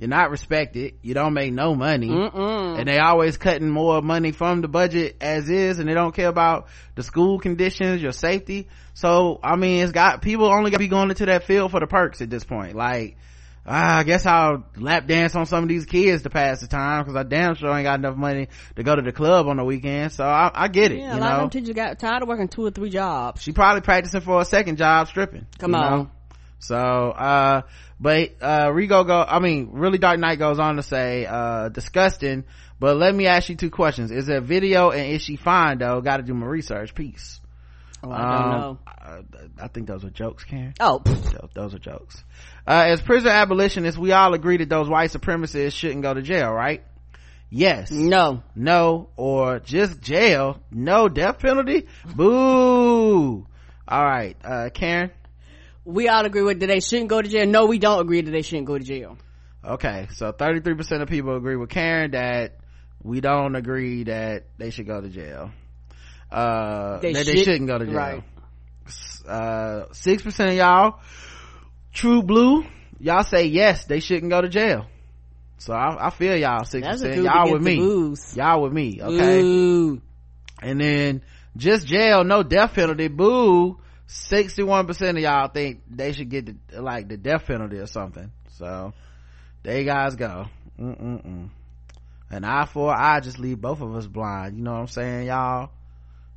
you're 0.00 0.06
not 0.08 0.30
respected 0.30 0.94
you 1.02 1.12
don't 1.12 1.34
make 1.34 1.52
no 1.52 1.74
money 1.74 2.08
Mm-mm. 2.08 2.78
and 2.78 2.88
they 2.88 2.98
always 3.00 3.36
cutting 3.36 3.68
more 3.68 4.00
money 4.00 4.30
from 4.30 4.60
the 4.60 4.68
budget 4.68 5.16
as 5.20 5.50
is 5.50 5.80
and 5.80 5.88
they 5.88 5.92
don't 5.94 6.14
care 6.14 6.28
about 6.28 6.68
the 6.94 7.02
school 7.02 7.40
conditions 7.40 8.00
your 8.00 8.12
safety 8.12 8.68
so 8.94 9.40
i 9.42 9.56
mean 9.56 9.82
it's 9.82 9.90
got 9.90 10.22
people 10.22 10.46
only 10.46 10.70
gotta 10.70 10.78
be 10.78 10.86
going 10.86 11.10
into 11.10 11.26
that 11.26 11.42
field 11.42 11.72
for 11.72 11.80
the 11.80 11.88
perks 11.88 12.20
at 12.22 12.30
this 12.30 12.44
point 12.44 12.76
like 12.76 13.16
ah, 13.68 13.98
i 13.98 14.02
guess 14.02 14.24
i'll 14.26 14.64
lap 14.76 15.06
dance 15.06 15.34
on 15.36 15.44
some 15.46 15.62
of 15.62 15.68
these 15.68 15.84
kids 15.84 16.22
to 16.22 16.30
pass 16.30 16.60
the 16.60 16.66
time 16.66 17.02
because 17.04 17.14
i 17.16 17.22
damn 17.22 17.54
sure 17.54 17.70
ain't 17.74 17.84
got 17.84 17.98
enough 17.98 18.16
money 18.16 18.48
to 18.76 18.82
go 18.82 18.96
to 18.96 19.02
the 19.02 19.12
club 19.12 19.46
on 19.46 19.58
the 19.58 19.64
weekend 19.64 20.10
so 20.12 20.24
i, 20.24 20.50
I 20.54 20.68
get 20.68 20.90
it 20.92 20.98
Yeah, 20.98 21.12
a 21.12 21.14
you 21.16 21.20
lot 21.20 21.26
know 21.26 21.44
of 21.44 21.50
them 21.52 21.60
teachers 21.62 21.74
got 21.76 21.98
tired 21.98 22.22
of 22.22 22.28
working 22.28 22.48
two 22.48 22.64
or 22.66 22.70
three 22.70 22.90
jobs. 22.90 23.42
she 23.42 23.52
probably 23.52 23.82
practicing 23.82 24.22
for 24.22 24.40
a 24.40 24.44
second 24.44 24.76
job 24.78 25.08
stripping 25.08 25.46
Come 25.58 25.74
on. 25.74 25.98
know? 25.98 26.10
so 26.60 26.76
uh 26.76 27.62
but 28.00 28.30
uh 28.40 28.66
rigo 28.68 29.06
go 29.06 29.24
i 29.28 29.38
mean 29.38 29.68
really 29.72 29.98
dark 29.98 30.18
knight 30.18 30.38
goes 30.38 30.58
on 30.58 30.76
to 30.76 30.82
say 30.82 31.24
uh 31.26 31.68
disgusting 31.68 32.44
but 32.80 32.96
let 32.96 33.14
me 33.14 33.26
ask 33.26 33.48
you 33.48 33.54
two 33.56 33.70
questions 33.70 34.10
is 34.10 34.26
there 34.26 34.40
video 34.40 34.90
and 34.90 35.12
is 35.12 35.22
she 35.22 35.36
fine 35.36 35.78
though 35.78 36.00
gotta 36.00 36.22
do 36.22 36.34
my 36.34 36.46
research 36.46 36.94
peace 36.94 37.40
Oh, 38.00 38.12
I 38.12 38.18
don't 38.18 38.30
Um, 38.30 38.50
know. 38.50 38.78
I, 38.86 39.64
I 39.64 39.66
think 39.68 39.88
those 39.88 40.04
are 40.04 40.10
jokes 40.10 40.44
karen 40.44 40.72
Oh, 40.78 41.00
Those- 41.04 41.50
those 41.54 41.74
are 41.74 41.80
jokes 41.80 42.22
uh 42.68 42.84
as 42.88 43.00
prison 43.00 43.30
abolitionists 43.32 43.98
we 43.98 44.12
all 44.12 44.34
agree 44.34 44.58
that 44.58 44.68
those 44.68 44.88
white 44.88 45.10
supremacists 45.10 45.72
shouldn't 45.72 46.02
go 46.02 46.12
to 46.14 46.22
jail 46.22 46.52
right 46.52 46.82
yes 47.50 47.90
no. 47.90 48.42
no 48.54 49.08
or 49.16 49.58
just 49.60 50.00
jail 50.02 50.60
no 50.70 51.08
death 51.08 51.38
penalty 51.38 51.86
boo 52.14 53.46
all 53.88 54.04
right 54.04 54.36
uh 54.44 54.68
karen 54.74 55.10
We 55.84 56.08
all 56.08 56.24
agree 56.26 56.42
with 56.42 56.60
that 56.60 56.66
they 56.66 56.80
shouldn't 56.80 57.08
go 57.08 57.22
to 57.22 57.28
jail. 57.28 57.46
No, 57.46 57.64
we 57.64 57.78
don't 57.78 58.00
agree 58.02 58.20
that 58.20 58.30
they 58.30 58.42
shouldn't 58.42 58.66
go 58.66 58.76
to 58.76 58.84
jail. 58.84 59.16
Okay, 59.64 60.06
so 60.12 60.32
33% 60.32 61.00
of 61.00 61.08
people 61.08 61.34
agree 61.34 61.56
with 61.56 61.70
Karen 61.70 62.10
that 62.10 62.58
we 63.02 63.22
don't 63.22 63.56
agree 63.56 64.04
that 64.04 64.44
they 64.58 64.68
should 64.68 64.86
go 64.86 65.00
to 65.00 65.08
jail. 65.08 65.50
Uh, 66.30 66.98
They 67.00 67.14
that 67.14 67.24
they 67.24 67.36
should- 67.36 67.44
shouldn't 67.46 67.68
go 67.68 67.78
to 67.78 67.86
jail. 67.86 67.94
right. 67.94 68.22
Uh, 69.26 69.86
6% 69.92 70.48
of 70.50 70.54
y'all, 70.54 71.00
true 71.92 72.22
blue, 72.22 72.64
y'all 73.00 73.22
say 73.22 73.46
yes, 73.46 73.84
they 73.84 74.00
shouldn't 74.00 74.30
go 74.30 74.40
to 74.40 74.48
jail. 74.48 74.86
So 75.58 75.72
I, 75.74 76.06
I 76.06 76.10
feel 76.10 76.36
y'all 76.36 76.60
6%. 76.60 76.80
That's 76.82 77.02
a 77.02 77.12
group 77.14 77.24
Y'all 77.24 77.52
with 77.52 77.62
me. 77.62 77.76
booze. 77.76 78.36
Y'all 78.36 78.62
with 78.62 78.72
me, 78.72 79.00
okay? 79.02 79.40
Ooh. 79.42 80.00
And 80.62 80.80
then 80.80 81.22
just 81.56 81.86
jail, 81.86 82.22
no 82.24 82.42
death 82.42 82.74
penalty, 82.74 83.08
boo. 83.08 83.78
61% 84.08 85.10
of 85.10 85.18
y'all 85.18 85.48
think 85.48 85.82
they 85.90 86.12
should 86.12 86.30
get 86.30 86.46
the, 86.68 86.80
like 86.80 87.08
the 87.08 87.16
death 87.16 87.44
penalty 87.46 87.78
or 87.78 87.86
something. 87.86 88.30
So 88.56 88.94
there 89.62 89.78
you 89.78 89.84
guys 89.84 90.14
go. 90.14 90.46
Mm-mm-mm. 90.80 91.50
An 92.30 92.44
eye 92.44 92.66
for 92.66 92.94
eye 92.96 93.20
just 93.20 93.38
leave 93.38 93.60
both 93.60 93.80
of 93.80 93.94
us 93.96 94.06
blind. 94.06 94.56
You 94.56 94.62
know 94.64 94.72
what 94.72 94.80
I'm 94.80 94.86
saying, 94.86 95.26
y'all? 95.26 95.70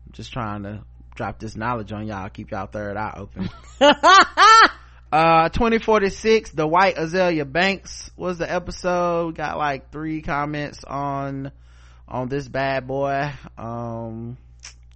I'm 0.06 0.12
just 0.14 0.34
trying 0.34 0.64
to 0.64 0.84
drop 1.16 1.40
this 1.40 1.56
knowledge 1.56 1.92
on 1.92 2.08
y'all. 2.08 2.30
Keep 2.30 2.52
y'all 2.52 2.66
third 2.68 2.98
eye 2.98 3.14
open. 3.18 3.50
uh 5.12 5.50
2046 5.50 6.52
the 6.52 6.66
white 6.66 6.96
azealia 6.96 7.50
banks 7.50 8.10
was 8.16 8.38
the 8.38 8.52
episode. 8.52 9.28
We 9.28 9.34
got 9.34 9.58
like 9.58 9.92
three 9.92 10.22
comments 10.22 10.84
on 10.84 11.52
on 12.08 12.30
this 12.30 12.48
bad 12.48 12.88
boy. 12.88 13.32
Um 13.58 14.38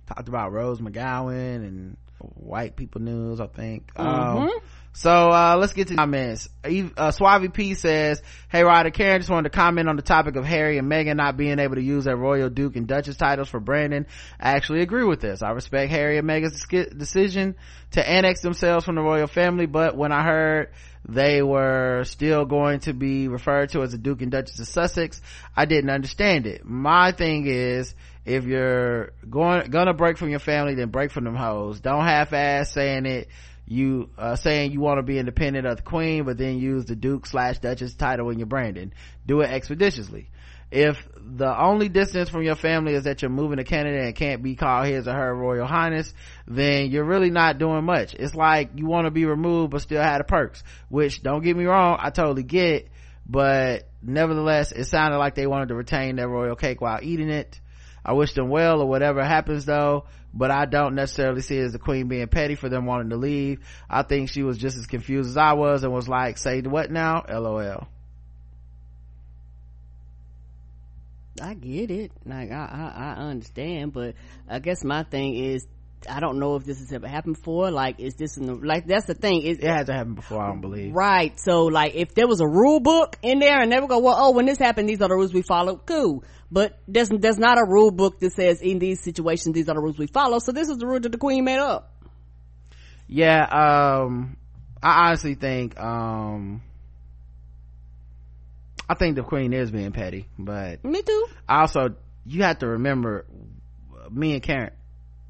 talked 0.07 0.28
about 0.28 0.51
rose 0.51 0.80
mcgowan 0.80 1.55
and 1.57 1.97
white 2.20 2.76
people 2.76 3.01
news 3.01 3.39
i 3.39 3.47
think. 3.47 3.91
Um 3.99 4.51
so 4.96 5.30
uh 5.30 5.58
let's 5.60 5.74
get 5.74 5.89
to 5.89 5.96
comments. 5.96 6.48
Uh 6.64 7.12
suave 7.12 7.54
p 7.54 7.74
says 7.74 8.22
hey 8.50 8.64
ryder 8.64 8.91
karen 8.91 9.20
just 9.20 9.30
wanted 9.30 9.52
to 9.52 9.56
comment 9.56 9.89
on 9.89 9.98
the 9.98 10.02
topic 10.02 10.38
of 10.38 10.46
harry 10.46 10.78
and 10.78 10.89
meghan 10.89 11.18
not 11.18 11.36
being 11.36 11.60
able 11.60 11.76
to 11.76 11.82
use 11.82 12.06
their 12.06 12.16
royal 12.16 12.50
duke 12.50 12.78
and 12.78 12.88
duchess 12.88 13.18
titles 13.18 13.50
for 13.50 13.60
brandon. 13.60 14.08
I 14.39 14.52
actually 14.52 14.82
agree 14.82 15.04
with 15.04 15.20
this. 15.20 15.41
I 15.41 15.52
respect 15.52 15.91
harry 15.91 16.18
and 16.18 16.28
meghan's 16.28 16.66
decision 16.98 17.56
to 17.91 18.10
annex 18.10 18.39
themselves 18.39 18.86
from 18.86 18.96
the 18.96 19.02
royal 19.02 19.28
family 19.28 19.66
but 19.66 19.98
when 19.98 20.14
i 20.14 20.24
heard 20.24 20.70
they 21.08 21.43
were 21.43 22.04
still 22.06 22.46
going 22.46 22.80
to 22.80 22.93
be 22.93 23.28
referred 23.28 23.70
to 23.72 23.82
as 23.82 23.91
the 23.91 23.98
duke 23.98 24.22
and 24.22 24.32
duchess 24.32 24.60
of 24.60 24.68
sussex 24.68 25.22
i 25.58 25.66
didn't 25.66 25.89
understand 25.89 26.48
it. 26.48 26.64
My 26.64 27.12
thing 27.12 27.46
is 27.48 27.93
if 28.24 28.46
you're 28.46 29.12
going 29.30 29.70
gonna 29.70 29.93
break 29.93 30.18
from 30.18 30.30
your 30.30 30.39
family 30.39 30.76
then 30.76 30.88
break 30.88 31.12
from 31.12 31.26
them 31.26 31.36
hoes. 31.36 31.82
Don't 31.82 32.06
half-ass 32.06 32.72
saying 32.72 33.06
it 33.06 33.28
you 33.68 34.09
uh, 34.18 34.36
saying 34.36 34.72
you 34.72 34.80
want 34.80 34.99
to 34.99 35.03
be 35.03 35.18
independent 35.18 35.66
of 35.66 35.78
the 35.78 35.84
queen 35.84 36.24
but 36.24 36.38
then 36.38 36.59
use 36.59 36.86
the 36.86 36.95
duke 36.95 37.26
slash 37.26 37.59
duchess 37.59 37.95
title 37.95 38.30
in 38.30 38.39
your 38.39 38.47
branding. 38.47 38.93
Do 39.26 39.41
it 39.41 39.49
expeditiously. 39.49 40.30
If 40.72 40.97
the 41.18 41.59
only 41.59 41.89
distance 41.89 42.30
from 42.30 42.43
your 42.43 42.55
family 42.55 42.93
is 42.93 43.03
that 43.03 43.22
you're 43.22 43.30
moving 43.30 43.57
to 43.57 43.63
canada 43.63 44.03
and 44.03 44.16
can't 44.16 44.43
be 44.43 44.55
called 44.55 44.88
his 44.88 45.07
or 45.07 45.13
her 45.13 45.36
royal 45.36 45.68
highness 45.68 46.13
then 46.47 46.91
you're 46.91 47.05
really 47.05 47.32
not 47.32 47.57
doing 47.57 47.84
much. 47.84 48.13
It's 48.13 48.36
like 48.36 48.72
you 48.76 48.86
want 48.86 49.05
to 49.05 49.11
be 49.11 49.26
removed 49.26 49.72
but 49.72 49.82
still 49.82 50.01
have 50.01 50.20
the 50.20 50.24
perks 50.24 50.63
which 50.89 51.24
don't 51.24 51.43
get 51.43 51.55
me 51.55 51.66
wrong 51.66 51.97
i 51.99 52.09
totally 52.09 52.43
get 52.43 52.89
but 53.28 53.89
nevertheless 54.03 54.72
it 54.72 54.86
sounded 54.86 55.18
like 55.18 55.36
they 55.36 55.47
wanted 55.47 55.70
to 55.70 55.76
retain 55.76 56.16
their 56.16 56.30
royal 56.30 56.55
cake 56.55 56.82
while 56.82 56.99
eating 57.01 57.30
it 57.30 57.59
I 58.06 58.14
wish 58.14 58.34
them 58.34 58.49
well 58.49 58.82
or 58.82 58.88
whatever 58.88 59.24
happens 59.24 59.66
though, 59.66 60.06
but 60.32 60.51
I 60.51 60.66
don't 60.66 60.93
necessarily 60.93 61.41
see 61.41 61.58
it 61.58 61.64
as 61.64 61.72
the 61.72 61.80
queen 61.80 62.08
being 62.08 62.28
petty 62.28 62.53
for 62.53 62.70
them 62.70 62.86
wanting 62.86 63.10
to 63.10 63.18
leave. 63.18 63.60
I 63.89 64.03
think 64.03 64.30
she 64.30 64.43
was 64.43 64.60
just 64.60 64.78
as 64.78 64.86
confused 64.86 65.32
as 65.32 65.38
I 65.38 65.53
was 65.53 65.84
and 65.84 65.91
was 65.91 66.08
like, 66.08 66.38
say 66.38 66.62
what 66.62 66.91
now? 66.91 67.24
LOL. 67.28 67.88
I 71.41 71.53
get 71.56 71.89
it. 71.89 72.12
Like 72.26 72.51
I, 72.51 72.56
I, 72.56 73.03
I 73.03 73.12
understand, 73.30 73.91
but 73.91 74.14
I 74.47 74.60
guess 74.60 74.84
my 74.84 75.03
thing 75.03 75.36
is, 75.36 75.66
I 76.10 76.20
don't 76.20 76.39
know 76.39 76.56
if 76.56 76.64
this 76.66 76.80
has 76.80 76.91
ever 76.93 77.08
happened 77.08 77.36
before. 77.36 77.72
Like, 77.72 77.99
is 77.99 78.16
this 78.16 78.38
in 78.38 78.45
the 78.45 78.56
like? 78.56 78.86
That's 78.88 79.06
the 79.06 79.14
thing. 79.14 79.41
Is 79.41 79.58
It 79.60 79.64
hasn't 79.66 79.95
happened 79.97 80.16
before, 80.16 80.41
I 80.43 80.47
don't 80.47 80.62
believe. 80.62 80.93
right? 80.93 81.38
So, 81.39 81.66
like, 81.66 81.95
if 81.95 82.14
there 82.14 82.28
was 82.28 82.41
a 82.41 82.47
rule 82.47 82.80
book 82.80 83.18
in 83.22 83.39
there, 83.39 83.60
and 83.62 83.72
they 83.72 83.80
would 83.80 83.89
go, 83.89 83.99
well, 83.99 84.16
oh, 84.18 84.32
when 84.32 84.45
this 84.45 84.58
happened, 84.58 84.88
these 84.89 85.01
are 85.01 85.08
the 85.10 85.16
rules 85.16 85.34
we 85.34 85.41
follow. 85.41 85.78
Cool, 85.78 86.24
but 86.51 86.80
there's 86.88 87.10
there's 87.10 87.38
not 87.39 87.58
a 87.58 87.66
rule 87.68 87.91
book 87.91 88.20
that 88.20 88.34
says 88.34 88.62
in 88.62 88.80
these 88.80 89.01
situations 89.01 89.53
these 89.53 89.68
are 89.70 89.76
the 89.76 89.82
rules 89.82 89.97
we 89.97 90.08
follow. 90.08 90.39
So 90.39 90.51
this 90.51 90.70
is 90.70 90.78
the 90.78 90.86
rule 90.88 90.99
that 90.99 91.12
the 91.12 91.18
queen 91.18 91.43
made 91.43 91.60
up. 91.60 91.91
Yeah, 93.08 93.43
um, 94.03 94.38
I 94.82 95.08
honestly 95.08 95.36
think, 95.36 95.80
um, 95.80 96.62
I 98.89 98.93
think 98.95 99.16
the 99.16 99.24
queen 99.24 99.53
is 99.53 99.72
being 99.72 99.91
petty, 99.91 100.28
but 100.38 100.84
Me 100.84 101.01
too. 101.01 101.28
also, 101.49 101.95
you 102.26 102.43
have 102.43 102.60
to 102.60 102.68
remember, 102.68 103.26
me 104.12 104.34
and 104.34 104.43
Karen 104.43 104.72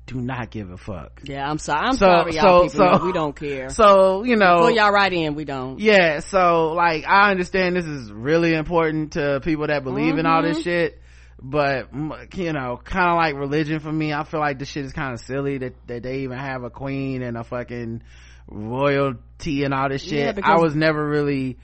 do 0.08 0.22
not 0.22 0.52
give 0.52 0.70
a 0.70 0.78
fuck. 0.78 1.22
Yeah, 1.24 1.50
I'm 1.50 1.58
sorry. 1.58 1.88
I'm 1.88 1.94
So- 1.96 2.06
sorry, 2.06 2.34
y'all. 2.36 2.70
so- 2.70 2.74
people. 2.76 3.00
so- 3.00 3.06
we 3.06 3.12
don't 3.12 3.36
care. 3.36 3.70
So, 3.70 4.24
you 4.24 4.36
know. 4.36 4.58
Before 4.58 4.72
y'all 4.72 4.92
right 4.92 5.12
in, 5.12 5.34
we 5.36 5.46
don't. 5.46 5.80
yeah 5.80 6.20
so 6.20 6.74
like 6.74 7.06
i 7.08 7.30
understand 7.32 7.76
this 7.76 7.86
is 7.86 8.12
really 8.12 8.54
important 8.54 9.14
to 9.14 9.40
people 9.44 9.68
that 9.68 9.84
believe 9.84 10.18
in 10.18 10.26
all 10.26 10.42
this 10.44 10.58
mm-hmm. 10.58 10.64
shit 10.64 11.02
but 11.42 11.90
you 12.36 12.54
know 12.54 12.80
kind 12.84 13.10
of 13.12 13.18
like 13.18 13.36
religion 13.36 13.80
for 13.80 13.92
me 13.92 14.14
i 14.14 14.24
feel 14.24 14.40
like 14.40 14.58
this 14.60 14.70
shit 14.70 14.86
is 14.86 14.94
kind 14.94 15.14
of 15.14 15.20
silly 15.20 15.58
that, 15.58 15.74
that 15.88 16.04
they 16.04 16.20
even 16.20 16.38
have 16.38 16.64
a 16.64 16.70
queen 16.70 17.22
and 17.22 17.38
a 17.38 17.44
fucking 17.44 18.02
royalty 18.48 19.64
and 19.64 19.74
all 19.74 19.90
this 19.90 20.02
shit 20.04 20.38
Yeah, 20.38 20.42
i 20.44 20.58
was 20.58 20.76
never 20.76 21.08
really 21.08 21.58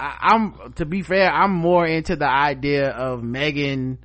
I, 0.00 0.16
i'm 0.34 0.72
to 0.74 0.84
be 0.84 1.02
fair 1.02 1.30
i'm 1.30 1.52
more 1.52 1.86
into 1.86 2.16
the 2.16 2.28
idea 2.28 2.88
of 2.90 3.22
megan 3.22 3.98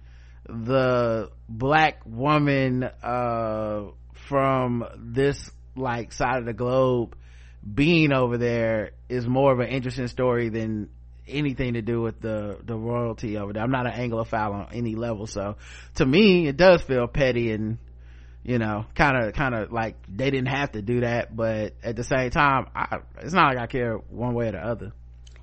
the 0.48 1.30
black 1.50 2.02
woman 2.06 2.84
uh 2.84 3.86
from 4.28 4.86
this 4.98 5.50
like 5.76 6.14
side 6.14 6.38
of 6.38 6.46
the 6.46 6.54
globe 6.54 7.16
being 7.74 8.14
over 8.14 8.38
there 8.38 8.92
is 9.10 9.28
more 9.28 9.52
of 9.52 9.60
an 9.60 9.68
interesting 9.68 10.08
story 10.08 10.50
than 10.50 10.90
anything 11.28 11.74
to 11.74 11.82
do 11.82 12.02
with 12.02 12.22
the 12.22 12.58
the 12.64 12.76
royalty 12.76 13.38
over 13.38 13.54
there. 13.54 13.64
I'm 13.64 13.72
not 13.72 13.88
an 13.88 13.94
anglophile 13.94 14.54
on 14.54 14.68
any 14.74 14.96
level 14.96 15.26
so 15.26 15.58
to 15.96 16.06
me 16.06 16.48
it 16.48 16.56
does 16.56 16.82
feel 16.84 17.08
petty 17.08 17.52
and 17.52 17.80
you 18.44 18.60
know 18.60 18.86
kind 18.96 19.18
of 19.18 19.34
kind 19.34 19.56
of 19.56 19.72
like 19.72 19.96
they 20.08 20.30
didn't 20.30 20.50
have 20.50 20.72
to 20.74 20.82
do 20.82 21.02
that 21.02 21.36
but 21.36 21.74
at 21.84 21.96
the 21.96 22.04
same 22.04 22.30
time 22.30 22.68
I, 22.76 23.00
it's 23.22 23.34
not 23.34 23.56
like 23.56 23.58
i 23.58 23.68
care 23.68 23.96
one 23.96 24.34
way 24.36 24.50
or 24.50 24.52
the 24.52 24.66
other. 24.66 24.92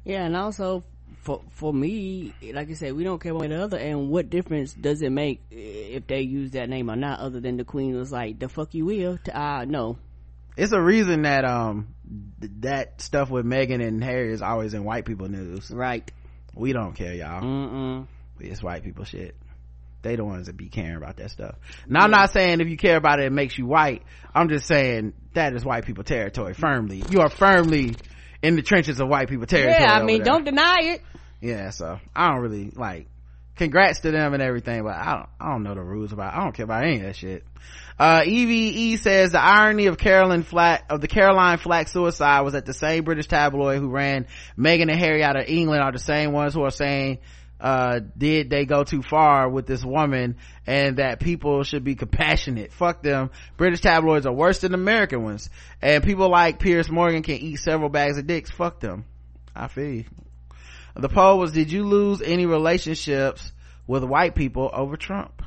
Yeah, 0.05 0.25
and 0.25 0.37
also 0.37 0.85
for 1.27 1.43
for 1.51 1.75
me, 1.75 2.33
like 2.55 2.71
I 2.71 2.75
said, 2.75 2.95
we 2.95 3.03
don't 3.03 3.21
care 3.21 3.35
one 3.35 3.49
way 3.51 3.55
or 3.55 3.59
the 3.59 3.65
other. 3.65 3.79
And 3.79 4.09
what 4.09 4.31
difference 4.31 4.73
does 4.73 5.03
it 5.03 5.11
make 5.11 5.43
if 5.51 6.07
they 6.07 6.21
use 6.21 6.53
that 6.53 6.69
name 6.69 6.89
or 6.89 6.95
not? 6.95 7.19
Other 7.19 7.41
than 7.41 7.57
the 7.57 7.65
queen 7.65 7.97
was 7.97 8.13
like, 8.13 8.39
"The 8.39 8.49
fuck 8.49 8.73
you 8.75 8.87
will." 8.87 9.19
Uh, 9.31 9.65
no, 9.67 9.99
it's 10.57 10.73
a 10.73 10.81
reason 10.81 11.23
that 11.23 11.45
um 11.45 11.89
that 12.61 13.01
stuff 13.01 13.29
with 13.29 13.45
Meghan 13.45 13.85
and 13.85 14.03
Harry 14.03 14.33
is 14.33 14.41
always 14.41 14.73
in 14.73 14.85
white 14.85 15.05
people 15.05 15.29
news. 15.29 15.71
right? 15.71 16.09
We 16.55 16.73
don't 16.73 16.95
care, 16.95 17.13
y'all. 17.13 17.43
Mm-mm. 17.43 18.07
It's 18.39 18.63
white 18.63 18.85
people 18.85 19.05
shit. 19.05 19.35
They 20.03 20.15
the 20.15 20.25
ones 20.25 20.47
that 20.47 20.57
be 20.57 20.69
caring 20.69 20.97
about 20.97 21.17
that 21.17 21.33
stuff. 21.33 21.57
Now 21.89 22.05
I'm 22.05 22.13
not 22.13 22.33
saying 22.33 22.61
if 22.61 22.69
you 22.69 22.77
care 22.77 22.97
about 22.97 23.19
it, 23.19 23.27
it 23.27 23.33
makes 23.33 23.59
you 23.59 23.67
white. 23.67 24.03
I'm 24.33 24.49
just 24.49 24.67
saying 24.67 25.15
that 25.35 25.53
is 25.55 25.65
white 25.65 25.85
people 25.85 26.05
territory 26.05 26.55
firmly. 26.55 27.03
You 27.11 27.21
are 27.21 27.29
firmly 27.29 27.97
in 28.43 28.57
the 28.57 28.63
trenches 28.63 29.01
of 29.01 29.09
white 29.09 29.29
people 29.29 29.47
territory. 29.47 29.77
Yeah, 29.81 29.93
I 29.93 30.03
mean, 30.03 30.23
don't 30.23 30.45
deny 30.45 30.77
it. 30.81 31.03
yeah 31.41 31.71
so 31.71 31.99
i 32.15 32.29
don't 32.29 32.41
really 32.41 32.71
like 32.75 33.07
congrats 33.57 34.01
to 34.01 34.11
them 34.11 34.35
and 34.35 34.43
everything 34.43 34.83
but 34.83 34.95
i 34.95 35.13
don't 35.15 35.29
i 35.41 35.51
don't 35.53 35.63
know 35.63 35.75
the 35.75 35.83
rules 35.83 36.13
about 36.13 36.35
i 36.35 36.39
don't 36.43 36.53
care 36.55 36.65
about 36.65 36.83
any 36.85 36.97
of 36.97 37.03
that 37.03 37.17
shit 37.17 37.45
uh 37.99 38.23
eve 38.27 39.01
says 39.01 39.33
the 39.33 39.41
irony 39.41 39.87
of 39.87 39.97
carolyn 39.99 40.43
flack 40.43 40.85
of 40.91 41.01
the 41.01 41.09
caroline 41.09 41.59
flack 41.59 41.89
suicide 41.89 42.41
was 42.43 42.53
that 42.55 42.67
the 42.67 42.75
same 42.75 43.05
british 43.05 43.27
tabloid 43.27 43.79
who 43.81 43.89
ran 43.91 44.27
meghan 44.59 44.83
and 44.91 44.99
harry 44.99 45.23
out 45.23 45.37
of 45.37 45.47
england 45.47 45.83
are 45.83 45.93
the 45.93 45.99
same 45.99 46.33
ones 46.33 46.53
who 46.55 46.63
are 46.63 46.71
saying 46.71 47.19
uh 47.61 48.01
did 48.17 48.51
they 48.51 48.67
go 48.67 48.85
too 48.85 49.03
far 49.03 49.49
with 49.49 49.67
this 49.67 49.85
woman 49.85 50.37
and 50.67 50.99
that 50.99 51.21
people 51.21 51.63
should 51.63 51.85
be 51.85 51.95
compassionate? 51.95 52.73
Fuck 52.73 53.03
them. 53.03 53.31
British 53.57 53.81
tabloids 53.81 54.27
are 54.27 54.33
worse 54.33 54.61
than 54.61 54.75
american 54.75 55.23
ones. 55.23 55.49
And 55.81 56.05
people 56.05 56.29
like 56.29 56.59
piers 56.59 56.91
morgan 56.91 57.23
can 57.23 57.37
eat 57.37 57.57
several 57.57 57.89
bags 57.89 58.19
of 58.19 58.27
dicks. 58.27 58.51
Fuck 58.51 58.81
them. 58.81 59.05
I 59.55 59.69
feel 59.69 59.91
you. 59.91 60.05
The 60.95 61.09
poll 61.09 61.39
was 61.39 61.53
did 61.53 61.73
you 61.73 61.85
lose 61.85 62.21
any 62.21 62.47
relationships 62.47 63.53
with 63.87 64.05
white 64.05 64.35
people 64.35 64.71
over 64.73 64.97
trump? 64.97 65.43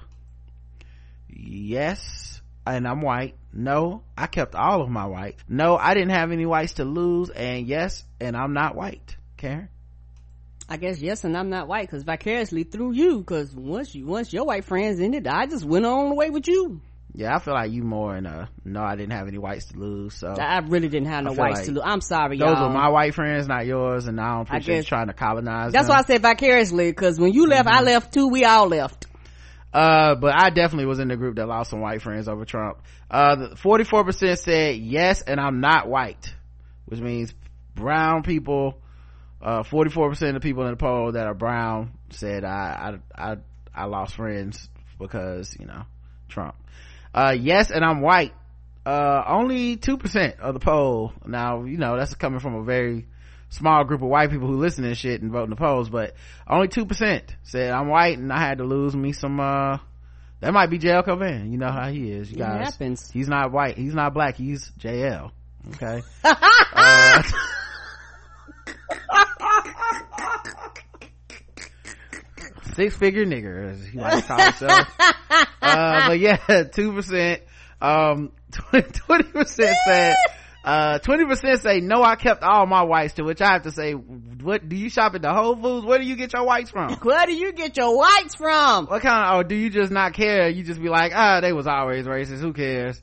Yes 1.27 2.41
and 2.65 2.87
i'm 2.87 3.01
white. 3.01 3.35
No 3.53 4.03
i 4.17 4.27
kept 4.27 4.55
all 4.55 4.81
of 4.81 4.89
my 4.89 5.05
white 5.05 5.35
no 5.47 5.75
i 5.75 5.93
didn't 5.93 6.11
have 6.11 6.31
any 6.31 6.45
whites 6.45 6.73
to 6.73 6.85
lose 6.85 7.29
and 7.29 7.67
yes 7.67 8.03
and 8.19 8.35
i'm 8.35 8.53
not 8.53 8.75
white. 8.75 9.15
Karen 9.37 9.69
I 10.71 10.77
guess 10.77 11.01
yes, 11.01 11.23
and 11.23 11.35
I'm 11.35 11.49
not 11.49 11.67
white 11.67 11.87
because 11.87 12.03
vicariously 12.03 12.63
through 12.63 12.91
you. 12.93 13.17
Because 13.19 13.53
once 13.55 13.95
you 13.95 14.05
once 14.05 14.31
your 14.31 14.45
white 14.45 14.65
friends 14.65 14.99
ended, 15.01 15.25
I 15.27 15.47
just 15.47 15.65
went 15.65 15.85
on 15.85 16.09
the 16.09 16.15
way 16.15 16.29
with 16.29 16.47
you. 16.47 16.79
yeah 17.15 17.35
i 17.35 17.39
feel 17.39 17.55
like 17.55 17.71
you 17.71 17.81
more 17.81 18.15
in 18.15 18.27
a 18.27 18.47
no 18.63 18.81
i 18.83 18.95
didn't 18.95 19.13
have 19.17 19.27
any 19.27 19.39
whites 19.39 19.65
to 19.65 19.79
lose 19.79 20.13
so 20.13 20.27
I 20.39 20.59
really 20.59 20.89
didn't 20.89 21.07
have 21.07 21.23
no 21.23 21.33
whites 21.33 21.57
like 21.61 21.65
to 21.65 21.71
lose. 21.71 21.83
I'm 21.83 22.01
sorry, 22.01 22.37
those 22.37 22.47
y'all. 22.49 22.65
are 22.65 22.69
my 22.71 22.89
white 22.89 23.15
friends 23.15 23.47
not 23.47 23.65
yours 23.65 24.05
and 24.07 24.21
i 24.21 24.29
don't 24.33 24.41
appreciate 24.43 24.75
you 24.75 24.81
guess- 24.81 24.85
trying 24.89 25.07
to 25.07 25.13
colonize 25.13 25.71
That's 25.73 25.87
them. 25.87 25.95
why 25.95 25.99
I 26.01 26.03
said 26.03 26.21
vicariously 26.21 26.91
because 26.91 27.19
when 27.19 27.33
you 27.33 27.47
left, 27.47 27.67
Mm-hmm. 27.67 27.77
I 27.77 27.81
left 27.81 28.13
too. 28.13 28.27
We 28.27 28.43
all 28.45 28.67
left. 28.67 29.07
Uh, 29.73 30.15
but 30.15 30.33
I 30.35 30.49
definitely 30.51 30.85
was 30.85 30.99
in 30.99 31.07
the 31.09 31.17
group 31.17 31.35
that 31.37 31.47
lost 31.47 31.69
some 31.71 31.81
white 31.81 32.01
friends 32.03 32.27
over 32.27 32.43
Trump. 32.45 32.77
Uh, 33.09 33.55
44% 33.55 34.37
said 34.37 34.77
yes, 34.77 35.21
and 35.21 35.39
I'm 35.39 35.59
not 35.61 35.87
white, 35.87 36.33
which 36.85 36.99
means 36.99 37.33
brown 37.75 38.23
people, 38.23 38.81
uh, 39.41 39.63
44% 39.63 40.09
of 40.29 40.33
the 40.35 40.39
people 40.39 40.63
in 40.65 40.71
the 40.71 40.77
poll 40.77 41.11
that 41.13 41.25
are 41.27 41.33
brown 41.33 41.91
said 42.09 42.43
I, 42.43 42.99
I, 43.15 43.31
I, 43.31 43.37
I 43.73 43.85
lost 43.85 44.15
friends 44.15 44.67
because, 44.99 45.55
you 45.59 45.65
know, 45.65 45.83
Trump. 46.27 46.55
Uh, 47.13 47.35
yes, 47.39 47.71
and 47.71 47.83
I'm 47.85 48.01
white. 48.01 48.33
Uh, 48.85 49.23
only 49.27 49.77
2% 49.77 50.39
of 50.39 50.53
the 50.53 50.59
poll. 50.59 51.13
Now, 51.25 51.63
you 51.63 51.77
know, 51.77 51.97
that's 51.97 52.15
coming 52.15 52.39
from 52.39 52.55
a 52.55 52.63
very 52.63 53.07
small 53.49 53.83
group 53.83 54.01
of 54.01 54.09
white 54.09 54.29
people 54.29 54.47
who 54.47 54.57
listen 54.57 54.83
to 54.83 54.93
shit 54.95 55.21
and 55.21 55.31
vote 55.31 55.45
in 55.45 55.49
the 55.49 55.55
polls, 55.55 55.89
but 55.89 56.13
only 56.47 56.67
2% 56.67 57.21
said 57.43 57.71
I'm 57.71 57.87
white 57.87 58.17
and 58.17 58.31
I 58.31 58.39
had 58.39 58.57
to 58.59 58.63
lose 58.63 58.95
me 58.95 59.11
some, 59.13 59.39
uh, 59.39 59.77
that 60.41 60.53
might 60.53 60.69
be 60.69 60.79
JL 60.79 61.03
Covan. 61.05 61.51
You 61.51 61.57
know 61.57 61.71
how 61.71 61.89
he 61.89 62.11
is. 62.11 62.29
You 62.31 62.37
It 62.37 62.39
guys. 62.39 62.71
happens. 62.71 63.09
He's 63.11 63.27
not 63.27 63.51
white. 63.51 63.77
He's 63.77 63.93
not 63.93 64.13
black. 64.13 64.35
He's 64.35 64.71
JL. 64.79 65.31
Okay. 65.75 66.01
uh, 66.23 67.23
six 72.75 72.95
figure 72.95 73.25
nigger, 73.25 73.71
as 73.71 73.85
he 73.85 73.99
likes 73.99 74.21
to 74.21 74.27
call 74.27 74.41
himself. 74.41 74.87
uh, 75.61 76.07
but 76.07 76.19
yeah, 76.19 76.37
2%, 76.47 77.41
um, 77.81 78.31
20% 78.51 79.47
said, 79.47 80.15
uh, 80.63 80.99
20% 80.99 81.59
say, 81.61 81.79
no, 81.79 82.03
I 82.03 82.15
kept 82.15 82.43
all 82.43 82.65
my 82.65 82.83
whites 82.83 83.13
to 83.15 83.23
which 83.23 83.41
I 83.41 83.53
have 83.53 83.63
to 83.63 83.71
say, 83.71 83.93
what, 83.93 84.67
do 84.67 84.75
you 84.75 84.89
shop 84.89 85.15
at 85.15 85.21
the 85.21 85.33
Whole 85.33 85.55
Foods? 85.55 85.85
Where 85.85 85.97
do 85.99 86.05
you 86.05 86.15
get 86.15 86.33
your 86.33 86.45
whites 86.45 86.69
from? 86.69 86.93
Where 87.01 87.25
do 87.25 87.33
you 87.33 87.53
get 87.53 87.77
your 87.77 87.97
whites 87.97 88.35
from? 88.35 88.87
What 88.87 89.01
kind 89.01 89.25
of, 89.25 89.39
or 89.39 89.43
do 89.47 89.55
you 89.55 89.69
just 89.69 89.91
not 89.91 90.13
care? 90.13 90.49
You 90.49 90.63
just 90.63 90.81
be 90.81 90.89
like, 90.89 91.13
ah, 91.15 91.39
they 91.41 91.53
was 91.53 91.65
always 91.67 92.05
racist. 92.05 92.39
Who 92.39 92.53
cares? 92.53 93.01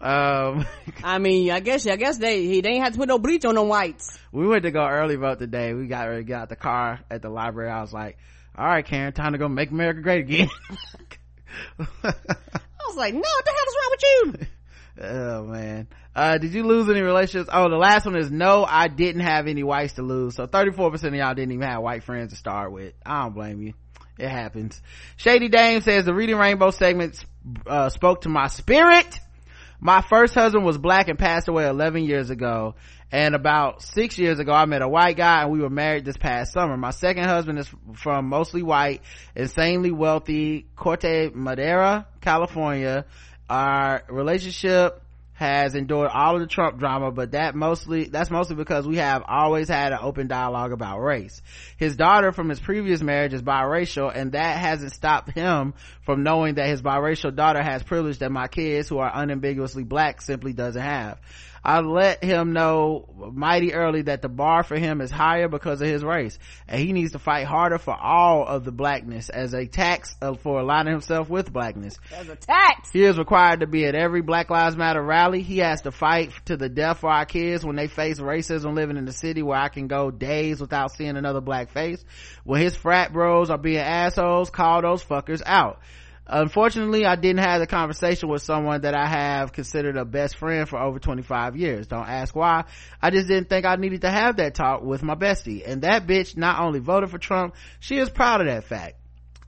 um, 0.00 0.64
I 1.02 1.18
mean, 1.18 1.50
I 1.50 1.60
guess 1.60 1.86
I 1.86 1.96
guess 1.96 2.18
they 2.18 2.42
he 2.46 2.60
they 2.60 2.70
ain't 2.70 2.84
had 2.84 2.92
to 2.92 2.98
put 2.98 3.08
no 3.08 3.18
bleach 3.18 3.44
on 3.44 3.56
them 3.56 3.66
whites. 3.68 4.16
we 4.30 4.46
went 4.46 4.62
to 4.62 4.70
go 4.70 4.86
early 4.86 5.16
vote 5.16 5.40
today. 5.40 5.74
We 5.74 5.88
got 5.88 6.06
ready 6.06 6.20
to 6.22 6.24
get 6.24 6.40
out 6.40 6.48
the 6.48 6.56
car 6.56 7.00
at 7.10 7.20
the 7.22 7.28
library. 7.28 7.70
I 7.70 7.80
was 7.80 7.92
like, 7.92 8.16
all 8.58 8.66
right, 8.66 8.84
Karen, 8.84 9.12
time 9.12 9.32
to 9.32 9.38
go 9.38 9.48
make 9.48 9.70
America 9.70 10.00
great 10.00 10.24
again. 10.24 10.50
I 11.78 11.84
was 12.88 12.96
like, 12.96 13.14
no, 13.14 13.20
what 13.20 13.44
the 13.44 13.52
hell 13.52 13.66
is 13.68 13.76
wrong 13.76 13.90
with 13.90 14.02
you? 14.02 14.46
oh 15.00 15.44
man. 15.44 15.88
Uh, 16.16 16.38
did 16.38 16.52
you 16.52 16.64
lose 16.64 16.88
any 16.88 17.00
relationships? 17.00 17.48
Oh, 17.52 17.70
the 17.70 17.76
last 17.76 18.04
one 18.04 18.16
is 18.16 18.32
no, 18.32 18.64
I 18.64 18.88
didn't 18.88 19.20
have 19.20 19.46
any 19.46 19.62
whites 19.62 19.92
to 19.94 20.02
lose. 20.02 20.34
So 20.34 20.48
34% 20.48 21.04
of 21.04 21.14
y'all 21.14 21.34
didn't 21.34 21.52
even 21.52 21.68
have 21.68 21.80
white 21.82 22.02
friends 22.02 22.32
to 22.32 22.36
start 22.36 22.72
with. 22.72 22.94
I 23.06 23.22
don't 23.22 23.34
blame 23.34 23.62
you. 23.62 23.74
It 24.18 24.28
happens. 24.28 24.82
Shady 25.16 25.48
Dame 25.48 25.80
says 25.80 26.04
the 26.04 26.14
Reading 26.14 26.36
Rainbow 26.36 26.72
segment, 26.72 27.24
uh, 27.64 27.90
spoke 27.90 28.22
to 28.22 28.28
my 28.28 28.48
spirit. 28.48 29.20
My 29.80 30.00
first 30.00 30.34
husband 30.34 30.64
was 30.64 30.76
black 30.76 31.06
and 31.06 31.16
passed 31.16 31.46
away 31.46 31.68
11 31.68 32.02
years 32.02 32.30
ago. 32.30 32.74
And 33.10 33.34
about 33.34 33.82
six 33.82 34.18
years 34.18 34.38
ago, 34.38 34.52
I 34.52 34.66
met 34.66 34.82
a 34.82 34.88
white 34.88 35.16
guy 35.16 35.42
and 35.42 35.50
we 35.50 35.60
were 35.60 35.70
married 35.70 36.04
this 36.04 36.18
past 36.18 36.52
summer. 36.52 36.76
My 36.76 36.90
second 36.90 37.24
husband 37.24 37.58
is 37.58 37.70
from 37.94 38.26
mostly 38.26 38.62
white, 38.62 39.00
insanely 39.34 39.90
wealthy, 39.90 40.66
Corte 40.76 41.34
Madera, 41.34 42.06
California. 42.20 43.06
Our 43.48 44.02
relationship 44.10 45.02
has 45.38 45.76
endured 45.76 46.10
all 46.12 46.34
of 46.34 46.40
the 46.40 46.48
Trump 46.48 46.80
drama, 46.80 47.12
but 47.12 47.30
that 47.30 47.54
mostly, 47.54 48.04
that's 48.04 48.28
mostly 48.28 48.56
because 48.56 48.88
we 48.88 48.96
have 48.96 49.22
always 49.26 49.68
had 49.68 49.92
an 49.92 50.00
open 50.02 50.26
dialogue 50.26 50.72
about 50.72 50.98
race. 50.98 51.40
His 51.76 51.96
daughter 51.96 52.32
from 52.32 52.48
his 52.48 52.58
previous 52.58 53.00
marriage 53.00 53.32
is 53.32 53.40
biracial 53.40 54.10
and 54.12 54.32
that 54.32 54.58
hasn't 54.58 54.92
stopped 54.92 55.30
him 55.30 55.74
from 56.04 56.24
knowing 56.24 56.56
that 56.56 56.66
his 56.66 56.82
biracial 56.82 57.34
daughter 57.34 57.62
has 57.62 57.84
privilege 57.84 58.18
that 58.18 58.32
my 58.32 58.48
kids 58.48 58.88
who 58.88 58.98
are 58.98 59.10
unambiguously 59.14 59.84
black 59.84 60.20
simply 60.20 60.52
doesn't 60.52 60.82
have. 60.82 61.20
I 61.64 61.80
let 61.80 62.22
him 62.22 62.52
know 62.52 63.08
mighty 63.32 63.74
early 63.74 64.02
that 64.02 64.22
the 64.22 64.28
bar 64.28 64.62
for 64.62 64.76
him 64.76 65.00
is 65.00 65.10
higher 65.10 65.48
because 65.48 65.80
of 65.80 65.88
his 65.88 66.04
race 66.04 66.38
and 66.66 66.80
he 66.80 66.92
needs 66.92 67.12
to 67.12 67.18
fight 67.18 67.46
harder 67.46 67.78
for 67.78 67.94
all 67.94 68.46
of 68.46 68.64
the 68.64 68.72
blackness 68.72 69.28
as 69.28 69.54
a 69.54 69.66
tax 69.66 70.16
for 70.40 70.60
aligning 70.60 70.92
himself 70.92 71.28
with 71.28 71.52
blackness. 71.52 71.98
As 72.12 72.28
a 72.28 72.36
tax. 72.36 72.90
He 72.90 73.04
is 73.04 73.18
required 73.18 73.60
to 73.60 73.66
be 73.66 73.86
at 73.86 73.94
every 73.94 74.22
Black 74.22 74.50
Lives 74.50 74.76
Matter 74.76 75.02
rally. 75.02 75.42
He 75.42 75.58
has 75.58 75.82
to 75.82 75.92
fight 75.92 76.32
to 76.46 76.56
the 76.56 76.68
death 76.68 76.98
for 76.98 77.10
our 77.10 77.26
kids 77.26 77.64
when 77.64 77.76
they 77.76 77.88
face 77.88 78.18
racism 78.18 78.74
living 78.74 78.96
in 78.96 79.04
the 79.04 79.12
city 79.12 79.42
where 79.42 79.58
I 79.58 79.68
can 79.68 79.86
go 79.88 80.10
days 80.10 80.60
without 80.60 80.92
seeing 80.92 81.16
another 81.16 81.40
black 81.40 81.70
face. 81.70 82.04
When 82.44 82.60
his 82.60 82.76
frat 82.76 83.12
bros 83.12 83.50
are 83.50 83.58
being 83.58 83.78
assholes, 83.78 84.50
call 84.50 84.82
those 84.82 85.02
fuckers 85.02 85.42
out. 85.44 85.80
Unfortunately, 86.30 87.06
I 87.06 87.16
didn't 87.16 87.40
have 87.40 87.60
the 87.60 87.66
conversation 87.66 88.28
with 88.28 88.42
someone 88.42 88.82
that 88.82 88.94
I 88.94 89.06
have 89.06 89.52
considered 89.52 89.96
a 89.96 90.04
best 90.04 90.36
friend 90.36 90.68
for 90.68 90.78
over 90.78 90.98
25 90.98 91.56
years. 91.56 91.86
Don't 91.86 92.06
ask 92.06 92.36
why. 92.36 92.64
I 93.00 93.10
just 93.10 93.28
didn't 93.28 93.48
think 93.48 93.64
I 93.64 93.76
needed 93.76 94.02
to 94.02 94.10
have 94.10 94.36
that 94.36 94.54
talk 94.54 94.82
with 94.82 95.02
my 95.02 95.14
bestie. 95.14 95.62
And 95.66 95.82
that 95.82 96.06
bitch 96.06 96.36
not 96.36 96.60
only 96.60 96.80
voted 96.80 97.10
for 97.10 97.16
Trump, 97.16 97.54
she 97.80 97.96
is 97.96 98.10
proud 98.10 98.42
of 98.42 98.46
that 98.46 98.64
fact. 98.64 98.96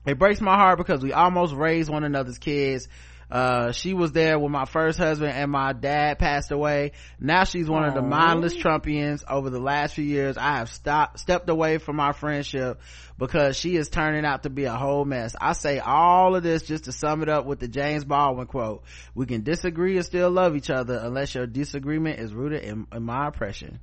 It 0.07 0.17
breaks 0.17 0.41
my 0.41 0.55
heart 0.55 0.79
because 0.79 1.03
we 1.03 1.13
almost 1.13 1.53
raised 1.53 1.91
one 1.91 2.03
another's 2.03 2.39
kids. 2.39 2.87
Uh, 3.31 3.71
she 3.71 3.93
was 3.93 4.11
there 4.11 4.37
when 4.37 4.51
my 4.51 4.65
first 4.65 4.97
husband 4.99 5.31
and 5.31 5.49
my 5.49 5.71
dad 5.71 6.19
passed 6.19 6.51
away. 6.51 6.91
Now 7.17 7.45
she's 7.45 7.69
one 7.69 7.85
of 7.85 7.93
the 7.93 8.01
mindless 8.01 8.57
Trumpians. 8.57 9.23
Over 9.27 9.49
the 9.49 9.59
last 9.59 9.95
few 9.95 10.03
years, 10.03 10.37
I 10.37 10.57
have 10.57 10.69
stopped, 10.69 11.19
stepped 11.19 11.49
away 11.49 11.77
from 11.77 12.01
our 12.01 12.11
friendship 12.11 12.81
because 13.17 13.55
she 13.55 13.77
is 13.77 13.87
turning 13.87 14.25
out 14.25 14.43
to 14.43 14.49
be 14.49 14.65
a 14.65 14.73
whole 14.73 15.05
mess. 15.05 15.33
I 15.39 15.53
say 15.53 15.79
all 15.79 16.35
of 16.35 16.43
this 16.43 16.63
just 16.63 16.85
to 16.85 16.91
sum 16.91 17.23
it 17.23 17.29
up 17.29 17.45
with 17.45 17.59
the 17.59 17.69
James 17.69 18.03
Baldwin 18.03 18.47
quote. 18.47 18.83
We 19.15 19.25
can 19.25 19.43
disagree 19.43 19.95
and 19.95 20.05
still 20.05 20.29
love 20.29 20.57
each 20.57 20.69
other 20.69 20.99
unless 21.01 21.33
your 21.33 21.47
disagreement 21.47 22.19
is 22.19 22.33
rooted 22.33 22.63
in, 22.63 22.85
in 22.91 23.03
my 23.03 23.27
oppression. 23.27 23.79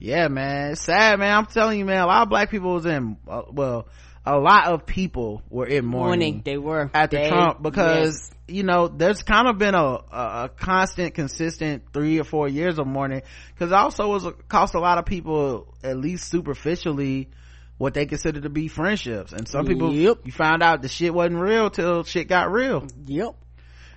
Yeah, 0.00 0.28
man. 0.28 0.72
It's 0.72 0.82
sad, 0.82 1.18
man. 1.18 1.36
I'm 1.36 1.46
telling 1.46 1.78
you, 1.78 1.84
man, 1.84 2.02
a 2.02 2.06
lot 2.06 2.22
of 2.22 2.28
black 2.28 2.50
people 2.50 2.74
was 2.74 2.86
in, 2.86 3.16
uh, 3.26 3.42
well, 3.50 3.88
a 4.34 4.38
lot 4.38 4.66
of 4.66 4.84
people 4.84 5.42
were 5.48 5.66
in 5.66 5.86
mourning 5.86 6.34
Morning. 6.34 6.42
They 6.44 6.58
were. 6.58 6.90
after 6.92 7.16
They- 7.16 7.28
Trump 7.28 7.62
because 7.62 8.30
yes. 8.30 8.56
you 8.56 8.62
know 8.62 8.88
there's 8.88 9.22
kind 9.22 9.48
of 9.48 9.56
been 9.58 9.74
a, 9.74 9.84
a, 10.12 10.50
constant, 10.54 11.14
consistent 11.14 11.84
three 11.92 12.20
or 12.20 12.24
four 12.24 12.46
years 12.48 12.78
of 12.78 12.86
mourning 12.86 13.22
because 13.54 13.72
also 13.72 14.08
was 14.08 14.26
a, 14.26 14.32
cost 14.32 14.74
a 14.74 14.80
lot 14.80 14.98
of 14.98 15.06
people 15.06 15.74
at 15.82 15.96
least 15.96 16.28
superficially 16.30 17.30
what 17.78 17.94
they 17.94 18.06
consider 18.06 18.40
to 18.40 18.50
be 18.50 18.68
friendships 18.68 19.32
and 19.32 19.46
some 19.48 19.64
people 19.66 19.94
Yep. 19.94 20.18
you 20.24 20.32
found 20.32 20.62
out 20.62 20.82
the 20.82 20.88
shit 20.88 21.14
wasn't 21.14 21.38
real 21.40 21.70
till 21.70 22.04
shit 22.04 22.28
got 22.28 22.50
real 22.52 22.86
Yep. 23.06 23.34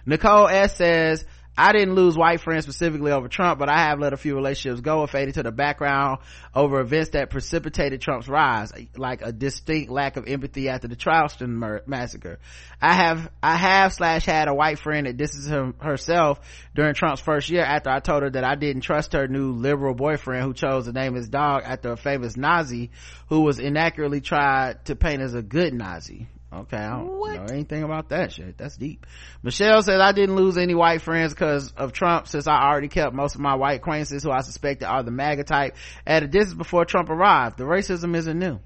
Nicole 0.06 0.48
S 0.48 0.78
says, 0.78 1.26
I 1.62 1.74
didn't 1.74 1.94
lose 1.94 2.18
white 2.18 2.42
friends 2.42 2.64
specifically 2.64 3.12
over 3.12 3.28
Trump, 3.28 3.60
but 3.60 3.70
I 3.70 3.78
have 3.78 4.00
let 4.00 4.14
a 4.14 4.18
few 4.18 4.34
relationships 4.34 4.82
go 4.82 5.02
and 5.02 5.10
faded 5.12 5.36
to 5.36 5.44
the 5.44 5.52
background 5.52 6.18
over 6.56 6.80
events 6.80 7.12
that 7.12 7.30
precipitated 7.30 8.02
Trump's 8.02 8.28
rise, 8.28 8.72
like 8.98 9.22
a 9.22 9.32
distinct 9.32 9.92
lack 9.92 10.18
of 10.18 10.28
empathy 10.28 10.70
after 10.70 10.88
the 10.88 10.96
Charleston 10.96 11.54
mur- 11.54 11.84
massacre. 11.86 12.40
I 12.82 12.94
have, 12.94 13.30
I 13.44 13.58
have 13.58 13.94
slash 13.94 14.26
had 14.26 14.48
a 14.48 14.56
white 14.56 14.80
friend 14.80 15.06
that 15.06 15.18
distanced 15.18 15.50
him, 15.50 15.76
herself 15.80 16.40
during 16.74 16.96
Trump's 16.96 17.22
first 17.22 17.52
year 17.52 17.64
after 17.64 17.92
I 17.92 18.00
told 18.00 18.24
her 18.24 18.32
that 18.32 18.44
I 18.44 18.56
didn't 18.56 18.82
trust 18.82 19.14
her 19.14 19.28
new 19.28 19.52
liberal 19.52 19.94
boyfriend 19.94 20.44
who 20.44 20.56
chose 20.56 20.86
to 20.86 20.94
name 20.94 21.14
his 21.14 21.30
dog 21.30 21.62
after 21.64 21.92
a 21.92 21.98
famous 21.98 22.36
Nazi 22.36 22.90
who 23.30 23.42
was 23.42 23.60
inaccurately 23.60 24.22
tried 24.22 24.84
to 24.86 24.96
paint 24.96 25.22
as 25.22 25.36
a 25.36 25.44
good 25.44 25.76
Nazi. 25.76 26.28
Okay, 26.53 26.78
I 26.78 26.90
don't 26.90 27.18
What? 27.18 27.34
know 27.34 27.45
anything 27.45 27.84
about 27.84 28.10
that 28.10 28.34
shit. 28.34 28.57
That's 28.57 28.76
deep. 28.76 29.06
Michelle 29.41 29.82
says 29.84 30.02
I 30.02 30.11
didn't 30.11 30.36
lose 30.36 30.57
any 30.57 30.76
white 30.76 31.02
friends 31.02 31.34
because 31.34 31.72
of 31.73 31.94
Trump 31.94 32.28
since 32.28 32.45
I 32.45 32.61
already 32.68 32.90
kept 32.90 33.14
most 33.15 33.36
of 33.36 33.41
my 33.41 33.56
white 33.56 33.76
acquaintances 33.80 34.22
who 34.23 34.32
I 34.32 34.41
suspected 34.41 34.86
are 34.86 35.02
the 35.02 35.11
MAGA 35.11 35.45
type 35.45 35.78
at 36.06 36.23
a 36.23 36.28
distance 36.28 36.56
before 36.56 36.84
Trump 36.84 37.10
arrived. 37.10 37.57
The 37.57 37.64
racism 37.64 38.15
isn't 38.18 38.38
new. 38.38 38.60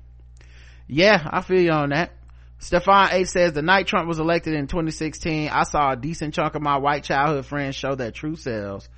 Yeah, 0.87 1.27
I 1.31 1.41
feel 1.41 1.61
you 1.61 1.71
on 1.71 1.89
that. 1.89 2.11
Stefan 2.57 3.09
H 3.11 3.27
says 3.27 3.53
the 3.53 3.61
night 3.61 3.85
Trump 3.85 4.07
was 4.07 4.17
elected 4.17 4.53
in 4.55 4.65
2016, 4.67 5.49
I 5.49 5.63
saw 5.63 5.91
a 5.91 5.95
decent 5.95 6.33
chunk 6.33 6.55
of 6.55 6.61
my 6.63 6.77
white 6.77 7.03
childhood 7.03 7.45
friends 7.45 7.75
show 7.75 7.93
their 7.95 8.11
true 8.11 8.35
selves. 8.35 8.89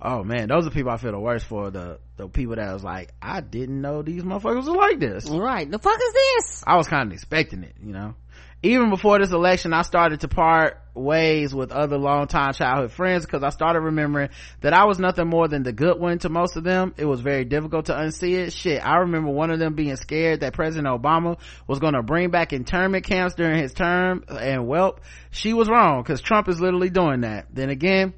Oh 0.00 0.22
man, 0.24 0.48
those 0.48 0.66
are 0.66 0.70
people 0.70 0.90
I 0.92 0.98
feel 0.98 1.12
the 1.12 1.18
worst 1.18 1.46
for. 1.46 1.70
The 1.70 1.98
the 2.18 2.28
people 2.28 2.56
that 2.56 2.72
was 2.72 2.84
like, 2.84 3.12
I 3.22 3.40
didn't 3.40 3.80
know 3.80 4.02
these 4.02 4.22
motherfuckers 4.22 4.66
were 4.68 4.76
like 4.76 5.00
this. 5.00 5.28
Right. 5.28 5.70
The 5.70 5.78
fuck 5.78 5.98
is 5.98 6.12
this? 6.12 6.64
I 6.66 6.76
was 6.76 6.86
kind 6.86 7.08
of 7.08 7.14
expecting 7.14 7.62
it, 7.62 7.76
you 7.82 7.92
know. 7.92 8.14
Even 8.62 8.90
before 8.90 9.18
this 9.18 9.32
election, 9.32 9.72
I 9.72 9.82
started 9.82 10.20
to 10.20 10.28
part 10.28 10.80
ways 10.94 11.54
with 11.54 11.70
other 11.72 11.98
longtime 11.98 12.54
childhood 12.54 12.90
friends 12.90 13.26
because 13.26 13.42
I 13.42 13.50
started 13.50 13.80
remembering 13.80 14.30
that 14.62 14.72
I 14.72 14.86
was 14.86 14.98
nothing 14.98 15.28
more 15.28 15.46
than 15.46 15.62
the 15.62 15.72
good 15.72 16.00
one 16.00 16.18
to 16.20 16.30
most 16.30 16.56
of 16.56 16.64
them. 16.64 16.94
It 16.96 17.04
was 17.04 17.20
very 17.20 17.44
difficult 17.44 17.86
to 17.86 17.92
unsee 17.92 18.46
it. 18.46 18.52
Shit, 18.52 18.84
I 18.84 18.98
remember 18.98 19.30
one 19.30 19.50
of 19.50 19.58
them 19.58 19.74
being 19.74 19.96
scared 19.96 20.40
that 20.40 20.54
President 20.54 20.88
Obama 20.88 21.38
was 21.68 21.78
going 21.78 21.92
to 21.94 22.02
bring 22.02 22.30
back 22.30 22.52
internment 22.52 23.04
camps 23.04 23.34
during 23.34 23.58
his 23.58 23.74
term, 23.74 24.24
and 24.28 24.66
well, 24.66 24.98
she 25.30 25.52
was 25.52 25.68
wrong 25.68 26.02
because 26.02 26.20
Trump 26.22 26.48
is 26.48 26.60
literally 26.60 26.90
doing 26.90 27.20
that. 27.20 27.46
Then 27.52 27.68
again, 27.68 28.14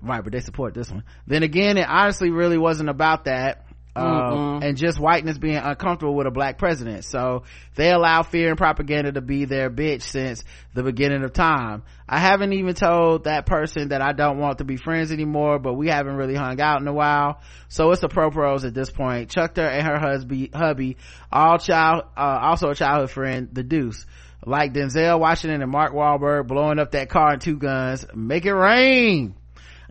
right, 0.00 0.22
but 0.22 0.32
they 0.32 0.40
support 0.40 0.72
this 0.72 0.90
one. 0.90 1.04
Then 1.26 1.42
again, 1.42 1.76
it 1.76 1.88
honestly 1.88 2.30
really 2.30 2.58
wasn't 2.58 2.88
about 2.90 3.24
that. 3.24 3.66
Um, 3.96 4.62
and 4.62 4.76
just 4.76 5.00
whiteness 5.00 5.36
being 5.36 5.56
uncomfortable 5.56 6.14
with 6.14 6.26
a 6.26 6.30
black 6.30 6.58
president. 6.58 7.04
So 7.04 7.42
they 7.74 7.90
allow 7.90 8.22
fear 8.22 8.50
and 8.50 8.56
propaganda 8.58 9.12
to 9.12 9.20
be 9.20 9.46
their 9.46 9.68
bitch 9.68 10.02
since 10.02 10.44
the 10.74 10.82
beginning 10.84 11.24
of 11.24 11.32
time. 11.32 11.82
I 12.08 12.18
haven't 12.18 12.52
even 12.52 12.74
told 12.74 13.24
that 13.24 13.46
person 13.46 13.88
that 13.88 14.00
I 14.00 14.12
don't 14.12 14.38
want 14.38 14.58
to 14.58 14.64
be 14.64 14.76
friends 14.76 15.10
anymore, 15.10 15.58
but 15.58 15.74
we 15.74 15.88
haven't 15.88 16.16
really 16.16 16.36
hung 16.36 16.60
out 16.60 16.80
in 16.80 16.86
a 16.86 16.92
while. 16.92 17.40
So 17.68 17.90
it's 17.90 18.02
a 18.02 18.08
pro 18.08 18.30
pros 18.30 18.64
at 18.64 18.74
this 18.74 18.90
point. 18.90 19.30
Chucked 19.30 19.56
her 19.56 19.66
and 19.66 19.86
her 19.86 19.98
husband, 19.98 20.50
hubby, 20.54 20.96
all 21.32 21.58
child, 21.58 22.04
uh, 22.16 22.38
also 22.42 22.70
a 22.70 22.74
childhood 22.74 23.10
friend, 23.10 23.48
the 23.52 23.62
deuce. 23.64 24.06
Like 24.46 24.72
Denzel 24.72 25.20
Washington 25.20 25.62
and 25.62 25.70
Mark 25.70 25.92
Wahlberg 25.92 26.46
blowing 26.46 26.78
up 26.78 26.92
that 26.92 27.10
car 27.10 27.34
in 27.34 27.40
two 27.40 27.58
guns. 27.58 28.06
Make 28.14 28.46
it 28.46 28.54
rain. 28.54 29.34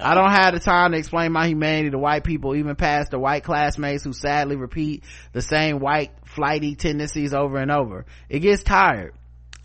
I 0.02 0.16
don't 0.16 0.32
have 0.32 0.54
the 0.54 0.60
time 0.60 0.92
to 0.94 0.98
explain 0.98 1.32
my 1.32 1.48
humanity 1.48 1.90
to 1.92 1.98
white 1.98 2.24
people, 2.24 2.56
even 2.56 2.76
past 2.76 3.12
the 3.12 3.20
white 3.20 3.44
classmates 3.44 4.04
who 4.04 4.14
sadly 4.14 4.56
repeat 4.56 5.04
the 5.34 5.42
same 5.42 5.80
white 5.80 6.12
flighty 6.26 6.76
tendencies 6.76 7.34
over 7.34 7.58
and 7.58 7.72
over. 7.72 8.06
It 8.30 8.40
gets 8.40 8.64
tired. 8.64 9.14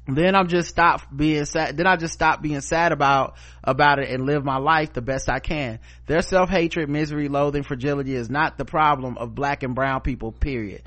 Then 0.06 0.34
I'm 0.34 0.48
just 0.48 0.68
stop 0.68 1.00
being 1.14 1.46
sad. 1.46 1.78
Then 1.78 1.86
I 1.86 1.96
just 1.96 2.12
stop 2.12 2.42
being 2.42 2.60
sad 2.60 2.92
about, 2.92 3.36
about 3.62 3.98
it 3.98 4.10
and 4.10 4.26
live 4.26 4.44
my 4.44 4.58
life 4.58 4.92
the 4.92 5.00
best 5.00 5.30
I 5.30 5.38
can. 5.38 5.78
Their 6.06 6.20
self-hatred, 6.20 6.90
misery, 6.90 7.28
loathing, 7.28 7.62
fragility 7.62 8.14
is 8.14 8.28
not 8.28 8.58
the 8.58 8.66
problem 8.66 9.16
of 9.16 9.34
black 9.34 9.62
and 9.62 9.74
brown 9.74 10.02
people, 10.02 10.30
period. 10.30 10.82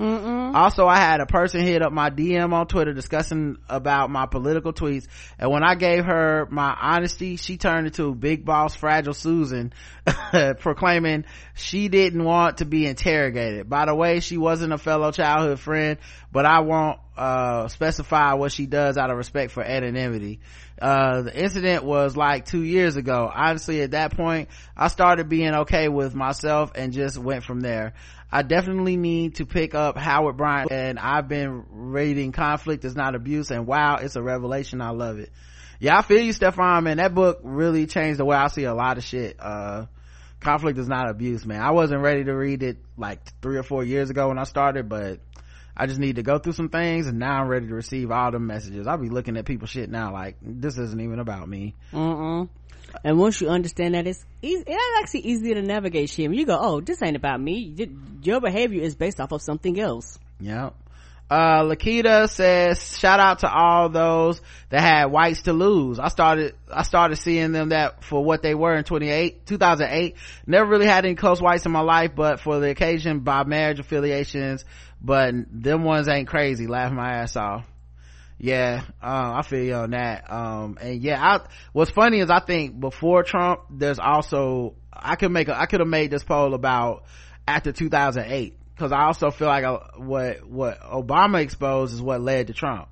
Also, 0.56 0.86
I 0.86 0.98
had 0.98 1.20
a 1.20 1.26
person 1.26 1.62
hit 1.62 1.82
up 1.82 1.92
my 1.92 2.12
DM 2.12 2.54
on 2.54 2.68
Twitter 2.68 2.94
discussing 2.94 3.58
about 3.68 4.12
my 4.12 4.28
political 4.28 4.72
tweets. 4.72 5.08
And 5.40 5.50
when 5.50 5.64
I 5.64 5.74
gave 5.74 6.06
her 6.06 6.48
my 6.52 6.78
honesty, 6.80 7.38
she 7.38 7.58
turned 7.58 7.88
into 7.88 8.14
big 8.14 8.46
boss 8.46 8.76
fragile 8.76 9.16
Susan, 9.16 9.74
proclaiming 10.60 11.26
she 11.56 11.88
didn't 11.88 12.24
want 12.24 12.58
to 12.58 12.66
be 12.66 12.86
interrogated. 12.86 13.68
By 13.68 13.88
the 13.88 13.96
way, 13.96 14.20
she 14.20 14.38
wasn't 14.38 14.74
a 14.74 14.78
fellow 14.78 15.12
childhood 15.12 15.60
friend, 15.60 15.98
but 16.32 16.46
I 16.46 16.60
won't, 16.60 17.00
uh, 17.18 17.68
specify 17.68 18.34
what 18.34 18.52
she 18.52 18.66
does 18.66 18.98
out 18.98 19.10
of 19.10 19.18
respect 19.18 19.52
for 19.52 19.64
anonymity. 19.64 20.40
Uh, 20.80 21.24
the 21.24 21.44
incident 21.44 21.84
was 21.84 22.16
like 22.16 22.46
two 22.46 22.64
years 22.64 22.96
ago. 22.96 23.30
Honestly, 23.34 23.82
at 23.82 23.92
that 23.92 24.16
point, 24.16 24.50
I 24.76 24.90
started 24.90 25.28
being 25.28 25.54
okay 25.54 25.90
with 25.90 26.14
myself 26.14 26.72
and 26.76 26.94
just 26.94 27.18
went 27.18 27.44
from 27.44 27.62
there. 27.62 27.94
I 28.32 28.44
definitely 28.44 28.98
need 28.98 29.36
to 29.36 29.46
pick 29.46 29.74
up 29.74 29.98
Howard 29.98 30.38
Bryant 30.38 30.72
and 30.72 31.00
I've 31.00 31.28
been 31.28 31.64
reading 31.70 32.34
Conflict 32.34 32.84
is 32.86 32.96
Not 32.96 33.16
Abuse 33.16 33.52
and 33.52 33.66
wow, 33.66 33.96
it's 33.96 34.16
a 34.16 34.22
revelation. 34.22 34.82
I 34.82 34.90
love 34.90 35.18
it. 35.18 35.32
Yeah, 35.80 35.98
I 35.98 36.02
feel 36.02 36.22
you, 36.22 36.34
Stefan, 36.34 36.84
man. 36.84 36.98
That 36.98 37.16
book 37.16 37.40
really 37.44 37.86
changed 37.88 38.20
the 38.20 38.26
way 38.26 38.36
I 38.36 38.48
see 38.48 38.64
a 38.64 38.74
lot 38.74 38.98
of 38.98 39.04
shit. 39.04 39.38
Uh, 39.40 39.86
Conflict 40.40 40.78
is 40.78 40.88
Not 40.88 41.10
Abuse, 41.10 41.46
man. 41.46 41.62
I 41.62 41.72
wasn't 41.72 42.02
ready 42.02 42.24
to 42.26 42.34
read 42.34 42.64
it 42.64 42.78
like 42.98 43.20
three 43.42 43.58
or 43.58 43.64
four 43.64 43.84
years 43.84 44.10
ago 44.10 44.28
when 44.28 44.38
I 44.38 44.44
started, 44.44 44.88
but 44.90 45.20
I 45.80 45.86
just 45.86 46.00
need 46.00 46.16
to 46.16 46.24
go 46.24 46.40
through 46.40 46.54
some 46.54 46.70
things 46.70 47.06
and 47.06 47.20
now 47.20 47.40
I'm 47.40 47.48
ready 47.48 47.68
to 47.68 47.76
receive 47.76 48.10
all 48.10 48.32
the 48.32 48.40
messages. 48.40 48.88
I'll 48.88 48.98
be 48.98 49.10
looking 49.10 49.38
at 49.38 49.46
people 49.46 49.68
shit 49.68 49.92
now 49.92 50.12
like, 50.12 50.36
this 50.42 50.76
isn't 50.78 51.00
even 51.00 51.20
about 51.20 51.48
me. 51.48 51.76
Mm-mm. 51.94 52.50
And 53.04 53.20
once 53.20 53.40
you 53.42 53.50
understand 53.50 53.94
that, 53.94 54.08
it's 54.08 54.26
easy, 54.42 54.64
it's 54.66 55.00
actually 55.04 55.32
easier 55.32 55.54
to 55.54 55.62
navigate 55.62 56.10
shit. 56.10 56.30
When 56.30 56.40
you 56.40 56.48
go, 56.48 56.58
oh, 56.60 56.82
this 56.82 57.02
ain't 57.04 57.16
about 57.16 57.40
me. 57.40 57.76
Your 58.24 58.42
behavior 58.42 58.82
is 58.82 58.96
based 58.96 59.20
off 59.20 59.32
of 59.32 59.42
something 59.44 59.80
else. 59.80 60.18
Yep. 60.40 60.74
Uh, 61.30 61.64
Lakita 61.64 62.30
says, 62.30 62.98
shout 62.98 63.20
out 63.20 63.40
to 63.40 63.52
all 63.52 63.90
those 63.90 64.42
that 64.70 64.80
had 64.80 65.06
whites 65.08 65.42
to 65.42 65.52
lose. 65.52 66.00
I 66.00 66.08
started, 66.08 66.56
I 66.72 66.84
started 66.84 67.18
seeing 67.18 67.52
them 67.52 67.70
that 67.70 68.02
for 68.06 68.24
what 68.24 68.42
they 68.42 68.56
were 68.56 68.74
in 68.74 68.86
28, 68.86 69.46
2008. 69.46 70.16
Never 70.46 70.70
really 70.70 70.86
had 70.86 71.06
any 71.06 71.16
close 71.16 71.42
whites 71.42 71.66
in 71.66 71.74
my 71.74 71.82
life, 71.82 72.12
but 72.16 72.40
for 72.40 72.60
the 72.60 72.70
occasion 72.70 73.20
by 73.20 73.44
marriage 73.44 73.80
affiliations, 73.80 74.64
but 75.08 75.34
them 75.50 75.86
ones 75.86 76.10
ain't 76.10 76.28
crazy. 76.28 76.68
Laugh 76.68 76.92
my 76.92 77.14
ass 77.20 77.38
off. 77.38 77.66
Yeah, 78.38 78.84
uh, 79.02 79.36
I 79.38 79.42
feel 79.42 79.64
you 79.64 79.74
on 79.74 79.92
that. 79.92 80.30
Um, 80.30 80.78
and 80.82 81.02
yeah, 81.02 81.18
I, 81.20 81.48
what's 81.72 81.90
funny 81.90 82.20
is 82.20 82.30
I 82.30 82.42
think 82.42 82.78
before 82.78 83.24
Trump, 83.24 83.62
there's 83.72 84.00
also, 84.00 84.76
I 84.92 85.16
could 85.16 85.32
make 85.32 85.48
a, 85.48 85.58
I 85.58 85.66
could 85.66 85.80
have 85.80 85.88
made 85.88 86.12
this 86.12 86.26
poll 86.26 86.54
about 86.54 87.06
after 87.48 87.72
2008 87.72 88.60
because 88.76 88.92
I 88.92 89.06
also 89.06 89.32
feel 89.32 89.48
like 89.48 89.64
uh, 89.64 89.80
what 89.96 90.46
what 90.46 90.82
Obama 90.82 91.42
exposed 91.42 91.94
is 91.94 92.02
what 92.02 92.20
led 92.20 92.48
to 92.48 92.54
Trump. 92.54 92.90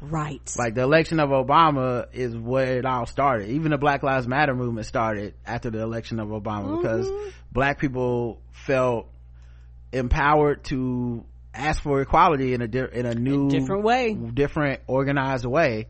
Right. 0.00 0.40
Like 0.56 0.74
the 0.74 0.80
election 0.80 1.20
of 1.20 1.28
Obama 1.28 2.06
is 2.14 2.34
where 2.34 2.78
it 2.78 2.86
all 2.86 3.04
started. 3.04 3.50
Even 3.50 3.70
the 3.70 3.78
Black 3.78 4.02
Lives 4.02 4.26
Matter 4.26 4.54
movement 4.54 4.86
started 4.86 5.34
after 5.44 5.68
the 5.68 5.82
election 5.82 6.20
of 6.20 6.28
Obama 6.28 6.80
because 6.80 7.06
black 7.52 7.78
people 7.78 8.40
felt 8.50 9.08
empowered 9.92 10.64
to 10.64 11.26
ask 11.54 11.82
for 11.82 12.00
equality 12.00 12.54
in 12.54 12.62
a 12.62 12.68
di- 12.68 12.92
in 12.92 13.06
a 13.06 13.14
new 13.14 13.50
different 13.50 13.82
way. 13.84 14.14
different 14.14 14.80
organized 14.86 15.44
way 15.44 15.88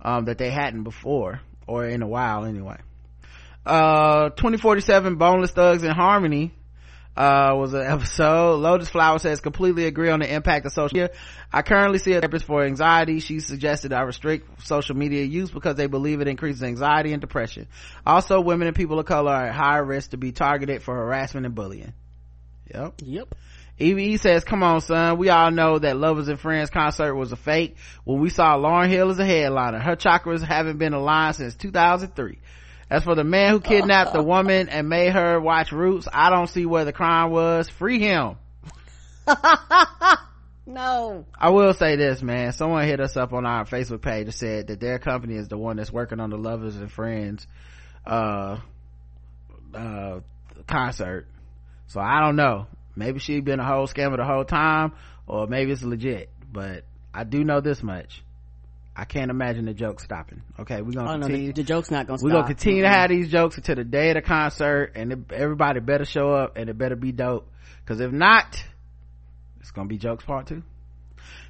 um, 0.00 0.24
that 0.26 0.38
they 0.38 0.50
hadn't 0.50 0.82
before 0.84 1.40
or 1.66 1.84
in 1.86 2.02
a 2.02 2.06
while 2.08 2.44
anyway. 2.44 2.78
Uh, 3.64 4.30
2047 4.30 5.16
Boneless 5.16 5.52
Thugs 5.52 5.84
in 5.84 5.90
Harmony 5.92 6.52
uh 7.14 7.52
was 7.54 7.74
an 7.74 7.82
episode 7.86 8.56
lotus 8.56 8.88
flower 8.88 9.18
says 9.18 9.40
completely 9.42 9.84
agree 9.84 10.08
on 10.08 10.20
the 10.20 10.34
impact 10.34 10.64
of 10.64 10.72
social 10.72 10.96
media 10.96 11.10
i 11.52 11.60
currently 11.60 11.98
see 11.98 12.12
a 12.12 12.20
therapist 12.20 12.46
for 12.46 12.64
anxiety 12.64 13.20
she 13.20 13.38
suggested 13.38 13.92
i 13.92 14.00
restrict 14.00 14.64
social 14.66 14.96
media 14.96 15.22
use 15.22 15.50
because 15.50 15.76
they 15.76 15.86
believe 15.86 16.22
it 16.22 16.26
increases 16.26 16.62
anxiety 16.62 17.12
and 17.12 17.20
depression 17.20 17.68
also 18.06 18.40
women 18.40 18.66
and 18.66 18.74
people 18.74 18.98
of 18.98 19.04
color 19.04 19.30
are 19.30 19.48
at 19.48 19.54
higher 19.54 19.84
risk 19.84 20.12
to 20.12 20.16
be 20.16 20.32
targeted 20.32 20.82
for 20.82 20.94
harassment 20.94 21.44
and 21.44 21.54
bullying 21.54 21.92
yep 22.74 22.94
Yep. 23.04 23.34
Eve 23.78 24.20
says, 24.20 24.44
come 24.44 24.62
on, 24.62 24.80
son. 24.80 25.18
We 25.18 25.30
all 25.30 25.50
know 25.50 25.78
that 25.78 25.96
Lovers 25.96 26.28
and 26.28 26.38
Friends 26.38 26.70
concert 26.70 27.14
was 27.14 27.32
a 27.32 27.36
fake. 27.36 27.76
When 28.04 28.20
we 28.20 28.28
saw 28.28 28.56
Lauryn 28.56 28.88
Hill 28.88 29.10
as 29.10 29.18
a 29.18 29.24
headliner, 29.24 29.78
her 29.78 29.96
chakras 29.96 30.42
haven't 30.42 30.78
been 30.78 30.92
aligned 30.92 31.36
since 31.36 31.54
2003. 31.56 32.38
As 32.90 33.04
for 33.04 33.14
the 33.14 33.24
man 33.24 33.52
who 33.52 33.60
kidnapped 33.60 34.12
the 34.12 34.22
woman 34.24 34.68
and 34.68 34.88
made 34.88 35.12
her 35.12 35.40
watch 35.40 35.72
Roots, 35.72 36.06
I 36.12 36.30
don't 36.30 36.48
see 36.48 36.66
where 36.66 36.84
the 36.84 36.92
crime 36.92 37.30
was. 37.30 37.68
Free 37.68 37.98
him. 37.98 38.36
No. 40.66 41.26
I 41.36 41.50
will 41.50 41.74
say 41.74 41.96
this, 41.96 42.22
man. 42.22 42.52
Someone 42.52 42.86
hit 42.86 43.00
us 43.00 43.16
up 43.16 43.32
on 43.32 43.44
our 43.44 43.64
Facebook 43.64 44.00
page 44.00 44.26
and 44.26 44.34
said 44.34 44.68
that 44.68 44.80
their 44.80 44.98
company 44.98 45.34
is 45.36 45.48
the 45.48 45.58
one 45.58 45.76
that's 45.76 45.92
working 45.92 46.20
on 46.20 46.30
the 46.30 46.36
Lovers 46.38 46.76
and 46.76 46.90
Friends, 46.90 47.46
uh, 48.06 48.58
uh, 49.74 50.20
concert. 50.68 51.26
So 51.88 52.00
I 52.00 52.20
don't 52.20 52.36
know. 52.36 52.68
Maybe 52.94 53.18
she 53.18 53.40
been 53.40 53.60
a 53.60 53.64
whole 53.64 53.86
scammer 53.86 54.16
the 54.16 54.24
whole 54.24 54.44
time, 54.44 54.92
or 55.26 55.46
maybe 55.46 55.72
it's 55.72 55.82
legit. 55.82 56.30
But 56.52 56.84
I 57.14 57.24
do 57.24 57.42
know 57.44 57.60
this 57.60 57.82
much. 57.82 58.22
I 58.94 59.06
can't 59.06 59.30
imagine 59.30 59.64
the 59.64 59.72
joke 59.72 60.00
stopping. 60.00 60.42
Okay, 60.60 60.82
we're 60.82 60.92
gonna 60.92 61.10
Oh 61.12 61.16
no, 61.16 61.26
continue. 61.26 61.52
the, 61.54 61.62
the 61.62 61.66
joke's 61.66 61.90
not 61.90 62.06
gonna 62.06 62.18
stop. 62.18 62.24
we're 62.24 62.30
stop. 62.32 62.42
gonna 62.44 62.54
continue 62.54 62.82
to 62.82 62.88
have 62.90 63.08
these 63.08 63.30
jokes 63.30 63.56
until 63.56 63.76
the 63.76 63.84
day 63.84 64.10
of 64.10 64.16
the 64.16 64.20
concert, 64.22 64.92
and 64.94 65.12
it, 65.12 65.18
everybody 65.32 65.80
better 65.80 66.04
show 66.04 66.32
up, 66.34 66.56
and 66.58 66.68
it 66.68 66.76
better 66.76 66.96
be 66.96 67.10
dope. 67.12 67.48
Because 67.82 68.00
if 68.00 68.12
not, 68.12 68.62
it's 69.60 69.70
gonna 69.70 69.88
be 69.88 69.96
jokes 69.96 70.24
part 70.24 70.46
two. 70.46 70.62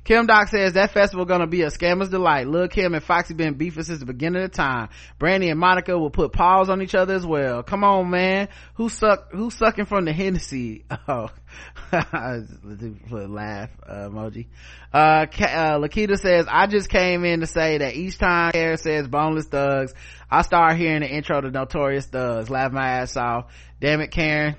Kim 0.05 0.27
Doc 0.27 0.49
says 0.49 0.73
that 0.73 0.93
festival 0.93 1.25
gonna 1.25 1.47
be 1.47 1.63
a 1.63 1.69
scammer's 1.69 2.09
delight. 2.09 2.49
Lil 2.49 2.69
Kim 2.69 2.95
and 2.95 3.03
Foxy 3.05 3.35
been 3.35 3.55
beefing 3.55 3.85
since 3.85 4.01
the 4.01 4.07
beginning 4.07 4.43
of 4.43 4.51
time. 4.51 4.89
Brandy 5.19 5.49
and 5.49 5.61
Monica 5.61 5.97
will 5.97 6.11
put 6.11 6.33
paws 6.33 6.69
on 6.69 6.83
each 6.83 6.95
other 6.95 7.15
as 7.15 7.25
well. 7.25 7.63
Come 7.63 7.85
on, 7.85 8.11
man. 8.11 8.49
Who 8.75 8.89
suck? 8.89 9.31
Who's 9.31 9.55
sucking 9.55 9.85
from 9.87 10.05
the 10.05 10.13
Hennessy? 10.13 10.85
Oh, 11.09 11.29
laugh 11.93 13.71
uh, 13.87 14.09
emoji. 14.09 14.47
Uh, 14.93 15.27
Ka- 15.27 15.45
uh, 15.45 15.79
Lakita 15.79 16.17
says, 16.19 16.47
I 16.49 16.67
just 16.67 16.89
came 16.89 17.25
in 17.25 17.41
to 17.41 17.47
say 17.47 17.79
that 17.79 17.95
each 17.95 18.19
time 18.19 18.53
Karen 18.53 18.79
says 18.79 19.09
boneless 19.09 19.47
thugs, 19.47 19.93
I 20.31 20.43
start 20.43 20.77
hearing 20.77 21.01
the 21.01 21.09
intro 21.09 21.41
to 21.41 21.51
Notorious 21.51 22.07
Thugs. 22.07 22.49
Laugh 22.49 22.73
my 22.73 23.01
ass 23.01 23.17
off. 23.17 23.53
Damn 23.81 24.01
it, 24.01 24.11
Karen. 24.11 24.57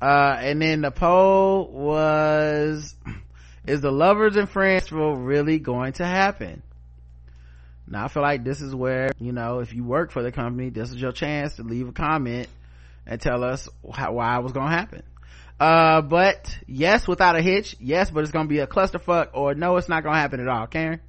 Uh, 0.00 0.36
and 0.40 0.62
then 0.62 0.82
the 0.82 0.90
poll 0.90 1.66
was, 1.70 2.94
is 3.66 3.80
the 3.80 3.90
lovers 3.90 4.36
and 4.36 4.48
friends 4.48 4.82
festival 4.84 5.16
really 5.16 5.58
going 5.58 5.92
to 5.94 6.04
happen? 6.04 6.62
Now 7.86 8.04
I 8.04 8.08
feel 8.08 8.22
like 8.22 8.44
this 8.44 8.60
is 8.60 8.74
where, 8.74 9.10
you 9.18 9.32
know, 9.32 9.58
if 9.60 9.72
you 9.74 9.84
work 9.84 10.12
for 10.12 10.22
the 10.22 10.32
company, 10.32 10.70
this 10.70 10.90
is 10.90 11.00
your 11.00 11.12
chance 11.12 11.56
to 11.56 11.62
leave 11.62 11.88
a 11.88 11.92
comment 11.92 12.48
and 13.06 13.20
tell 13.20 13.42
us 13.42 13.68
how, 13.92 14.12
why 14.12 14.38
it 14.38 14.42
was 14.42 14.52
going 14.52 14.70
to 14.70 14.76
happen. 14.76 15.02
Uh, 15.58 16.00
but 16.00 16.56
yes, 16.66 17.06
without 17.06 17.36
a 17.36 17.42
hitch, 17.42 17.76
yes, 17.80 18.10
but 18.10 18.22
it's 18.22 18.32
going 18.32 18.46
to 18.46 18.48
be 18.48 18.60
a 18.60 18.66
clusterfuck 18.66 19.30
or 19.34 19.54
no, 19.54 19.76
it's 19.76 19.88
not 19.88 20.02
going 20.02 20.14
to 20.14 20.20
happen 20.20 20.40
at 20.40 20.48
all. 20.48 20.66
Karen? 20.66 21.00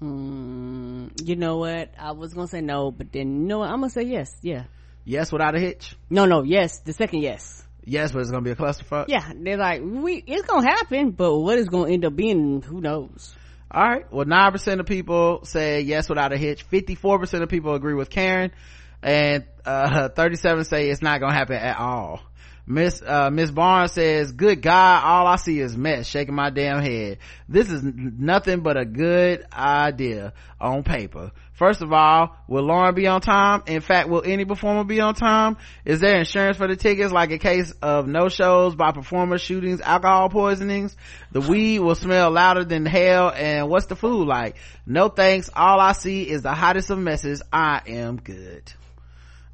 Mm, 0.00 1.26
you 1.26 1.36
know 1.36 1.58
what? 1.58 1.90
I 1.98 2.12
was 2.12 2.34
gonna 2.34 2.48
say 2.48 2.60
no, 2.60 2.90
but 2.90 3.12
then 3.12 3.40
you 3.40 3.46
know 3.46 3.60
what? 3.60 3.70
I'm 3.70 3.80
gonna 3.80 3.90
say 3.90 4.02
yes. 4.02 4.36
Yeah. 4.42 4.64
Yes, 5.04 5.30
without 5.30 5.54
a 5.54 5.60
hitch? 5.60 5.96
No, 6.10 6.26
no, 6.26 6.42
yes. 6.42 6.80
The 6.80 6.92
second 6.92 7.20
yes. 7.20 7.63
Yes, 7.86 8.12
but 8.12 8.20
it's 8.20 8.30
to 8.30 8.40
be 8.40 8.50
a 8.50 8.56
clusterfuck? 8.56 9.06
Yeah, 9.08 9.30
they're 9.34 9.56
like, 9.56 9.82
we, 9.84 10.16
it's 10.26 10.46
gonna 10.46 10.68
happen, 10.68 11.10
but 11.10 11.38
what 11.38 11.58
it's 11.58 11.68
gonna 11.68 11.92
end 11.92 12.04
up 12.04 12.16
being, 12.16 12.62
who 12.62 12.80
knows? 12.80 13.34
All 13.70 13.82
right. 13.82 14.10
Well, 14.12 14.24
9% 14.24 14.80
of 14.80 14.86
people 14.86 15.44
say 15.44 15.80
yes 15.80 16.08
without 16.08 16.32
a 16.32 16.38
hitch. 16.38 16.68
54% 16.70 17.42
of 17.42 17.48
people 17.48 17.74
agree 17.74 17.94
with 17.94 18.08
Karen. 18.08 18.52
And, 19.02 19.44
uh, 19.66 20.08
37 20.16 20.64
say 20.64 20.90
it's 20.90 21.02
not 21.02 21.20
gonna 21.20 21.34
happen 21.34 21.56
at 21.56 21.78
all. 21.78 22.20
Miss, 22.66 23.02
uh, 23.02 23.28
Miss 23.30 23.50
Barnes 23.50 23.92
says, 23.92 24.32
good 24.32 24.62
God, 24.62 25.02
all 25.04 25.26
I 25.26 25.36
see 25.36 25.60
is 25.60 25.76
mess 25.76 26.06
shaking 26.06 26.34
my 26.34 26.48
damn 26.48 26.80
head. 26.80 27.18
This 27.46 27.70
is 27.70 27.82
nothing 27.84 28.60
but 28.60 28.78
a 28.78 28.86
good 28.86 29.44
idea 29.52 30.32
on 30.58 30.82
paper. 30.82 31.32
First 31.54 31.82
of 31.82 31.92
all, 31.92 32.36
will 32.48 32.64
Lauryn 32.64 32.96
be 32.96 33.06
on 33.06 33.20
time? 33.20 33.62
In 33.68 33.80
fact, 33.80 34.08
will 34.08 34.24
any 34.24 34.44
performer 34.44 34.82
be 34.82 35.00
on 35.00 35.14
time? 35.14 35.56
Is 35.84 36.00
there 36.00 36.18
insurance 36.18 36.56
for 36.56 36.66
the 36.66 36.74
tickets 36.74 37.12
like 37.12 37.30
in 37.30 37.38
case 37.38 37.72
of 37.80 38.08
no 38.08 38.28
shows 38.28 38.74
by 38.74 38.90
performers, 38.90 39.40
shootings, 39.40 39.80
alcohol 39.80 40.28
poisonings? 40.30 40.96
The 41.30 41.40
weed 41.40 41.78
will 41.78 41.94
smell 41.94 42.32
louder 42.32 42.64
than 42.64 42.84
hell 42.86 43.30
and 43.30 43.68
what's 43.68 43.86
the 43.86 43.94
food 43.94 44.26
like? 44.26 44.56
No 44.84 45.08
thanks. 45.08 45.48
All 45.54 45.78
I 45.78 45.92
see 45.92 46.28
is 46.28 46.42
the 46.42 46.52
hottest 46.52 46.90
of 46.90 46.98
messes. 46.98 47.40
I 47.52 47.82
am 47.86 48.16
good. 48.16 48.72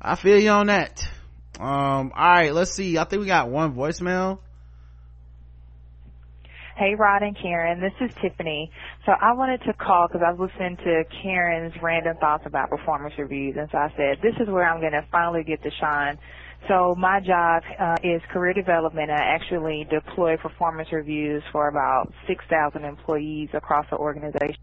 I 0.00 0.14
feel 0.14 0.38
you 0.38 0.50
on 0.50 0.68
that. 0.68 1.06
Um, 1.58 2.12
all 2.16 2.28
right, 2.30 2.54
let's 2.54 2.72
see. 2.72 2.96
I 2.96 3.04
think 3.04 3.20
we 3.20 3.26
got 3.26 3.50
one 3.50 3.74
voicemail. 3.74 4.38
Hey, 6.80 6.94
Rod 6.94 7.22
and 7.22 7.36
Karen, 7.36 7.78
this 7.78 7.92
is 8.00 8.08
Tiffany. 8.22 8.70
So 9.04 9.12
I 9.20 9.34
wanted 9.34 9.60
to 9.66 9.74
call 9.74 10.08
because 10.08 10.22
I 10.26 10.32
was 10.32 10.48
listening 10.48 10.78
to 10.78 11.04
Karen's 11.22 11.74
random 11.82 12.16
thoughts 12.22 12.44
about 12.46 12.70
performance 12.70 13.12
reviews, 13.18 13.54
and 13.58 13.68
so 13.70 13.76
I 13.76 13.92
said, 13.98 14.16
this 14.22 14.32
is 14.40 14.48
where 14.48 14.64
I'm 14.64 14.80
going 14.80 14.92
to 14.96 15.04
finally 15.12 15.44
get 15.44 15.62
to 15.62 15.70
shine. 15.78 16.16
So 16.68 16.94
my 16.96 17.20
job 17.20 17.64
uh, 17.78 17.98
is 18.02 18.22
career 18.32 18.54
development. 18.54 19.10
I 19.10 19.20
actually 19.36 19.88
deploy 19.90 20.38
performance 20.38 20.88
reviews 20.90 21.42
for 21.52 21.68
about 21.68 22.14
6,000 22.26 22.82
employees 22.82 23.50
across 23.52 23.84
the 23.90 23.98
organization. 23.98 24.56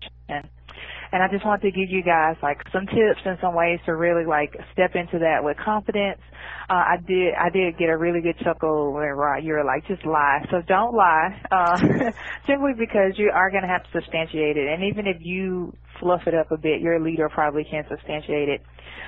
And 1.11 1.23
I 1.23 1.27
just 1.27 1.45
want 1.45 1.61
to 1.61 1.71
give 1.71 1.89
you 1.89 2.03
guys 2.03 2.35
like 2.43 2.61
some 2.71 2.85
tips 2.85 3.21
and 3.25 3.37
some 3.41 3.55
ways 3.55 3.79
to 3.85 3.95
really 3.95 4.25
like 4.25 4.55
step 4.73 4.95
into 4.95 5.19
that 5.19 5.43
with 5.43 5.57
confidence. 5.57 6.19
Uh, 6.69 6.73
I 6.73 6.97
did, 7.05 7.33
I 7.33 7.49
did 7.49 7.77
get 7.77 7.89
a 7.89 7.97
really 7.97 8.21
good 8.21 8.37
chuckle 8.43 8.93
when 8.93 9.07
Rod, 9.07 9.43
you 9.43 9.53
were 9.53 9.63
like, 9.63 9.87
just 9.87 10.05
lie. 10.05 10.45
So 10.51 10.61
don't 10.67 10.93
lie, 10.93 11.41
uh, 11.51 11.77
simply 12.47 12.73
because 12.77 13.13
you 13.15 13.31
are 13.33 13.49
going 13.49 13.63
to 13.63 13.69
have 13.69 13.83
to 13.83 13.89
substantiate 13.93 14.57
it. 14.57 14.67
And 14.67 14.83
even 14.83 15.07
if 15.07 15.17
you 15.21 15.73
fluff 15.99 16.27
it 16.27 16.33
up 16.33 16.51
a 16.51 16.57
bit, 16.57 16.81
your 16.81 16.99
leader 16.99 17.29
probably 17.29 17.63
can 17.63 17.85
substantiate 17.89 18.49
it. 18.49 18.61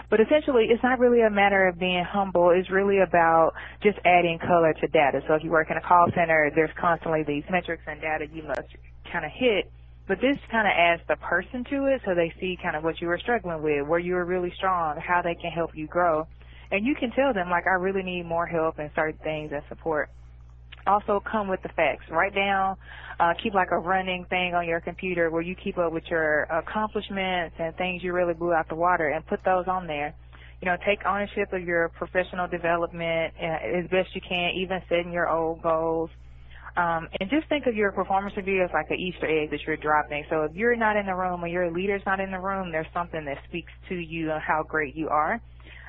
But 0.09 0.19
essentially, 0.21 0.65
it's 0.69 0.81
not 0.81 0.99
really 0.99 1.21
a 1.21 1.29
matter 1.29 1.67
of 1.67 1.77
being 1.77 2.03
humble. 2.03 2.49
It's 2.49 2.69
really 2.71 2.99
about 2.99 3.53
just 3.83 3.99
adding 4.05 4.39
color 4.39 4.73
to 4.73 4.87
data. 4.87 5.21
So 5.27 5.35
if 5.35 5.43
you 5.43 5.51
work 5.51 5.69
in 5.69 5.77
a 5.77 5.81
call 5.81 6.07
center, 6.15 6.49
there's 6.55 6.71
constantly 6.79 7.23
these 7.23 7.43
metrics 7.49 7.83
and 7.85 8.01
data 8.01 8.25
you 8.33 8.43
must 8.43 8.69
kind 9.11 9.25
of 9.25 9.31
hit. 9.31 9.71
But 10.09 10.21
this 10.21 10.39
kind 10.49 10.65
of 10.65 10.73
adds 10.75 11.03
the 11.07 11.17
person 11.17 11.63
to 11.69 11.85
it 11.85 12.01
so 12.03 12.15
they 12.15 12.33
see 12.39 12.57
kind 12.59 12.75
of 12.75 12.83
what 12.83 12.99
you 12.99 13.07
were 13.07 13.19
struggling 13.19 13.61
with, 13.61 13.85
where 13.85 13.99
you 13.99 14.15
were 14.15 14.25
really 14.25 14.51
strong, 14.57 14.97
how 14.97 15.21
they 15.21 15.35
can 15.35 15.51
help 15.51 15.69
you 15.75 15.85
grow. 15.85 16.25
And 16.71 16.83
you 16.83 16.95
can 16.95 17.11
tell 17.11 17.31
them, 17.31 17.51
like, 17.51 17.65
I 17.67 17.75
really 17.75 18.01
need 18.01 18.25
more 18.25 18.47
help 18.47 18.79
in 18.79 18.89
certain 18.95 19.19
things 19.23 19.51
and 19.53 19.61
support. 19.69 20.09
Also, 20.87 21.21
come 21.31 21.47
with 21.47 21.61
the 21.61 21.69
facts. 21.69 22.05
Write 22.09 22.33
down, 22.33 22.75
uh, 23.19 23.35
keep 23.43 23.53
like 23.53 23.69
a 23.69 23.77
running 23.77 24.25
thing 24.31 24.55
on 24.55 24.67
your 24.67 24.81
computer 24.81 25.29
where 25.29 25.43
you 25.43 25.53
keep 25.53 25.77
up 25.77 25.93
with 25.93 26.05
your 26.09 26.43
accomplishments 26.43 27.55
and 27.59 27.75
things 27.77 28.03
you 28.03 28.11
really 28.11 28.33
blew 28.33 28.51
out 28.51 28.67
the 28.67 28.75
water 28.75 29.09
and 29.09 29.23
put 29.27 29.43
those 29.45 29.65
on 29.67 29.85
there. 29.85 30.15
You 30.59 30.65
know, 30.65 30.77
take 30.87 31.05
ownership 31.05 31.53
of 31.53 31.61
your 31.61 31.89
professional 31.89 32.47
development 32.47 33.35
uh, 33.39 33.77
as 33.77 33.85
best 33.91 34.09
you 34.15 34.21
can, 34.27 34.53
even 34.55 34.81
setting 34.89 35.11
your 35.11 35.29
old 35.29 35.61
goals. 35.61 36.09
Um, 36.77 37.07
and 37.19 37.29
just 37.29 37.47
think 37.49 37.65
of 37.67 37.75
your 37.75 37.91
performance 37.91 38.35
review 38.37 38.63
as 38.63 38.69
like 38.73 38.89
an 38.89 38.99
Easter 38.99 39.25
egg 39.25 39.51
that 39.51 39.59
you're 39.65 39.77
dropping. 39.77 40.23
So 40.29 40.43
if 40.43 40.55
you're 40.55 40.75
not 40.75 40.95
in 40.95 41.05
the 41.05 41.15
room 41.15 41.43
or 41.43 41.47
your 41.47 41.71
leader's 41.71 42.01
not 42.05 42.19
in 42.19 42.31
the 42.31 42.39
room, 42.39 42.71
there's 42.71 42.87
something 42.93 43.25
that 43.25 43.37
speaks 43.47 43.71
to 43.89 43.95
you 43.95 44.31
and 44.31 44.41
how 44.41 44.63
great 44.63 44.95
you 44.95 45.09
are. 45.09 45.41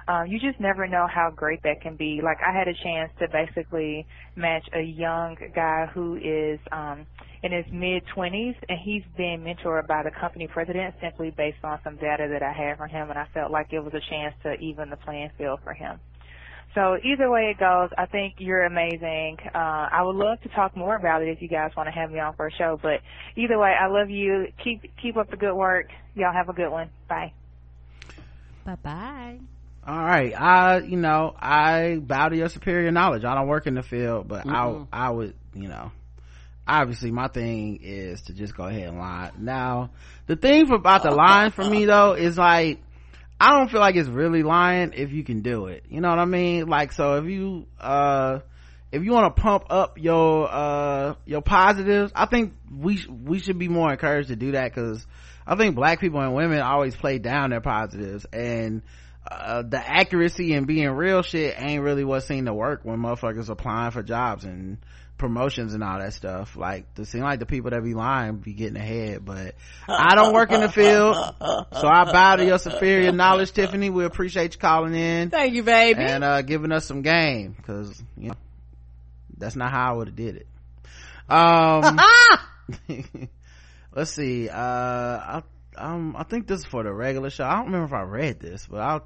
Um, 0.08 0.26
you 0.26 0.40
just 0.40 0.58
never 0.58 0.88
know 0.88 1.06
how 1.06 1.30
great 1.30 1.62
that 1.62 1.80
can 1.82 1.94
be. 1.94 2.20
Like 2.22 2.38
I 2.44 2.52
had 2.56 2.66
a 2.66 2.74
chance 2.82 3.12
to 3.20 3.28
basically 3.28 4.06
match 4.34 4.66
a 4.74 4.80
young 4.80 5.36
guy 5.54 5.86
who 5.94 6.16
is 6.16 6.58
um, 6.72 7.06
in 7.42 7.52
his 7.52 7.64
mid 7.72 8.02
20s, 8.16 8.56
and 8.68 8.78
he's 8.82 9.02
being 9.16 9.40
mentored 9.40 9.86
by 9.86 10.02
the 10.02 10.10
company 10.10 10.48
president 10.48 10.94
simply 11.00 11.30
based 11.36 11.62
on 11.62 11.78
some 11.84 11.96
data 11.96 12.26
that 12.28 12.42
I 12.42 12.52
had 12.52 12.78
from 12.78 12.88
him, 12.88 13.10
and 13.10 13.18
I 13.18 13.26
felt 13.32 13.52
like 13.52 13.72
it 13.72 13.80
was 13.80 13.92
a 13.94 14.10
chance 14.10 14.34
to 14.42 14.54
even 14.54 14.90
the 14.90 14.96
playing 14.96 15.30
field 15.38 15.60
for 15.62 15.74
him. 15.74 16.00
So 16.74 16.96
either 17.02 17.28
way 17.28 17.50
it 17.50 17.58
goes, 17.58 17.90
I 17.98 18.06
think 18.06 18.34
you're 18.38 18.64
amazing. 18.64 19.38
Uh, 19.52 19.88
I 19.90 20.02
would 20.02 20.14
love 20.14 20.40
to 20.42 20.48
talk 20.50 20.76
more 20.76 20.94
about 20.94 21.22
it 21.22 21.28
if 21.28 21.42
you 21.42 21.48
guys 21.48 21.72
want 21.76 21.88
to 21.88 21.92
have 21.92 22.12
me 22.12 22.20
on 22.20 22.34
for 22.34 22.46
a 22.46 22.52
show. 22.52 22.78
But 22.80 23.00
either 23.36 23.58
way, 23.58 23.74
I 23.78 23.88
love 23.88 24.08
you. 24.08 24.46
Keep 24.62 24.96
keep 25.02 25.16
up 25.16 25.30
the 25.30 25.36
good 25.36 25.54
work. 25.54 25.86
Y'all 26.14 26.32
have 26.32 26.48
a 26.48 26.52
good 26.52 26.70
one. 26.70 26.90
Bye. 27.08 27.32
Bye 28.64 28.76
bye. 28.82 29.38
All 29.86 29.98
right. 29.98 30.32
I, 30.38 30.78
you 30.78 30.96
know, 30.96 31.34
I 31.36 31.96
bow 32.00 32.28
to 32.28 32.36
your 32.36 32.48
superior 32.48 32.90
knowledge. 32.92 33.24
I 33.24 33.34
don't 33.34 33.48
work 33.48 33.66
in 33.66 33.74
the 33.74 33.82
field, 33.82 34.28
but 34.28 34.46
I, 34.46 34.84
I 34.92 35.10
would, 35.10 35.34
you 35.54 35.68
know, 35.68 35.90
obviously 36.68 37.10
my 37.10 37.28
thing 37.28 37.80
is 37.82 38.22
to 38.22 38.34
just 38.34 38.56
go 38.56 38.64
ahead 38.64 38.88
and 38.88 38.98
lie. 38.98 39.32
Now, 39.38 39.90
the 40.26 40.36
thing 40.36 40.70
about 40.70 41.02
the 41.02 41.10
lying 41.10 41.50
for 41.50 41.64
me 41.64 41.86
though 41.86 42.12
is 42.12 42.38
like, 42.38 42.80
I 43.40 43.56
don't 43.56 43.70
feel 43.70 43.80
like 43.80 43.96
it's 43.96 44.08
really 44.08 44.42
lying 44.42 44.92
if 44.94 45.12
you 45.12 45.24
can 45.24 45.40
do 45.40 45.66
it. 45.66 45.84
You 45.88 46.02
know 46.02 46.10
what 46.10 46.18
I 46.18 46.26
mean? 46.26 46.66
Like, 46.68 46.92
so 46.92 47.14
if 47.16 47.24
you, 47.24 47.66
uh, 47.80 48.40
if 48.92 49.02
you 49.02 49.12
want 49.12 49.34
to 49.34 49.42
pump 49.42 49.64
up 49.70 49.98
your, 49.98 50.46
uh, 50.52 51.14
your 51.24 51.40
positives, 51.40 52.12
I 52.14 52.26
think 52.26 52.52
we, 52.70 52.98
sh- 52.98 53.08
we 53.08 53.38
should 53.38 53.58
be 53.58 53.68
more 53.68 53.90
encouraged 53.90 54.28
to 54.28 54.36
do 54.36 54.52
that 54.52 54.74
because 54.74 55.06
I 55.46 55.56
think 55.56 55.74
black 55.74 56.00
people 56.00 56.20
and 56.20 56.34
women 56.34 56.60
always 56.60 56.94
play 56.94 57.18
down 57.18 57.48
their 57.48 57.62
positives 57.62 58.26
and, 58.30 58.82
uh, 59.30 59.62
the 59.62 59.78
accuracy 59.78 60.52
and 60.52 60.66
being 60.66 60.90
real 60.90 61.22
shit 61.22 61.54
ain't 61.58 61.82
really 61.82 62.04
what 62.04 62.20
seemed 62.20 62.46
to 62.46 62.54
work 62.54 62.80
when 62.84 62.98
motherfuckers 62.98 63.48
applying 63.48 63.90
for 63.90 64.02
jobs 64.02 64.44
and 64.44 64.78
promotions 65.20 65.74
and 65.74 65.84
all 65.84 65.98
that 66.00 66.14
stuff. 66.14 66.56
Like, 66.56 66.86
it 66.98 67.04
seem 67.04 67.20
like 67.20 67.38
the 67.38 67.46
people 67.46 67.70
that 67.70 67.84
be 67.84 67.94
lying 67.94 68.36
be 68.36 68.54
getting 68.54 68.76
ahead, 68.76 69.24
but 69.24 69.54
I 69.88 70.16
don't 70.16 70.34
work 70.34 70.50
in 70.50 70.60
the 70.60 70.68
field, 70.68 71.14
so 71.14 71.86
I 71.86 72.10
bow 72.10 72.36
to 72.36 72.44
your 72.44 72.58
superior 72.58 73.12
knowledge, 73.12 73.52
Tiffany. 73.52 73.90
We 73.90 74.04
appreciate 74.04 74.54
you 74.54 74.58
calling 74.58 74.94
in 74.94 75.30
Thank 75.30 75.54
you, 75.54 75.62
baby. 75.62 76.02
and, 76.02 76.24
uh, 76.24 76.42
giving 76.42 76.72
us 76.72 76.86
some 76.86 77.02
game, 77.02 77.54
cause, 77.64 78.02
you 78.16 78.30
know, 78.30 78.34
that's 79.36 79.54
not 79.54 79.70
how 79.70 79.92
I 79.92 79.96
would 79.96 80.08
have 80.08 80.16
did 80.16 80.36
it. 80.36 80.46
Um, 81.28 82.00
let's 83.94 84.10
see, 84.10 84.48
uh, 84.48 84.56
I, 84.56 85.42
um, 85.76 86.16
I 86.18 86.24
think 86.24 86.46
this 86.46 86.60
is 86.60 86.66
for 86.66 86.82
the 86.82 86.92
regular 86.92 87.30
show. 87.30 87.44
I 87.44 87.56
don't 87.56 87.66
remember 87.66 87.86
if 87.86 87.92
I 87.92 88.02
read 88.02 88.40
this, 88.40 88.66
but 88.68 88.80
I'll, 88.80 89.04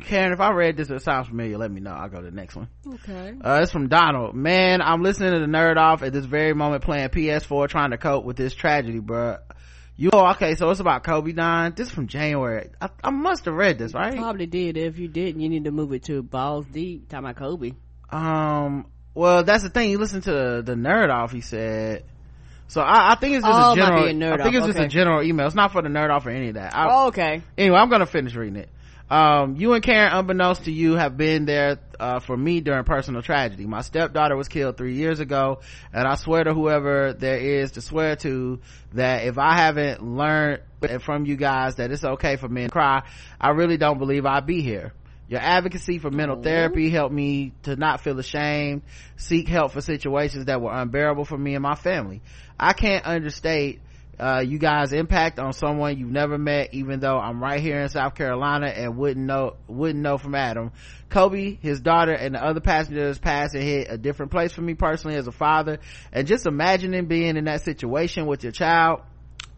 Karen, 0.00 0.32
if 0.32 0.40
I 0.40 0.52
read 0.52 0.76
this, 0.76 0.90
it 0.90 1.02
sounds 1.02 1.28
familiar. 1.28 1.58
Let 1.58 1.70
me 1.70 1.80
know. 1.80 1.92
I'll 1.92 2.08
go 2.08 2.18
to 2.18 2.24
the 2.24 2.30
next 2.30 2.56
one. 2.56 2.68
okay. 2.86 3.32
Uh, 3.42 3.60
it's 3.62 3.72
from 3.72 3.88
Donald. 3.88 4.34
Man, 4.34 4.80
I'm 4.82 5.02
listening 5.02 5.32
to 5.32 5.38
the 5.40 5.46
nerd 5.46 5.76
off 5.76 6.02
at 6.02 6.12
this 6.12 6.24
very 6.24 6.54
moment 6.54 6.82
playing 6.84 7.08
PS4 7.08 7.68
trying 7.68 7.90
to 7.90 7.98
cope 7.98 8.24
with 8.24 8.36
this 8.36 8.54
tragedy, 8.54 9.00
bruh. 9.00 9.38
You 9.96 10.10
oh, 10.12 10.30
okay? 10.32 10.54
So 10.54 10.70
it's 10.70 10.80
about 10.80 11.04
Kobe 11.04 11.32
dying. 11.32 11.74
This 11.76 11.88
is 11.88 11.94
from 11.94 12.06
January. 12.06 12.70
I, 12.80 12.88
I 13.04 13.10
must 13.10 13.44
have 13.44 13.54
read 13.54 13.78
this, 13.78 13.92
right? 13.92 14.14
You 14.14 14.20
Probably 14.20 14.46
did. 14.46 14.76
If 14.76 14.98
you 14.98 15.06
didn't, 15.06 15.40
you 15.40 15.48
need 15.48 15.64
to 15.64 15.70
move 15.70 15.92
it 15.92 16.04
to 16.04 16.22
balls 16.22 16.66
deep. 16.66 17.08
Talking 17.08 17.26
about 17.26 17.36
Kobe. 17.36 17.72
Um. 18.10 18.86
Well, 19.14 19.44
that's 19.44 19.62
the 19.62 19.68
thing. 19.68 19.90
You 19.90 19.98
listen 19.98 20.22
to 20.22 20.30
the, 20.32 20.62
the 20.64 20.74
nerd 20.74 21.10
off. 21.10 21.32
He 21.32 21.42
said. 21.42 22.04
So 22.68 22.80
I, 22.80 23.12
I 23.12 23.14
think 23.16 23.34
it's 23.36 23.44
just 23.44 23.60
Oh, 23.60 23.72
a 23.72 23.76
general. 23.76 24.04
be 24.04 24.10
a 24.10 24.14
nerd 24.14 24.40
I 24.40 24.44
think 24.44 24.56
it's 24.56 24.66
just 24.66 24.78
a 24.78 24.88
general 24.88 25.22
email. 25.22 25.44
It's 25.46 25.54
not 25.54 25.72
for 25.72 25.82
the 25.82 25.90
nerd 25.90 26.08
off 26.08 26.24
or 26.24 26.30
any 26.30 26.48
of 26.48 26.54
that. 26.54 26.74
I, 26.74 26.86
Oh, 26.90 27.06
okay. 27.08 27.42
anyway, 27.58 27.76
I'm 27.76 27.90
gonna 27.90 28.06
finish 28.06 28.34
reading 28.34 28.56
it. 28.56 28.70
Um, 29.12 29.56
you 29.56 29.74
and 29.74 29.84
Karen, 29.84 30.10
unbeknownst 30.10 30.64
to 30.64 30.72
you, 30.72 30.94
have 30.94 31.18
been 31.18 31.44
there 31.44 31.78
uh, 32.00 32.20
for 32.20 32.34
me 32.34 32.62
during 32.62 32.84
personal 32.84 33.20
tragedy. 33.20 33.66
My 33.66 33.82
stepdaughter 33.82 34.34
was 34.34 34.48
killed 34.48 34.78
three 34.78 34.94
years 34.94 35.20
ago, 35.20 35.60
and 35.92 36.08
I 36.08 36.14
swear 36.14 36.44
to 36.44 36.54
whoever 36.54 37.12
there 37.12 37.36
is 37.36 37.72
to 37.72 37.82
swear 37.82 38.16
to 38.16 38.60
that 38.94 39.24
if 39.24 39.36
I 39.36 39.54
haven't 39.54 40.02
learned 40.02 40.62
from 41.00 41.26
you 41.26 41.36
guys 41.36 41.74
that 41.74 41.92
it's 41.92 42.02
okay 42.02 42.36
for 42.36 42.48
men 42.48 42.68
to 42.68 42.70
cry, 42.70 43.02
I 43.38 43.50
really 43.50 43.76
don't 43.76 43.98
believe 43.98 44.24
I'd 44.24 44.46
be 44.46 44.62
here. 44.62 44.94
Your 45.28 45.40
advocacy 45.40 45.98
for 45.98 46.10
mental 46.10 46.40
therapy 46.40 46.88
helped 46.88 47.14
me 47.14 47.52
to 47.64 47.76
not 47.76 48.00
feel 48.00 48.18
ashamed, 48.18 48.80
seek 49.16 49.46
help 49.46 49.72
for 49.72 49.82
situations 49.82 50.46
that 50.46 50.62
were 50.62 50.72
unbearable 50.72 51.26
for 51.26 51.36
me 51.36 51.54
and 51.54 51.62
my 51.62 51.74
family. 51.74 52.22
I 52.58 52.72
can't 52.72 53.04
understate 53.04 53.82
uh, 54.22 54.40
you 54.40 54.56
guys 54.58 54.92
impact 54.92 55.40
on 55.40 55.52
someone 55.52 55.98
you've 55.98 56.10
never 56.10 56.38
met 56.38 56.72
even 56.72 57.00
though 57.00 57.18
i'm 57.18 57.42
right 57.42 57.60
here 57.60 57.80
in 57.80 57.88
south 57.88 58.14
carolina 58.14 58.66
and 58.66 58.96
wouldn't 58.96 59.26
know 59.26 59.56
wouldn't 59.66 60.00
know 60.00 60.16
from 60.16 60.34
adam 60.34 60.70
kobe 61.08 61.56
his 61.56 61.80
daughter 61.80 62.12
and 62.12 62.36
the 62.36 62.42
other 62.42 62.60
passengers 62.60 63.18
passed 63.18 63.54
and 63.54 63.64
hit 63.64 63.88
a 63.90 63.98
different 63.98 64.30
place 64.30 64.52
for 64.52 64.62
me 64.62 64.74
personally 64.74 65.16
as 65.16 65.26
a 65.26 65.32
father 65.32 65.78
and 66.12 66.28
just 66.28 66.46
imagining 66.46 67.06
being 67.06 67.36
in 67.36 67.46
that 67.46 67.62
situation 67.62 68.26
with 68.26 68.44
your 68.44 68.52
child 68.52 69.00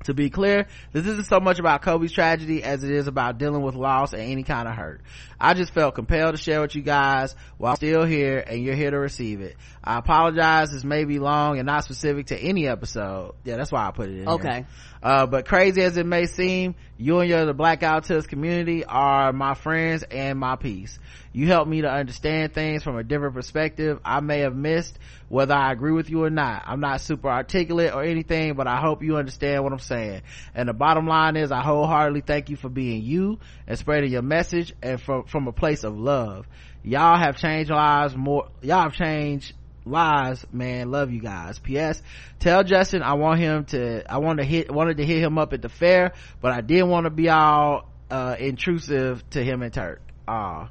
to 0.04 0.14
be 0.14 0.30
clear, 0.30 0.66
this 0.92 1.06
isn't 1.06 1.26
so 1.26 1.40
much 1.40 1.58
about 1.58 1.82
Kobe's 1.82 2.12
tragedy 2.12 2.62
as 2.62 2.84
it 2.84 2.90
is 2.90 3.06
about 3.06 3.38
dealing 3.38 3.62
with 3.62 3.74
loss 3.74 4.12
and 4.12 4.22
any 4.22 4.42
kind 4.42 4.68
of 4.68 4.74
hurt. 4.74 5.00
I 5.40 5.54
just 5.54 5.72
felt 5.72 5.94
compelled 5.94 6.36
to 6.36 6.40
share 6.40 6.60
with 6.60 6.74
you 6.74 6.82
guys 6.82 7.34
while 7.58 7.72
I'm 7.72 7.76
still 7.76 8.04
here 8.04 8.38
and 8.38 8.62
you're 8.62 8.74
here 8.74 8.90
to 8.90 8.98
receive 8.98 9.40
it. 9.40 9.56
I 9.86 9.98
apologize. 9.98 10.72
This 10.72 10.82
may 10.82 11.04
be 11.04 11.18
long 11.18 11.58
and 11.58 11.66
not 11.66 11.84
specific 11.84 12.26
to 12.28 12.38
any 12.38 12.66
episode. 12.66 13.34
Yeah, 13.44 13.56
that's 13.56 13.70
why 13.70 13.86
I 13.86 13.90
put 13.90 14.08
it 14.08 14.20
in. 14.20 14.28
Okay. 14.28 14.64
Uh, 15.02 15.26
but 15.26 15.46
crazy 15.46 15.82
as 15.82 15.98
it 15.98 16.06
may 16.06 16.24
seem, 16.24 16.74
you 16.96 17.18
and 17.18 17.28
your 17.28 17.44
the 17.44 17.52
Black 17.52 17.82
Autism 17.82 18.26
community 18.26 18.86
are 18.86 19.34
my 19.34 19.52
friends 19.52 20.02
and 20.02 20.38
my 20.38 20.56
peace. 20.56 20.98
You 21.34 21.48
help 21.48 21.68
me 21.68 21.82
to 21.82 21.90
understand 21.90 22.54
things 22.54 22.82
from 22.82 22.96
a 22.96 23.04
different 23.04 23.34
perspective 23.34 24.00
I 24.02 24.20
may 24.20 24.40
have 24.40 24.56
missed, 24.56 24.98
whether 25.28 25.52
I 25.52 25.72
agree 25.72 25.92
with 25.92 26.08
you 26.08 26.24
or 26.24 26.30
not. 26.30 26.62
I'm 26.64 26.80
not 26.80 27.02
super 27.02 27.28
articulate 27.28 27.92
or 27.92 28.02
anything, 28.02 28.54
but 28.54 28.66
I 28.66 28.80
hope 28.80 29.02
you 29.02 29.16
understand 29.16 29.62
what 29.64 29.72
I'm 29.74 29.80
saying. 29.80 30.22
And 30.54 30.68
the 30.68 30.72
bottom 30.72 31.06
line 31.06 31.36
is 31.36 31.52
I 31.52 31.60
wholeheartedly 31.60 32.22
thank 32.22 32.48
you 32.48 32.56
for 32.56 32.70
being 32.70 33.02
you 33.02 33.40
and 33.66 33.78
spreading 33.78 34.10
your 34.10 34.22
message 34.22 34.74
and 34.82 34.98
from, 34.98 35.24
from 35.24 35.48
a 35.48 35.52
place 35.52 35.84
of 35.84 35.98
love. 35.98 36.46
Y'all 36.84 37.16
have 37.18 37.36
changed 37.38 37.70
lives 37.70 38.14
more, 38.14 38.48
y'all 38.62 38.82
have 38.82 38.92
changed 38.92 39.52
lives 39.86 40.46
man 40.50 40.90
love 40.90 41.10
you 41.10 41.20
guys 41.20 41.58
ps 41.58 42.00
tell 42.40 42.64
justin 42.64 43.02
i 43.02 43.12
want 43.12 43.38
him 43.38 43.66
to 43.66 44.02
i 44.10 44.16
want 44.16 44.38
to 44.38 44.44
hit 44.46 44.70
wanted 44.72 44.96
to 44.96 45.04
hit 45.04 45.22
him 45.22 45.36
up 45.36 45.52
at 45.52 45.60
the 45.60 45.68
fair 45.68 46.12
but 46.40 46.52
i 46.52 46.62
didn't 46.62 46.88
want 46.88 47.04
to 47.04 47.10
be 47.10 47.28
all 47.28 47.86
uh 48.10 48.34
intrusive 48.38 49.22
to 49.28 49.44
him 49.44 49.60
and 49.60 49.74
turk 49.74 50.00
Aw. 50.26 50.68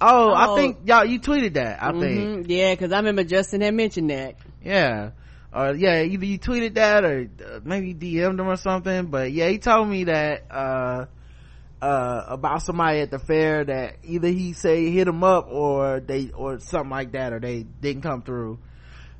oh 0.00 0.30
i 0.32 0.46
Oh. 0.46 0.54
think 0.56 0.78
y'all 0.84 1.04
you 1.04 1.18
tweeted 1.18 1.54
that 1.54 1.82
i 1.82 1.90
think 1.90 2.46
Mhm. 2.46 2.46
Yeah, 2.48 2.72
because 2.74 2.92
I 2.92 2.98
remember 2.98 3.24
Justin 3.24 3.60
had 3.60 3.74
mentioned 3.74 4.10
that. 4.10 4.36
yeah 4.62 5.10
uh 5.52 5.74
yeah 5.76 6.02
either 6.04 6.24
you 6.24 6.38
tweeted 6.38 6.74
that 6.74 7.04
or 7.04 7.28
uh, 7.44 7.58
maybe 7.64 7.92
dm'd 7.92 8.38
him 8.38 8.46
or 8.48 8.54
something 8.56 9.06
but 9.06 9.32
yeah 9.32 9.48
he 9.48 9.58
told 9.58 9.88
me 9.88 10.04
that 10.04 10.44
uh 10.48 11.06
uh 11.84 12.24
about 12.28 12.62
somebody 12.62 13.00
at 13.00 13.10
the 13.10 13.18
fair 13.18 13.62
that 13.64 13.96
either 14.04 14.28
he 14.28 14.54
say 14.54 14.90
hit 14.90 15.06
him 15.06 15.22
up 15.22 15.48
or 15.50 16.00
they 16.00 16.30
or 16.30 16.58
something 16.58 16.90
like 16.90 17.12
that 17.12 17.32
or 17.34 17.40
they 17.40 17.62
didn't 17.62 18.02
come 18.02 18.22
through. 18.22 18.58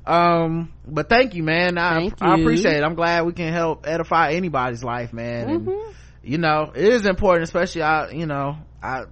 Um 0.05 0.73
but 0.87 1.07
thank 1.07 1.35
you 1.35 1.43
man. 1.43 1.77
I 1.77 1.99
Thank 1.99 2.23
i 2.23 2.39
appreciate 2.39 2.77
it. 2.77 2.83
I'm 2.83 2.95
glad 2.95 3.25
we 3.25 3.33
can 3.33 3.53
help 3.53 3.85
edify 3.87 4.31
anybody's 4.31 4.83
life 4.83 5.13
man. 5.13 5.47
Mm-hmm. 5.47 5.91
you 6.23 6.39
know 6.39 6.71
it 6.73 6.83
is 6.85 7.05
important 7.05 7.43
especially 7.43 7.83
i 7.83 8.09
you 8.09 8.25
know 8.25 8.57
i 8.81 9.03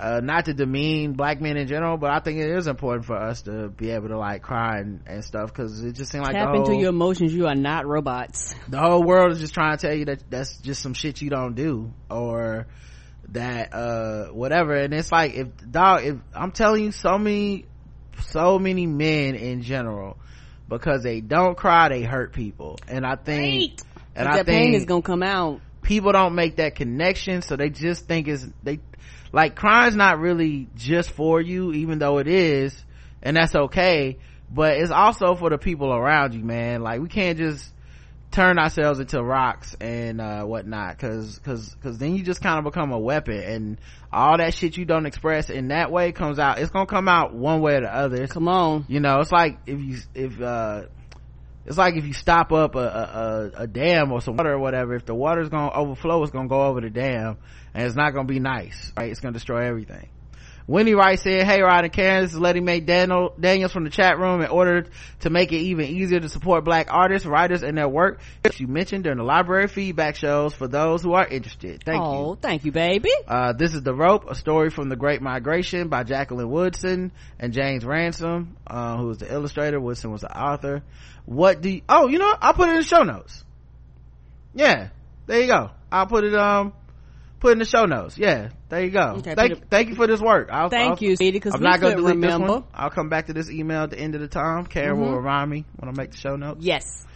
uh, 0.00 0.20
not 0.22 0.46
to 0.46 0.54
demean 0.54 1.12
black 1.12 1.40
men 1.40 1.56
in 1.56 1.66
general, 1.66 1.96
but 1.98 2.10
I 2.10 2.20
think 2.20 2.38
it 2.38 2.50
is 2.50 2.66
important 2.66 3.04
for 3.04 3.16
us 3.16 3.42
to 3.42 3.68
be 3.68 3.90
able 3.90 4.08
to 4.08 4.18
like 4.18 4.42
cry 4.42 4.78
and, 4.78 5.02
and 5.06 5.24
stuff 5.24 5.52
because 5.52 5.84
it 5.84 5.92
just 5.92 6.10
seems 6.10 6.24
like 6.26 6.34
Tap 6.34 6.54
into 6.54 6.74
your 6.74 6.88
emotions. 6.88 7.34
You 7.34 7.46
are 7.46 7.54
not 7.54 7.86
robots. 7.86 8.54
the 8.68 8.78
whole 8.78 9.02
world 9.04 9.32
is 9.32 9.40
just 9.40 9.52
trying 9.52 9.76
to 9.76 9.86
tell 9.86 9.94
you 9.94 10.06
that 10.06 10.22
that's 10.30 10.56
just 10.58 10.82
some 10.82 10.94
shit 10.94 11.20
you 11.20 11.28
don't 11.28 11.54
do 11.54 11.92
or 12.10 12.66
that 13.32 13.72
uh 13.72 14.24
whatever 14.32 14.74
and 14.74 14.92
it's 14.92 15.12
like 15.12 15.34
if 15.34 15.46
dog 15.70 16.02
if 16.02 16.16
i'm 16.34 16.50
telling 16.50 16.82
you 16.82 16.90
so 16.90 17.16
many 17.16 17.64
so 18.22 18.58
many 18.58 18.86
men 18.86 19.36
in 19.36 19.62
general 19.62 20.18
because 20.68 21.04
they 21.04 21.20
don't 21.20 21.56
cry 21.56 21.88
they 21.88 22.02
hurt 22.02 22.32
people 22.32 22.76
and 22.88 23.06
i 23.06 23.14
think 23.14 23.78
and 24.16 24.26
i 24.26 24.38
that 24.38 24.46
think 24.46 24.58
pain 24.64 24.74
is 24.74 24.84
gonna 24.84 25.02
come 25.02 25.22
out. 25.22 25.60
people 25.82 26.10
don't 26.10 26.34
make 26.34 26.56
that 26.56 26.74
connection 26.74 27.40
so 27.40 27.54
they 27.54 27.70
just 27.70 28.06
think 28.06 28.26
it's 28.26 28.48
they 28.64 28.80
like 29.32 29.54
crying's 29.54 29.96
not 29.96 30.18
really 30.18 30.68
just 30.76 31.10
for 31.12 31.40
you 31.40 31.72
even 31.72 31.98
though 31.98 32.18
it 32.18 32.26
is 32.26 32.84
and 33.22 33.36
that's 33.36 33.54
okay 33.54 34.18
but 34.52 34.76
it's 34.78 34.90
also 34.90 35.34
for 35.36 35.48
the 35.50 35.58
people 35.58 35.92
around 35.92 36.34
you 36.34 36.42
man. 36.42 36.82
Like 36.82 37.00
we 37.00 37.08
can't 37.08 37.38
just 37.38 37.72
turn 38.32 38.58
ourselves 38.58 39.00
into 39.00 39.22
rocks 39.22 39.74
and 39.80 40.20
uh 40.20 40.44
whatnot 40.44 40.96
because 40.96 41.36
because 41.38 41.74
because 41.74 41.98
then 41.98 42.14
you 42.16 42.22
just 42.22 42.40
kind 42.40 42.58
of 42.58 42.64
become 42.64 42.92
a 42.92 42.98
weapon 42.98 43.38
and 43.40 43.80
all 44.12 44.36
that 44.38 44.54
shit 44.54 44.76
you 44.76 44.84
don't 44.84 45.04
express 45.06 45.50
in 45.50 45.68
that 45.68 45.90
way 45.90 46.12
comes 46.12 46.38
out 46.38 46.58
it's 46.60 46.70
gonna 46.70 46.86
come 46.86 47.08
out 47.08 47.34
one 47.34 47.60
way 47.60 47.74
or 47.76 47.80
the 47.82 47.92
other. 47.94 48.14
It's- 48.16 48.32
Come 48.32 48.46
on. 48.48 48.84
you 48.88 49.00
know 49.00 49.18
it's 49.20 49.32
like 49.32 49.58
if 49.66 49.80
you 49.80 49.98
if 50.14 50.40
uh 50.40 50.82
it's 51.66 51.76
like 51.78 51.94
if 51.96 52.04
you 52.06 52.12
stop 52.12 52.52
up 52.52 52.74
a, 52.74 52.78
a, 52.78 52.82
a, 52.82 53.62
a 53.62 53.66
dam 53.66 54.10
or 54.12 54.20
some 54.20 54.36
water 54.36 54.52
or 54.52 54.58
whatever 54.58 54.94
if 54.94 55.04
the 55.06 55.14
water's 55.14 55.48
gonna 55.48 55.72
overflow 55.72 56.22
it's 56.22 56.32
gonna 56.32 56.48
go 56.48 56.62
over 56.62 56.80
the 56.80 56.90
dam 56.90 57.36
and 57.74 57.86
it's 57.86 57.96
not 57.96 58.12
gonna 58.12 58.26
be 58.28 58.40
nice 58.40 58.92
right 58.96 59.10
it's 59.10 59.20
gonna 59.20 59.32
destroy 59.32 59.66
everything 59.66 60.08
Winnie 60.70 60.94
Wright 60.94 61.18
said, 61.18 61.46
Hey 61.46 61.62
Rod 61.62 61.82
and 61.82 61.92
Karen, 61.92 62.22
this 62.22 62.32
is 62.32 62.38
Letty 62.38 62.60
Mae 62.60 62.78
Daniel, 62.78 63.34
Daniels 63.40 63.72
from 63.72 63.82
the 63.82 63.90
chat 63.90 64.20
room 64.20 64.40
in 64.40 64.46
order 64.50 64.86
to 65.18 65.28
make 65.28 65.50
it 65.50 65.56
even 65.56 65.86
easier 65.86 66.20
to 66.20 66.28
support 66.28 66.64
black 66.64 66.86
artists, 66.92 67.26
writers, 67.26 67.64
and 67.64 67.76
their 67.76 67.88
work. 67.88 68.20
You 68.56 68.68
mentioned 68.68 69.02
during 69.02 69.18
the 69.18 69.24
library 69.24 69.66
feedback 69.66 70.14
shows 70.14 70.54
for 70.54 70.68
those 70.68 71.02
who 71.02 71.14
are 71.14 71.26
interested. 71.26 71.82
Thank 71.84 71.96
you. 71.98 72.04
oh, 72.04 72.38
thank 72.40 72.64
you, 72.64 72.70
baby. 72.70 73.10
Uh, 73.26 73.52
this 73.52 73.74
is 73.74 73.82
The 73.82 73.92
Rope, 73.92 74.30
a 74.30 74.36
story 74.36 74.70
from 74.70 74.88
the 74.88 74.94
Great 74.94 75.20
Migration 75.20 75.88
by 75.88 76.04
Jacqueline 76.04 76.48
Woodson 76.48 77.10
and 77.40 77.52
James 77.52 77.84
Ransome, 77.84 78.56
uh, 78.64 78.96
who 78.96 79.08
was 79.08 79.18
the 79.18 79.32
illustrator. 79.32 79.80
Woodson 79.80 80.12
was 80.12 80.20
the 80.20 80.32
author. 80.32 80.84
What 81.26 81.62
do 81.62 81.70
you, 81.70 81.82
oh, 81.88 82.06
you 82.06 82.18
know, 82.18 82.26
what? 82.26 82.38
I'll 82.42 82.54
put 82.54 82.68
it 82.68 82.72
in 82.72 82.76
the 82.76 82.84
show 82.84 83.02
notes. 83.02 83.44
Yeah, 84.54 84.90
there 85.26 85.40
you 85.40 85.48
go. 85.48 85.70
I'll 85.90 86.06
put 86.06 86.22
it, 86.22 86.34
um, 86.36 86.74
put 87.40 87.52
in 87.52 87.58
the 87.58 87.64
show 87.64 87.86
notes. 87.86 88.16
Yeah, 88.16 88.50
there 88.68 88.84
you 88.84 88.90
go. 88.90 89.14
Okay, 89.18 89.34
thank, 89.34 89.52
it- 89.52 89.64
thank 89.70 89.88
you 89.88 89.94
for 89.96 90.06
this 90.06 90.20
work. 90.20 90.48
I'll, 90.52 90.68
Thank 90.68 90.90
I'll- 90.92 90.98
you, 91.00 91.16
sweetie, 91.16 91.32
because 91.38 91.54
I'm 91.54 91.62
not 91.62 91.80
going 91.80 91.96
to 91.96 92.02
delete 92.02 92.20
this 92.20 92.38
one. 92.38 92.64
I'll 92.72 92.90
come 92.90 93.08
back 93.08 93.26
to 93.26 93.32
this 93.32 93.50
email 93.50 93.82
at 93.82 93.90
the 93.90 93.98
end 93.98 94.14
of 94.14 94.20
the 94.20 94.28
time. 94.28 94.66
Karen 94.66 95.00
will 95.00 95.08
Mhm. 95.08 95.16
remind 95.16 95.50
me 95.50 95.64
when 95.76 95.88
I 95.88 95.92
make 95.96 96.12
the 96.12 96.16
show 96.18 96.36
notes. 96.36 96.64
Yes. 96.64 97.06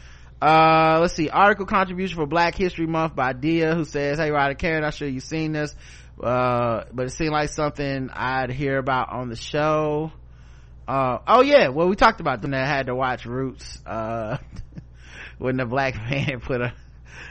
Uh, 0.43 0.99
let's 1.01 1.15
see. 1.15 1.29
Article 1.31 1.65
contribution 1.67 2.17
for 2.17 2.27
Black 2.27 2.55
History 2.57 2.87
Month 2.87 3.15
by 3.15 3.33
Dia, 3.33 3.75
who 3.75 3.85
says, 3.85 4.19
Hey, 4.19 4.31
Ryder 4.31 4.55
Karen, 4.55 4.85
I'm 4.85 4.91
sure 4.91 5.09
you've 5.09 5.23
seen 5.23 5.53
this. 5.53 5.75
Uh, 6.23 6.85
but 6.93 7.07
it 7.07 7.11
seemed 7.11 7.33
like 7.33 7.49
something 7.51 8.11
I'd 8.13 8.51
hear 8.51 8.79
about 8.79 9.13
on 9.13 9.29
the 9.31 9.37
show. 9.37 10.13
Uh, 10.87 11.19
oh 11.27 11.41
yeah, 11.43 11.69
well, 11.69 11.89
we 11.89 11.97
talked 11.97 12.21
about 12.21 12.43
them 12.43 12.51
that 12.51 12.67
had 12.69 12.87
to 12.87 12.95
watch 12.95 13.25
Roots, 13.25 13.81
uh, 13.87 14.37
when 15.39 15.57
the 15.57 15.65
black 15.65 15.95
man 16.11 16.41
put 16.41 16.61
a, 16.61 16.75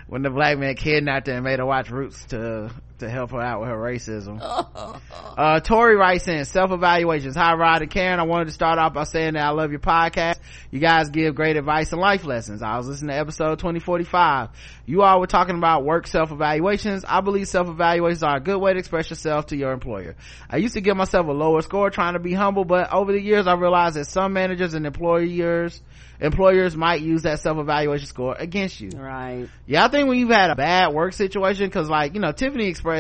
when 0.07 0.21
the 0.21 0.29
black 0.29 0.57
man 0.57 0.75
kidnapped 0.75 1.27
her 1.27 1.33
and 1.33 1.43
made 1.43 1.59
her 1.59 1.65
watch 1.65 1.89
Roots 1.89 2.25
to, 2.25 2.71
to 3.03 3.09
help 3.09 3.31
her 3.31 3.41
out 3.41 3.61
with 3.61 3.69
her 3.69 3.77
racism. 3.77 4.39
Uh, 5.35 5.59
Tori 5.59 5.95
writes 5.95 6.27
in 6.27 6.45
self-evaluations. 6.45 7.35
Hi, 7.35 7.55
Rod 7.55 7.81
and 7.81 7.89
Karen. 7.89 8.19
I 8.19 8.23
wanted 8.23 8.45
to 8.45 8.51
start 8.51 8.77
off 8.77 8.93
by 8.93 9.03
saying 9.03 9.33
that 9.33 9.43
I 9.43 9.49
love 9.49 9.71
your 9.71 9.79
podcast. 9.79 10.37
You 10.69 10.79
guys 10.79 11.09
give 11.09 11.33
great 11.33 11.57
advice 11.57 11.91
and 11.91 11.99
life 11.99 12.23
lessons. 12.23 12.61
I 12.61 12.77
was 12.77 12.87
listening 12.87 13.09
to 13.09 13.19
episode 13.19 13.57
2045. 13.57 14.49
You 14.85 15.01
all 15.01 15.19
were 15.19 15.25
talking 15.25 15.57
about 15.57 15.85
work 15.85 16.05
self-evaluations. 16.05 17.03
I 17.07 17.21
believe 17.21 17.47
self-evaluations 17.47 18.21
are 18.21 18.37
a 18.37 18.39
good 18.39 18.59
way 18.59 18.73
to 18.73 18.79
express 18.79 19.09
yourself 19.09 19.47
to 19.47 19.57
your 19.57 19.71
employer. 19.71 20.15
I 20.47 20.57
used 20.57 20.75
to 20.75 20.81
give 20.81 20.95
myself 20.95 21.25
a 21.27 21.31
lower 21.31 21.61
score 21.61 21.89
trying 21.89 22.13
to 22.13 22.19
be 22.19 22.33
humble, 22.33 22.63
but 22.63 22.93
over 22.93 23.11
the 23.11 23.21
years 23.21 23.47
I 23.47 23.55
realized 23.55 23.95
that 23.95 24.05
some 24.05 24.33
managers 24.33 24.75
and 24.75 24.85
employers, 24.85 25.81
employers 26.19 26.75
might 26.75 27.01
use 27.01 27.23
that 27.23 27.39
self-evaluation 27.39 28.05
score 28.05 28.35
against 28.37 28.79
you. 28.79 28.89
Right. 28.95 29.47
Yeah, 29.65 29.85
I 29.85 29.87
think 29.87 30.07
when 30.07 30.19
you've 30.19 30.29
had 30.29 30.51
a 30.51 30.55
bad 30.55 30.93
work 30.93 31.13
situation, 31.13 31.71
cause 31.71 31.89
like, 31.89 32.13
you 32.13 32.19
know, 32.19 32.31
Tiffany 32.31 32.67
expressed 32.67 32.92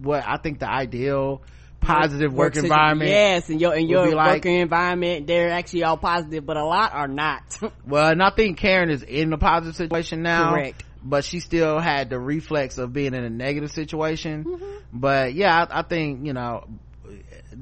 what 0.00 0.24
I 0.26 0.36
think 0.36 0.60
the 0.60 0.68
ideal 0.70 1.42
positive 1.80 2.32
work, 2.32 2.54
situ- 2.54 2.66
environment. 2.66 3.10
Yes, 3.10 3.48
and 3.50 3.60
your 3.60 3.74
in 3.74 3.82
would 3.82 3.90
your 3.90 4.14
like- 4.14 4.36
working 4.44 4.56
environment, 4.60 5.26
they're 5.26 5.50
actually 5.50 5.84
all 5.84 5.96
positive, 5.96 6.44
but 6.44 6.56
a 6.56 6.64
lot 6.64 6.92
are 6.92 7.08
not. 7.08 7.58
Well, 7.86 8.10
and 8.10 8.22
I 8.22 8.30
think 8.30 8.58
Karen 8.58 8.90
is 8.90 9.02
in 9.02 9.32
a 9.32 9.38
positive 9.38 9.76
situation 9.76 10.22
now. 10.22 10.50
Correct. 10.52 10.84
but 11.02 11.24
she 11.24 11.40
still 11.40 11.78
had 11.80 12.10
the 12.10 12.18
reflex 12.18 12.76
of 12.78 12.92
being 12.92 13.14
in 13.14 13.24
a 13.24 13.30
negative 13.30 13.70
situation. 13.70 14.44
Mm-hmm. 14.44 14.64
But 14.92 15.34
yeah, 15.34 15.64
I, 15.70 15.80
I 15.80 15.82
think, 15.82 16.26
you 16.26 16.32
know, 16.32 16.66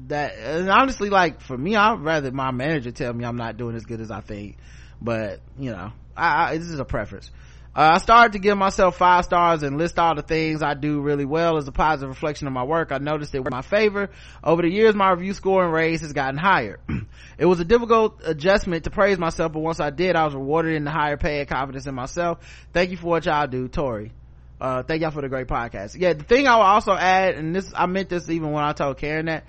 that, 0.07 0.35
and 0.37 0.69
honestly, 0.69 1.09
like 1.09 1.41
for 1.41 1.57
me, 1.57 1.75
I'd 1.75 1.99
rather 2.01 2.31
my 2.31 2.51
manager 2.51 2.91
tell 2.91 3.13
me 3.13 3.23
I'm 3.25 3.37
not 3.37 3.57
doing 3.57 3.75
as 3.75 3.85
good 3.85 4.01
as 4.01 4.11
I 4.11 4.21
think. 4.21 4.57
But, 5.01 5.39
you 5.59 5.71
know, 5.71 5.91
I, 6.15 6.51
I 6.51 6.57
this 6.57 6.67
is 6.69 6.79
a 6.79 6.85
preference. 6.85 7.29
Uh, 7.77 7.91
I 7.93 7.97
started 7.99 8.33
to 8.33 8.39
give 8.39 8.57
myself 8.57 8.97
five 8.97 9.23
stars 9.23 9.61
and 9.61 9.77
list 9.77 9.99
all 9.99 10.15
the 10.15 10.23
things 10.23 10.63
I 10.63 10.73
do 10.73 10.99
really 10.99 11.25
well 11.25 11.57
as 11.57 11.67
a 11.67 11.71
positive 11.71 12.09
reflection 12.09 12.47
of 12.47 12.53
my 12.53 12.63
work. 12.63 12.91
I 12.91 12.97
noticed 12.97 13.35
it 13.35 13.43
was 13.43 13.51
my 13.51 13.61
favor. 13.61 14.09
Over 14.43 14.63
the 14.63 14.71
years, 14.71 14.95
my 14.95 15.11
review 15.11 15.33
score 15.33 15.63
and 15.63 15.71
raise 15.71 16.01
has 16.01 16.11
gotten 16.11 16.39
higher. 16.39 16.79
it 17.37 17.45
was 17.45 17.59
a 17.59 17.65
difficult 17.65 18.19
adjustment 18.25 18.85
to 18.85 18.89
praise 18.89 19.19
myself, 19.19 19.53
but 19.53 19.59
once 19.59 19.79
I 19.79 19.91
did, 19.91 20.15
I 20.15 20.25
was 20.25 20.33
rewarded 20.33 20.73
in 20.73 20.85
the 20.85 20.89
higher 20.89 21.17
pay 21.17 21.41
and 21.41 21.47
confidence 21.47 21.85
in 21.85 21.93
myself. 21.93 22.39
Thank 22.73 22.89
you 22.89 22.97
for 22.97 23.05
what 23.05 23.27
y'all 23.27 23.45
do, 23.45 23.67
Tori. 23.67 24.11
Uh, 24.59 24.81
thank 24.81 25.03
y'all 25.03 25.11
for 25.11 25.21
the 25.21 25.29
great 25.29 25.45
podcast. 25.45 25.95
Yeah, 25.99 26.13
the 26.13 26.23
thing 26.23 26.47
I 26.47 26.55
will 26.55 26.63
also 26.63 26.93
add, 26.93 27.35
and 27.35 27.55
this, 27.55 27.71
I 27.75 27.85
meant 27.85 28.09
this 28.09 28.27
even 28.27 28.53
when 28.53 28.63
I 28.63 28.73
told 28.73 28.97
Karen 28.97 29.27
that, 29.27 29.45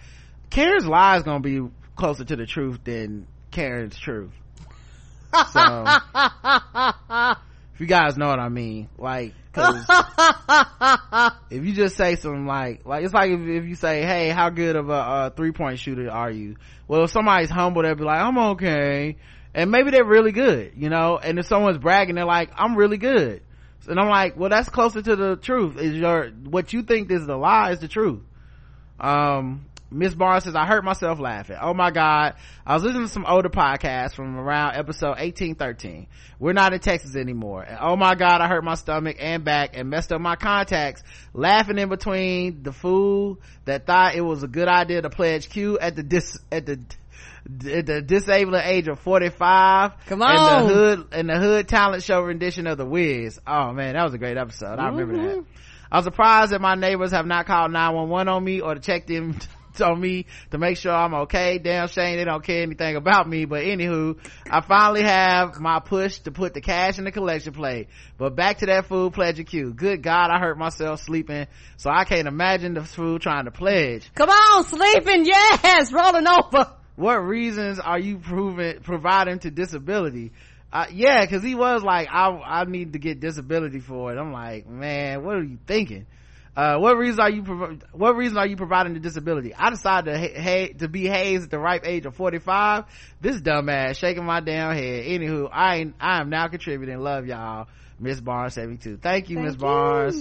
Karen's 0.50 0.86
lie 0.86 1.16
is 1.16 1.22
gonna 1.22 1.40
be 1.40 1.66
closer 1.96 2.26
to 2.26 2.36
the 2.36 2.44
truth 2.44 2.80
than 2.84 3.26
Karen's 3.50 3.98
truth. 3.98 4.32
So, 5.52 5.60
if 7.78 7.82
you 7.82 7.86
guys 7.86 8.16
know 8.16 8.26
what 8.26 8.40
I 8.40 8.48
mean, 8.48 8.88
like, 8.98 9.34
cause 9.52 9.84
if 11.50 11.64
you 11.64 11.72
just 11.72 11.96
say 11.96 12.16
something 12.16 12.44
like, 12.44 12.84
like, 12.84 13.05
it's 13.05 13.14
like 13.14 13.30
if, 13.30 13.38
if 13.38 13.66
you 13.66 13.76
say, 13.76 14.02
hey, 14.02 14.30
how 14.30 14.50
good 14.50 14.74
of 14.74 14.88
a, 14.88 14.92
a 14.92 15.32
three 15.36 15.52
point 15.52 15.78
shooter 15.78 16.10
are 16.10 16.28
you? 16.28 16.56
Well, 16.88 17.05
if 17.05 17.12
somebody's 17.12 17.50
humble, 17.50 17.82
they'll 17.82 17.94
be 17.94 18.02
like, 18.02 18.18
I'm 18.18 18.36
okay. 18.36 19.18
And 19.55 19.70
maybe 19.70 19.92
they're 19.92 20.05
really 20.05 20.32
good, 20.32 20.72
you 20.74 20.88
know? 20.88 21.18
And 21.18 21.38
if 21.38 21.46
someone's 21.46 21.78
bragging, 21.78 22.16
they're 22.16 22.24
like, 22.24 22.50
I'm 22.56 22.74
really 22.74 22.96
good. 22.96 23.42
And 23.86 24.00
I'm 24.00 24.09
like, 24.09 24.36
well, 24.36 24.50
that's 24.50 24.68
closer 24.68 25.00
to 25.00 25.14
the 25.14 25.36
truth. 25.36 25.78
Is 25.78 25.94
your, 25.94 26.30
what 26.30 26.72
you 26.72 26.82
think 26.82 27.12
is 27.12 27.26
the 27.26 27.36
lie 27.36 27.70
is 27.70 27.78
the 27.78 27.86
truth. 27.86 28.22
Um, 28.98 29.66
Miss 29.90 30.15
Barnes 30.15 30.44
says, 30.44 30.55
I 30.55 30.66
hurt 30.66 30.85
myself 30.85 31.19
laughing. 31.19 31.56
Oh 31.60 31.73
my 31.73 31.90
God. 31.90 32.35
I 32.66 32.74
was 32.74 32.82
listening 32.82 33.06
to 33.06 33.12
some 33.12 33.24
older 33.27 33.48
podcasts 33.48 34.15
from 34.15 34.36
around 34.36 34.77
episode 34.77 35.16
1813. 35.16 36.09
We're 36.39 36.52
not 36.52 36.74
in 36.74 36.81
Texas 36.81 37.16
anymore. 37.16 37.62
And 37.62 37.78
oh 37.81 37.97
my 37.97 38.15
God, 38.15 38.43
I 38.43 38.48
hurt 38.48 38.62
my 38.65 38.74
stomach 38.74 39.16
and 39.19 39.44
back 39.44 39.77
and 39.78 39.89
messed 39.89 40.12
up 40.12 40.20
my 40.20 40.36
contacts 40.36 41.02
laughing 41.32 41.78
in 41.78 41.89
between 41.89 42.62
the 42.62 42.73
fool 42.73 43.40
that 43.65 43.86
thought 43.86 44.15
it 44.15 44.20
was 44.20 44.43
a 44.43 44.48
good 44.48 44.69
idea 44.69 45.01
to 45.01 45.09
pledge 45.10 45.48
Q 45.48 45.78
at 45.78 45.97
the 45.97 46.02
dis, 46.02 46.39
at 46.52 46.66
the, 46.66 46.81
at 47.66 47.86
the 47.86 48.02
disabling 48.02 48.62
age 48.65 48.89
of 48.89 48.98
45. 49.01 49.93
Come 50.06 50.20
And 50.20 50.39
on. 50.39 50.66
the 50.69 50.74
hood, 50.74 51.06
and 51.12 51.31
the 51.31 51.39
hood 51.39 51.66
talent 51.66 52.02
show 52.02 52.20
rendition 52.20 52.66
of 52.66 52.77
the 52.77 52.85
Wiz. 52.86 53.40
Oh 53.47 53.73
man, 53.73 53.94
that 53.94 54.05
was 54.05 54.12
a 54.12 54.19
great 54.19 54.36
episode. 54.36 54.78
I 54.78 54.89
remember 54.89 55.16
that. 55.16 55.36
Mm-hmm. 55.36 55.51
I 55.90 55.97
was 55.97 56.05
surprised 56.05 56.52
that 56.52 56.60
my 56.60 56.74
neighbors 56.74 57.12
have 57.12 57.24
not 57.24 57.47
called 57.47 57.73
911 57.73 58.28
on 58.28 58.44
me 58.44 58.60
or 58.60 58.74
to 58.74 58.81
check 58.81 59.06
them 59.06 59.39
on 59.88 60.00
me 60.00 60.26
to 60.50 60.59
make 60.59 60.76
sure 60.76 60.92
I'm 60.92 61.14
okay. 61.14 61.59
Damn 61.59 61.88
shame 61.88 62.16
they 62.16 62.24
don't 62.24 62.44
care 62.44 62.62
anything 62.62 62.96
about 62.96 63.28
me. 63.28 63.44
But 63.44 63.62
anywho, 63.64 64.18
I 64.50 64.60
finally 64.60 65.02
have 65.02 65.59
my 65.60 65.80
push 65.80 66.18
to 66.20 66.30
put 66.30 66.55
the 66.55 66.60
cash 66.60 66.98
in 66.98 67.05
the 67.05 67.12
collection 67.12 67.52
plate. 67.52 67.88
But 68.16 68.36
back 68.36 68.59
to 68.59 68.66
that 68.66 68.86
food 68.86 69.12
pledge 69.12 69.44
queue. 69.46 69.72
Good 69.72 70.02
God, 70.02 70.30
I 70.30 70.38
hurt 70.38 70.59
myself 70.59 71.00
sleeping. 71.00 71.46
So 71.76 71.90
I 71.90 72.05
can't 72.05 72.28
imagine 72.28 72.74
the 72.74 72.84
food 72.84 73.22
trying 73.22 73.44
to 73.44 73.50
pledge. 73.50 74.10
Come 74.14 74.30
on, 74.30 74.64
sleeping, 74.64 75.24
yes, 75.24 75.92
rolling 75.92 76.26
over. 76.26 76.72
What 76.96 77.24
reasons 77.24 77.78
are 77.78 77.98
you 77.98 78.18
proving, 78.18 78.80
providing 78.80 79.38
to 79.40 79.50
disability? 79.50 80.32
Uh, 80.72 80.86
yeah, 80.92 81.24
cause 81.26 81.42
he 81.42 81.55
was 81.55 81.82
like, 81.82 82.09
I, 82.10 82.28
I 82.28 82.64
need 82.64 82.92
to 82.92 82.98
get 82.98 83.20
disability 83.20 83.80
for 83.80 84.12
it. 84.12 84.18
I'm 84.18 84.32
like, 84.32 84.66
man, 84.66 85.24
what 85.24 85.36
are 85.36 85.42
you 85.42 85.59
thinking? 85.66 86.06
Uh, 86.59 86.76
what 86.76 86.98
reason 86.98 87.20
are 87.20 87.30
you, 87.30 87.44
prov- 87.44 87.82
what 87.93 88.16
reason 88.16 88.36
are 88.36 88.47
you 88.47 88.56
providing 88.56 88.93
the 88.94 88.98
disability? 88.98 89.55
I 89.55 89.70
decided 89.70 90.10
to, 90.10 90.18
ha- 90.18 90.43
ha- 90.43 90.72
to 90.78 90.89
be 90.89 91.06
hazed 91.06 91.44
at 91.44 91.51
the 91.52 91.59
ripe 91.60 91.86
age 91.86 92.05
of 92.05 92.16
45. 92.16 92.85
This 93.20 93.40
dumbass 93.40 93.97
shaking 93.97 94.24
my 94.24 94.40
damn 94.40 94.74
head. 94.74 95.05
Anywho, 95.05 95.48
I 95.52 95.76
ain't, 95.76 95.94
I 96.01 96.20
am 96.20 96.30
now 96.30 96.48
contributing. 96.48 96.98
Love 96.98 97.26
y'all. 97.26 97.68
Miss 98.01 98.20
Barnes 98.20 98.55
72. 98.55 98.97
Thank 98.97 99.30
you, 99.30 99.39
Miss 99.39 99.55
Barnes. 99.55 100.16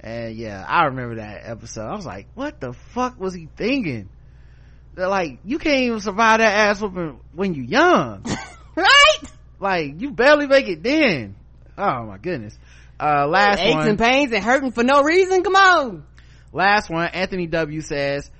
And 0.00 0.34
yeah, 0.34 0.64
I 0.66 0.86
remember 0.86 1.14
that 1.16 1.42
episode. 1.44 1.86
I 1.86 1.94
was 1.94 2.06
like, 2.06 2.26
what 2.34 2.58
the 2.58 2.72
fuck 2.72 3.20
was 3.20 3.32
he 3.32 3.48
thinking? 3.56 4.08
They're 4.96 5.06
like, 5.06 5.38
you 5.44 5.60
can't 5.60 5.82
even 5.82 6.00
survive 6.00 6.40
that 6.40 6.70
ass 6.70 6.80
whooping 6.80 7.20
when 7.34 7.54
you 7.54 7.62
young. 7.62 8.24
Right? 8.76 9.18
like, 9.58 10.00
you 10.00 10.10
barely 10.12 10.46
make 10.48 10.68
it 10.68 10.82
then. 10.84 11.34
Oh 11.76 12.04
my 12.04 12.16
goodness. 12.18 12.56
Uh, 13.00 13.26
last 13.28 13.60
Aches 13.60 13.74
one. 13.74 13.88
and 13.88 13.98
pains 13.98 14.32
and 14.32 14.42
hurting 14.42 14.72
for 14.72 14.82
no 14.82 15.02
reason. 15.02 15.42
Come 15.42 15.56
on. 15.56 16.04
last 16.52 16.90
one. 16.90 17.08
Anthony 17.08 17.46
w 17.46 17.80
says 17.80 18.30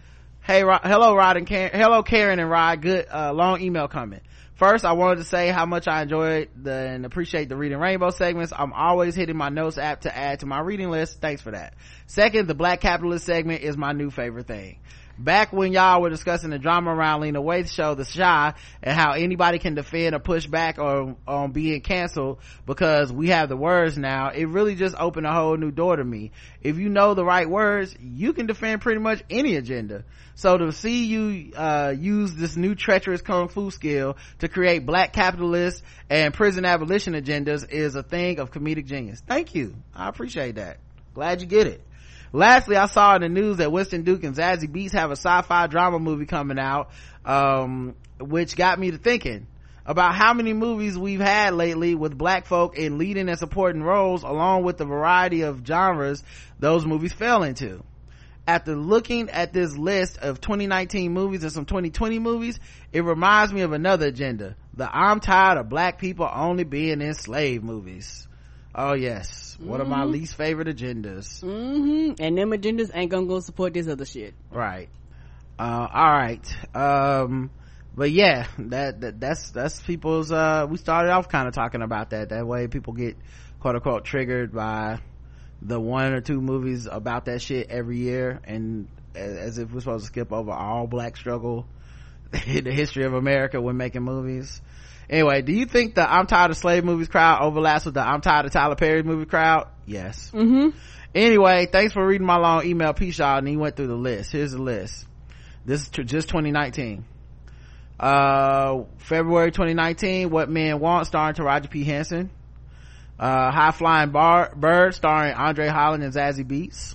hey 0.43 0.65
Ro- 0.65 0.79
hello 0.83 1.15
rod 1.15 1.37
and 1.37 1.47
karen 1.47 1.71
hello 1.75 2.03
karen 2.03 2.39
and 2.41 2.51
rod. 2.51 2.81
Good 2.83 3.07
uh, 3.13 3.33
long 3.33 3.61
email 3.61 3.87
coming 3.89 4.21
first 4.55 4.85
i 4.85 4.93
wanted 4.93 5.17
to 5.19 5.25
say 5.25 5.49
how 5.51 5.65
much 5.67 5.87
i 5.87 6.03
enjoyed 6.03 6.49
the, 6.61 6.73
and 6.73 7.05
appreciate 7.07 7.49
the 7.49 7.57
reading 7.57 7.79
rainbow 7.79 8.11
segments. 8.11 8.53
I'm 8.57 8.73
always 8.73 9.15
hitting 9.15 9.37
my 9.37 9.51
notes 9.51 9.79
app 9.79 10.01
to 10.01 10.17
add 10.17 10.41
to 10.41 10.47
my 10.47 10.61
reading 10.61 10.91
list. 10.91 11.21
Thanks 11.21 11.43
for 11.43 11.53
that. 11.53 11.75
Second 12.07 12.49
the 12.49 12.55
black 12.55 12.81
capitalist 12.81 13.25
segment 13.27 13.63
is 13.63 13.77
my 13.77 13.93
new 13.93 14.11
favorite 14.11 14.47
thing 14.49 14.81
back 15.19 15.53
when 15.53 15.73
y'all 15.73 16.01
were 16.01 16.11
discussing 16.11 16.51
the 16.51 16.59
drama 16.59 16.95
around 16.95 17.21
Lena 17.21 17.43
Waithe's 17.43 17.73
show, 17.73 17.95
The 17.95 18.05
Chi, 18.05 18.55
and 18.83 18.97
how 18.97 19.13
anybody 19.13 19.59
can 19.59 19.75
defend 19.75 20.15
or 20.15 20.21
push 20.21 20.47
back 20.47 20.79
on, 20.79 21.17
on 21.27 21.53
being 21.53 21.81
canceled 21.81 22.39
because 22.67 23.13
we 23.13 23.29
have 23.29 23.49
the 23.49 23.57
words 23.57 23.99
now, 23.99 24.31
it 24.31 24.45
really 24.45 24.75
just 24.75 24.95
opened 24.99 25.27
a 25.27 25.33
whole 25.33 25.57
new 25.57 25.71
door 25.71 25.97
to 25.97 26.05
me. 26.05 26.31
If 26.63 26.79
you 26.79 26.89
know 26.89 27.15
the 27.15 27.25
right 27.25 27.49
words, 27.49 27.95
you 28.01 28.33
can 28.33 28.47
defend 28.47 28.81
pretty 28.81 29.01
much 29.01 29.23
any 29.29 29.57
agenda. 29.57 30.05
So 30.35 30.57
to 30.57 30.71
see 30.71 31.05
you, 31.07 31.53
uh, 31.57 31.95
use 31.99 32.33
this 32.35 32.57
new 32.57 32.77
treacherous 32.77 33.23
kung 33.23 33.49
fu 33.49 33.73
skill 33.73 34.17
to 34.39 34.49
create 34.49 34.87
black 34.87 35.13
capitalist 35.13 35.83
and 36.09 36.33
prison 36.33 36.65
abolition 36.65 37.15
agendas 37.15 37.69
is 37.69 37.97
a 37.97 38.05
thing 38.05 38.39
of 38.39 38.53
comedic 38.53 38.87
genius. 38.87 39.21
Thank 39.27 39.57
you. 39.57 39.75
I 39.95 40.09
appreciate 40.09 40.55
that. 40.55 40.79
Glad 41.15 41.41
you 41.41 41.49
get 41.49 41.67
it. 41.67 41.83
Lastly, 42.33 42.77
I 42.77 42.87
saw 42.87 43.15
in 43.15 43.23
the 43.23 43.29
news 43.29 43.57
that 43.57 43.73
Winston 43.73 44.03
Duke 44.03 44.25
and 44.25 44.37
Zazie 44.37 44.71
Beetz 44.71 44.93
have 44.93 45.11
a 45.11 45.17
sci-fi 45.17 45.67
drama 45.67 45.99
movie 45.99 46.27
coming 46.27 46.59
out, 46.59 46.91
um, 47.25 47.95
which 48.21 48.57
got 48.57 48.79
me 48.79 48.91
to 48.91 48.99
thinking 48.99 49.47
about 49.89 50.15
how 50.15 50.35
many 50.35 50.53
movies 50.53 50.99
we've 50.99 51.21
had 51.21 51.55
lately 51.55 51.95
with 51.95 52.17
black 52.17 52.45
folk 52.45 52.77
in 52.77 52.99
leading 52.99 53.31
and 53.31 53.39
supporting 53.39 53.83
roles 53.83 54.23
along 54.23 54.63
with 54.63 54.77
the 54.77 54.85
variety 54.85 55.41
of 55.41 55.63
genres 55.67 56.23
those 56.59 56.85
movies 56.85 57.13
fell 57.15 57.43
into. 57.43 57.83
After 58.47 58.77
looking 58.77 59.31
at 59.31 59.55
this 59.55 59.77
list 59.77 60.19
of 60.19 60.43
2019 60.43 61.13
movies 61.13 61.43
and 61.43 61.53
some 61.53 61.65
2020 61.65 62.19
movies, 62.19 62.61
it 62.93 63.03
reminds 63.03 63.53
me 63.53 63.63
of 63.63 63.73
another 63.73 64.07
agenda. 64.07 64.57
The 64.75 64.89
I'm 64.95 65.21
tired 65.21 65.59
of 65.59 65.71
black 65.71 65.99
people 65.99 66.29
only 66.31 66.65
being 66.65 67.01
in 67.01 67.15
slave 67.15 67.63
movies. 67.63 68.28
Oh 68.81 68.93
yes. 68.93 69.57
One 69.61 69.81
of 69.81 69.89
my 69.89 70.05
least 70.05 70.37
favorite 70.37 70.69
agendas. 70.69 71.43
Mm-hmm. 71.43 72.23
And 72.23 72.39
them 72.39 72.51
agendas 72.53 72.93
ain't 72.95 73.11
gonna 73.11 73.27
go 73.27 73.41
support 73.41 73.75
this 73.75 73.89
other 73.89 74.05
shit. 74.05 74.35
right 74.53 74.89
uh 75.59 75.89
all 75.93 76.13
right 76.13 76.77
um 76.77 77.51
but 77.97 78.13
yeah 78.13 78.47
that, 78.59 79.01
that 79.01 79.19
that's 79.19 79.51
that's 79.51 79.81
people's 79.81 80.31
uh 80.31 80.65
we 80.71 80.77
started 80.77 81.11
off 81.11 81.29
kind 81.29 81.49
of 81.49 81.55
talking 81.55 81.83
about 81.83 82.11
that 82.11 82.29
that 82.29 82.47
way 82.47 82.69
people 82.69 82.93
get 82.93 83.17
quote 83.59 83.75
unquote 83.75 84.05
triggered 84.05 84.53
by 84.53 85.01
the 85.61 85.81
one 85.81 86.13
or 86.13 86.21
two 86.21 86.41
movies 86.41 86.87
about 86.89 87.25
that 87.25 87.43
shit 87.43 87.71
every 87.71 87.99
year 87.99 88.41
and 88.45 88.87
a- 89.17 89.19
as 89.19 89.59
if 89.59 89.73
we're 89.73 89.81
supposed 89.81 90.05
to 90.05 90.13
skip 90.13 90.33
over 90.33 90.53
all 90.53 90.87
black 90.87 91.17
struggle 91.17 91.67
in 92.47 92.63
the 92.63 92.73
history 92.73 93.05
of 93.05 93.13
america 93.15 93.61
when 93.61 93.77
making 93.77 94.03
movies 94.03 94.63
anyway 95.09 95.43
do 95.43 95.53
you 95.53 95.67
think 95.67 95.95
the 95.95 96.13
i'm 96.13 96.27
tired 96.27 96.51
of 96.51 96.57
slave 96.57 96.85
movies 96.85 97.09
crowd 97.09 97.43
overlaps 97.43 97.85
with 97.85 97.95
the 97.95 98.01
i'm 98.01 98.21
tired 98.21 98.47
of 98.47 98.53
tyler 98.53 98.77
perry 98.77 99.03
movie 99.03 99.27
crowd? 99.27 99.69
Yes. 99.87 100.31
Mm-hmm. 100.33 100.77
anyway 101.15 101.67
thanks 101.67 101.93
for 101.93 102.07
reading 102.07 102.27
my 102.27 102.37
long 102.37 102.67
email 102.67 102.93
peace 102.93 103.19
y'all 103.19 103.39
and 103.39 103.49
he 103.49 103.57
went 103.57 103.77
through 103.77 103.87
the 103.87 103.95
list. 103.95 104.33
Here's 104.33 104.53
the 104.53 104.63
list. 104.63 105.07
This 105.65 105.83
is 105.83 105.89
just 105.89 106.29
2019 106.29 107.05
uh 108.01 108.85
february 108.99 109.51
2019 109.51 110.31
what 110.31 110.49
men 110.49 110.79
want 110.79 111.07
starring 111.07 111.35
taraji 111.35 111.69
p. 111.69 111.85
Henson. 111.85 112.31
Uh 113.19 113.51
high 113.51 113.73
flying 113.73 114.11
bar 114.11 114.53
bird 114.55 114.95
starring 114.95 115.35
andre 115.35 115.67
holland 115.69 116.05
and 116.05 116.15
zazie 116.15 116.45
beetz 116.47 116.95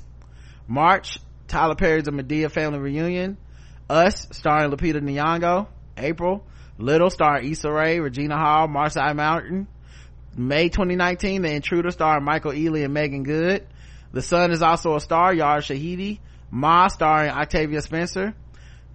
march 0.68 1.20
tyler 1.48 1.76
perry's 1.76 2.08
a 2.08 2.12
madea 2.12 2.50
family 2.50 2.80
reunion. 2.80 3.38
Us 3.90 4.28
starring 4.32 4.72
lupita 4.72 5.02
nyong'o. 5.02 5.68
April 5.98 6.46
little 6.78 7.10
star 7.10 7.40
Issa 7.40 7.72
Rae, 7.72 8.00
regina 8.00 8.38
hall 8.38 8.68
marsai 8.68 9.16
martin 9.16 9.68
May 10.36 10.70
2019, 10.70 11.44
The 11.44 11.52
Intruder 11.52 11.92
starring 11.92 12.24
Michael 12.24 12.54
Ealy 12.54 12.84
and 12.84 12.94
Meagan 12.94 13.24
Good. 13.24 13.68
The 14.14 14.22
Sun 14.22 14.52
is 14.52 14.64
also 14.64 14.96
a 14.96 15.00
star, 15.00 15.34
Yara 15.34 15.62
Shahidi. 15.62 16.20
Ma 16.50 16.88
starring 16.88 17.30
Octavia 17.30 17.82
Spencer. 17.82 18.34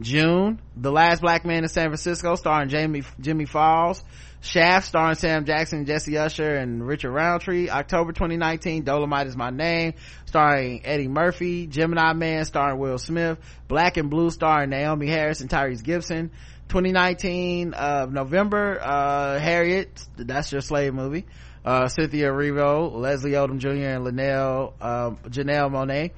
June, 0.00 0.60
The 0.76 0.92
Last 0.92 1.20
Black 1.20 1.44
Man 1.44 1.64
in 1.64 1.68
San 1.68 1.86
Francisco, 1.86 2.36
starring 2.36 2.68
Jamie, 2.68 3.02
Jimmie 3.20 3.46
Fails. 3.46 4.02
Shaft, 4.40 4.86
starring 4.86 5.16
Sam 5.16 5.44
Jackson, 5.44 5.84
Jesse 5.84 6.16
Usher, 6.16 6.54
and 6.54 6.86
Richard 6.86 7.10
Roundtree. 7.10 7.68
October 7.70 8.12
2019, 8.12 8.84
Dolomite 8.84 9.26
is 9.26 9.36
My 9.36 9.50
Name, 9.50 9.94
starring 10.26 10.86
Eddie 10.86 11.08
Murphy. 11.08 11.66
Gemini 11.66 12.12
Man, 12.12 12.44
starring 12.44 12.78
Will 12.78 12.98
Smith. 12.98 13.38
Black 13.66 13.96
and 13.96 14.10
Blue, 14.10 14.30
starring 14.30 14.70
Naomie 14.70 15.08
Harris 15.08 15.40
and 15.40 15.50
Tyrese 15.50 15.82
Gibson. 15.82 16.30
2019, 16.68 17.74
uh, 17.74 18.06
November, 18.08 18.78
uh, 18.80 19.40
Harriet, 19.40 20.00
that's 20.16 20.52
your 20.52 20.60
slave 20.60 20.94
movie. 20.94 21.26
Uh, 21.64 21.88
Cynthia 21.88 22.30
Erivo, 22.30 22.94
Leslie 22.94 23.32
Odom 23.32 23.58
Jr., 23.58 23.70
and 23.70 24.04
Linnell, 24.04 24.74
uh, 24.80 25.10
Janelle 25.28 25.70
Monáe. 25.70 26.12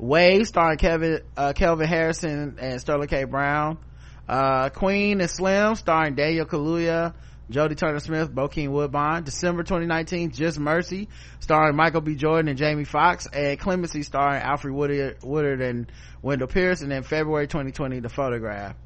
Wave, 0.00 0.48
starring 0.48 0.78
Kevin, 0.78 1.20
uh, 1.36 1.52
Kelvin 1.52 1.86
Harrison 1.86 2.56
and 2.58 2.80
Sterling 2.80 3.08
K. 3.08 3.24
Brown. 3.24 3.78
Uh, 4.26 4.70
Queen 4.70 5.20
and 5.20 5.28
Slim, 5.28 5.74
starring 5.74 6.14
Daniel 6.14 6.46
Kaluuya, 6.46 7.14
Jodie 7.50 7.76
Turner 7.76 8.00
Smith, 8.00 8.32
Bokeem 8.32 8.70
Woodbine. 8.70 9.24
December 9.24 9.62
2019, 9.62 10.30
Just 10.30 10.58
Mercy, 10.58 11.08
starring 11.40 11.76
Michael 11.76 12.00
B. 12.00 12.14
Jordan 12.14 12.48
and 12.48 12.56
Jamie 12.56 12.84
Foxx, 12.84 13.26
and 13.26 13.58
Clemency, 13.58 14.02
starring 14.02 14.40
Alfred 14.40 14.72
Woodard, 14.72 15.18
Woodard 15.22 15.60
and 15.60 15.92
Wendell 16.22 16.48
Pierce. 16.48 16.80
And 16.80 16.90
then 16.90 17.02
February 17.02 17.46
2020, 17.46 18.00
The 18.00 18.08
Photograph. 18.08 18.76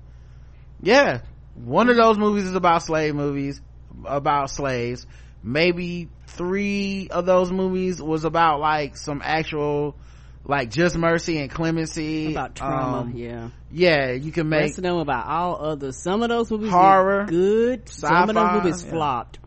Yeah, 0.83 1.21
one 1.55 1.91
of 1.91 1.97
those 1.97 2.19
movies 2.19 2.45
is 2.45 2.57
about 2.57 2.83
slave 2.83 3.15
movies, 3.15 3.61
about 4.05 4.51
slaves. 4.51 5.07
Maybe 5.43 6.09
three 6.27 7.09
of 7.09 7.27
those 7.27 7.53
movies 7.53 8.03
was 8.03 8.25
about 8.25 8.59
like 8.59 8.97
some 8.97 9.21
actual, 9.23 9.95
like 10.47 10.71
Just 10.71 10.97
Mercy 10.97 11.39
and 11.39 11.51
Clemency. 11.51 12.33
About 12.33 12.55
trauma, 12.55 12.99
Um, 13.01 13.13
yeah. 13.17 13.49
yeah, 13.73 14.13
you 14.13 14.31
can 14.33 14.49
make 14.49 14.77
of 14.77 14.83
them 14.83 14.97
about 14.97 15.27
all 15.27 15.57
other. 15.65 15.93
Some 15.93 16.23
of 16.23 16.29
those 16.29 16.51
movies 16.51 16.71
Horror, 16.71 17.25
good. 17.27 17.89
Some 17.89 18.29
of 18.29 18.35
those 18.35 18.53
movies 18.63 18.85
yeah. 18.85 18.91
flopped. 18.91 19.39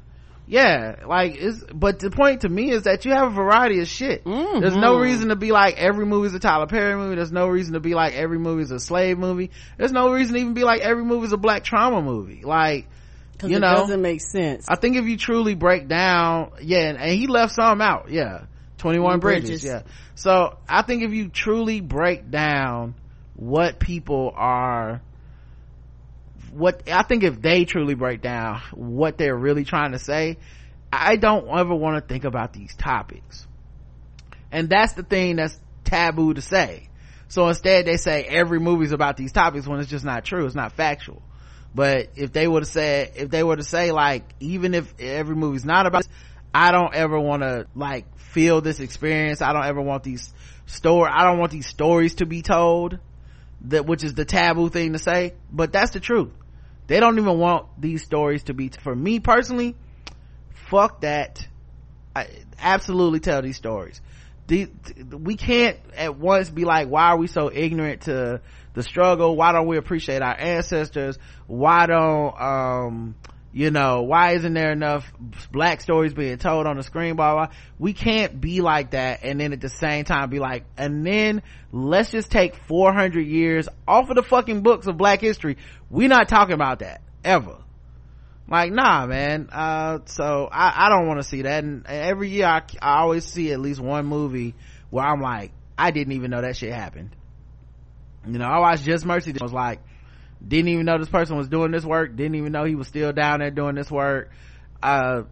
yeah 0.50 0.96
like 1.06 1.36
it's 1.36 1.62
but 1.74 2.00
the 2.00 2.10
point 2.10 2.42
to 2.42 2.50
me 2.50 2.72
is 2.72 2.84
that 2.84 3.04
you 3.04 3.12
have 3.12 3.28
a 3.28 3.36
variety 3.36 3.82
of 3.82 3.88
shit 3.88 4.24
Mhm. 4.24 4.62
there's 4.62 4.78
no 4.78 4.98
reason 4.98 5.28
to 5.28 5.36
be 5.36 5.52
like 5.52 5.76
every 5.78 6.06
movie's 6.06 6.34
a 6.34 6.40
tyler 6.40 6.68
perry 6.68 6.96
movie 6.96 7.16
there's 7.16 7.34
no 7.34 7.48
reason 7.50 7.74
to 7.74 7.82
be 7.82 7.94
like 7.94 8.14
every 8.14 8.40
movie's 8.40 8.72
a 8.72 8.80
slave 8.80 9.18
movie 9.20 9.52
there's 9.78 9.92
no 9.92 10.10
reason 10.10 10.36
to 10.36 10.40
even 10.42 10.54
be 10.54 10.64
like 10.64 10.80
every 10.80 11.04
movie's 11.04 11.34
a 11.34 11.38
black 11.38 11.66
trauma 11.66 12.02
movie 12.02 12.44
like 12.46 12.88
you 13.44 13.58
it 13.58 13.60
know 13.60 13.74
doesn't 13.76 14.02
make 14.02 14.22
sense. 14.22 14.66
i 14.70 14.76
think 14.78 14.96
if 14.96 15.04
you 15.06 15.18
truly 15.18 15.54
break 15.54 15.90
down 15.90 16.52
yeah 16.62 16.88
and, 16.92 16.98
and 16.98 17.12
he 17.12 17.28
left 17.28 17.54
some 17.54 17.82
out 17.82 18.10
yeah 18.10 18.46
21 18.78 19.20
bridges. 19.20 19.50
Bridges. 19.50 19.66
yeah 19.66 19.82
so 20.16 20.58
i 20.68 20.82
think 20.82 21.04
if 21.04 21.12
you 21.12 21.30
truly 21.30 21.82
break 21.82 22.30
down 22.30 22.96
what 23.36 23.80
people 23.80 24.32
are 24.36 25.02
what 26.52 26.90
i 26.90 27.04
think 27.04 27.24
if 27.24 27.42
they 27.42 27.66
truly 27.66 27.96
break 27.96 28.22
down 28.22 28.62
what 28.74 29.18
they're 29.18 29.36
really 29.36 29.64
trying 29.64 29.92
to 29.92 30.00
say 30.00 30.38
i 30.92 31.16
don't 31.16 31.48
ever 31.48 31.76
want 31.76 32.02
to 32.02 32.08
think 32.14 32.24
about 32.24 32.54
these 32.54 32.76
topics 32.76 33.48
and 34.52 34.70
that's 34.70 34.94
the 34.94 35.04
thing 35.04 35.36
that's 35.36 35.60
taboo 35.84 36.34
to 36.34 36.42
say 36.42 36.88
so 37.28 37.48
instead 37.48 37.86
they 37.86 37.98
say 37.98 38.24
every 38.24 38.60
movie's 38.60 38.92
about 38.92 39.18
these 39.18 39.32
topics 39.32 39.68
when 39.68 39.80
it's 39.80 39.90
just 39.90 40.06
not 40.06 40.24
true 40.24 40.46
it's 40.46 40.56
not 40.56 40.72
factual 40.74 41.22
but 41.76 42.10
if 42.16 42.32
they 42.32 42.48
would 42.48 42.64
have 42.64 42.70
said 42.70 43.12
if 43.16 43.30
they 43.30 43.44
were 43.44 43.56
to 43.56 43.64
say 43.64 43.92
like 43.92 44.24
even 44.40 44.74
if 44.74 44.94
every 45.00 45.36
movie's 45.36 45.66
not 45.66 45.86
about 45.86 46.04
this, 46.04 46.10
i 46.54 46.72
don't 46.72 46.94
ever 46.94 47.20
want 47.20 47.44
to 47.44 47.68
like 47.76 48.06
feel 48.38 48.62
this 48.62 48.80
experience. 48.80 49.42
I 49.42 49.52
don't 49.54 49.66
ever 49.66 49.82
want 49.82 50.04
these 50.04 50.32
story 50.68 51.10
i 51.12 51.24
don't 51.24 51.40
want 51.40 51.52
these 51.52 51.66
stories 51.66 52.16
to 52.16 52.26
be 52.26 52.42
told 52.42 53.00
that 53.62 53.86
which 53.86 54.04
is 54.04 54.14
the 54.14 54.26
taboo 54.26 54.70
thing 54.70 54.94
to 54.94 55.00
say 55.00 55.34
but 55.52 55.72
that's 55.72 55.92
the 55.92 56.00
truth. 56.00 56.32
They 56.86 57.00
don't 57.00 57.18
even 57.18 57.38
want 57.38 57.66
these 57.82 58.04
stories 58.04 58.44
to 58.44 58.54
be 58.54 58.70
for 58.70 58.96
me 58.96 59.20
personally 59.20 59.76
fuck 60.70 61.02
that. 61.02 61.48
I 62.16 62.28
absolutely 62.60 63.20
tell 63.20 63.42
these 63.42 63.58
stories. 63.58 64.02
The, 64.48 64.70
we 65.12 65.36
can't 65.36 65.78
at 65.96 66.18
once 66.18 66.50
be 66.50 66.66
like 66.66 66.88
why 66.88 67.08
are 67.10 67.18
we 67.18 67.28
so 67.28 67.52
ignorant 67.52 68.04
to 68.04 68.42
the 68.74 68.84
struggle? 68.84 69.36
Why 69.36 69.52
don't 69.54 69.68
we 69.68 69.78
appreciate 69.78 70.22
our 70.22 70.40
ancestors? 70.40 71.18
Why 71.48 71.88
don't 71.88 72.42
um 72.42 73.16
you 73.58 73.72
know 73.72 74.04
why 74.04 74.34
isn't 74.34 74.54
there 74.54 74.72
enough 74.72 75.12
black 75.52 75.82
stories 75.82 76.14
being 76.14 76.38
told 76.38 76.68
on 76.68 76.78
the 76.78 76.84
screen 76.84 77.16
blah 77.16 77.34
blah 77.34 77.56
we 77.80 77.92
can't 77.92 78.40
be 78.40 78.62
like 78.62 78.92
that 78.92 79.22
and 79.24 79.40
then 79.40 79.52
at 79.52 79.60
the 79.60 79.70
same 79.70 80.06
time 80.06 80.30
be 80.30 80.38
like 80.38 80.64
and 80.78 81.04
then 81.04 81.42
let's 81.72 82.12
just 82.12 82.30
take 82.30 82.56
400 82.68 83.20
years 83.20 83.68
off 83.88 84.12
of 84.12 84.16
the 84.16 84.22
fucking 84.22 84.62
books 84.62 84.86
of 84.86 84.96
black 84.96 85.22
history. 85.22 85.58
We're 85.90 86.08
not 86.08 86.28
talking 86.30 86.54
about 86.54 86.80
that 86.80 87.02
ever. 87.24 87.58
Like 88.48 88.72
nah 88.72 89.08
man. 89.08 89.50
Uh 89.52 90.00
so 90.06 90.48
i 90.52 90.86
i 90.86 90.90
don't 90.90 91.08
want 91.08 91.20
to 91.20 91.28
see 91.28 91.42
that. 91.42 91.64
And 91.64 91.88
every 91.88 92.30
year 92.30 92.46
I, 92.46 92.62
I 92.80 93.00
always 93.00 93.26
see 93.26 93.52
at 93.52 93.60
least 93.60 93.80
one 93.80 94.06
movie 94.06 94.54
where 94.92 95.04
i'm 95.04 95.20
like 95.20 95.52
i 95.80 95.90
didn't 95.90 96.14
even 96.14 96.30
know 96.30 96.42
that 96.42 96.58
shit 96.58 96.72
happened. 96.72 97.16
You 98.24 98.38
know 98.38 98.46
i 98.46 98.60
watched 98.60 98.84
just 98.84 99.04
mercy 99.04 99.34
was 99.42 99.52
like 99.52 99.80
didn't 100.46 100.70
even 100.70 100.86
know 100.86 100.98
this 100.98 101.10
person 101.10 101.38
was 101.38 101.48
doing 101.48 101.72
this 101.72 101.86
work. 101.86 102.16
Didn't 102.16 102.36
even 102.36 102.52
know 102.52 102.64
he 102.64 102.76
was 102.76 102.88
still 102.88 103.14
down 103.14 103.40
there 103.40 103.52
doing 103.52 103.76
this 103.76 103.90
work. 103.90 104.32
Uh 104.82 105.24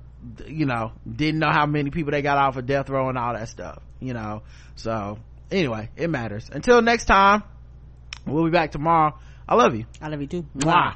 you 0.48 0.66
know 0.66 0.92
didn't 1.10 1.40
know 1.40 1.52
how 1.52 1.68
many 1.68 1.92
people 1.92 2.12
they 2.12 2.24
got 2.24 2.38
off 2.38 2.58
of 2.58 2.66
death 2.66 2.90
row 2.90 3.10
and 3.10 3.18
all 3.18 3.34
that 3.34 3.48
stuff 3.50 3.84
you 4.00 4.14
know. 4.14 4.42
So 4.76 5.20
anyway 5.52 5.90
it 5.96 6.10
matters. 6.10 6.50
Until 6.52 6.82
next 6.82 7.06
time 7.06 7.44
we'll 8.26 8.46
be 8.46 8.52
back 8.52 8.72
tomorrow. 8.72 9.18
I 9.48 9.56
love 9.56 9.76
you. 9.76 9.86
I 10.02 10.08
love 10.08 10.22
you 10.22 10.28
too. 10.28 10.46
Mwah. 10.58 10.96